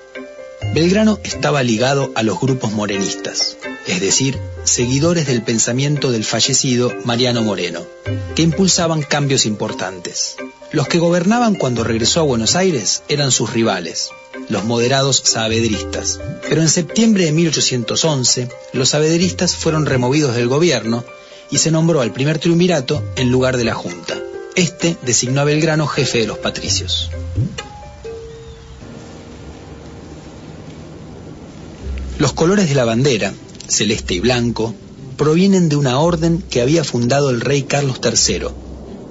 Belgrano 0.73 1.17
estaba 1.23 1.63
ligado 1.63 2.11
a 2.13 2.23
los 2.23 2.37
grupos 2.41 2.73
morenistas, 2.73 3.55
es 3.85 4.01
decir, 4.01 4.37
seguidores 4.65 5.27
del 5.27 5.43
pensamiento 5.43 6.11
del 6.11 6.25
fallecido 6.25 6.93
Mariano 7.05 7.41
Moreno, 7.41 7.87
que 8.35 8.41
impulsaban 8.41 9.01
cambios 9.01 9.45
importantes. 9.45 10.35
Los 10.73 10.89
que 10.89 10.99
gobernaban 10.99 11.55
cuando 11.55 11.85
regresó 11.85 12.19
a 12.19 12.23
Buenos 12.23 12.57
Aires 12.57 13.03
eran 13.07 13.31
sus 13.31 13.53
rivales, 13.53 14.09
los 14.49 14.63
moderados 14.63 15.21
saavedristas. 15.23 16.19
Pero 16.47 16.61
en 16.61 16.69
septiembre 16.69 17.25
de 17.25 17.31
1811, 17.31 18.49
los 18.73 18.89
saavedristas 18.89 19.55
fueron 19.55 19.85
removidos 19.85 20.35
del 20.35 20.47
gobierno 20.47 21.03
y 21.51 21.57
se 21.57 21.71
nombró 21.71 22.01
al 22.01 22.13
primer 22.13 22.39
triunvirato 22.39 23.03
en 23.15 23.31
lugar 23.31 23.57
de 23.57 23.65
la 23.65 23.73
Junta. 23.73 24.17
Este 24.55 24.97
designó 25.03 25.41
a 25.41 25.45
Belgrano 25.45 25.87
jefe 25.87 26.19
de 26.19 26.27
los 26.27 26.39
patricios. 26.39 27.09
Los 32.17 32.33
colores 32.33 32.67
de 32.67 32.75
la 32.75 32.85
bandera, 32.85 33.33
celeste 33.67 34.15
y 34.15 34.19
blanco, 34.19 34.73
provienen 35.17 35.69
de 35.69 35.75
una 35.75 35.99
orden 35.99 36.41
que 36.41 36.61
había 36.61 36.83
fundado 36.83 37.29
el 37.29 37.41
rey 37.41 37.63
Carlos 37.63 37.99
III, 38.03 38.47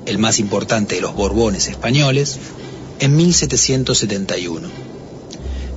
el 0.06 0.18
más 0.18 0.38
importante 0.40 0.96
de 0.96 1.00
los 1.02 1.14
Borbones 1.14 1.68
españoles, 1.68 2.38
en 2.98 3.16
1771. 3.16 4.85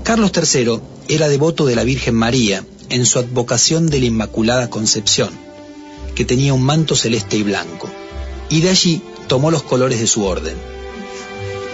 Carlos 0.04 0.32
III 0.36 0.80
era 1.08 1.28
devoto 1.28 1.66
de 1.66 1.76
la 1.76 1.84
Virgen 1.84 2.16
María 2.16 2.66
en 2.90 3.06
su 3.06 3.20
advocación 3.20 3.90
de 3.90 4.00
la 4.00 4.06
Inmaculada 4.06 4.70
Concepción, 4.70 5.30
que 6.16 6.26
tenía 6.26 6.54
un 6.54 6.64
manto 6.64 6.96
celeste 6.96 7.38
y 7.38 7.44
blanco, 7.44 7.90
y 8.50 8.62
de 8.62 8.70
allí 8.70 9.02
tomó 9.28 9.52
los 9.52 9.64
colores 9.64 10.00
de 10.00 10.08
su 10.08 10.26
orden. 10.26 10.56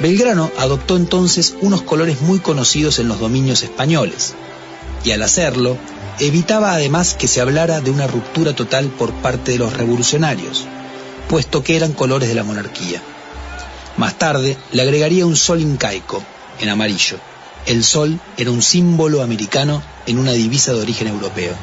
Belgrano 0.02 0.52
adoptó 0.58 0.98
entonces 0.98 1.56
unos 1.62 1.82
colores 1.82 2.22
muy 2.22 2.40
conocidos 2.40 3.00
en 3.00 3.08
los 3.08 3.20
dominios 3.20 3.64
españoles, 3.64 4.34
y 5.06 5.12
al 5.12 5.24
hacerlo, 5.24 5.78
evitaba 6.20 6.74
además 6.74 7.14
que 7.14 7.28
se 7.28 7.40
hablara 7.40 7.80
de 7.80 7.92
una 7.92 8.08
ruptura 8.08 8.56
total 8.56 8.88
por 8.90 9.14
parte 9.14 9.52
de 9.52 9.60
los 9.60 9.74
revolucionarios, 9.74 10.66
puesto 11.30 11.64
que 11.64 11.78
eran 11.78 11.94
colores 11.94 12.28
de 12.28 12.36
la 12.36 12.44
monarquía. 12.44 13.02
Más 13.98 14.18
tarde 14.18 14.58
le 14.74 14.82
agregaría 14.82 15.26
un 15.26 15.38
sol 15.38 15.62
incaico, 15.62 16.22
en 16.60 16.70
amarillo. 16.70 17.18
El 17.66 17.84
sol 17.84 18.20
era 18.38 18.52
un 18.52 18.62
símbolo 18.62 19.24
americano 19.24 19.82
en 20.06 20.20
una 20.20 20.34
divisa 20.34 20.74
de 20.74 20.82
origen 20.82 21.08
europeo. 21.08 21.56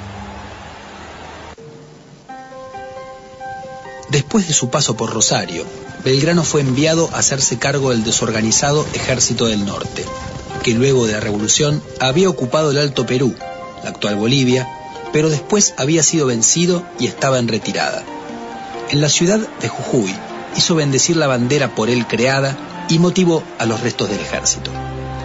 Después 4.11 4.49
de 4.49 4.53
su 4.53 4.69
paso 4.69 4.97
por 4.97 5.13
Rosario, 5.13 5.65
Belgrano 6.05 6.43
fue 6.43 6.61
enviado 6.61 7.09
a 7.13 7.19
hacerse 7.19 7.59
cargo 7.59 7.91
del 7.91 8.03
desorganizado 8.03 8.85
Ejército 8.95 9.47
del 9.47 9.65
Norte, 9.65 10.05
que 10.65 10.75
luego 10.75 11.07
de 11.07 11.13
la 11.13 11.21
revolución 11.21 11.81
había 12.01 12.29
ocupado 12.29 12.73
el 12.73 12.79
Alto 12.79 13.07
Perú, 13.07 13.33
la 13.85 13.91
actual 13.91 14.17
Bolivia, 14.17 14.69
pero 15.13 15.31
después 15.31 15.73
había 15.77 16.03
sido 16.03 16.27
vencido 16.27 16.85
y 16.99 17.07
estaba 17.07 17.39
en 17.39 17.47
retirada. 17.47 18.03
En 18.91 19.01
la 19.01 19.09
ciudad 19.09 19.39
de 19.39 19.69
Jujuy 19.69 20.15
hizo 20.57 20.75
bendecir 20.75 21.17
la 21.17 21.29
bandera 21.29 21.75
por 21.77 21.89
él 21.89 22.07
creada 22.09 22.59
y 22.89 22.99
motivó 22.99 23.45
a 23.59 23.67
los 23.67 23.81
restos 23.81 24.11
del 24.11 24.21
ejército. 24.21 24.71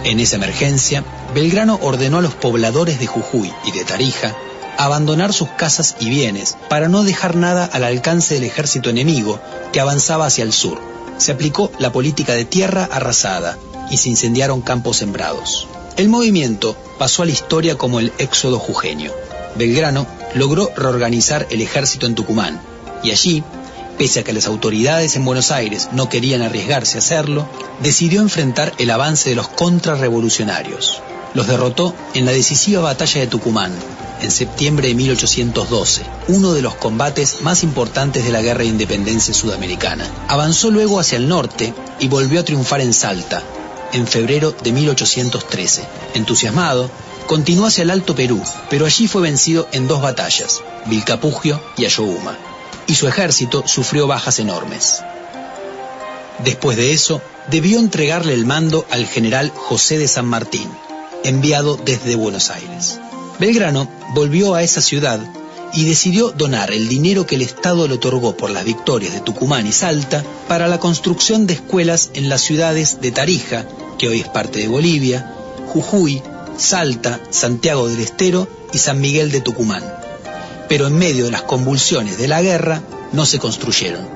En 0.04 0.20
esa 0.20 0.36
emergencia, 0.38 1.04
Belgrano 1.34 1.80
ordenó 1.82 2.20
a 2.20 2.22
los 2.22 2.34
pobladores 2.34 3.00
de 3.00 3.08
Jujuy 3.08 3.52
y 3.66 3.72
de 3.72 3.84
Tarija 3.84 4.36
abandonar 4.78 5.34
sus 5.34 5.50
casas 5.50 5.96
y 6.00 6.10
bienes 6.10 6.56
para 6.70 6.88
no 6.88 7.04
dejar 7.04 7.36
nada 7.36 7.66
al 7.66 7.84
alcance 7.84 8.36
del 8.36 8.44
ejército 8.44 8.90
enemigo 8.90 9.40
que 9.74 9.80
avanzaba 9.80 10.28
hacia 10.28 10.44
el 10.44 10.54
sur. 10.54 10.80
Se 11.18 11.32
aplicó 11.32 11.72
la 11.80 11.92
política 11.92 12.34
de 12.34 12.46
tierra 12.46 12.88
arrasada 12.92 13.58
y 13.90 13.98
se 13.98 14.10
incendiaron 14.10 14.62
campos 14.62 14.98
sembrados. 14.98 15.68
El 15.98 16.10
movimiento 16.10 16.78
pasó 17.00 17.24
a 17.24 17.26
la 17.26 17.32
historia 17.32 17.76
como 17.76 18.00
el 18.00 18.14
éxodo 18.20 18.60
jujeño. 18.60 19.12
Belgrano 19.56 20.06
logró 20.36 20.72
reorganizar 20.76 21.48
el 21.50 21.62
ejército 21.62 22.06
en 22.06 22.14
Tucumán 22.14 22.62
y 23.04 23.12
allí, 23.12 23.44
pese 23.98 24.20
a 24.20 24.24
que 24.24 24.34
las 24.34 24.48
autoridades 24.48 25.16
en 25.16 25.26
Buenos 25.26 25.52
Aires 25.52 25.90
no 25.92 26.10
querían 26.10 26.42
arriesgarse 26.42 26.98
a 26.98 27.00
hacerlo, 27.00 27.48
decidió 27.82 28.22
enfrentar 28.22 28.74
el 28.78 28.92
avance 28.92 29.30
de 29.30 29.36
los 29.36 29.48
contrarrevolucionarios. 29.48 31.02
Los 31.34 31.48
derrotó 31.48 31.94
en 32.14 32.26
la 32.26 32.32
decisiva 32.32 32.82
batalla 32.82 33.22
de 33.22 33.28
Tucumán, 33.28 33.74
en 34.22 34.32
septiembre 34.32 34.88
de 34.88 34.96
1812, 34.96 36.04
uno 36.30 36.54
de 36.54 36.62
los 36.62 36.76
combates 36.76 37.42
más 37.42 37.64
importantes 37.64 38.24
de 38.24 38.32
la 38.32 38.42
Guerra 38.42 38.60
de 38.60 38.68
Independencia 38.68 39.34
Sudamericana. 39.34 40.06
Avanzó 40.28 40.72
luego 40.72 41.00
hacia 41.00 41.18
el 41.18 41.28
norte 41.28 41.74
y 42.00 42.08
volvió 42.08 42.40
a 42.40 42.46
triunfar 42.46 42.82
en 42.82 42.94
Salta, 42.94 43.44
en 43.94 44.08
febrero 44.08 44.52
de 44.52 44.72
1813. 44.72 45.84
Entusiasmado, 46.16 46.90
continuó 47.28 47.68
hacia 47.68 47.84
el 47.84 47.92
Alto 47.92 48.16
Perú, 48.16 48.42
pero 48.70 48.86
allí 48.86 49.08
fue 49.08 49.22
vencido 49.22 49.68
en 49.72 49.88
dos 49.88 50.02
batallas, 50.02 50.62
Vilcapugio 50.86 51.62
y 51.78 51.86
Ayohuma, 51.86 52.38
y 52.88 52.96
su 52.96 53.08
ejército 53.08 53.64
sufrió 53.68 54.08
bajas 54.08 54.40
enormes. 54.40 55.02
Después 56.44 56.78
de 56.78 56.94
eso, 56.94 57.22
debió 57.50 57.80
entregarle 57.80 58.34
el 58.34 58.46
mando 58.46 58.86
al 58.90 59.06
general 59.06 59.52
José 59.56 59.98
de 59.98 60.08
San 60.08 60.26
Martín, 60.26 60.70
enviado 61.24 61.78
desde 61.78 62.16
Buenos 62.16 62.50
Aires. 62.50 63.00
Belgrano 63.40 63.90
volvió 64.14 64.56
a 64.56 64.64
esa 64.64 64.82
ciudad 64.82 65.20
y 65.74 65.86
decidió 65.86 66.32
donar 66.32 66.72
el 66.72 66.88
dinero 66.88 67.26
que 67.26 67.36
el 67.36 67.42
Estado 67.42 67.88
le 67.88 67.96
otorgó 67.96 68.38
por 68.38 68.50
las 68.50 68.64
victorias 68.64 69.14
de 69.14 69.20
Tucumán 69.20 69.68
y 69.68 69.72
Salta 69.72 70.24
para 70.48 70.68
la 70.68 70.80
construcción 70.80 71.46
de 71.46 71.56
escuelas 71.56 72.12
en 72.14 72.30
las 72.30 72.42
ciudades 72.42 73.02
de 73.02 73.12
Tarija, 73.12 73.66
que 73.98 74.08
hoy 74.08 74.22
es 74.22 74.28
parte 74.28 74.60
de 74.60 74.68
Bolivia, 74.68 75.34
Jujuy, 75.68 76.22
Salta, 76.58 77.20
Santiago 77.30 77.90
del 77.90 78.00
Estero 78.00 78.48
y 78.74 78.78
San 78.78 79.02
Miguel 79.02 79.32
de 79.32 79.42
Tucumán. 79.42 79.84
Pero 80.70 80.88
en 80.88 80.98
medio 80.98 81.26
de 81.26 81.32
las 81.32 81.44
convulsiones 81.44 82.18
de 82.18 82.28
la 82.28 82.42
guerra 82.42 82.82
no 83.12 83.26
se 83.26 83.40
construyeron. 83.40 84.08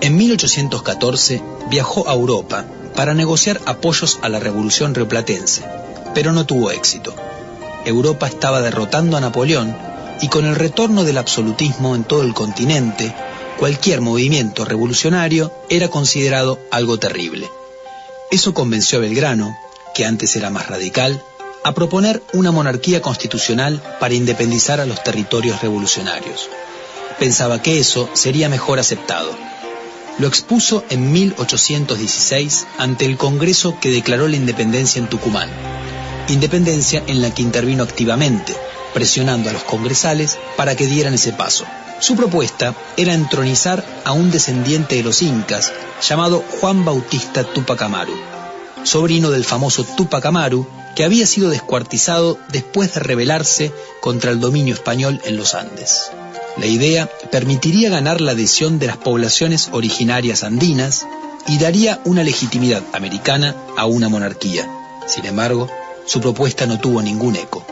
En 0.00 0.16
1814 0.16 1.42
viajó 1.70 2.08
a 2.08 2.14
Europa 2.14 2.64
para 2.94 3.14
negociar 3.14 3.60
apoyos 3.66 4.18
a 4.22 4.28
la 4.28 4.40
revolución 4.40 4.94
rioplatense, 4.94 5.62
pero 6.14 6.32
no 6.32 6.46
tuvo 6.46 6.70
éxito. 6.70 7.14
Europa 7.84 8.26
estaba 8.26 8.60
derrotando 8.60 9.16
a 9.16 9.20
Napoleón 9.20 9.74
y 10.20 10.28
con 10.28 10.44
el 10.44 10.54
retorno 10.54 11.04
del 11.04 11.18
absolutismo 11.18 11.94
en 11.94 12.04
todo 12.04 12.22
el 12.22 12.34
continente, 12.34 13.14
cualquier 13.58 14.00
movimiento 14.00 14.64
revolucionario 14.64 15.52
era 15.70 15.88
considerado 15.88 16.58
algo 16.70 16.98
terrible. 16.98 17.48
Eso 18.30 18.54
convenció 18.54 18.98
a 18.98 19.02
Belgrano, 19.02 19.56
que 19.94 20.04
antes 20.04 20.36
era 20.36 20.50
más 20.50 20.68
radical, 20.68 21.22
a 21.62 21.72
proponer 21.72 22.22
una 22.32 22.50
monarquía 22.50 23.02
constitucional 23.02 23.82
para 24.00 24.14
independizar 24.14 24.80
a 24.80 24.86
los 24.86 25.02
territorios 25.02 25.60
revolucionarios. 25.60 26.48
Pensaba 27.18 27.60
que 27.60 27.78
eso 27.78 28.08
sería 28.14 28.48
mejor 28.48 28.78
aceptado. 28.78 29.30
Lo 30.18 30.26
expuso 30.26 30.84
en 30.90 31.12
1816 31.12 32.66
ante 32.78 33.04
el 33.04 33.16
Congreso 33.16 33.78
que 33.80 33.90
declaró 33.90 34.28
la 34.28 34.36
independencia 34.36 34.98
en 34.98 35.08
Tucumán, 35.08 35.50
independencia 36.28 37.02
en 37.06 37.22
la 37.22 37.32
que 37.34 37.42
intervino 37.42 37.82
activamente, 37.82 38.56
presionando 38.94 39.50
a 39.50 39.52
los 39.52 39.62
congresales 39.64 40.38
para 40.56 40.76
que 40.76 40.86
dieran 40.86 41.14
ese 41.14 41.32
paso. 41.32 41.64
Su 42.00 42.16
propuesta 42.16 42.74
era 42.96 43.12
entronizar 43.12 43.84
a 44.04 44.12
un 44.12 44.30
descendiente 44.30 44.96
de 44.96 45.02
los 45.02 45.20
incas 45.20 45.72
llamado 46.00 46.42
Juan 46.60 46.84
Bautista 46.84 47.44
Tupac 47.44 47.82
Amaru, 47.82 48.14
sobrino 48.84 49.30
del 49.30 49.44
famoso 49.44 49.84
Tupac 49.84 50.24
Amaru, 50.24 50.66
que 51.00 51.06
había 51.06 51.26
sido 51.26 51.48
descuartizado 51.48 52.38
después 52.52 52.92
de 52.92 53.00
rebelarse 53.00 53.72
contra 54.02 54.32
el 54.32 54.38
dominio 54.38 54.74
español 54.74 55.18
en 55.24 55.38
los 55.38 55.54
Andes. 55.54 56.10
La 56.58 56.66
idea 56.66 57.08
permitiría 57.32 57.88
ganar 57.88 58.20
la 58.20 58.32
adhesión 58.32 58.78
de 58.78 58.88
las 58.88 58.98
poblaciones 58.98 59.70
originarias 59.72 60.44
andinas 60.44 61.06
y 61.48 61.56
daría 61.56 62.02
una 62.04 62.22
legitimidad 62.22 62.82
americana 62.92 63.56
a 63.78 63.86
una 63.86 64.10
monarquía. 64.10 64.70
Sin 65.06 65.24
embargo, 65.24 65.70
su 66.04 66.20
propuesta 66.20 66.66
no 66.66 66.78
tuvo 66.78 67.00
ningún 67.00 67.36
eco. 67.36 67.64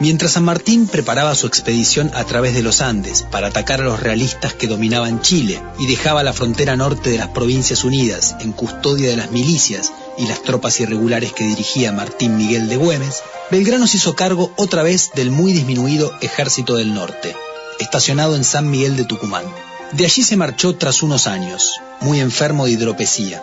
Mientras 0.00 0.32
San 0.32 0.42
Martín 0.42 0.88
preparaba 0.88 1.36
su 1.36 1.46
expedición 1.46 2.10
a 2.12 2.24
través 2.24 2.54
de 2.54 2.64
los 2.64 2.80
Andes 2.80 3.22
para 3.22 3.46
atacar 3.46 3.82
a 3.82 3.84
los 3.84 4.00
realistas 4.00 4.52
que 4.52 4.66
dominaban 4.66 5.20
Chile 5.20 5.62
y 5.78 5.86
dejaba 5.86 6.24
la 6.24 6.32
frontera 6.32 6.74
norte 6.74 7.10
de 7.10 7.18
las 7.18 7.28
Provincias 7.28 7.84
Unidas 7.84 8.34
en 8.40 8.50
custodia 8.50 9.10
de 9.10 9.16
las 9.16 9.30
milicias 9.30 9.92
y 10.18 10.26
las 10.26 10.42
tropas 10.42 10.80
irregulares 10.80 11.32
que 11.32 11.44
dirigía 11.44 11.92
Martín 11.92 12.36
Miguel 12.36 12.68
de 12.68 12.76
Güemes, 12.76 13.22
Belgrano 13.50 13.86
se 13.86 13.96
hizo 13.96 14.14
cargo 14.14 14.52
otra 14.56 14.82
vez 14.82 15.10
del 15.14 15.30
muy 15.30 15.52
disminuido 15.52 16.12
Ejército 16.20 16.76
del 16.76 16.94
Norte, 16.94 17.34
estacionado 17.78 18.36
en 18.36 18.44
San 18.44 18.70
Miguel 18.70 18.96
de 18.96 19.04
Tucumán. 19.04 19.44
De 19.92 20.04
allí 20.04 20.22
se 20.22 20.36
marchó 20.36 20.76
tras 20.76 21.02
unos 21.02 21.26
años, 21.26 21.80
muy 22.00 22.20
enfermo 22.20 22.66
de 22.66 22.72
hidropesía. 22.72 23.42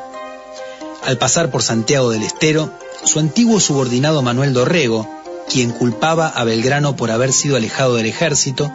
Al 1.04 1.18
pasar 1.18 1.52
por 1.52 1.64
Santiago 1.64 2.12
del 2.12 2.24
Estero, 2.24 2.72
su 3.04 3.20
antiguo 3.20 3.60
subordinado 3.60 4.22
Manuel 4.22 4.54
Dorrego, 4.54 5.08
quien 5.50 5.72
culpaba 5.72 6.28
a 6.28 6.44
Belgrano 6.44 6.96
por 6.96 7.12
haber 7.12 7.34
sido 7.34 7.56
alejado 7.56 7.96
del 7.96 8.06
ejército, 8.06 8.72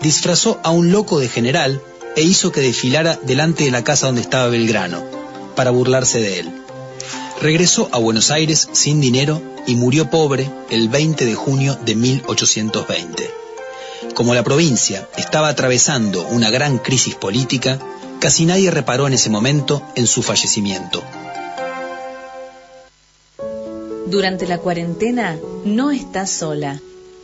disfrazó 0.00 0.60
a 0.62 0.70
un 0.70 0.92
loco 0.92 1.18
de 1.18 1.28
general 1.28 1.80
e 2.16 2.22
hizo 2.22 2.52
que 2.52 2.60
desfilara 2.60 3.18
delante 3.22 3.64
de 3.64 3.70
la 3.70 3.84
casa 3.84 4.06
donde 4.06 4.20
estaba 4.20 4.48
Belgrano, 4.48 5.02
para 5.56 5.70
burlarse 5.70 6.20
de 6.20 6.40
él. 6.40 6.63
Regresó 7.40 7.88
a 7.92 7.98
Buenos 7.98 8.30
Aires 8.30 8.68
sin 8.72 9.00
dinero 9.00 9.42
y 9.66 9.74
murió 9.76 10.08
pobre 10.08 10.48
el 10.70 10.88
20 10.88 11.24
de 11.24 11.34
junio 11.34 11.76
de 11.84 11.94
1820. 11.94 13.30
Como 14.14 14.34
la 14.34 14.44
provincia 14.44 15.08
estaba 15.16 15.48
atravesando 15.48 16.26
una 16.28 16.50
gran 16.50 16.78
crisis 16.78 17.16
política, 17.16 17.78
casi 18.20 18.46
nadie 18.46 18.70
reparó 18.70 19.06
en 19.06 19.14
ese 19.14 19.30
momento 19.30 19.82
en 19.96 20.06
su 20.06 20.22
fallecimiento. 20.22 21.02
Durante 24.06 24.46
la 24.46 24.58
cuarentena 24.58 25.36
no 25.64 25.90
estás 25.90 26.30
sola. 26.30 26.80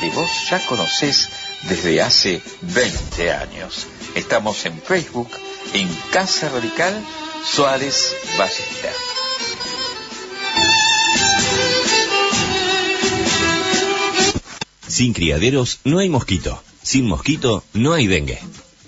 que 0.00 0.10
vos 0.10 0.30
ya 0.50 0.64
conocés 0.66 1.28
desde 1.68 2.02
hace 2.02 2.42
20 2.62 3.32
años. 3.32 3.86
Estamos 4.14 4.64
en 4.66 4.80
Facebook, 4.80 5.30
en 5.72 5.88
Casa 6.10 6.48
Radical, 6.48 7.04
Suárez 7.44 8.14
Ballester. 8.38 8.92
Sin 14.88 15.12
criaderos 15.12 15.80
no 15.84 15.98
hay 15.98 16.08
mosquito. 16.08 16.62
Sin 16.82 17.06
mosquito 17.06 17.62
no 17.74 17.92
hay 17.92 18.06
dengue. 18.06 18.38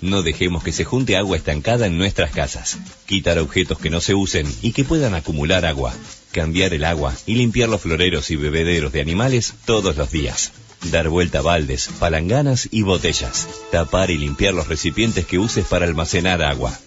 No 0.01 0.23
dejemos 0.23 0.63
que 0.63 0.71
se 0.71 0.85
junte 0.85 1.17
agua 1.17 1.35
estancada 1.35 1.85
en 1.85 1.97
nuestras 1.97 2.31
casas. 2.31 2.77
Quitar 3.05 3.37
objetos 3.37 3.77
que 3.79 3.89
no 3.89 3.99
se 3.99 4.15
usen 4.15 4.47
y 4.61 4.71
que 4.71 4.85
puedan 4.85 5.13
acumular 5.13 5.65
agua. 5.65 5.93
Cambiar 6.31 6.73
el 6.73 6.85
agua 6.85 7.13
y 7.25 7.35
limpiar 7.35 7.69
los 7.69 7.81
floreros 7.81 8.31
y 8.31 8.37
bebederos 8.37 8.93
de 8.93 9.01
animales 9.01 9.53
todos 9.65 9.97
los 9.97 10.09
días. 10.09 10.51
Dar 10.83 11.09
vuelta 11.09 11.39
a 11.39 11.41
baldes, 11.41 11.89
palanganas 11.99 12.69
y 12.71 12.83
botellas. 12.83 13.47
Tapar 13.71 14.11
y 14.11 14.17
limpiar 14.17 14.53
los 14.53 14.67
recipientes 14.67 15.25
que 15.25 15.37
uses 15.37 15.65
para 15.65 15.85
almacenar 15.85 16.41
agua. 16.41 16.77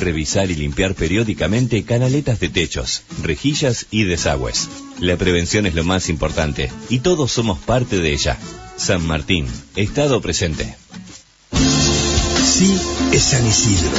Revisar 0.00 0.50
y 0.50 0.54
limpiar 0.54 0.94
periódicamente 0.94 1.84
canaletas 1.84 2.40
de 2.40 2.48
techos, 2.48 3.02
rejillas 3.22 3.86
y 3.90 4.04
desagües. 4.04 4.68
La 5.00 5.16
prevención 5.16 5.66
es 5.66 5.74
lo 5.74 5.84
más 5.84 6.08
importante 6.08 6.72
y 6.88 7.00
todos 7.00 7.30
somos 7.30 7.58
parte 7.58 7.98
de 7.98 8.12
ella. 8.12 8.38
San 8.76 9.06
Martín, 9.06 9.46
Estado 9.76 10.20
presente. 10.22 10.74
Sí 12.62 12.80
es 13.10 13.24
San 13.24 13.44
Isidro. 13.44 13.90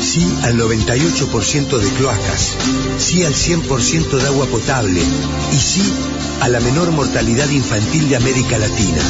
Sí 0.00 0.24
al 0.44 0.56
98% 0.56 1.76
de 1.76 1.90
cloacas. 1.94 2.54
Sí 2.98 3.24
al 3.24 3.34
100% 3.34 4.18
de 4.18 4.26
agua 4.28 4.46
potable. 4.46 5.00
Y 5.52 5.56
sí 5.56 5.82
a 6.40 6.48
la 6.48 6.60
menor 6.60 6.92
mortalidad 6.92 7.50
infantil 7.50 8.08
de 8.08 8.14
América 8.14 8.58
Latina. 8.58 9.02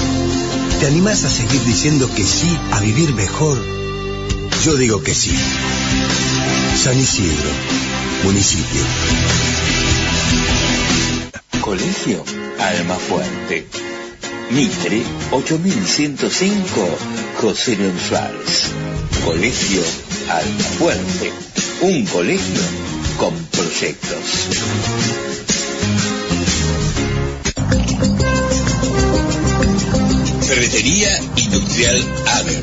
¿Te 0.80 0.86
animás 0.86 1.24
a 1.24 1.28
seguir 1.28 1.62
diciendo 1.64 2.08
que 2.16 2.24
sí 2.24 2.58
a 2.72 2.80
vivir 2.80 3.12
mejor? 3.12 3.62
Yo 4.64 4.76
digo 4.76 5.02
que 5.02 5.14
sí. 5.14 5.36
San 6.82 6.98
Isidro, 6.98 7.50
municipio. 8.24 8.80
Colegio 11.60 12.24
Almafuerte. 12.58 13.66
Mitre 14.50 15.02
8105 15.32 16.98
José 17.40 17.76
León 17.76 17.98
Suárez. 18.08 18.70
Colegio 19.24 19.82
Almafuerte. 20.30 21.32
Un 21.80 22.06
colegio 22.06 22.60
con 23.18 23.34
proyectos. 23.46 24.20
Ferretería 30.46 31.20
Industrial 31.36 32.04
Aver. 32.36 32.62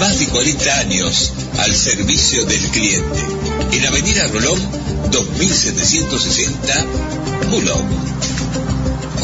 Más 0.00 0.18
de 0.18 0.26
40 0.26 0.78
años 0.80 1.32
al 1.58 1.72
servicio 1.74 2.44
del 2.44 2.60
cliente. 2.70 3.20
En 3.70 3.86
Avenida 3.86 4.26
Rolón, 4.28 4.60
2760, 5.12 6.84
Bulón. 7.50 8.41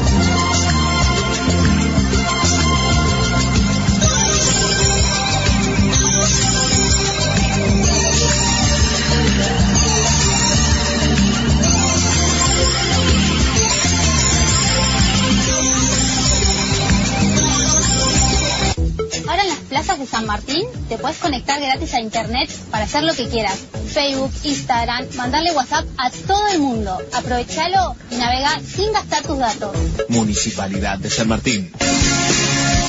Conectar 21.22 21.60
gratis 21.60 21.94
a 21.94 22.00
internet 22.00 22.50
para 22.70 22.84
hacer 22.84 23.04
lo 23.04 23.14
que 23.14 23.28
quieras. 23.28 23.58
Facebook, 23.92 24.32
Instagram, 24.42 25.06
mandarle 25.14 25.52
WhatsApp 25.52 25.86
a 25.96 26.10
todo 26.10 26.48
el 26.48 26.58
mundo. 26.58 26.98
Aprovechalo 27.12 27.96
y 28.10 28.16
navega 28.16 28.60
sin 28.60 28.92
gastar 28.92 29.22
tus 29.22 29.38
datos. 29.38 29.74
Municipalidad 30.08 30.98
de 30.98 31.08
San 31.08 31.28
Martín. 31.28 31.72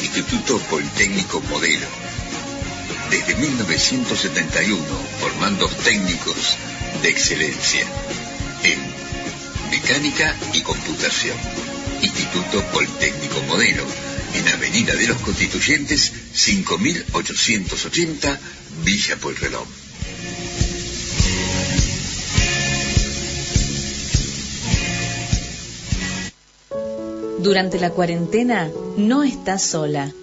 Instituto 0.01 0.57
Politécnico 0.69 1.41
Modelo. 1.49 1.87
Desde 3.09 3.35
1971, 3.35 4.83
formando 5.19 5.67
técnicos 5.67 6.57
de 7.03 7.09
excelencia 7.09 7.85
en 8.63 8.79
mecánica 9.69 10.35
y 10.53 10.61
computación. 10.61 11.37
Instituto 12.01 12.63
Politécnico 12.73 13.39
Modelo, 13.47 13.83
en 14.33 14.47
Avenida 14.47 14.95
de 14.95 15.07
los 15.07 15.17
Constituyentes, 15.17 16.11
5880, 16.33 18.39
Villa 18.83 19.17
Pueyrredón. 19.17 19.67
Durante 27.39 27.79
la 27.79 27.89
cuarentena 27.89 28.69
no 28.95 29.23
estás 29.23 29.63
sola. 29.63 30.13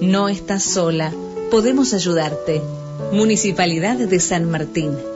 No 0.00 0.30
estás 0.30 0.62
sola, 0.62 1.12
podemos 1.50 1.92
ayudarte. 1.92 2.62
Municipalidad 3.12 3.98
de 3.98 4.20
San 4.20 4.50
Martín. 4.50 5.09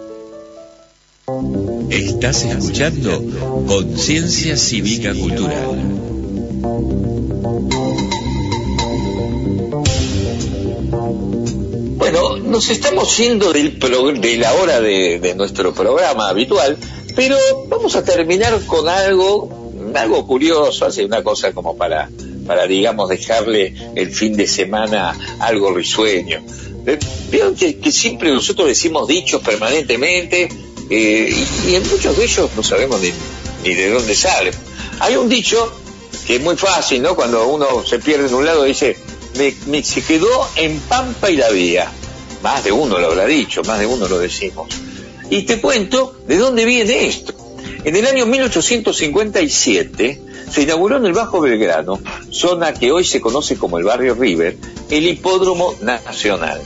Estás 1.91 2.45
escuchando 2.45 3.23
Conciencia 3.67 4.57
Cívica 4.57 5.13
Cultural. 5.15 5.79
Bueno, 11.97 12.37
nos 12.39 12.71
estamos 12.71 13.17
yendo 13.17 13.53
del 13.53 13.79
de 13.79 14.37
la 14.37 14.55
hora 14.55 14.81
de, 14.81 15.35
nuestro 15.37 15.75
programa 15.75 16.29
habitual, 16.29 16.77
pero 17.15 17.37
vamos 17.69 17.97
a 17.97 18.05
terminar 18.05 18.59
con 18.67 18.89
algo, 18.89 19.73
algo 19.95 20.27
curioso, 20.27 20.87
hace 20.87 21.05
una 21.05 21.23
cosa 21.23 21.53
como 21.53 21.77
para, 21.77 22.11
para 22.47 22.67
digamos, 22.67 23.09
dejarle 23.09 23.75
el 23.95 24.11
fin 24.11 24.37
de 24.37 24.47
semana 24.47 25.17
algo 25.41 25.73
risueño. 25.73 26.43
Eh, 26.87 26.99
Veo 27.31 27.55
que, 27.55 27.79
que 27.79 27.91
siempre 27.91 28.31
nosotros 28.31 28.69
decimos 28.69 29.09
dichos 29.09 29.43
permanentemente 29.43 30.49
eh, 30.91 31.47
y, 31.69 31.75
en 31.75 31.89
muchos 31.89 32.17
de 32.17 32.25
ellos 32.25 32.51
no 32.57 32.63
sabemos 32.63 33.01
ni, 33.01 33.75
de 33.75 33.91
dónde 33.91 34.15
salen. 34.15 34.53
Hay 35.01 35.17
un 35.17 35.29
dicho 35.29 35.73
que 36.27 36.37
es 36.37 36.43
muy 36.43 36.57
fácil, 36.57 37.03
¿no? 37.03 37.15
Cuando 37.17 37.47
uno 37.49 37.85
se 37.85 37.99
pierde 37.99 38.29
en 38.29 38.35
un 38.35 38.45
lado 38.47 38.65
dice, 38.65 38.97
me- 39.67 39.83
se 39.83 40.03
quedó 40.03 40.49
en 40.57 40.79
Pampa 40.81 41.31
y 41.31 41.37
la 41.37 41.51
Vía. 41.51 41.91
Más 42.43 42.63
de 42.65 42.73
uno 42.73 42.99
lo 42.99 43.07
habrá 43.09 43.27
dicho, 43.27 43.63
más 43.65 43.79
de 43.79 43.87
uno 43.87 44.07
lo 44.09 44.19
decimos. 44.19 44.69
Y 45.31 45.43
te 45.43 45.61
cuento 45.61 46.15
de 46.27 46.37
dónde 46.37 46.65
viene 46.65 47.07
esto. 47.07 47.35
En 47.85 47.97
el 47.97 48.07
año 48.07 48.27
1857 48.27 50.23
se 50.51 50.63
inauguró 50.63 50.97
en 50.99 51.07
el 51.07 51.13
Bajo 51.13 51.41
Belgrano, 51.41 52.01
zona 52.31 52.75
que 52.75 52.93
hoy 52.93 53.05
se 53.05 53.21
conoce 53.21 53.57
como 53.57 53.79
el 53.79 53.85
barrio 53.85 54.15
River, 54.15 54.57
el 54.91 55.07
Hipódromo 55.07 55.75
Nacional. 55.81 56.61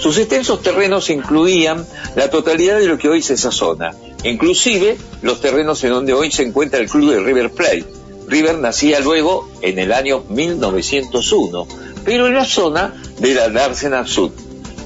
Sus 0.00 0.16
extensos 0.16 0.62
terrenos 0.62 1.10
incluían 1.10 1.86
la 2.16 2.30
totalidad 2.30 2.78
de 2.78 2.86
lo 2.86 2.96
que 2.96 3.10
hoy 3.10 3.18
es 3.18 3.30
esa 3.30 3.52
zona, 3.52 3.94
inclusive 4.24 4.96
los 5.20 5.42
terrenos 5.42 5.84
en 5.84 5.90
donde 5.90 6.14
hoy 6.14 6.32
se 6.32 6.42
encuentra 6.42 6.80
el 6.80 6.88
club 6.88 7.10
de 7.10 7.20
River 7.20 7.50
Plate. 7.50 7.84
River 8.26 8.58
nacía 8.60 9.00
luego 9.00 9.50
en 9.60 9.78
el 9.78 9.92
año 9.92 10.24
1901, 10.30 11.66
pero 12.02 12.28
en 12.28 12.34
la 12.34 12.46
zona 12.46 12.94
de 13.18 13.34
la 13.34 13.50
Dársena 13.50 14.06
Sud. 14.06 14.30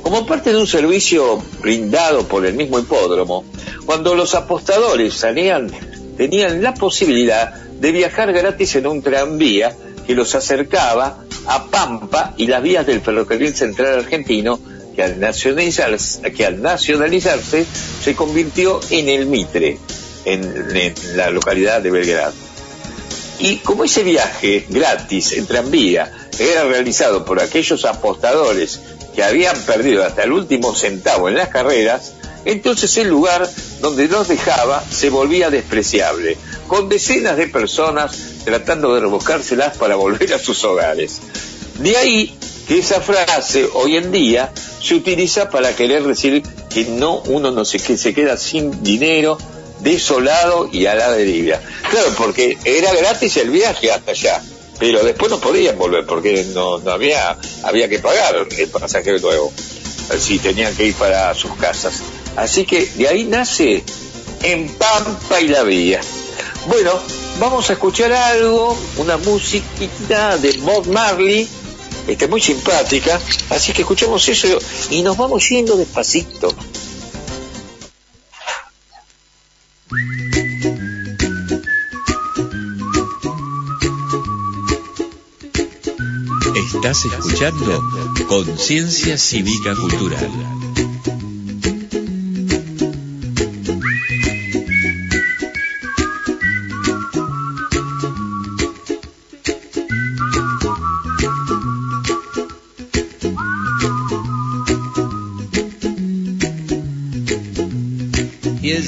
Como 0.02 0.26
parte 0.26 0.50
de 0.50 0.58
un 0.58 0.66
servicio 0.66 1.40
brindado 1.60 2.26
por 2.26 2.44
el 2.44 2.54
mismo 2.54 2.80
hipódromo, 2.80 3.44
cuando 3.86 4.16
los 4.16 4.34
apostadores 4.34 5.14
salían, 5.14 5.70
tenían 6.16 6.60
la 6.60 6.74
posibilidad 6.74 7.54
de 7.54 7.92
viajar 7.92 8.32
gratis 8.32 8.74
en 8.74 8.88
un 8.88 9.00
tranvía 9.00 9.76
que 10.08 10.16
los 10.16 10.34
acercaba 10.34 11.18
a 11.46 11.66
Pampa 11.66 12.34
y 12.36 12.48
las 12.48 12.62
vías 12.64 12.84
del 12.84 13.00
ferrocarril 13.00 13.54
central 13.54 14.00
argentino 14.00 14.73
que 14.94 15.02
al 15.02 15.20
nacionalizarse, 16.62 17.66
se 18.02 18.14
convirtió 18.14 18.80
en 18.90 19.08
el 19.08 19.26
Mitre, 19.26 19.78
en, 20.24 20.76
en 20.76 20.94
la 21.16 21.30
localidad 21.30 21.80
de 21.80 21.90
Belgrado. 21.90 22.32
Y 23.38 23.56
como 23.58 23.84
ese 23.84 24.02
viaje 24.02 24.66
gratis 24.68 25.32
en 25.32 25.46
tranvía 25.46 26.12
era 26.38 26.64
realizado 26.64 27.24
por 27.24 27.40
aquellos 27.40 27.84
apostadores 27.84 28.80
que 29.14 29.22
habían 29.22 29.56
perdido 29.62 30.04
hasta 30.04 30.24
el 30.24 30.32
último 30.32 30.74
centavo 30.74 31.28
en 31.28 31.36
las 31.36 31.48
carreras, 31.48 32.14
entonces 32.44 32.96
el 32.98 33.08
lugar 33.08 33.48
donde 33.80 34.08
los 34.08 34.28
dejaba 34.28 34.84
se 34.90 35.10
volvía 35.10 35.50
despreciable, 35.50 36.36
con 36.66 36.88
decenas 36.88 37.36
de 37.36 37.46
personas 37.46 38.16
tratando 38.44 38.94
de 38.94 39.00
rebuscárselas 39.00 39.76
para 39.76 39.96
volver 39.96 40.34
a 40.34 40.38
sus 40.38 40.62
hogares. 40.64 41.20
De 41.78 41.96
ahí 41.96 42.36
que 42.68 42.78
esa 42.78 43.00
frase 43.00 43.68
hoy 43.74 43.96
en 43.96 44.10
día 44.12 44.52
se 44.84 44.94
utiliza 44.94 45.48
para 45.48 45.74
querer 45.74 46.02
decir 46.02 46.42
que 46.68 46.84
no 46.84 47.22
uno 47.26 47.50
no 47.50 47.64
se, 47.64 47.78
que 47.78 47.96
se 47.96 48.12
queda 48.12 48.36
sin 48.36 48.82
dinero, 48.82 49.38
desolado 49.80 50.68
y 50.70 50.84
a 50.84 50.94
la 50.94 51.10
deriva. 51.12 51.58
Claro, 51.90 52.08
porque 52.18 52.58
era 52.64 52.92
gratis 52.92 53.38
el 53.38 53.48
viaje 53.48 53.90
hasta 53.90 54.10
allá, 54.10 54.42
pero 54.78 55.02
después 55.02 55.30
no 55.30 55.40
podían 55.40 55.78
volver 55.78 56.04
porque 56.04 56.44
no, 56.52 56.82
había 56.90 57.38
había 57.62 57.88
que 57.88 57.98
pagar 57.98 58.46
el 58.58 58.68
pasaje 58.68 59.18
nuevo, 59.18 59.50
si 60.18 60.38
tenían 60.38 60.74
que 60.76 60.88
ir 60.88 60.94
para 60.94 61.32
sus 61.34 61.54
casas. 61.56 62.02
Así 62.36 62.66
que 62.66 62.84
de 62.84 63.08
ahí 63.08 63.24
nace 63.24 63.82
en 64.42 64.68
Pampa 64.68 65.40
y 65.40 65.48
la 65.48 65.62
Vía. 65.62 66.02
Bueno, 66.66 66.92
vamos 67.40 67.70
a 67.70 67.72
escuchar 67.72 68.12
algo, 68.12 68.76
una 68.98 69.16
musiquita 69.16 70.36
de 70.36 70.52
Bob 70.58 70.86
Marley, 70.88 71.48
este, 72.06 72.28
muy 72.28 72.40
simpática, 72.40 73.20
así 73.50 73.72
que 73.72 73.82
escuchamos 73.82 74.28
eso 74.28 74.58
y 74.90 75.02
nos 75.02 75.16
vamos 75.16 75.48
yendo 75.48 75.76
despacito. 75.76 76.54
Estás 86.54 87.04
escuchando 87.06 87.82
Conciencia 88.28 89.16
Cívica 89.16 89.74
Cultural. 89.74 90.30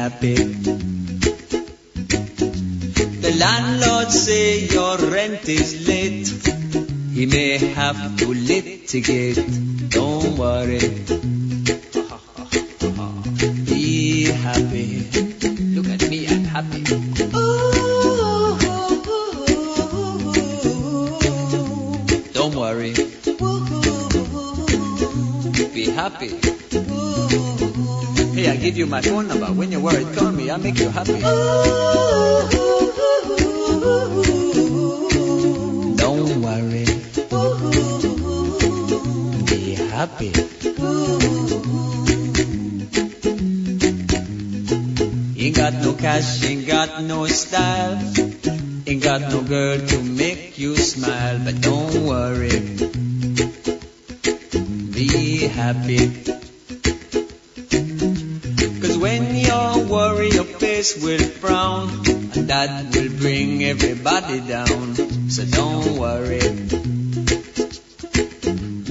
Happy. 0.00 0.34
The 3.24 3.32
landlord 3.38 4.10
say 4.10 4.60
your 4.66 4.96
rent 4.96 5.46
is 5.46 5.86
late. 5.86 6.26
He 7.12 7.26
may 7.26 7.58
have 7.58 8.16
to 8.16 8.28
litigate. 8.32 9.44
Don't 9.90 10.38
worry. 10.38 10.99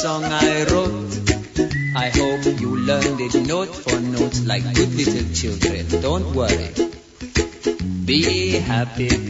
Song 0.00 0.24
I 0.24 0.64
wrote. 0.64 1.12
I 1.94 2.08
hope 2.08 2.58
you 2.58 2.74
learned 2.74 3.20
it 3.20 3.34
note 3.46 3.68
for 3.68 4.00
note 4.00 4.40
like 4.46 4.64
good 4.74 4.94
little 4.94 5.28
children. 5.34 6.00
Don't 6.00 6.32
worry. 6.34 6.72
Be 8.06 8.52
happy. 8.52 9.29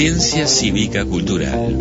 Conciencia 0.00 0.46
Cívica 0.46 1.04
Cultural. 1.04 1.76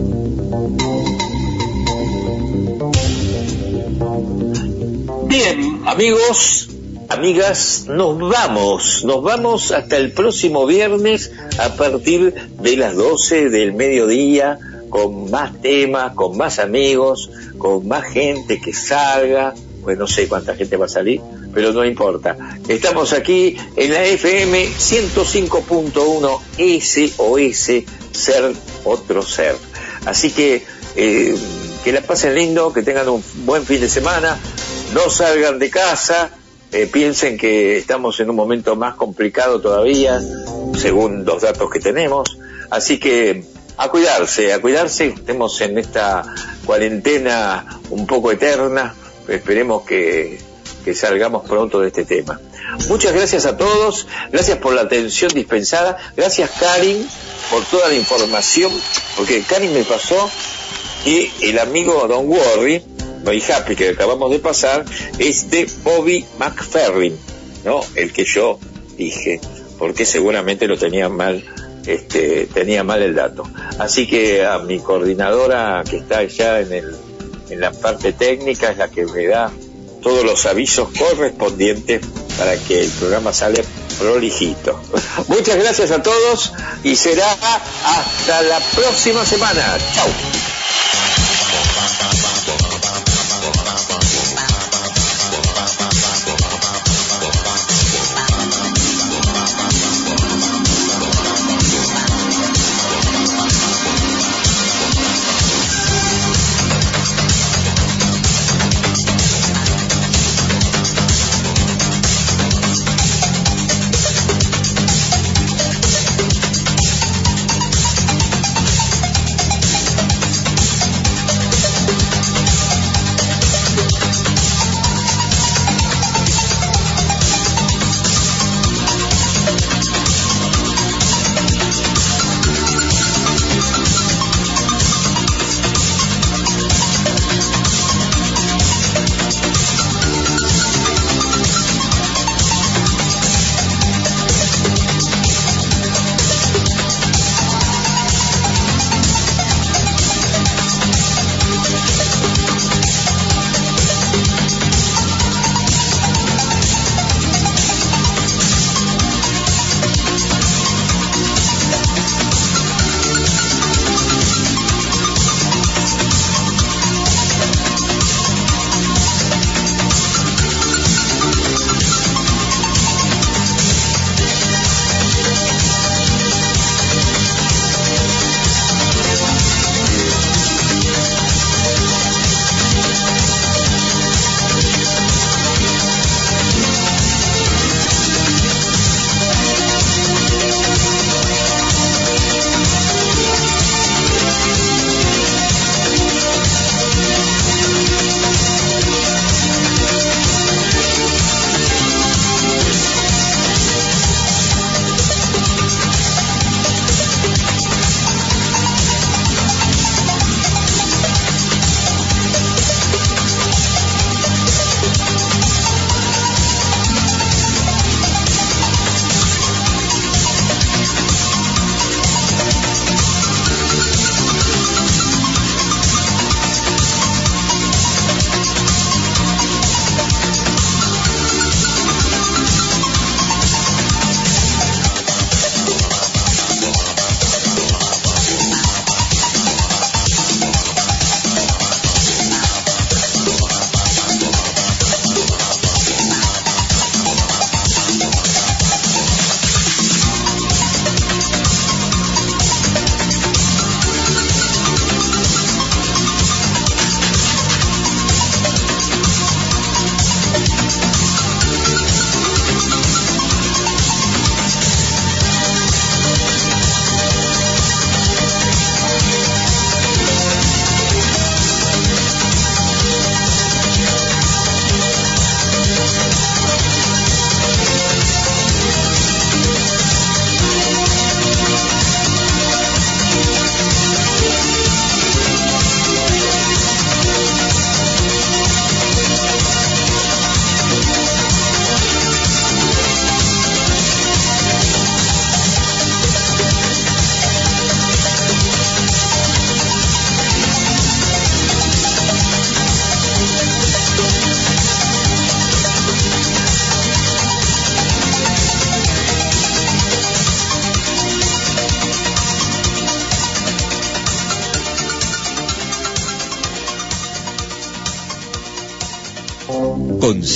Bien, 5.26 5.82
amigos, 5.86 6.68
amigas, 7.08 7.86
nos 7.88 8.20
vamos, 8.20 9.06
nos 9.06 9.24
vamos 9.24 9.72
hasta 9.72 9.96
el 9.96 10.12
próximo 10.12 10.66
viernes 10.66 11.32
a 11.60 11.78
partir 11.78 12.34
de 12.62 12.76
las 12.76 12.98
12 12.98 13.50
del 13.50 13.72
mediodía 13.72 14.60
con 14.90 15.32
más 15.32 15.62
temas, 15.62 16.14
con 16.14 16.36
más 16.36 16.60
amigos, 16.60 17.32
con 17.58 17.88
más 17.88 18.04
gente 18.04 18.60
que 18.60 18.74
salga, 18.74 19.54
pues 19.82 19.98
no 19.98 20.08
sé 20.08 20.28
cuánta 20.28 20.56
gente 20.56 20.76
va 20.76 20.88
a 20.88 20.90
salir, 20.90 21.22
pero 21.54 21.72
no 21.72 21.86
importa. 21.86 22.36
Estamos 22.68 23.14
aquí 23.14 23.56
en 23.78 23.94
la 23.94 24.04
FM 24.04 24.68
105.1 24.78 26.40
SOS, 26.82 27.99
Ser 28.12 28.54
Otro 28.84 29.22
Ser. 29.22 29.56
Así 30.06 30.32
que 30.32 30.66
eh, 30.96 31.36
que 31.84 31.92
la 31.92 32.02
pasen 32.02 32.36
lindo, 32.36 32.74
que 32.74 32.84
tengan 32.84 33.08
un 33.10 33.24
buen 33.46 33.66
fin 33.66 33.80
de 33.80 33.90
semana, 33.90 34.38
no 34.94 35.10
salgan 35.10 35.60
de 35.60 35.70
casa, 35.70 36.32
eh, 36.72 36.88
piensen 36.92 37.38
que 37.38 37.78
estamos 37.78 38.20
en 38.20 38.30
un 38.30 38.36
momento 38.36 38.76
más 38.76 38.96
complicado 38.96 39.62
todavía, 39.62 40.22
según 40.78 41.26
los 41.26 41.42
datos 41.42 41.70
que 41.70 41.80
tenemos. 41.80 42.38
Así 42.70 43.00
que 43.00 43.44
a 43.78 43.90
cuidarse, 43.90 44.54
a 44.54 44.60
cuidarse, 44.60 45.08
estemos 45.08 45.60
en 45.62 45.78
esta 45.78 46.24
cuarentena 46.66 47.80
un 47.90 48.06
poco 48.06 48.32
eterna, 48.32 48.94
esperemos 49.28 49.84
que, 49.84 50.38
que 50.84 50.94
salgamos 50.94 51.48
pronto 51.48 51.80
de 51.80 51.88
este 51.88 52.06
tema. 52.06 52.40
Muchas 52.88 53.14
gracias 53.14 53.46
a 53.46 53.58
todos, 53.58 54.08
gracias 54.32 54.58
por 54.58 54.74
la 54.74 54.82
atención 54.82 55.32
dispensada, 55.34 55.98
gracias 56.16 56.52
Karin 56.60 57.08
por 57.50 57.64
toda 57.66 57.88
la 57.88 57.96
información, 57.96 58.72
porque 59.18 59.42
Karin 59.42 59.74
me 59.74 59.84
pasó 59.84 60.30
que 61.04 61.32
el 61.42 61.60
amigo 61.60 62.08
Don 62.08 62.28
Worry, 62.28 62.84
Muy 63.24 63.42
Happy 63.42 63.76
que 63.76 63.90
acabamos 63.90 64.32
de 64.32 64.40
pasar, 64.40 64.86
es 65.18 65.50
de 65.50 65.70
Bobby 65.84 66.26
McFerrin, 66.38 67.18
¿no? 67.64 67.82
El 67.96 68.14
que 68.14 68.26
yo 68.26 68.60
dije, 68.98 69.42
porque 69.78 70.06
seguramente 70.06 70.68
lo 70.68 70.78
tenía 70.78 71.10
mal, 71.10 71.44
este, 71.86 72.48
tenía 72.54 72.84
mal 72.84 73.02
el 73.02 73.16
dato. 73.16 73.44
Así 73.78 74.08
que 74.08 74.46
a 74.46 74.60
mi 74.60 74.80
coordinadora 74.80 75.84
que 75.90 75.98
está 75.98 76.20
allá 76.20 76.60
en 76.60 76.74
el, 76.74 76.96
en 77.50 77.60
la 77.60 77.72
parte 77.72 78.14
técnica 78.14 78.72
es 78.72 78.78
la 78.78 78.90
que 78.90 79.06
me 79.06 79.28
da 79.28 79.52
todos 80.02 80.24
los 80.24 80.46
avisos 80.46 80.90
correspondientes 80.98 82.02
para 82.38 82.58
que 82.58 82.82
el 82.82 82.90
programa 82.90 83.34
sale 83.34 83.64
prolijito. 84.00 84.82
Muchas 85.28 85.58
gracias 85.58 85.92
a 85.92 86.02
todos 86.02 86.54
y 86.84 86.96
será 86.96 87.32
hasta 87.32 88.42
la 88.44 88.60
próxima 88.76 89.26
semana. 89.26 89.78
Chao. 89.94 90.49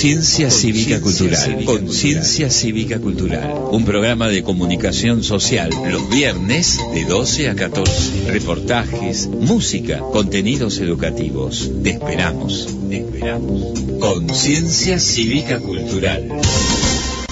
Conciencia 0.04 0.50
Cívica 0.50 1.00
Cultural. 1.00 1.64
Conciencia 1.64 2.50
Cívica 2.50 2.98
Cultural. 2.98 3.54
Un 3.70 3.86
programa 3.86 4.28
de 4.28 4.42
comunicación 4.42 5.22
social 5.22 5.70
los 5.90 6.10
viernes 6.10 6.78
de 6.92 7.06
12 7.06 7.48
a 7.48 7.54
14. 7.54 8.30
Reportajes, 8.30 9.26
música, 9.28 10.00
contenidos 10.00 10.78
educativos. 10.80 11.70
Te 11.82 11.92
esperamos. 11.92 12.68
Te 12.90 12.98
esperamos. 12.98 13.80
Conciencia 13.98 15.00
Cívica 15.00 15.58
Cultural. 15.58 16.28